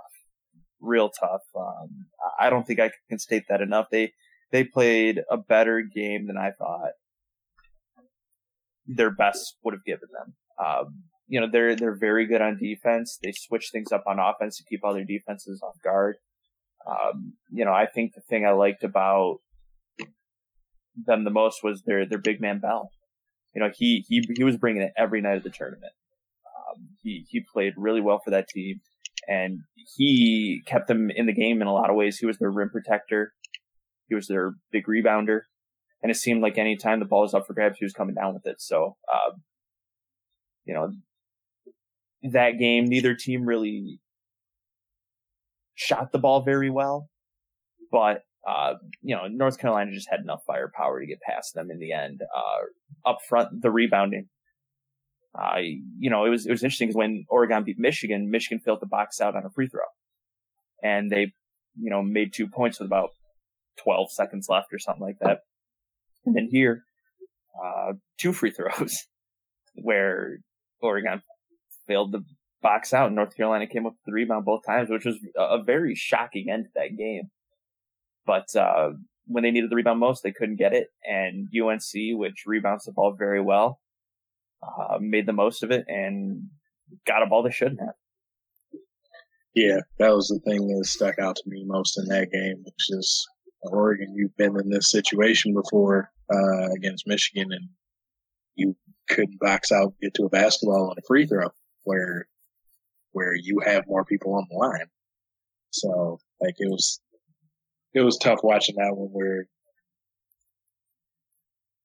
real 0.80 1.10
tough. 1.10 1.42
Um, 1.58 2.08
I 2.40 2.50
don't 2.50 2.68
think 2.68 2.80
I 2.80 2.92
can 3.10 3.18
state 3.18 3.44
that 3.50 3.62
enough. 3.62 3.88
They 3.92 4.14
they 4.56 4.64
played 4.64 5.22
a 5.30 5.36
better 5.36 5.82
game 5.82 6.28
than 6.28 6.38
I 6.38 6.52
thought 6.52 6.92
their 8.88 9.12
best 9.12 9.58
would 9.64 9.74
have 9.74 9.84
given 9.84 10.08
them. 10.18 10.34
Um, 10.66 11.04
you 11.28 11.42
know, 11.42 11.48
they're 11.52 11.76
they're 11.76 11.98
very 11.98 12.26
good 12.26 12.42
on 12.42 12.58
defense. 12.58 13.20
They 13.22 13.34
switch 13.34 13.70
things 13.74 13.92
up 13.92 14.06
on 14.08 14.18
offense 14.18 14.58
to 14.58 14.64
keep 14.64 14.80
all 14.86 14.94
their 14.94 15.04
defenses 15.04 15.62
off 15.62 15.76
guard. 15.84 16.16
Um, 16.90 17.34
you 17.52 17.66
know, 17.66 17.74
I 17.74 17.86
think 17.86 18.14
the 18.14 18.22
thing 18.22 18.46
I 18.46 18.52
liked 18.52 18.86
about 18.86 19.40
them 20.96 21.26
the 21.26 21.32
most 21.32 21.62
was 21.62 21.84
their 21.84 22.06
their 22.06 22.20
big 22.20 22.40
man 22.40 22.60
Bell. 22.60 22.92
You 23.54 23.62
know, 23.62 23.72
he 23.76 24.06
he 24.08 24.26
he 24.38 24.46
was 24.46 24.56
bringing 24.56 24.84
it 24.84 24.94
every 24.98 25.20
night 25.20 25.36
of 25.36 25.44
the 25.44 25.50
tournament. 25.50 25.92
Um, 26.56 26.88
he 27.04 27.26
he 27.30 27.42
played 27.42 27.74
really 27.76 28.02
well 28.02 28.22
for 28.24 28.32
that 28.32 28.48
team, 28.48 28.80
and 29.28 29.60
he 29.98 30.62
kept 30.66 30.88
them 30.88 31.10
in 31.10 31.26
the 31.26 31.34
game 31.34 31.62
in 31.62 31.68
a 31.68 31.74
lot 31.74 31.90
of 31.90 31.98
ways. 31.98 32.20
He 32.20 32.26
was 32.26 32.38
their 32.38 32.52
rim 32.52 32.70
protector. 32.70 33.34
He 34.08 34.16
was 34.16 34.28
their 34.28 34.54
big 34.72 34.86
rebounder, 34.86 35.42
and 36.02 36.12
it 36.12 36.16
seemed 36.16 36.42
like 36.42 36.58
any 36.58 36.76
time 36.76 37.00
the 37.00 37.06
ball 37.06 37.22
was 37.22 37.34
up 37.34 37.48
for 37.48 37.54
grabs, 37.54 37.78
he 37.80 37.86
was 37.86 37.94
coming 37.94 38.16
down 38.16 38.34
with 38.34 38.46
it. 38.46 38.62
So, 38.62 38.96
uh, 39.14 39.32
you 40.66 40.74
know, 40.74 40.92
that 42.32 42.60
game, 42.60 42.86
neither 42.86 43.16
team 43.16 43.46
really 43.46 44.00
shot 45.76 46.12
the 46.12 46.20
ball 46.20 46.42
very 46.42 46.70
well, 46.70 47.10
but 47.92 48.24
uh, 48.48 48.76
you 49.02 49.16
know, 49.16 49.28
North 49.28 49.58
Carolina 49.58 49.92
just 49.92 50.10
had 50.10 50.20
enough 50.20 50.44
firepower 50.46 51.00
to 51.00 51.08
get 51.08 51.20
past 51.22 51.56
them 51.56 51.72
in 51.72 51.80
the 51.80 51.92
end. 51.92 52.22
Uh, 52.22 53.10
up 53.10 53.20
front, 53.28 53.62
the 53.62 53.72
rebounding. 53.72 54.28
Uh, 55.38 55.58
you 55.98 56.10
know, 56.10 56.26
it 56.26 56.30
was, 56.30 56.46
it 56.46 56.52
was 56.52 56.64
interesting 56.64 56.88
because 56.88 56.98
when 56.98 57.26
Oregon 57.28 57.64
beat 57.64 57.80
Michigan, 57.80 58.30
Michigan 58.30 58.60
filled 58.60 58.82
the 58.82 58.88
box 58.88 59.20
out 59.20 59.36
on 59.36 59.46
a 59.46 59.50
free 59.50 59.68
throw. 59.68 59.82
And 60.84 61.12
they, 61.12 61.34
you 61.78 61.90
know, 61.90 62.04
made 62.04 62.34
two 62.34 62.48
points 62.48 62.80
with 62.80 62.88
about 62.88 63.10
12 63.84 64.12
seconds 64.12 64.48
left 64.50 64.74
or 64.74 64.80
something 64.80 65.04
like 65.04 65.20
that. 65.20 65.42
And 66.26 66.36
then 66.36 66.48
here, 66.50 66.84
uh, 67.64 67.94
two 68.18 68.34
free 68.34 68.52
throws 68.52 69.06
where 69.76 70.40
Oregon 70.82 71.22
failed 71.88 72.14
to 72.14 72.24
box 72.62 72.94
out 72.94 73.08
and 73.08 73.16
North 73.16 73.36
Carolina 73.36 73.68
came 73.68 73.86
up 73.86 73.94
with 73.94 74.06
the 74.06 74.14
rebound 74.14 74.46
both 74.46 74.66
times, 74.66 74.90
which 74.90 75.06
was 75.06 75.18
a 75.38 75.60
a 75.60 75.64
very 75.64 75.96
shocking 75.96 76.50
end 76.50 76.66
to 76.66 76.72
that 76.76 76.98
game. 76.98 77.30
But, 78.26 78.56
uh, 78.56 78.94
when 79.28 79.44
they 79.44 79.52
needed 79.52 79.70
the 79.70 79.76
rebound 79.76 80.00
most, 80.00 80.24
they 80.24 80.32
couldn't 80.32 80.58
get 80.58 80.74
it. 80.74 80.88
And 81.04 81.48
UNC, 81.56 82.18
which 82.18 82.44
rebounds 82.46 82.86
the 82.86 82.92
ball 82.92 83.16
very 83.18 83.42
well, 83.42 83.80
uh, 84.64 84.98
made 85.00 85.26
the 85.26 85.34
most 85.34 85.64
of 85.64 85.72
it 85.72 85.86
and 85.88 86.50
got 87.06 87.24
a 87.24 87.28
ball 87.28 87.44
they 87.44 87.52
shouldn't 87.52 87.80
have. 87.80 87.96
Yeah, 89.54 89.80
that 90.00 90.14
was 90.14 90.28
the 90.28 90.40
thing 90.40 90.68
that 90.68 90.86
stuck 90.86 91.18
out 91.18 91.38
to 91.38 91.44
me 91.48 91.64
most 91.66 91.98
in 91.98 92.06
that 92.10 92.30
game, 92.32 92.62
which 92.66 92.90
is 92.90 93.26
Oregon. 93.62 94.14
You've 94.16 94.36
been 94.38 94.60
in 94.60 94.70
this 94.70 94.92
situation 94.92 95.54
before 95.54 96.12
uh, 96.34 96.72
against 96.76 97.08
Michigan, 97.08 97.52
and 97.52 97.70
you 98.56 98.76
couldn't 99.10 99.40
box 99.40 99.72
out, 99.72 99.94
get 100.02 100.14
to 100.16 100.26
a 100.26 100.30
basketball 100.30 100.90
on 100.90 100.96
a 100.98 101.06
free 101.08 101.26
throw, 101.26 101.50
where 101.84 102.28
where 103.12 103.34
you 103.34 103.62
have 103.66 103.88
more 103.88 104.04
people 104.04 104.34
on 104.36 104.46
the 104.50 104.58
line. 104.58 104.88
So 105.72 106.20
like 106.42 106.56
it 106.60 106.70
was 106.70 107.00
it 107.94 108.02
was 108.02 108.18
tough 108.18 108.40
watching 108.44 108.76
that 108.76 108.96
one 108.96 109.10
where 109.10 109.48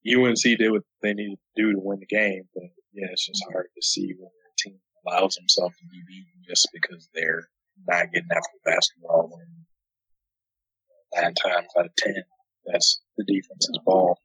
UNC 0.06 0.42
did 0.42 0.70
what 0.70 0.82
they 1.02 1.14
needed 1.14 1.38
to 1.56 1.62
do 1.62 1.72
to 1.72 1.78
win 1.78 2.00
the 2.00 2.06
game, 2.06 2.44
but 2.54 2.64
yeah, 2.92 3.06
it's 3.12 3.26
just 3.26 3.44
hard 3.52 3.66
to 3.74 3.82
see 3.82 4.14
when 4.18 4.28
a 4.28 4.52
team 4.58 4.78
allows 5.06 5.34
themselves 5.34 5.76
to 5.76 5.84
be 5.86 6.02
beaten 6.06 6.42
just 6.48 6.68
because 6.72 7.08
they're 7.14 7.48
not 7.86 8.12
getting 8.12 8.28
after 8.30 8.48
the 8.64 8.70
basketball. 8.70 9.38
Nine 11.14 11.34
times 11.34 11.68
out 11.78 11.86
of 11.86 11.96
ten, 11.96 12.22
that's 12.66 13.00
the 13.16 13.24
defense's 13.24 13.78
ball. 13.84 14.18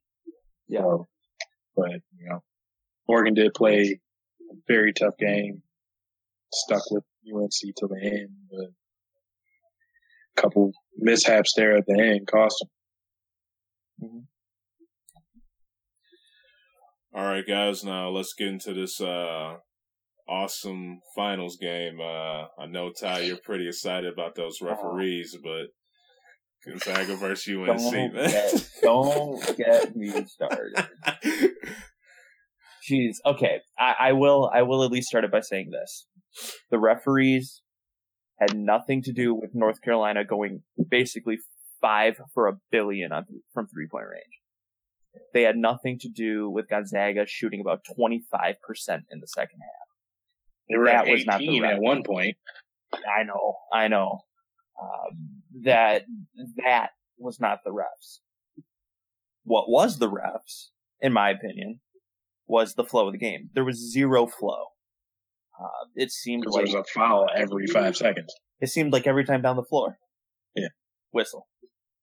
Yeah. 0.67 0.81
So, 0.81 1.07
but 1.75 1.91
you 2.17 2.29
know, 2.29 2.43
Oregon 3.07 3.33
did 3.33 3.53
play 3.53 3.99
a 4.51 4.55
very 4.67 4.93
tough 4.93 5.17
game, 5.19 5.61
stuck 6.51 6.83
with 6.91 7.03
UNC 7.33 7.75
till 7.77 7.89
the 7.89 8.01
end, 8.01 8.29
but 8.49 8.69
a 10.37 10.41
couple 10.41 10.71
mishaps 10.97 11.53
there 11.55 11.77
at 11.77 11.85
the 11.85 11.99
end 11.99 12.27
cost 12.27 12.63
them. 13.99 14.09
Mm-hmm. 14.09 14.19
All 17.17 17.25
right, 17.25 17.47
guys. 17.47 17.83
Now 17.83 18.09
let's 18.09 18.33
get 18.33 18.49
into 18.49 18.73
this 18.73 18.99
uh, 18.99 19.55
awesome 20.27 20.99
finals 21.15 21.57
game. 21.61 21.99
Uh, 22.01 22.47
I 22.59 22.65
know 22.67 22.91
Ty, 22.91 23.19
you're 23.19 23.39
pretty 23.43 23.67
excited 23.67 24.11
about 24.11 24.35
those 24.35 24.59
referees, 24.61 25.37
but 25.41 25.67
Gonzaga 26.65 27.15
versus 27.15 27.55
UNC, 27.55 27.67
don't 27.67 27.93
man. 27.93 28.13
Get, 28.13 28.69
don't 28.81 29.57
get 29.57 29.95
me 29.95 30.25
started. 30.25 30.87
Jeez. 32.89 33.15
Okay, 33.25 33.59
I, 33.77 33.95
I 33.99 34.11
will. 34.13 34.49
I 34.53 34.61
will 34.63 34.83
at 34.83 34.91
least 34.91 35.07
start 35.07 35.23
it 35.23 35.31
by 35.31 35.41
saying 35.41 35.71
this: 35.71 36.07
the 36.71 36.79
referees 36.79 37.61
had 38.39 38.55
nothing 38.55 39.01
to 39.03 39.13
do 39.13 39.33
with 39.33 39.51
North 39.53 39.81
Carolina 39.81 40.25
going 40.25 40.61
basically 40.89 41.37
five 41.81 42.15
for 42.33 42.47
a 42.47 42.53
billion 42.71 43.11
on, 43.11 43.25
from 43.53 43.67
three 43.67 43.87
point 43.89 44.05
range. 44.11 45.21
They 45.33 45.43
had 45.43 45.55
nothing 45.55 45.97
to 45.99 46.09
do 46.09 46.49
with 46.49 46.67
Gonzaga 46.69 47.25
shooting 47.25 47.61
about 47.61 47.81
25% 47.97 48.55
in 49.11 49.19
the 49.21 49.27
second 49.27 49.59
half. 49.61 49.87
They 50.69 50.77
were 50.77 50.85
that 50.85 51.07
at 51.07 51.39
18 51.39 51.63
at 51.63 51.79
one 51.79 52.03
point. 52.03 52.37
I 52.93 53.23
know, 53.23 53.55
I 53.73 53.87
know. 53.87 54.21
Um, 54.81 55.41
that, 55.63 56.03
that 56.63 56.89
was 57.17 57.39
not 57.39 57.59
the 57.63 57.71
refs. 57.71 58.19
What 59.43 59.69
was 59.69 59.99
the 59.99 60.09
refs, 60.09 60.69
in 60.99 61.13
my 61.13 61.29
opinion, 61.29 61.79
was 62.47 62.75
the 62.75 62.83
flow 62.83 63.07
of 63.07 63.13
the 63.13 63.19
game. 63.19 63.49
There 63.53 63.63
was 63.63 63.91
zero 63.91 64.27
flow. 64.27 64.65
Uh, 65.59 65.87
it 65.95 66.11
seemed 66.11 66.45
like 66.45 66.65
there 66.65 66.77
was 66.77 66.87
a 66.87 66.93
foul 66.93 67.27
every 67.33 67.67
five 67.67 67.95
seconds. 67.95 68.33
It 68.59 68.69
seemed 68.69 68.91
like 68.91 69.07
every 69.07 69.23
time 69.23 69.41
down 69.41 69.55
the 69.55 69.63
floor. 69.63 69.97
Yeah. 70.55 70.69
Whistle. 71.11 71.47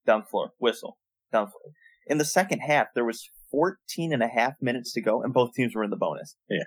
Down 0.07 0.20
the 0.20 0.27
floor. 0.27 0.51
Whistle. 0.59 0.99
Down 1.32 1.47
the 1.47 1.51
floor. 1.51 1.73
In 2.07 2.19
the 2.19 2.24
second 2.24 2.61
half, 2.61 2.89
there 2.94 3.05
was 3.05 3.28
14 3.51 4.12
and 4.12 4.23
a 4.23 4.28
half 4.28 4.55
minutes 4.61 4.93
to 4.94 5.01
go 5.01 5.23
and 5.23 5.32
both 5.32 5.55
teams 5.55 5.74
were 5.74 5.85
in 5.85 5.90
the 5.90 5.97
bonus. 5.97 6.36
Yeah. 6.49 6.65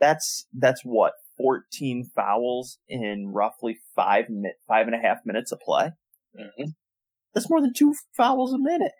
That's, 0.00 0.46
that's 0.56 0.82
what? 0.84 1.12
14 1.38 2.10
fouls 2.14 2.78
in 2.88 3.30
roughly 3.32 3.78
five 3.96 4.28
minute, 4.28 4.56
five 4.66 4.86
and 4.86 4.94
a 4.94 4.98
half 4.98 5.18
minutes 5.24 5.52
of 5.52 5.60
play. 5.60 5.92
Mm-hmm. 6.38 6.70
That's 7.34 7.48
more 7.48 7.60
than 7.60 7.72
two 7.74 7.94
fouls 8.16 8.52
a 8.52 8.58
minute. 8.58 8.92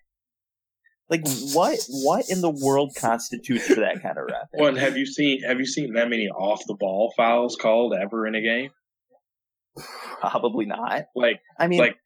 Like 1.10 1.26
what? 1.52 1.78
What 1.88 2.28
in 2.28 2.40
the 2.40 2.50
world 2.50 2.92
constitutes 2.96 3.66
for 3.66 3.80
that 3.80 4.02
kind 4.02 4.18
of 4.18 4.24
ref? 4.30 4.48
Well, 4.52 4.76
have 4.76 4.96
you 4.96 5.06
seen 5.06 5.42
have 5.42 5.58
you 5.58 5.66
seen 5.66 5.94
that 5.94 6.10
many 6.10 6.28
off 6.28 6.60
the 6.66 6.76
ball 6.78 7.12
fouls 7.16 7.56
called 7.56 7.94
ever 7.94 8.26
in 8.26 8.34
a 8.34 8.42
game? 8.42 8.70
Probably 10.20 10.66
not. 10.66 11.04
Like 11.16 11.40
I 11.58 11.66
mean, 11.66 11.78
like 11.78 11.96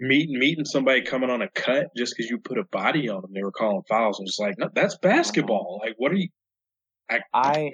meeting 0.00 0.38
meeting 0.38 0.64
somebody 0.64 1.02
coming 1.02 1.30
on 1.30 1.42
a 1.42 1.48
cut 1.48 1.88
just 1.96 2.14
because 2.16 2.28
you 2.28 2.38
put 2.38 2.58
a 2.58 2.64
body 2.64 3.08
on 3.08 3.22
them, 3.22 3.30
they 3.34 3.42
were 3.42 3.52
calling 3.52 3.82
fouls. 3.88 4.18
I'm 4.18 4.26
just 4.26 4.40
like, 4.40 4.58
no, 4.58 4.68
that's 4.74 4.96
basketball. 4.98 5.80
Like, 5.84 5.94
what 5.98 6.10
are 6.10 6.16
you? 6.16 6.28
I 7.08 7.20
I, 7.32 7.70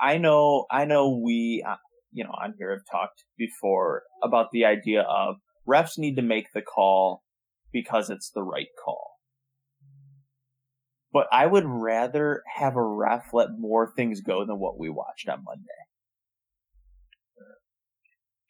I 0.00 0.18
know 0.18 0.66
I 0.70 0.84
know 0.84 1.20
we 1.22 1.64
uh, 1.66 1.76
you 2.12 2.24
know 2.24 2.30
on 2.30 2.54
here 2.58 2.70
have 2.70 2.86
talked 2.90 3.24
before 3.36 4.02
about 4.22 4.50
the 4.52 4.64
idea 4.64 5.02
of 5.02 5.36
refs 5.68 5.98
need 5.98 6.16
to 6.16 6.22
make 6.22 6.52
the 6.52 6.62
call 6.62 7.22
because 7.72 8.10
it's 8.10 8.30
the 8.30 8.42
right 8.42 8.68
call. 8.84 9.12
But 11.12 11.26
I 11.32 11.46
would 11.46 11.64
rather 11.66 12.42
have 12.56 12.76
a 12.76 12.84
ref 12.84 13.32
let 13.32 13.58
more 13.58 13.92
things 13.94 14.20
go 14.20 14.44
than 14.44 14.58
what 14.58 14.78
we 14.78 14.90
watched 14.90 15.28
on 15.28 15.42
Monday. 15.44 15.64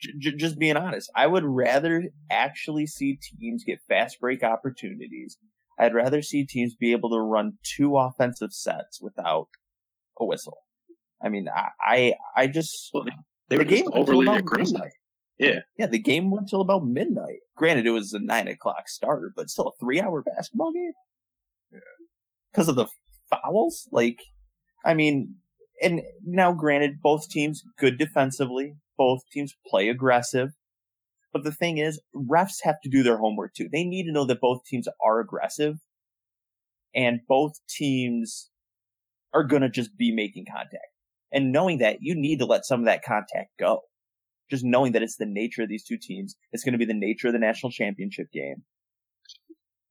J- 0.01 0.37
just 0.37 0.59
being 0.59 0.77
honest, 0.77 1.11
I 1.15 1.27
would 1.27 1.45
rather 1.45 2.05
actually 2.31 2.87
see 2.87 3.19
teams 3.21 3.65
get 3.65 3.79
fast 3.89 4.21
break 4.21 4.43
opportunities. 4.43 5.39
I'd 5.79 5.95
rather 5.95 6.23
see 6.23 6.45
teams 6.45 6.75
be 6.75 6.93
able 6.93 7.11
to 7.11 7.21
run 7.21 7.59
two 7.63 7.97
offensive 7.97 8.53
sets 8.53 9.01
without 9.01 9.49
a 10.19 10.25
whistle. 10.25 10.59
I 11.23 11.29
mean, 11.29 11.49
I, 11.49 11.69
I, 11.81 12.15
I 12.37 12.47
just 12.47 12.91
well, 12.93 13.05
they 13.49 13.57
the 13.57 13.59
were 13.59 13.65
game 13.65 13.87
overly 13.93 14.27
aggressive. 14.27 14.75
Midnight. 14.75 14.93
Yeah, 15.39 15.61
yeah. 15.79 15.87
The 15.87 15.99
game 15.99 16.31
went 16.31 16.49
till 16.49 16.61
about 16.61 16.85
midnight. 16.85 17.41
Granted, 17.57 17.87
it 17.87 17.91
was 17.91 18.13
a 18.13 18.19
nine 18.19 18.49
o'clock 18.49 18.89
starter, 18.89 19.33
but 19.35 19.51
still 19.51 19.69
a 19.69 19.77
three-hour 19.81 20.23
basketball 20.23 20.73
game. 20.73 20.93
Yeah, 21.73 21.79
because 22.53 22.69
of 22.69 22.77
the 22.77 22.87
fouls. 23.31 23.89
Like, 23.93 24.19
I 24.85 24.95
mean, 24.95 25.37
and 25.83 26.03
now 26.25 26.53
granted, 26.53 27.01
both 27.03 27.29
teams 27.29 27.63
good 27.79 27.99
defensively, 27.99 28.75
both 28.97 29.21
teams 29.33 29.55
play 29.67 29.89
aggressive. 29.89 30.51
But 31.33 31.45
the 31.45 31.53
thing 31.53 31.79
is, 31.79 32.01
refs 32.15 32.57
have 32.63 32.81
to 32.83 32.89
do 32.89 33.03
their 33.03 33.19
homework 33.19 33.55
too. 33.55 33.69
They 33.71 33.85
need 33.85 34.05
to 34.05 34.13
know 34.13 34.25
that 34.25 34.41
both 34.41 34.65
teams 34.65 34.89
are 35.05 35.21
aggressive 35.21 35.77
and 36.95 37.21
both 37.29 37.53
teams 37.69 38.51
are 39.35 39.45
going 39.45 39.63
to 39.63 39.69
just 39.69 39.97
be 39.97 40.11
making 40.11 40.47
contact. 40.51 40.89
And 41.33 41.53
knowing 41.53 41.79
that, 41.79 41.99
you 42.01 42.15
need 42.15 42.39
to 42.39 42.47
let 42.47 42.65
some 42.65 42.81
of 42.81 42.87
that 42.87 43.03
contact 43.03 43.51
go. 43.59 43.81
Just 44.51 44.65
knowing 44.65 44.93
that 44.93 45.03
it's 45.03 45.17
the 45.17 45.27
nature 45.27 45.63
of 45.63 45.69
these 45.69 45.85
two 45.85 45.99
teams. 46.01 46.35
It's 46.53 46.65
going 46.65 46.73
to 46.73 46.79
be 46.79 46.87
the 46.87 46.95
nature 46.95 47.27
of 47.27 47.35
the 47.35 47.39
national 47.39 47.71
championship 47.71 48.29
game. 48.33 48.63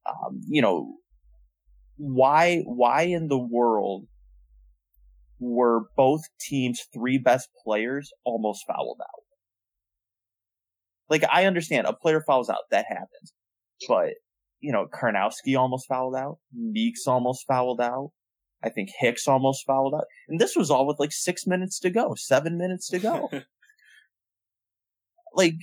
Um, 0.07 0.41
you 0.47 0.61
know, 0.61 0.95
why, 1.97 2.63
why 2.65 3.03
in 3.03 3.27
the 3.27 3.37
world 3.37 4.07
were 5.39 5.81
both 5.95 6.21
teams' 6.39 6.81
three 6.93 7.19
best 7.19 7.49
players 7.63 8.11
almost 8.23 8.63
fouled 8.67 8.99
out. 9.01 9.23
Like, 11.09 11.23
I 11.31 11.45
understand 11.45 11.85
a 11.85 11.93
player 11.93 12.23
fouls 12.25 12.49
out, 12.49 12.63
that 12.71 12.85
happens. 12.89 13.33
But, 13.87 14.15
you 14.59 14.71
know, 14.71 14.87
Karnowski 14.87 15.57
almost 15.57 15.87
fouled 15.87 16.15
out. 16.15 16.39
Meeks 16.51 17.05
almost 17.05 17.45
fouled 17.47 17.79
out. 17.79 18.11
I 18.63 18.69
think 18.69 18.89
Hicks 18.99 19.27
almost 19.27 19.65
fouled 19.65 19.93
out. 19.93 20.05
And 20.27 20.39
this 20.39 20.55
was 20.55 20.71
all 20.71 20.87
with 20.87 20.99
like 20.99 21.11
six 21.11 21.45
minutes 21.45 21.79
to 21.79 21.89
go, 21.89 22.15
seven 22.15 22.57
minutes 22.57 22.89
to 22.89 22.99
go. 22.99 23.29
like, 25.33 25.55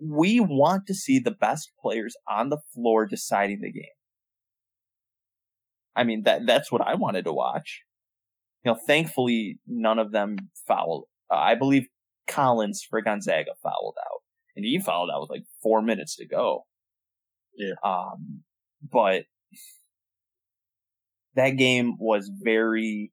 we 0.00 0.38
want 0.38 0.86
to 0.86 0.94
see 0.94 1.18
the 1.18 1.30
best 1.30 1.72
players 1.80 2.14
on 2.28 2.50
the 2.50 2.58
floor 2.74 3.06
deciding 3.06 3.60
the 3.60 3.72
game. 3.72 3.84
I 5.96 6.04
mean, 6.04 6.22
that, 6.24 6.46
that's 6.46 6.70
what 6.70 6.86
I 6.86 6.94
wanted 6.94 7.24
to 7.24 7.32
watch 7.32 7.82
you 8.64 8.72
know, 8.72 8.78
thankfully 8.86 9.58
none 9.66 9.98
of 9.98 10.12
them 10.12 10.36
fouled. 10.66 11.04
Uh, 11.30 11.36
I 11.36 11.54
believe 11.54 11.86
Collins 12.26 12.84
for 12.88 13.00
Gonzaga 13.00 13.52
fouled 13.62 13.96
out, 14.00 14.20
and 14.56 14.64
he 14.64 14.80
fouled 14.80 15.10
out 15.12 15.22
with 15.22 15.30
like 15.30 15.44
four 15.62 15.82
minutes 15.82 16.16
to 16.16 16.26
go. 16.26 16.66
Yeah. 17.56 17.74
Um, 17.84 18.42
but 18.90 19.24
that 21.38 21.56
game 21.56 21.96
was 21.98 22.30
very 22.42 23.12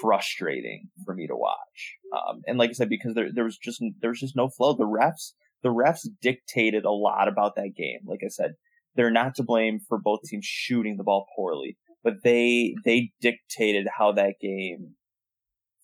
frustrating 0.00 0.88
for 1.04 1.14
me 1.14 1.26
to 1.26 1.36
watch. 1.36 1.96
Um, 2.12 2.40
and 2.46 2.58
like 2.58 2.70
I 2.70 2.72
said, 2.72 2.88
because 2.88 3.14
there 3.14 3.28
there 3.32 3.44
was 3.44 3.58
just 3.58 3.82
there 4.00 4.10
was 4.10 4.20
just 4.20 4.36
no 4.36 4.48
flow. 4.48 4.74
The 4.74 4.84
refs 4.84 5.32
the 5.62 5.68
refs 5.68 6.06
dictated 6.20 6.84
a 6.84 6.90
lot 6.90 7.28
about 7.28 7.56
that 7.56 7.74
game. 7.76 8.00
Like 8.06 8.20
I 8.24 8.28
said, 8.28 8.52
they're 8.94 9.10
not 9.10 9.34
to 9.36 9.42
blame 9.42 9.80
for 9.88 9.98
both 9.98 10.20
teams 10.24 10.44
shooting 10.46 10.96
the 10.96 11.04
ball 11.04 11.26
poorly 11.36 11.76
but 12.06 12.22
they 12.22 12.76
they 12.84 13.10
dictated 13.20 13.88
how 13.98 14.12
that 14.12 14.34
game 14.40 14.94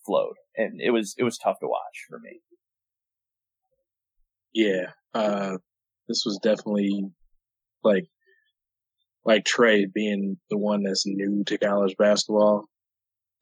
flowed, 0.07 0.37
and 0.57 0.81
it 0.81 0.91
was 0.91 1.17
it 1.19 1.25
was 1.25 1.37
tough 1.37 1.59
to 1.59 1.67
watch 1.67 2.07
for 2.09 2.21
me. 2.21 2.39
Yeah, 4.55 4.93
uh, 5.15 5.59
this 6.07 6.23
was 6.25 6.39
definitely 6.41 7.11
like 7.83 8.05
like 9.25 9.45
Trey 9.45 9.87
being 9.87 10.39
the 10.51 10.59
one 10.59 10.83
that's 10.83 11.07
new 11.07 11.45
to 11.45 11.59
college 11.59 11.97
basketball. 11.97 12.67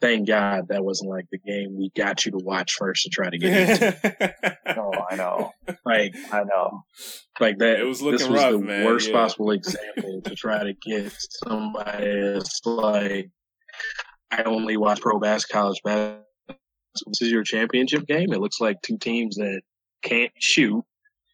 thank 0.00 0.26
God 0.28 0.68
that 0.68 0.84
wasn't 0.84 1.10
like 1.10 1.26
the 1.30 1.38
game 1.38 1.76
we 1.76 1.90
got 1.96 2.24
you 2.24 2.32
to 2.32 2.38
watch 2.38 2.72
first 2.78 3.02
to 3.04 3.10
try 3.10 3.28
to 3.30 3.38
get 3.38 3.70
into. 3.82 4.56
oh, 4.78 4.92
I 5.10 5.16
know. 5.16 5.52
Like 5.84 6.14
I 6.32 6.42
know. 6.44 6.82
Like 7.38 7.58
that. 7.58 7.80
It 7.80 7.84
was 7.84 8.00
looking 8.02 8.18
this 8.18 8.28
was 8.28 8.40
rough, 8.42 8.52
the 8.52 8.58
man, 8.58 8.84
worst 8.86 9.08
yeah. 9.08 9.14
possible 9.14 9.50
example 9.50 10.22
to 10.22 10.34
try 10.34 10.64
to 10.64 10.72
get 10.74 11.12
somebody 11.44 12.32
that's 12.32 12.60
like, 12.64 13.30
I 14.30 14.42
only 14.44 14.76
watch 14.76 15.00
pro 15.00 15.18
basketball, 15.18 15.62
college 15.64 15.80
basketball. 15.84 16.24
This 17.06 17.22
is 17.22 17.30
your 17.30 17.44
championship 17.44 18.06
game. 18.06 18.32
It 18.32 18.40
looks 18.40 18.60
like 18.60 18.82
two 18.82 18.98
teams 18.98 19.36
that 19.36 19.60
can't 20.02 20.32
shoot 20.38 20.82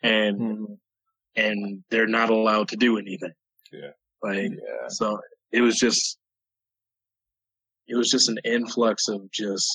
and 0.03 0.39
Mhm. 0.41 0.79
and 1.37 1.85
they're 1.91 2.07
not 2.07 2.31
allowed 2.31 2.69
to 2.69 2.77
do 2.77 2.99
anything. 2.99 3.33
Yeah. 3.73 3.93
Like 4.23 4.51
Yeah. 4.51 4.89
so 4.89 5.21
it 5.53 5.61
was 5.61 5.77
just 5.79 6.19
it 7.89 7.97
was 7.97 8.11
just 8.11 8.29
an 8.29 8.39
influx 8.45 9.09
of 9.09 9.31
just 9.31 9.69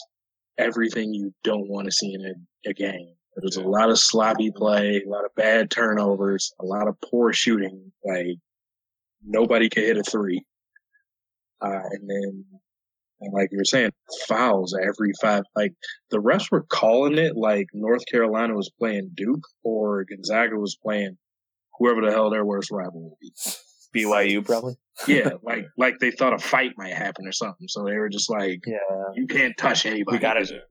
everything 0.58 1.14
you 1.14 1.34
don't 1.44 1.70
want 1.70 1.86
to 1.86 1.92
see 1.92 2.14
in 2.14 2.22
a, 2.26 2.70
a 2.70 2.74
game. 2.74 3.14
There 3.36 3.44
was 3.44 3.56
a 3.56 3.64
lot 3.64 3.90
of 3.90 3.98
sloppy 3.98 4.52
play, 4.52 5.02
a 5.06 5.10
lot 5.10 5.24
of 5.24 5.34
bad 5.36 5.72
turnovers, 5.72 6.52
a 6.60 6.66
lot 6.66 6.88
of 6.90 6.98
poor 7.10 7.32
shooting. 7.32 7.92
Like 8.04 8.36
nobody 9.26 9.70
could 9.70 9.84
hit 9.84 9.98
a 9.98 10.04
three. 10.04 10.44
Uh, 11.62 11.80
and 11.92 12.10
then, 12.10 12.46
and 13.22 13.34
like 13.34 13.50
you 13.52 13.60
were 13.60 13.64
saying, 13.66 13.92
fouls 14.28 14.76
every 14.78 15.14
five. 15.22 15.44
Like 15.56 15.74
the 16.10 16.18
refs 16.18 16.52
were 16.52 16.64
calling 16.64 17.18
it 17.18 17.38
like 17.38 17.68
North 17.74 18.02
Carolina 18.12 18.54
was 18.56 18.72
playing 18.78 19.12
Duke 19.16 19.48
or 19.64 20.04
Gonzaga 20.04 20.58
was 20.58 20.78
playing 20.84 21.18
whoever 21.80 22.02
the 22.02 22.12
hell 22.12 22.30
their 22.30 22.46
worst 22.46 22.72
rival 22.72 23.02
would 23.10 23.20
be. 23.22 23.32
BYU 23.96 24.46
probably. 24.46 24.76
Yeah, 25.08 25.32
like 25.44 25.66
like 25.78 25.96
they 26.00 26.12
thought 26.12 26.34
a 26.34 26.38
fight 26.40 26.72
might 26.78 26.94
happen 26.94 27.28
or 27.28 27.32
something. 27.32 27.68
So 27.68 27.84
they 27.84 27.98
were 27.98 28.10
just 28.10 28.30
like, 28.30 28.60
Yeah. 28.66 28.78
you 29.16 29.28
can't 29.28 29.56
touch 29.58 29.86
anybody. 29.86 30.18
We 30.18 30.20
gotta- 30.22 30.62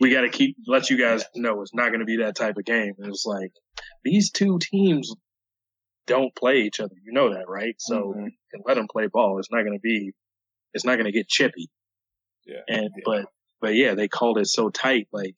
we 0.00 0.10
got 0.10 0.22
to 0.22 0.30
keep 0.30 0.56
let 0.66 0.90
you 0.90 0.98
guys 0.98 1.22
know 1.36 1.60
it's 1.62 1.74
not 1.74 1.88
going 1.88 2.00
to 2.00 2.04
be 2.06 2.16
that 2.18 2.34
type 2.34 2.56
of 2.56 2.64
game. 2.64 2.94
And 2.98 3.08
it's 3.08 3.24
like 3.24 3.52
these 4.04 4.30
two 4.32 4.58
teams 4.60 5.14
don't 6.08 6.34
play 6.34 6.62
each 6.62 6.80
other. 6.80 6.94
You 7.04 7.12
know 7.12 7.32
that, 7.34 7.44
right? 7.48 7.74
So 7.78 8.12
Mhm. 8.16 8.30
can 8.50 8.62
let 8.66 8.74
them 8.74 8.88
play 8.90 9.06
ball. 9.06 9.38
It's 9.38 9.50
not 9.52 9.62
going 9.62 9.74
to 9.78 9.80
be. 9.80 10.12
It's 10.74 10.84
not 10.84 10.94
going 10.96 11.04
to 11.06 11.12
get 11.12 11.28
chippy. 11.28 11.70
Yeah. 12.46 12.62
And 12.66 12.88
but 13.04 13.26
but 13.60 13.74
yeah, 13.76 13.94
they 13.94 14.08
called 14.08 14.38
it 14.38 14.48
so 14.48 14.70
tight, 14.70 15.06
like 15.12 15.36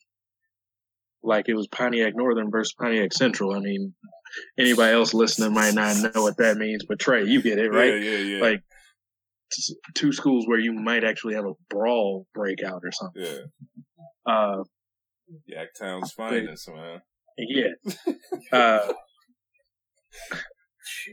like 1.23 1.49
it 1.49 1.55
was 1.55 1.67
Pontiac 1.69 2.15
Northern 2.15 2.51
versus 2.51 2.73
Pontiac 2.79 3.13
Central. 3.13 3.53
I 3.55 3.61
mean, 3.61 3.95
anybody 4.59 4.93
else 4.93 5.15
listening 5.15 5.53
might 5.53 5.75
not 5.75 5.97
know 6.15 6.23
what 6.23 6.37
that 6.39 6.57
means, 6.57 6.85
but 6.89 6.99
Trey, 6.99 7.25
you 7.25 7.43
get 7.43 7.59
it, 7.59 7.71
right? 7.71 8.03
Yeah, 8.03 8.11
yeah, 8.11 8.37
yeah. 8.37 8.43
Like 8.43 8.63
two 9.95 10.13
schools 10.13 10.47
where 10.47 10.59
you 10.59 10.73
might 10.73 11.05
actually 11.05 11.35
have 11.35 11.45
a 11.47 11.53
brawl 11.71 12.27
breakout 12.35 12.83
or 12.85 12.93
something. 12.93 13.23
yeah. 13.23 14.33
Uh, 14.33 14.65
Yaktown's 15.51 16.13
finest, 16.13 16.69
man. 16.69 17.01
yeah. 17.39 17.93
Uh, 18.53 18.93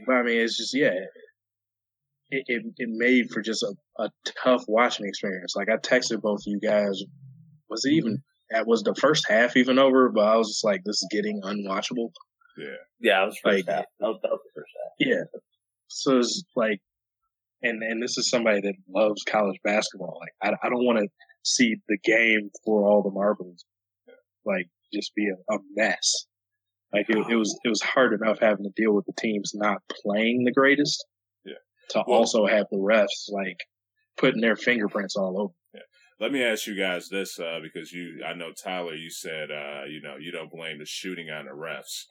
but 0.06 0.12
I 0.14 0.22
mean, 0.22 0.40
it's 0.40 0.56
just 0.56 0.74
yeah. 0.74 0.94
It, 2.30 2.44
it 2.46 2.62
it 2.76 2.88
made 2.90 3.30
for 3.30 3.42
just 3.42 3.62
a, 3.62 3.74
a 4.02 4.10
tough 4.42 4.64
watching 4.68 5.06
experience. 5.06 5.54
Like 5.56 5.68
I 5.68 5.76
texted 5.76 6.22
both 6.22 6.40
of 6.40 6.46
you 6.46 6.60
guys. 6.60 7.02
Was 7.68 7.84
it 7.84 7.92
even? 7.92 8.22
That 8.50 8.66
was 8.66 8.82
the 8.82 8.94
first 8.94 9.26
half 9.28 9.56
even 9.56 9.78
over? 9.78 10.10
But 10.10 10.26
I 10.26 10.36
was 10.36 10.48
just 10.48 10.64
like, 10.64 10.82
this 10.84 10.96
is 10.96 11.08
getting 11.10 11.40
unwatchable. 11.42 12.10
Yeah, 12.58 12.66
Yeah, 13.00 13.20
I 13.22 13.24
was 13.24 13.38
first 13.42 13.66
Like- 13.66 13.74
half. 13.76 13.84
That 14.00 14.06
was, 14.08 14.18
that 14.22 14.30
was 14.30 14.40
the 14.44 14.60
first 14.60 14.72
half. 14.82 15.06
Yeah. 15.08 15.40
So 15.88 16.18
it's 16.18 16.42
like, 16.56 16.80
and 17.62 17.82
and 17.82 18.02
this 18.02 18.18
is 18.18 18.28
somebody 18.28 18.60
that 18.62 18.74
loves 18.88 19.22
college 19.24 19.58
basketball. 19.62 20.18
Like 20.20 20.32
I 20.42 20.66
I 20.66 20.68
don't 20.70 20.84
want 20.84 20.98
to 20.98 21.08
see 21.44 21.76
the 21.88 21.98
game 22.04 22.50
for 22.64 22.86
all 22.88 23.02
the 23.02 23.10
marbles, 23.10 23.64
like 24.44 24.68
just 24.92 25.14
be 25.14 25.28
a, 25.28 25.54
a 25.54 25.58
mess. 25.76 26.26
Like 26.92 27.08
it, 27.08 27.16
it 27.30 27.36
was 27.36 27.58
it 27.64 27.68
was 27.68 27.80
hard 27.82 28.12
enough 28.20 28.38
having 28.40 28.64
to 28.64 28.72
deal 28.76 28.92
with 28.92 29.06
the 29.06 29.12
teams 29.18 29.52
not 29.54 29.78
playing 30.02 30.44
the 30.44 30.52
greatest. 30.52 31.04
Yeah. 31.44 31.54
To 31.90 32.04
Well- 32.06 32.18
also 32.18 32.46
have 32.46 32.66
the 32.70 32.78
refs 32.78 33.30
like 33.30 33.58
putting 34.16 34.40
their 34.40 34.56
fingerprints 34.56 35.16
all 35.16 35.40
over. 35.40 35.54
Yeah. 35.74 35.80
Let 36.20 36.32
me 36.32 36.42
ask 36.44 36.66
you 36.66 36.76
guys 36.76 37.08
this, 37.08 37.38
uh, 37.40 37.58
because 37.62 37.90
you, 37.92 38.22
I 38.24 38.34
know 38.34 38.52
Tyler, 38.52 38.94
you 38.94 39.10
said, 39.10 39.50
uh, 39.50 39.84
you 39.88 40.00
know, 40.02 40.16
you 40.20 40.30
don't 40.30 40.50
blame 40.52 40.78
the 40.78 40.84
shooting 40.86 41.30
on 41.30 41.46
the 41.46 41.50
refs, 41.52 42.04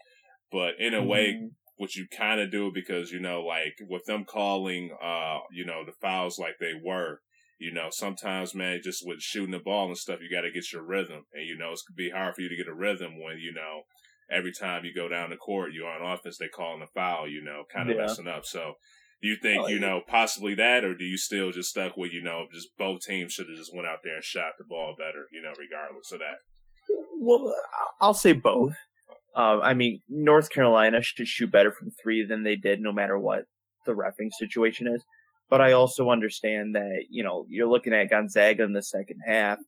but 0.52 0.80
in 0.80 0.94
a 0.94 1.04
way, 1.04 1.34
Mhm. 1.34 1.50
what 1.78 1.96
you 1.96 2.06
kind 2.16 2.40
of 2.40 2.52
do 2.52 2.72
because 2.74 3.12
you 3.12 3.20
know, 3.20 3.42
like 3.42 3.76
with 3.90 4.06
them 4.06 4.26
calling, 4.26 4.92
uh, 5.02 5.40
you 5.52 5.66
know, 5.66 5.84
the 5.86 5.92
fouls 5.94 6.38
like 6.38 6.56
they 6.60 6.74
were, 6.74 7.20
you 7.60 7.72
know, 7.72 7.90
sometimes 7.92 8.54
man, 8.54 8.82
just 8.84 9.06
with 9.06 9.20
shooting 9.22 9.52
the 9.52 9.60
ball 9.60 9.88
and 9.88 9.98
stuff, 9.98 10.20
you 10.22 10.30
got 10.30 10.42
to 10.42 10.52
get 10.52 10.72
your 10.72 10.84
rhythm, 10.84 11.26
and 11.34 11.46
you 11.48 11.58
know, 11.58 11.72
it's 11.72 11.84
gonna 11.84 11.96
be 11.96 12.10
hard 12.12 12.36
for 12.36 12.42
you 12.42 12.50
to 12.50 12.56
get 12.56 12.68
a 12.68 12.74
rhythm 12.74 13.20
when 13.20 13.38
you 13.40 13.52
know 13.54 13.84
every 14.30 14.52
time 14.54 14.86
you 14.86 14.94
go 14.94 15.10
down 15.10 15.30
the 15.30 15.36
court, 15.38 15.74
you're 15.74 15.90
on 15.90 16.02
offense, 16.14 16.38
they 16.38 16.48
calling 16.48 16.82
a 16.82 16.88
foul, 16.88 17.28
you 17.28 17.42
know, 17.44 17.64
kind 17.74 17.90
of 17.90 17.96
Yeah. 17.96 18.04
messing 18.04 18.28
up. 18.28 18.46
So. 18.46 18.76
Do 19.24 19.28
you 19.28 19.36
think 19.40 19.66
Oh, 19.66 19.68
you 19.68 19.78
know 19.78 20.02
possibly 20.08 20.56
that, 20.56 20.84
or 20.84 20.96
do 20.96 21.06
you 21.06 21.16
still 21.16 21.52
just 21.52 21.70
stuck 21.70 21.96
with 21.96 22.12
you 22.12 22.24
know 22.24 22.48
just 22.52 22.76
both 22.76 23.02
teams 23.02 23.32
should 23.34 23.48
have 23.50 23.56
just 23.56 23.72
went 23.72 23.88
out 23.88 24.00
there 24.04 24.16
and 24.16 24.24
shot 24.24 24.54
the 24.58 24.64
ball 24.64 24.96
better, 24.98 25.28
you 25.32 25.44
know, 25.44 25.54
regardless 25.60 26.12
of 26.12 26.18
that? 26.18 26.38
Well, 27.20 27.56
I'll 28.00 28.16
say 28.16 28.34
both. 28.34 28.74
Uh, 29.36 29.60
I 29.60 29.74
mean, 29.74 30.02
North 30.10 30.50
Carolina 30.50 31.02
should 31.02 31.28
shoot 31.28 31.52
better 31.52 31.72
from 31.72 31.92
three 32.02 32.26
than 32.26 32.44
they 32.44 32.56
did, 32.56 32.82
no 32.82 32.92
matter 32.92 33.18
what 33.18 33.44
the 33.86 33.94
refing 33.94 34.30
situation 34.38 34.88
is. 34.88 35.04
But 35.50 35.62
I 35.62 35.74
also 35.74 36.10
understand 36.10 36.76
that 36.76 37.06
you 37.10 37.24
know 37.24 37.46
you're 37.50 37.70
looking 37.70 37.94
at 37.94 38.10
Gonzaga 38.10 38.64
in 38.64 38.74
the 38.74 38.84
second 38.84 39.20
half, 39.26 39.60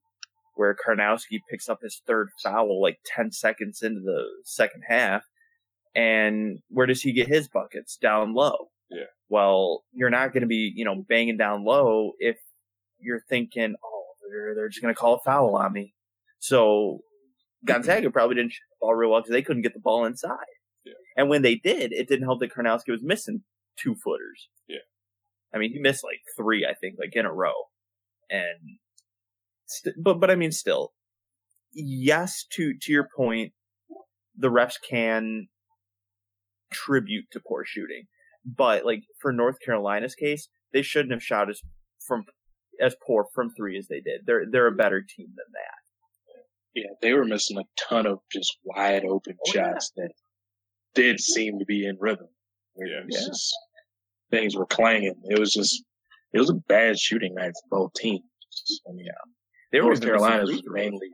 where 0.55 0.75
Karnowski 0.75 1.39
picks 1.49 1.67
up 1.67 1.79
his 1.81 2.01
third 2.07 2.29
foul 2.41 2.81
like 2.81 2.99
ten 3.05 3.31
seconds 3.31 3.81
into 3.81 3.99
the 4.01 4.23
second 4.45 4.83
half, 4.87 5.23
and 5.95 6.59
where 6.69 6.87
does 6.87 7.01
he 7.01 7.11
get 7.11 7.27
his 7.27 7.47
buckets? 7.47 7.97
Down 7.97 8.33
low. 8.33 8.69
Yeah. 8.89 9.05
Well, 9.29 9.83
you're 9.91 10.09
not 10.09 10.33
going 10.33 10.41
to 10.41 10.47
be 10.47 10.71
you 10.75 10.85
know 10.85 11.03
banging 11.07 11.37
down 11.37 11.65
low 11.65 12.11
if 12.19 12.37
you're 12.99 13.23
thinking, 13.29 13.75
oh, 13.83 14.03
they're 14.29 14.55
they're 14.55 14.69
just 14.69 14.81
going 14.81 14.93
to 14.93 14.99
call 14.99 15.15
a 15.15 15.19
foul 15.19 15.55
on 15.55 15.73
me. 15.73 15.93
So 16.39 16.99
Gonzaga 17.65 18.11
probably 18.11 18.35
didn't 18.35 18.51
shoot 18.51 18.63
the 18.71 18.77
ball 18.81 18.95
real 18.95 19.11
well 19.11 19.21
because 19.21 19.31
they 19.31 19.41
couldn't 19.41 19.61
get 19.61 19.73
the 19.73 19.79
ball 19.79 20.05
inside. 20.05 20.37
Yeah. 20.85 20.93
And 21.15 21.29
when 21.29 21.41
they 21.41 21.55
did, 21.55 21.93
it 21.93 22.07
didn't 22.07 22.25
help 22.25 22.39
that 22.41 22.53
Karnowski 22.53 22.89
was 22.91 23.03
missing 23.03 23.43
two 23.77 23.95
footers. 23.95 24.49
Yeah. 24.67 24.77
I 25.53 25.57
mean, 25.57 25.71
he 25.71 25.79
missed 25.79 26.03
like 26.03 26.19
three, 26.35 26.65
I 26.65 26.73
think, 26.73 26.95
like 26.99 27.15
in 27.15 27.25
a 27.25 27.33
row. 27.33 27.53
And, 28.29 28.79
st- 29.65 29.95
but, 30.01 30.19
but 30.19 30.31
I 30.31 30.35
mean, 30.35 30.51
still, 30.51 30.93
yes, 31.73 32.45
to, 32.53 32.73
to 32.81 32.91
your 32.91 33.07
point, 33.15 33.53
the 34.35 34.49
refs 34.49 34.77
can 34.89 35.47
tribute 36.71 37.25
to 37.31 37.39
poor 37.39 37.63
shooting. 37.65 38.05
But 38.45 38.85
like 38.85 39.03
for 39.21 39.31
North 39.31 39.57
Carolina's 39.63 40.15
case, 40.15 40.49
they 40.73 40.81
shouldn't 40.81 41.13
have 41.13 41.23
shot 41.23 41.49
as 41.49 41.61
from, 42.05 42.25
as 42.81 42.95
poor 43.05 43.27
from 43.33 43.51
three 43.55 43.77
as 43.77 43.87
they 43.87 44.01
did. 44.01 44.21
They're, 44.25 44.45
they're 44.51 44.67
a 44.67 44.71
better 44.71 45.01
team 45.01 45.27
than 45.27 45.53
that. 45.53 45.82
Yeah, 46.75 46.89
they 47.01 47.13
were 47.13 47.25
missing 47.25 47.57
a 47.59 47.63
ton 47.89 48.05
of 48.07 48.19
just 48.31 48.57
wide 48.63 49.03
open 49.05 49.35
Oh, 49.39 49.51
yeah. 49.53 49.71
shots 49.73 49.91
that 49.95 50.11
did 50.95 51.19
seem 51.19 51.59
to 51.59 51.65
be 51.65 51.85
in 51.85 51.97
rhythm. 51.99 52.27
Yeah. 52.75 53.01
Just 53.11 53.53
things 54.31 54.55
were 54.55 54.65
clanging. 54.65 55.15
It 55.25 55.39
was 55.39 55.53
just 55.53 55.83
it 56.33 56.39
was 56.39 56.49
a 56.49 56.55
bad 56.67 56.97
shooting 56.99 57.35
night 57.35 57.51
for 57.69 57.79
both 57.79 57.93
teams. 57.93 58.21
I 58.87 58.91
mean, 58.93 59.05
They 59.71 59.79
were 59.79 59.87
North 59.87 59.97
even 59.97 60.13
missing 60.13 60.19
Carolina 60.19 60.45
free 60.45 60.55
was 60.55 60.63
mainly, 60.67 61.09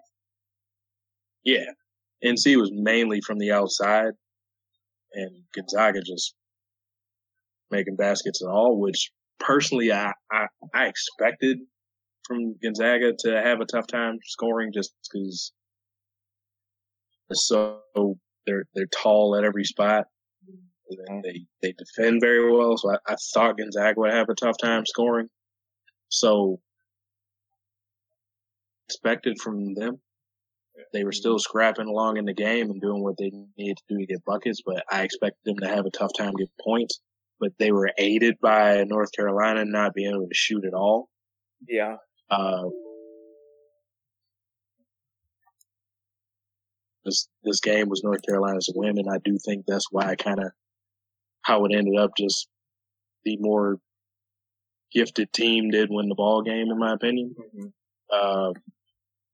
yeah, 1.44 1.65
NC 2.23 2.57
was 2.57 2.72
mainly 2.73 3.19
from 3.26 3.38
the 3.38 3.52
outside, 3.52 4.14
and 5.14 5.44
Gonzaga 5.53 6.02
just 6.02 6.34
making 7.72 7.95
baskets 7.98 8.41
and 8.41 8.52
all, 8.52 8.80
which 8.80 9.11
personally 9.40 9.91
I, 9.91 10.11
I, 10.31 10.48
I 10.73 10.88
expected 10.88 11.60
from 12.30 12.56
Gonzaga 12.61 13.14
to 13.19 13.41
have 13.41 13.60
a 13.60 13.65
tough 13.65 13.88
time 13.88 14.19
scoring 14.23 14.72
just 14.72 14.93
because 15.11 15.51
they're 17.27 17.35
so 17.35 17.80
they're 18.45 18.64
they're 18.76 18.88
tall 18.88 19.35
at 19.35 19.43
every 19.43 19.65
spot. 19.65 20.06
They 21.23 21.45
they 21.61 21.73
defend 21.77 22.22
very 22.22 22.51
well, 22.51 22.77
so 22.77 22.91
I, 22.91 23.14
I 23.14 23.15
thought 23.34 23.57
Gonzaga 23.57 23.99
would 23.99 24.14
have 24.14 24.30
a 24.30 24.35
tough 24.35 24.56
time 24.61 24.85
scoring. 24.85 25.27
So 26.07 26.60
expected 28.88 29.39
from 29.41 29.73
them. 29.76 29.99
They 30.93 31.03
were 31.03 31.11
still 31.11 31.38
scrapping 31.38 31.88
along 31.88 32.18
in 32.18 32.26
the 32.26 32.34
game 32.34 32.72
and 32.72 32.81
doing 32.81 33.03
what 33.03 33.18
they 33.18 33.31
needed 33.57 33.77
to 33.77 33.84
do 33.89 33.99
to 33.99 34.06
get 34.06 34.26
buckets, 34.26 34.61
but 34.65 34.84
I 34.89 35.03
expected 35.03 35.41
them 35.43 35.57
to 35.60 35.68
have 35.68 35.85
a 35.85 35.91
tough 35.91 36.11
time 36.18 36.31
getting 36.31 36.47
points. 36.64 36.99
But 37.39 37.51
they 37.60 37.72
were 37.72 37.91
aided 37.97 38.39
by 38.41 38.84
North 38.85 39.11
Carolina 39.11 39.64
not 39.65 39.93
being 39.93 40.11
able 40.11 40.27
to 40.27 40.34
shoot 40.34 40.65
at 40.65 40.73
all. 40.73 41.10
Yeah. 41.68 41.97
Uh, 42.30 42.65
this 47.06 47.27
this 47.43 47.60
game 47.60 47.89
was 47.89 48.03
North 48.03 48.22
Carolina's 48.27 48.72
win, 48.73 48.97
and 48.97 49.07
I 49.11 49.18
do 49.23 49.38
think 49.43 49.65
that's 49.65 49.88
why 49.91 50.06
I 50.06 50.15
kind 50.15 50.39
of 50.39 50.51
how 51.41 51.65
it 51.65 51.73
ended 51.73 51.97
up. 51.97 52.11
Just 52.18 52.47
the 53.26 53.38
more 53.39 53.77
gifted 54.93 55.31
team 55.34 55.72
did 55.72 55.89
win 55.89 56.10
the 56.10 56.15
ball 56.15 56.41
game, 56.41 56.68
in 56.69 56.80
my 56.80 56.93
opinion. 56.93 57.35
Uh, 58.11 58.53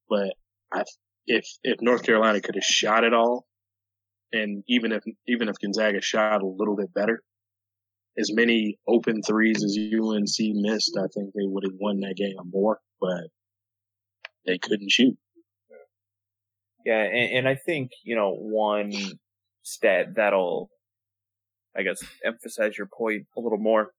but 0.09 0.33
I, 0.73 0.83
if 1.27 1.45
if 1.63 1.81
North 1.81 2.03
Carolina 2.03 2.41
could 2.41 2.55
have 2.55 2.63
shot 2.63 3.03
it 3.03 3.13
all, 3.13 3.45
and 4.31 4.63
even 4.67 4.91
if 4.91 5.03
even 5.27 5.49
if 5.49 5.55
Gonzaga 5.59 6.01
shot 6.01 6.41
a 6.41 6.47
little 6.47 6.75
bit 6.75 6.93
better, 6.93 7.21
as 8.17 8.31
many 8.33 8.77
open 8.87 9.21
threes 9.21 9.63
as 9.63 9.77
UNC 9.77 10.55
missed, 10.55 10.97
I 10.97 11.07
think 11.13 11.33
they 11.33 11.45
would 11.45 11.63
have 11.63 11.77
won 11.79 11.99
that 12.01 12.15
game 12.15 12.35
more. 12.51 12.79
But 12.99 13.29
they 14.45 14.57
couldn't 14.57 14.91
shoot. 14.91 15.17
Yeah, 16.85 17.01
and, 17.01 17.37
and 17.37 17.47
I 17.47 17.55
think 17.55 17.91
you 18.03 18.15
know 18.15 18.31
one 18.33 18.93
stat 19.63 20.15
that'll, 20.15 20.69
I 21.75 21.81
guess, 21.83 22.03
emphasize 22.23 22.77
your 22.77 22.87
point 22.87 23.25
a 23.35 23.41
little 23.41 23.57
more, 23.57 23.91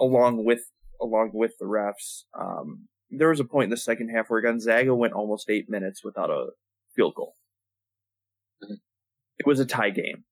along 0.00 0.44
with 0.44 0.60
along 1.00 1.30
with 1.32 1.52
the 1.58 1.66
refs. 1.66 2.24
Um, 2.38 2.88
there 3.10 3.28
was 3.28 3.40
a 3.40 3.44
point 3.44 3.64
in 3.64 3.70
the 3.70 3.76
second 3.76 4.10
half 4.10 4.26
where 4.28 4.40
Gonzaga 4.40 4.94
went 4.94 5.14
almost 5.14 5.48
eight 5.48 5.68
minutes 5.68 6.04
without 6.04 6.30
a 6.30 6.48
field 6.94 7.14
goal. 7.14 7.34
It 9.38 9.46
was 9.46 9.60
a 9.60 9.66
tie 9.66 9.90
game. 9.90 10.24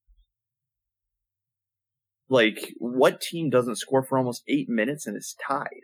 Like, 2.29 2.73
what 2.79 3.21
team 3.21 3.51
doesn't 3.51 3.77
score 3.77 4.03
for 4.03 4.17
almost 4.17 4.43
eight 4.49 4.69
minutes 4.69 5.07
and 5.07 5.17
is 5.17 5.37
tied? 5.47 5.83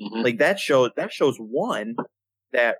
Mm-hmm. 0.00 0.22
Like 0.22 0.38
that 0.38 0.58
shows 0.58 0.90
that 0.96 1.12
shows 1.12 1.36
one 1.38 1.96
that 2.52 2.76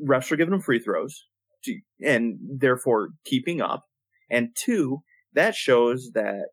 refs 0.00 0.30
are 0.32 0.36
giving 0.36 0.52
them 0.52 0.60
free 0.60 0.80
throws 0.80 1.26
to, 1.64 1.78
and 2.04 2.38
therefore 2.58 3.10
keeping 3.24 3.60
up, 3.60 3.84
and 4.30 4.48
two 4.56 5.02
that 5.34 5.54
shows 5.54 6.10
that 6.14 6.48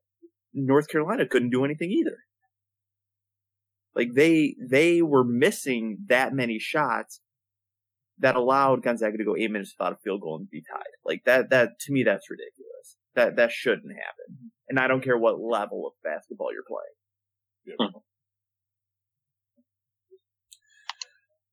North 0.54 0.88
Carolina 0.88 1.28
couldn't 1.28 1.50
do 1.50 1.66
anything 1.66 1.92
either. 1.92 2.18
Like 3.96 4.14
they 4.14 4.56
they 4.62 5.02
were 5.02 5.24
missing 5.24 5.98
that 6.08 6.34
many 6.34 6.60
shots 6.60 7.22
that 8.20 8.36
allowed 8.36 8.84
Gonzaga 8.84 9.18
to 9.18 9.24
go 9.24 9.36
eight 9.36 9.52
minutes 9.52 9.74
without 9.78 9.94
a 9.94 9.98
field 10.04 10.22
goal 10.22 10.38
and 10.38 10.50
be 10.50 10.62
tied. 10.62 10.84
Like 11.04 11.24
that 11.26 11.50
that 11.50 11.80
to 11.82 11.92
me 11.92 12.04
that's 12.04 12.30
ridiculous. 12.30 12.98
That 13.16 13.36
that 13.38 13.52
shouldn't 13.52 13.92
happen. 13.94 14.52
And 14.68 14.80
I 14.80 14.88
don't 14.88 15.04
care 15.04 15.18
what 15.18 15.42
level 15.42 15.88
of 15.88 15.94
basketball 16.04 16.50
you're 16.54 16.64
playing. 16.68 17.78
Yep. 17.80 18.04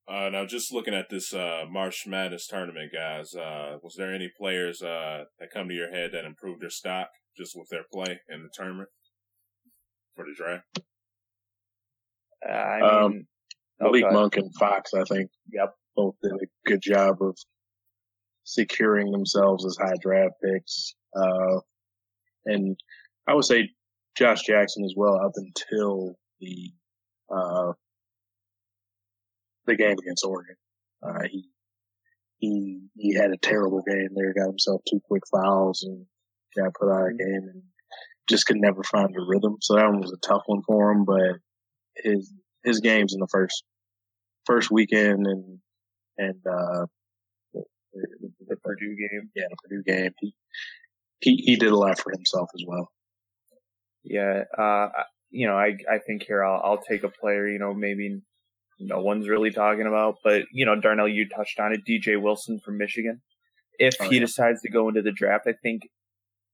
Uh, 0.09 0.29
now, 0.29 0.47
just 0.47 0.73
looking 0.73 0.95
at 0.95 1.11
this 1.11 1.35
uh, 1.35 1.65
March 1.69 2.05
Madness 2.07 2.47
tournament, 2.47 2.93
guys, 2.93 3.35
uh, 3.35 3.79
was 3.83 3.97
there 3.97 4.15
any 4.15 4.31
players 4.39 4.81
uh, 4.81 5.25
that 5.41 5.51
come 5.53 5.69
to 5.69 5.75
your 5.75 5.91
head 5.91 6.11
that 6.13 6.25
improved 6.25 6.63
their 6.63 6.71
stock 6.71 7.09
just 7.37 7.57
with 7.57 7.69
their 7.71 7.85
play 7.93 8.21
in 8.29 8.43
the 8.43 8.49
tournament 8.55 8.89
for 10.15 10.25
the 10.25 10.35
draft? 10.37 10.65
Uh, 12.49 12.53
I 12.53 12.81
mean, 12.81 13.05
um, 13.05 13.27
Malik 13.81 14.05
Monk 14.13 14.37
and 14.37 14.55
Fox, 14.55 14.95
I 14.95 15.03
think, 15.05 15.29
yep, 15.53 15.75
both 15.97 16.15
did 16.23 16.33
a 16.33 16.69
good 16.69 16.83
job 16.83 17.17
of 17.21 17.37
securing 18.45 19.11
themselves 19.11 19.67
as 19.67 19.77
high 19.77 19.97
draft 20.01 20.35
picks. 20.43 20.95
Uh, 21.17 21.59
and 22.45 22.79
I 23.27 23.35
would 23.35 23.45
say 23.45 23.71
Josh 24.17 24.43
Jackson 24.45 24.85
as 24.85 24.95
well 24.97 25.17
up 25.17 25.33
until 25.35 26.17
the 26.41 26.73
the 29.67 29.77
game 29.77 29.97
against 29.99 30.25
Oregon. 30.25 30.57
Uh, 31.03 31.23
he 31.31 31.49
he 32.39 32.81
he 32.97 33.15
had 33.15 33.31
a 33.31 33.39
terrible 33.39 33.83
game 33.87 34.09
there. 34.15 34.35
Got 34.35 34.51
himself 34.51 34.83
two 34.89 35.01
quick 35.09 35.23
fouls 35.31 35.83
and 35.83 36.07
got 36.57 36.75
put 36.75 36.91
out 36.91 37.11
of 37.11 37.17
the 37.17 37.25
game 37.25 37.49
and 37.53 37.63
just 38.29 38.47
could 38.47 38.57
never 38.57 38.83
find 38.83 39.11
the 39.13 39.25
rhythm. 39.27 39.57
So 39.61 39.75
that 39.75 39.87
one 39.87 40.01
was 40.01 40.13
a 40.13 40.27
tough 40.27 40.43
one 40.47 40.63
for 40.67 40.91
him. 40.91 41.05
But 41.05 41.41
his 41.97 42.33
his 42.65 42.81
games 42.81 43.15
in 43.15 43.21
the 43.21 43.29
first 43.31 43.65
first 44.45 44.71
weekend 44.71 45.27
and 45.27 45.59
and 46.19 46.41
uh, 46.47 46.87
the, 47.53 48.33
the 48.49 48.57
Purdue 48.57 48.97
game, 48.97 49.31
yeah, 49.35 49.45
the 49.51 49.57
Purdue 49.63 49.83
game, 49.83 50.13
he 50.21 50.35
he 51.21 51.37
he 51.37 51.57
did 51.57 51.73
a 51.73 51.77
lot 51.77 51.99
for 51.99 52.13
himself 52.13 52.49
as 52.55 52.65
well. 52.67 52.91
Yeah, 54.05 54.45
uh, 54.57 54.89
you 55.31 55.47
know, 55.47 55.57
I 55.57 55.77
I 55.91 55.99
think 56.07 56.25
here 56.27 56.45
I'll 56.45 56.61
I'll 56.63 56.83
take 56.83 57.03
a 57.03 57.09
player. 57.09 57.49
You 57.49 57.59
know, 57.59 57.75
maybe 57.75 58.21
no 58.79 59.01
one's 59.01 59.29
really 59.29 59.51
talking 59.51 59.87
about. 59.87 60.17
But, 60.23 60.45
you 60.53 60.67
know, 60.67 60.79
Darnell, 60.81 61.09
you 61.09 61.29
touched 61.29 61.59
on 61.61 61.73
it. 61.73 61.81
DJ 61.89 62.21
Wilson 62.21 62.61
from 62.65 62.79
Michigan. 62.79 63.23
If 63.79 63.97
oh, 64.01 64.09
he 64.09 64.17
yeah. 64.17 64.23
decides 64.23 64.63
to 64.63 64.71
go 64.71 64.89
into 64.89 65.03
the 65.03 65.13
draft, 65.13 65.47
I 65.47 65.53
think 65.63 65.83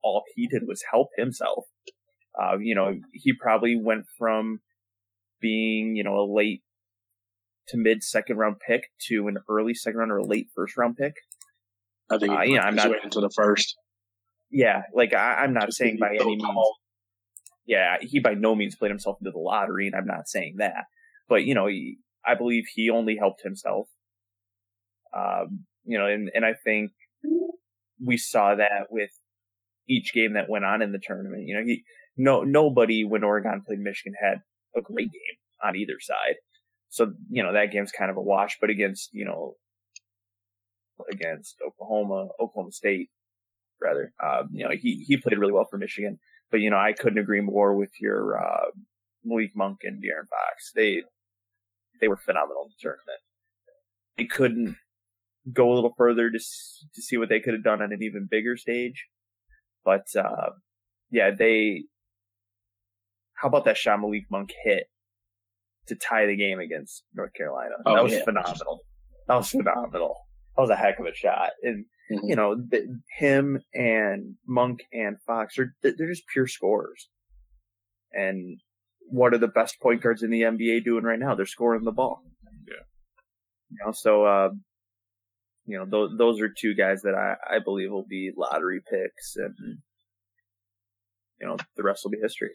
all 0.02 0.22
he 0.34 0.46
did 0.46 0.62
was 0.66 0.82
help 0.90 1.08
himself. 1.16 1.66
Uh, 2.40 2.58
you 2.58 2.74
know, 2.74 2.94
he 3.12 3.32
probably 3.32 3.76
went 3.76 4.06
from 4.18 4.60
being, 5.40 5.96
you 5.96 6.04
know, 6.04 6.16
a 6.16 6.26
late 6.26 6.62
to 7.68 7.76
mid 7.76 8.02
second 8.02 8.36
round 8.38 8.56
pick 8.66 8.88
to 9.08 9.28
an 9.28 9.38
early 9.48 9.74
second 9.74 9.98
round 9.98 10.12
or 10.12 10.18
a 10.18 10.24
late 10.24 10.48
first 10.54 10.76
round 10.76 10.96
pick. 10.96 11.14
I 12.10 12.18
think, 12.18 12.32
uh, 12.32 12.42
yeah, 12.42 12.62
I'm 12.62 12.74
not 12.74 12.90
into 13.04 13.20
the 13.20 13.30
first. 13.34 13.76
Yeah, 14.50 14.82
like 14.94 15.14
I, 15.14 15.44
am 15.44 15.54
not 15.54 15.66
Just 15.66 15.78
saying 15.78 15.98
by 15.98 16.14
any 16.14 16.36
means. 16.36 16.42
Yeah, 17.64 17.96
he 18.00 18.18
by 18.18 18.34
no 18.34 18.54
means 18.54 18.76
played 18.76 18.90
himself 18.90 19.18
into 19.20 19.30
the 19.30 19.38
lottery, 19.38 19.86
and 19.86 19.94
I'm 19.96 20.06
not 20.06 20.28
saying 20.28 20.56
that. 20.58 20.84
But 21.28 21.44
you 21.44 21.54
know, 21.54 21.68
he, 21.68 21.98
I 22.26 22.34
believe 22.34 22.64
he 22.72 22.90
only 22.90 23.16
helped 23.16 23.42
himself. 23.42 23.88
Um, 25.16 25.64
you 25.84 25.98
know, 25.98 26.06
and, 26.06 26.30
and 26.34 26.44
I 26.44 26.54
think 26.54 26.92
we 28.04 28.16
saw 28.16 28.54
that 28.54 28.86
with 28.90 29.10
each 29.88 30.12
game 30.14 30.34
that 30.34 30.48
went 30.48 30.64
on 30.64 30.82
in 30.82 30.92
the 30.92 31.00
tournament. 31.02 31.44
You 31.46 31.56
know, 31.56 31.64
he, 31.64 31.84
no, 32.16 32.42
nobody 32.42 33.04
when 33.04 33.24
Oregon 33.24 33.62
played 33.66 33.80
Michigan 33.80 34.14
had 34.20 34.42
a 34.76 34.80
great 34.80 35.10
game 35.10 35.38
on 35.62 35.76
either 35.76 36.00
side. 36.00 36.36
So, 36.88 37.12
you 37.30 37.42
know, 37.42 37.52
that 37.52 37.72
game's 37.72 37.92
kind 37.92 38.10
of 38.10 38.16
a 38.16 38.22
wash, 38.22 38.58
but 38.60 38.70
against, 38.70 39.10
you 39.12 39.24
know, 39.24 39.54
against 41.10 41.56
Oklahoma, 41.66 42.28
Oklahoma 42.38 42.70
State, 42.72 43.08
rather, 43.80 44.12
um, 44.22 44.50
you 44.52 44.64
know, 44.64 44.70
he, 44.78 45.04
he 45.06 45.16
played 45.16 45.38
really 45.38 45.52
well 45.52 45.66
for 45.68 45.78
Michigan. 45.78 46.18
But, 46.50 46.60
you 46.60 46.70
know, 46.70 46.76
I 46.76 46.92
couldn't 46.92 47.18
agree 47.18 47.40
more 47.40 47.74
with 47.74 47.90
your, 48.00 48.38
uh, 48.38 48.70
Malik 49.24 49.52
Monk 49.54 49.78
and 49.84 50.02
De'Aaron 50.02 50.28
Fox. 50.28 50.72
They, 50.74 51.02
they 52.02 52.08
were 52.08 52.18
phenomenal 52.18 52.64
in 52.64 52.68
the 52.68 52.80
tournament. 52.80 53.20
They 54.18 54.24
couldn't 54.24 54.76
go 55.50 55.72
a 55.72 55.74
little 55.74 55.94
further 55.96 56.30
to 56.30 56.38
to 56.38 57.02
see 57.02 57.16
what 57.16 57.30
they 57.30 57.40
could 57.40 57.54
have 57.54 57.64
done 57.64 57.80
on 57.80 57.92
an 57.92 58.02
even 58.02 58.28
bigger 58.30 58.58
stage, 58.58 59.06
but 59.84 60.04
uh, 60.18 60.50
yeah, 61.10 61.30
they. 61.30 61.84
How 63.34 63.48
about 63.48 63.64
that 63.64 63.76
shot 63.76 64.00
Malik 64.00 64.24
Monk 64.30 64.52
hit 64.64 64.84
to 65.88 65.96
tie 65.96 66.26
the 66.26 66.36
game 66.36 66.60
against 66.60 67.02
North 67.14 67.32
Carolina? 67.34 67.74
Oh, 67.86 67.94
that 67.94 68.04
was 68.04 68.12
yeah. 68.12 68.24
phenomenal. 68.24 68.80
That 69.26 69.36
was 69.36 69.50
phenomenal. 69.50 70.16
That 70.56 70.62
was 70.62 70.70
a 70.70 70.76
heck 70.76 70.98
of 71.00 71.06
a 71.06 71.14
shot, 71.14 71.50
and 71.62 71.86
mm-hmm. 72.10 72.28
you 72.28 72.36
know 72.36 72.56
the, 72.56 73.00
him 73.16 73.60
and 73.74 74.34
Monk 74.46 74.80
and 74.92 75.16
Fox 75.26 75.58
are 75.58 75.74
they're 75.82 76.10
just 76.10 76.26
pure 76.32 76.46
scorers, 76.46 77.08
and 78.12 78.60
what 79.12 79.34
are 79.34 79.38
the 79.38 79.48
best 79.48 79.78
point 79.80 80.02
guards 80.02 80.22
in 80.22 80.30
the 80.30 80.42
NBA 80.42 80.84
doing 80.84 81.04
right 81.04 81.18
now? 81.18 81.34
They're 81.34 81.46
scoring 81.46 81.84
the 81.84 81.92
ball. 81.92 82.22
Yeah. 82.66 82.82
You 83.70 83.78
know, 83.84 83.92
so 83.92 84.24
uh, 84.24 84.48
you 85.66 85.78
know, 85.78 85.84
those 85.88 86.16
those 86.18 86.40
are 86.40 86.48
two 86.48 86.74
guys 86.74 87.02
that 87.02 87.14
I 87.14 87.56
I 87.56 87.58
believe 87.58 87.90
will 87.90 88.06
be 88.08 88.32
lottery 88.36 88.80
picks, 88.80 89.36
and 89.36 89.54
you 91.40 91.46
know, 91.46 91.56
the 91.76 91.82
rest 91.82 92.04
will 92.04 92.10
be 92.10 92.20
history. 92.20 92.50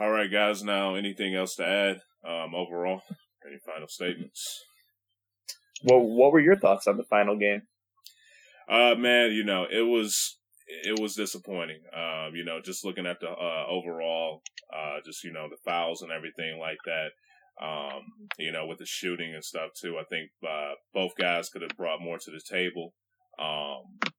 All 0.00 0.10
right, 0.10 0.30
guys. 0.32 0.64
Now, 0.64 0.94
anything 0.94 1.34
else 1.34 1.54
to 1.56 1.66
add? 1.66 2.00
Um, 2.26 2.54
overall, 2.54 3.02
any 3.46 3.58
final 3.64 3.88
statements? 3.88 4.64
Well, 5.84 6.00
what 6.00 6.32
were 6.32 6.40
your 6.40 6.56
thoughts 6.56 6.86
on 6.86 6.96
the 6.96 7.04
final 7.04 7.36
game? 7.36 7.62
Uh, 8.68 8.94
man, 8.96 9.32
you 9.32 9.44
know, 9.44 9.66
it 9.70 9.82
was 9.82 10.38
it 10.66 11.00
was 11.00 11.14
disappointing. 11.14 11.80
Um, 11.94 12.34
you 12.34 12.44
know, 12.44 12.60
just 12.62 12.84
looking 12.84 13.06
at 13.06 13.20
the 13.20 13.28
uh, 13.30 13.66
overall, 13.68 14.42
uh, 14.74 14.98
just 15.04 15.24
you 15.24 15.32
know 15.32 15.48
the 15.48 15.56
fouls 15.64 16.02
and 16.02 16.12
everything 16.12 16.58
like 16.58 16.78
that. 16.84 17.10
Um, 17.62 18.28
you 18.38 18.50
know, 18.50 18.66
with 18.66 18.78
the 18.78 18.86
shooting 18.86 19.34
and 19.34 19.44
stuff 19.44 19.70
too. 19.80 19.96
I 20.00 20.04
think 20.04 20.30
uh, 20.46 20.72
both 20.94 21.12
guys 21.18 21.50
could 21.50 21.62
have 21.62 21.76
brought 21.76 22.00
more 22.00 22.18
to 22.18 22.30
the 22.30 22.40
table. 22.40 22.94
Um, 23.38 24.12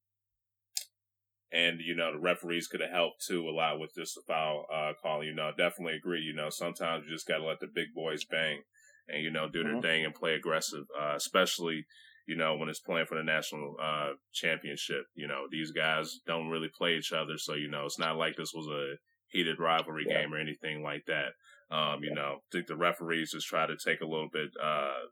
and 1.52 1.80
you 1.80 1.96
know 1.96 2.12
the 2.12 2.20
referees 2.20 2.68
could 2.68 2.82
have 2.82 2.90
helped 2.90 3.24
too 3.26 3.48
a 3.48 3.52
lot 3.54 3.80
with 3.80 3.94
just 3.96 4.16
the 4.16 4.22
foul 4.28 4.66
uh, 4.74 4.94
calling. 5.02 5.28
You 5.28 5.36
know, 5.36 5.52
definitely 5.56 5.96
agree. 5.96 6.22
You 6.22 6.34
know, 6.34 6.50
sometimes 6.50 7.06
you 7.06 7.14
just 7.14 7.28
got 7.28 7.38
to 7.38 7.46
let 7.46 7.60
the 7.60 7.68
big 7.74 7.94
boys 7.94 8.26
bang 8.26 8.62
and 9.08 9.24
you 9.24 9.32
know 9.32 9.48
do 9.50 9.64
their 9.64 9.74
mm-hmm. 9.74 9.82
thing 9.82 10.06
and 10.06 10.16
play 10.16 10.34
aggressive, 10.34 10.86
uh, 11.00 11.14
especially 11.16 11.86
you 12.26 12.36
know, 12.36 12.56
when 12.56 12.70
it's 12.70 12.80
playing 12.80 13.06
for 13.06 13.16
the 13.16 13.24
national 13.24 13.76
uh, 13.82 14.12
championship. 14.34 15.06
You 15.16 15.28
know, 15.28 15.44
these 15.52 15.72
guys 15.72 16.20
don't 16.26 16.50
really 16.50 16.70
play 16.70 16.96
each 16.96 17.12
other, 17.12 17.38
so 17.38 17.54
you 17.54 17.70
know, 17.70 17.86
it's 17.86 18.00
not 18.00 18.18
like 18.18 18.36
this 18.36 18.54
was 18.54 18.68
a 18.68 18.96
heated 19.28 19.60
rivalry 19.60 20.06
yeah. 20.08 20.22
game 20.22 20.34
or 20.34 20.40
anything 20.40 20.84
like 20.84 21.06
that. 21.08 21.34
Um, 21.76 22.04
you 22.04 22.10
yeah. 22.10 22.22
know, 22.22 22.36
I 22.38 22.48
think 22.52 22.68
the 22.68 22.76
referees 22.76 23.32
just 23.32 23.48
try 23.48 23.66
to 23.66 23.76
take 23.76 24.02
a 24.02 24.08
little 24.08 24.30
bit, 24.32 24.50
uh, 24.62 25.10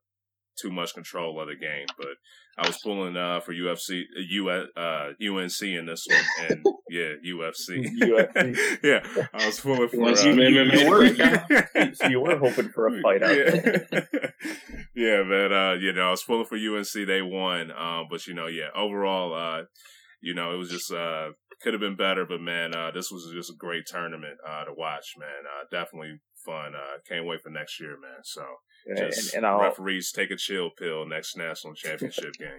too 0.59 0.71
much 0.71 0.93
control 0.93 1.39
of 1.39 1.47
the 1.47 1.55
game. 1.55 1.85
But 1.97 2.07
I 2.57 2.67
was 2.67 2.77
pulling 2.83 3.15
uh, 3.17 3.39
for 3.39 3.53
UFC, 3.53 4.03
uh, 4.45 4.79
uh, 4.79 5.13
UNC 5.21 5.61
in 5.61 5.85
this 5.85 6.05
one, 6.07 6.49
and 6.49 6.65
yeah, 6.89 7.13
UFC. 7.25 7.85
UFC. 8.01 8.79
yeah, 8.83 9.27
I 9.33 9.45
was 9.45 9.59
pulling 9.59 9.87
for. 9.89 10.09
Uh, 10.09 10.23
you, 10.23 10.89
were, 10.89 11.93
so 11.93 12.07
you 12.07 12.19
were 12.19 12.37
hoping 12.37 12.69
for 12.69 12.87
a 12.87 13.01
fight 13.01 13.23
out 13.23 13.35
yeah. 13.35 14.01
yeah, 14.95 15.23
man. 15.23 15.53
Uh, 15.53 15.73
you 15.73 15.93
know, 15.93 16.07
I 16.07 16.11
was 16.11 16.23
pulling 16.23 16.45
for 16.45 16.57
UNC. 16.57 17.07
They 17.07 17.21
won, 17.21 17.71
um, 17.71 18.07
but 18.09 18.25
you 18.27 18.33
know, 18.33 18.47
yeah, 18.47 18.69
overall, 18.75 19.33
uh, 19.33 19.63
you 20.21 20.33
know, 20.33 20.53
it 20.53 20.57
was 20.57 20.69
just 20.69 20.91
uh, 20.91 21.29
could 21.61 21.73
have 21.73 21.81
been 21.81 21.95
better, 21.95 22.25
but 22.25 22.41
man, 22.41 22.75
uh, 22.75 22.91
this 22.91 23.11
was 23.11 23.31
just 23.33 23.51
a 23.51 23.55
great 23.57 23.85
tournament 23.85 24.37
uh, 24.47 24.65
to 24.65 24.73
watch, 24.75 25.13
man. 25.17 25.45
Uh, 25.45 25.65
definitely 25.71 26.19
fun. 26.45 26.73
Uh, 26.75 26.97
can't 27.07 27.25
wait 27.25 27.41
for 27.41 27.49
next 27.49 27.79
year, 27.79 27.97
man. 28.01 28.21
So 28.23 28.41
just 28.97 29.35
and, 29.35 29.45
and 29.45 29.61
referees 29.61 30.11
take 30.11 30.31
a 30.31 30.35
chill 30.35 30.69
pill 30.77 31.05
next 31.05 31.37
national 31.37 31.73
championship 31.73 32.33
game. 32.39 32.49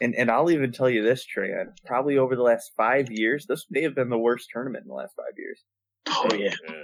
And 0.00 0.14
and 0.14 0.30
I'll 0.30 0.50
even 0.50 0.72
tell 0.72 0.90
you 0.90 1.02
this, 1.02 1.24
Trey. 1.24 1.52
Probably 1.86 2.18
over 2.18 2.34
the 2.34 2.42
last 2.42 2.72
five 2.76 3.10
years, 3.10 3.46
this 3.46 3.66
may 3.70 3.82
have 3.82 3.94
been 3.94 4.08
the 4.08 4.18
worst 4.18 4.48
tournament 4.52 4.84
in 4.84 4.88
the 4.88 4.94
last 4.94 5.14
five 5.16 5.34
years. 5.36 5.62
Oh 6.08 6.28
yeah, 6.34 6.54
yeah. 6.68 6.74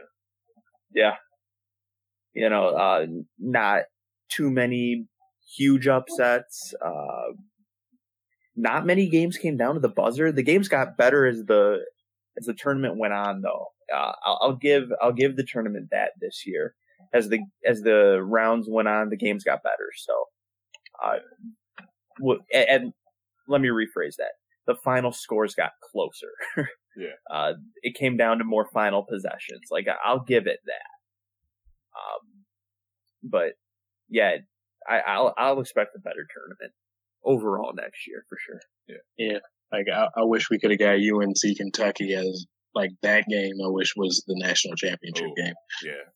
yeah. 0.94 1.14
You 2.34 2.48
know, 2.48 2.68
uh, 2.68 3.06
not 3.38 3.82
too 4.30 4.50
many 4.50 5.06
huge 5.56 5.88
upsets. 5.88 6.74
Uh, 6.84 7.32
not 8.54 8.86
many 8.86 9.08
games 9.08 9.36
came 9.36 9.56
down 9.56 9.74
to 9.74 9.80
the 9.80 9.88
buzzer. 9.88 10.30
The 10.30 10.42
games 10.42 10.68
got 10.68 10.96
better 10.96 11.26
as 11.26 11.44
the 11.44 11.80
as 12.38 12.46
the 12.46 12.54
tournament 12.54 12.98
went 12.98 13.14
on, 13.14 13.40
though. 13.40 13.68
Uh, 13.92 14.12
I'll, 14.24 14.38
I'll, 14.42 14.56
give 14.56 14.90
I'll 15.00 15.12
give 15.12 15.36
the 15.36 15.46
tournament 15.50 15.88
that 15.90 16.10
this 16.20 16.44
year. 16.46 16.74
As 17.12 17.28
the 17.28 17.40
as 17.66 17.80
the 17.80 18.22
rounds 18.22 18.66
went 18.70 18.88
on, 18.88 19.08
the 19.08 19.16
games 19.16 19.44
got 19.44 19.62
better. 19.62 19.90
So, 19.96 20.12
uh, 21.04 21.18
and, 22.52 22.68
and 22.68 22.92
let 23.48 23.60
me 23.60 23.68
rephrase 23.68 24.16
that. 24.18 24.32
The 24.66 24.74
final 24.74 25.12
scores 25.12 25.54
got 25.54 25.70
closer. 25.90 26.32
yeah. 26.96 27.16
Uh, 27.30 27.54
it 27.82 27.94
came 27.94 28.16
down 28.16 28.38
to 28.38 28.44
more 28.44 28.66
final 28.72 29.02
possessions. 29.02 29.68
Like 29.70 29.86
I'll 30.04 30.24
give 30.24 30.46
it 30.46 30.58
that. 30.66 31.98
Um, 31.98 32.44
but 33.22 33.52
yeah, 34.08 34.36
I, 34.86 35.00
I'll 35.06 35.34
I'll 35.36 35.60
expect 35.60 35.96
a 35.96 36.00
better 36.00 36.26
tournament 36.34 36.72
overall 37.24 37.72
next 37.74 38.06
year 38.06 38.24
for 38.28 38.38
sure. 38.38 38.60
Yeah. 38.88 39.30
Yeah. 39.32 39.38
Like 39.72 39.86
I, 39.92 40.20
I 40.20 40.24
wish 40.24 40.50
we 40.50 40.58
could 40.58 40.70
have 40.70 40.78
got 40.78 40.96
UNC 40.96 41.56
Kentucky 41.56 42.14
as 42.14 42.46
like 42.74 42.90
that 43.02 43.24
game. 43.28 43.54
I 43.64 43.68
wish 43.68 43.94
was 43.96 44.22
the 44.26 44.36
national 44.38 44.76
championship 44.76 45.26
Ooh, 45.26 45.42
game. 45.42 45.54
Yeah. 45.84 46.08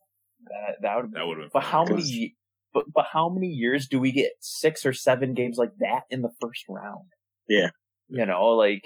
That 0.45 0.77
that 0.83 0.97
would 0.97 1.13
that 1.13 1.27
would 1.27 1.39
have. 1.39 1.53
But 1.53 1.65
how 1.65 1.85
many? 1.85 2.37
But 2.75 2.85
but 2.95 3.07
how 3.13 3.29
many 3.29 3.49
years 3.49 3.87
do 3.87 4.01
we 4.01 4.13
get 4.13 4.33
six 4.41 4.87
or 4.87 4.93
seven 4.93 5.35
games 5.35 5.59
like 5.59 5.73
that 5.81 6.03
in 6.11 6.23
the 6.23 6.33
first 6.41 6.65
round? 6.69 7.09
Yeah. 7.49 7.71
You 8.09 8.27
know, 8.27 8.49
like 8.49 8.85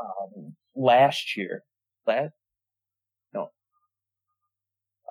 um, 0.00 0.54
last 0.74 1.36
year, 1.36 1.62
last 2.06 2.32
no, 3.32 3.48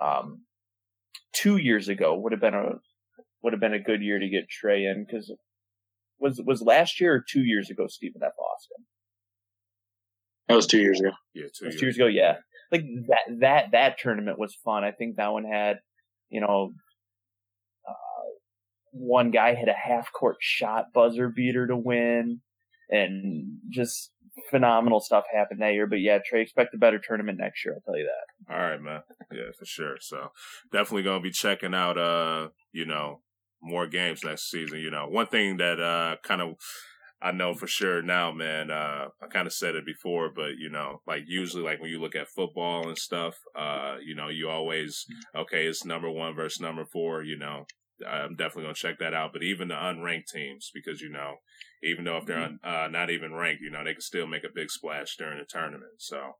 um, 0.01 0.43
two 1.34 1.57
years 1.57 1.88
ago 1.88 2.18
would 2.18 2.31
have 2.31 2.41
been 2.41 2.53
a 2.53 2.72
would 3.41 3.53
have 3.53 3.60
been 3.60 3.73
a 3.73 3.80
good 3.80 4.01
year 4.01 4.19
to 4.19 4.30
get 4.30 4.49
Trey 4.49 4.85
in 4.85 5.05
because 5.05 5.31
was 6.19 6.41
was 6.43 6.61
last 6.61 6.99
year 6.99 7.14
or 7.14 7.23
two 7.27 7.43
years 7.43 7.69
ago, 7.69 7.88
Stephen 7.88 8.22
F. 8.23 8.31
Austin? 8.39 8.85
That 10.47 10.55
was 10.55 10.68
two 10.68 10.80
years 10.80 10.99
ago. 10.99 11.11
Yeah, 11.34 11.45
two, 11.53 11.65
years. 11.65 11.80
two 11.80 11.85
years 11.85 11.95
ago. 11.95 12.07
Yeah, 12.07 12.38
like 12.73 12.83
that 13.07 13.39
that 13.39 13.65
that 13.71 13.97
tournament 13.99 14.39
was 14.39 14.57
fun. 14.65 14.83
I 14.83 14.91
think 14.91 15.15
that 15.15 15.31
one 15.31 15.45
had, 15.45 15.77
you 16.29 16.41
know, 16.41 16.73
uh, 17.87 18.29
one 18.91 19.31
guy 19.31 19.55
hit 19.55 19.69
a 19.69 19.73
half 19.73 20.11
court 20.11 20.37
shot 20.41 20.85
buzzer 20.93 21.29
beater 21.29 21.67
to 21.67 21.77
win, 21.77 22.41
and 22.89 23.59
just 23.69 24.11
phenomenal 24.49 24.99
stuff 24.99 25.25
happened 25.33 25.61
that 25.61 25.73
year. 25.73 25.87
But 25.87 26.01
yeah, 26.01 26.17
Trey, 26.25 26.41
expect 26.41 26.73
a 26.73 26.77
better 26.77 26.99
tournament 26.99 27.37
next 27.39 27.63
year. 27.63 27.75
I'll 27.75 27.81
tell 27.81 27.97
you 27.97 28.07
that. 28.07 28.53
All 28.53 28.59
right, 28.59 28.81
man. 28.81 29.01
Yeah, 29.31 29.51
for 29.57 29.65
sure. 29.65 29.97
So 30.01 30.31
definitely 30.71 31.03
gonna 31.03 31.21
be 31.21 31.31
checking 31.31 31.75
out. 31.75 31.97
Uh, 31.97 32.49
you 32.71 32.85
know, 32.85 33.21
more 33.61 33.87
games 33.87 34.23
next 34.23 34.49
season. 34.49 34.79
You 34.79 34.91
know, 34.91 35.07
one 35.07 35.27
thing 35.27 35.57
that 35.57 35.79
uh 35.79 36.17
kind 36.23 36.41
of 36.41 36.55
I 37.23 37.31
know 37.31 37.53
for 37.53 37.67
sure 37.67 38.01
now, 38.01 38.33
man. 38.33 38.69
Uh, 38.69 39.05
I 39.21 39.27
kind 39.31 39.47
of 39.47 39.53
said 39.53 39.75
it 39.75 39.85
before, 39.85 40.29
but 40.35 40.57
you 40.59 40.69
know, 40.69 41.01
like 41.07 41.23
usually, 41.25 41.63
like 41.63 41.79
when 41.81 41.89
you 41.89 42.01
look 42.01 42.15
at 42.15 42.27
football 42.27 42.89
and 42.89 42.97
stuff, 42.97 43.35
uh, 43.57 43.95
you 44.05 44.13
know, 44.13 44.27
you 44.27 44.49
always 44.49 45.05
okay, 45.33 45.65
it's 45.65 45.85
number 45.85 46.09
one 46.11 46.35
versus 46.35 46.59
number 46.59 46.83
four. 46.83 47.23
You 47.23 47.37
know, 47.37 47.65
I'm 48.05 48.35
definitely 48.35 48.63
gonna 48.63 48.73
check 48.73 48.99
that 48.99 49.13
out. 49.13 49.31
But 49.31 49.43
even 49.43 49.69
the 49.69 49.75
unranked 49.75 50.27
teams, 50.33 50.69
because 50.73 50.99
you 50.99 51.09
know, 51.09 51.35
even 51.81 52.03
though 52.03 52.17
if 52.17 52.25
they're 52.25 52.43
un, 52.43 52.59
uh, 52.61 52.89
not 52.91 53.09
even 53.09 53.33
ranked, 53.33 53.61
you 53.61 53.71
know, 53.71 53.85
they 53.85 53.93
can 53.93 54.01
still 54.01 54.27
make 54.27 54.43
a 54.43 54.53
big 54.53 54.69
splash 54.69 55.15
during 55.15 55.39
the 55.39 55.45
tournament. 55.45 55.93
So 55.99 56.33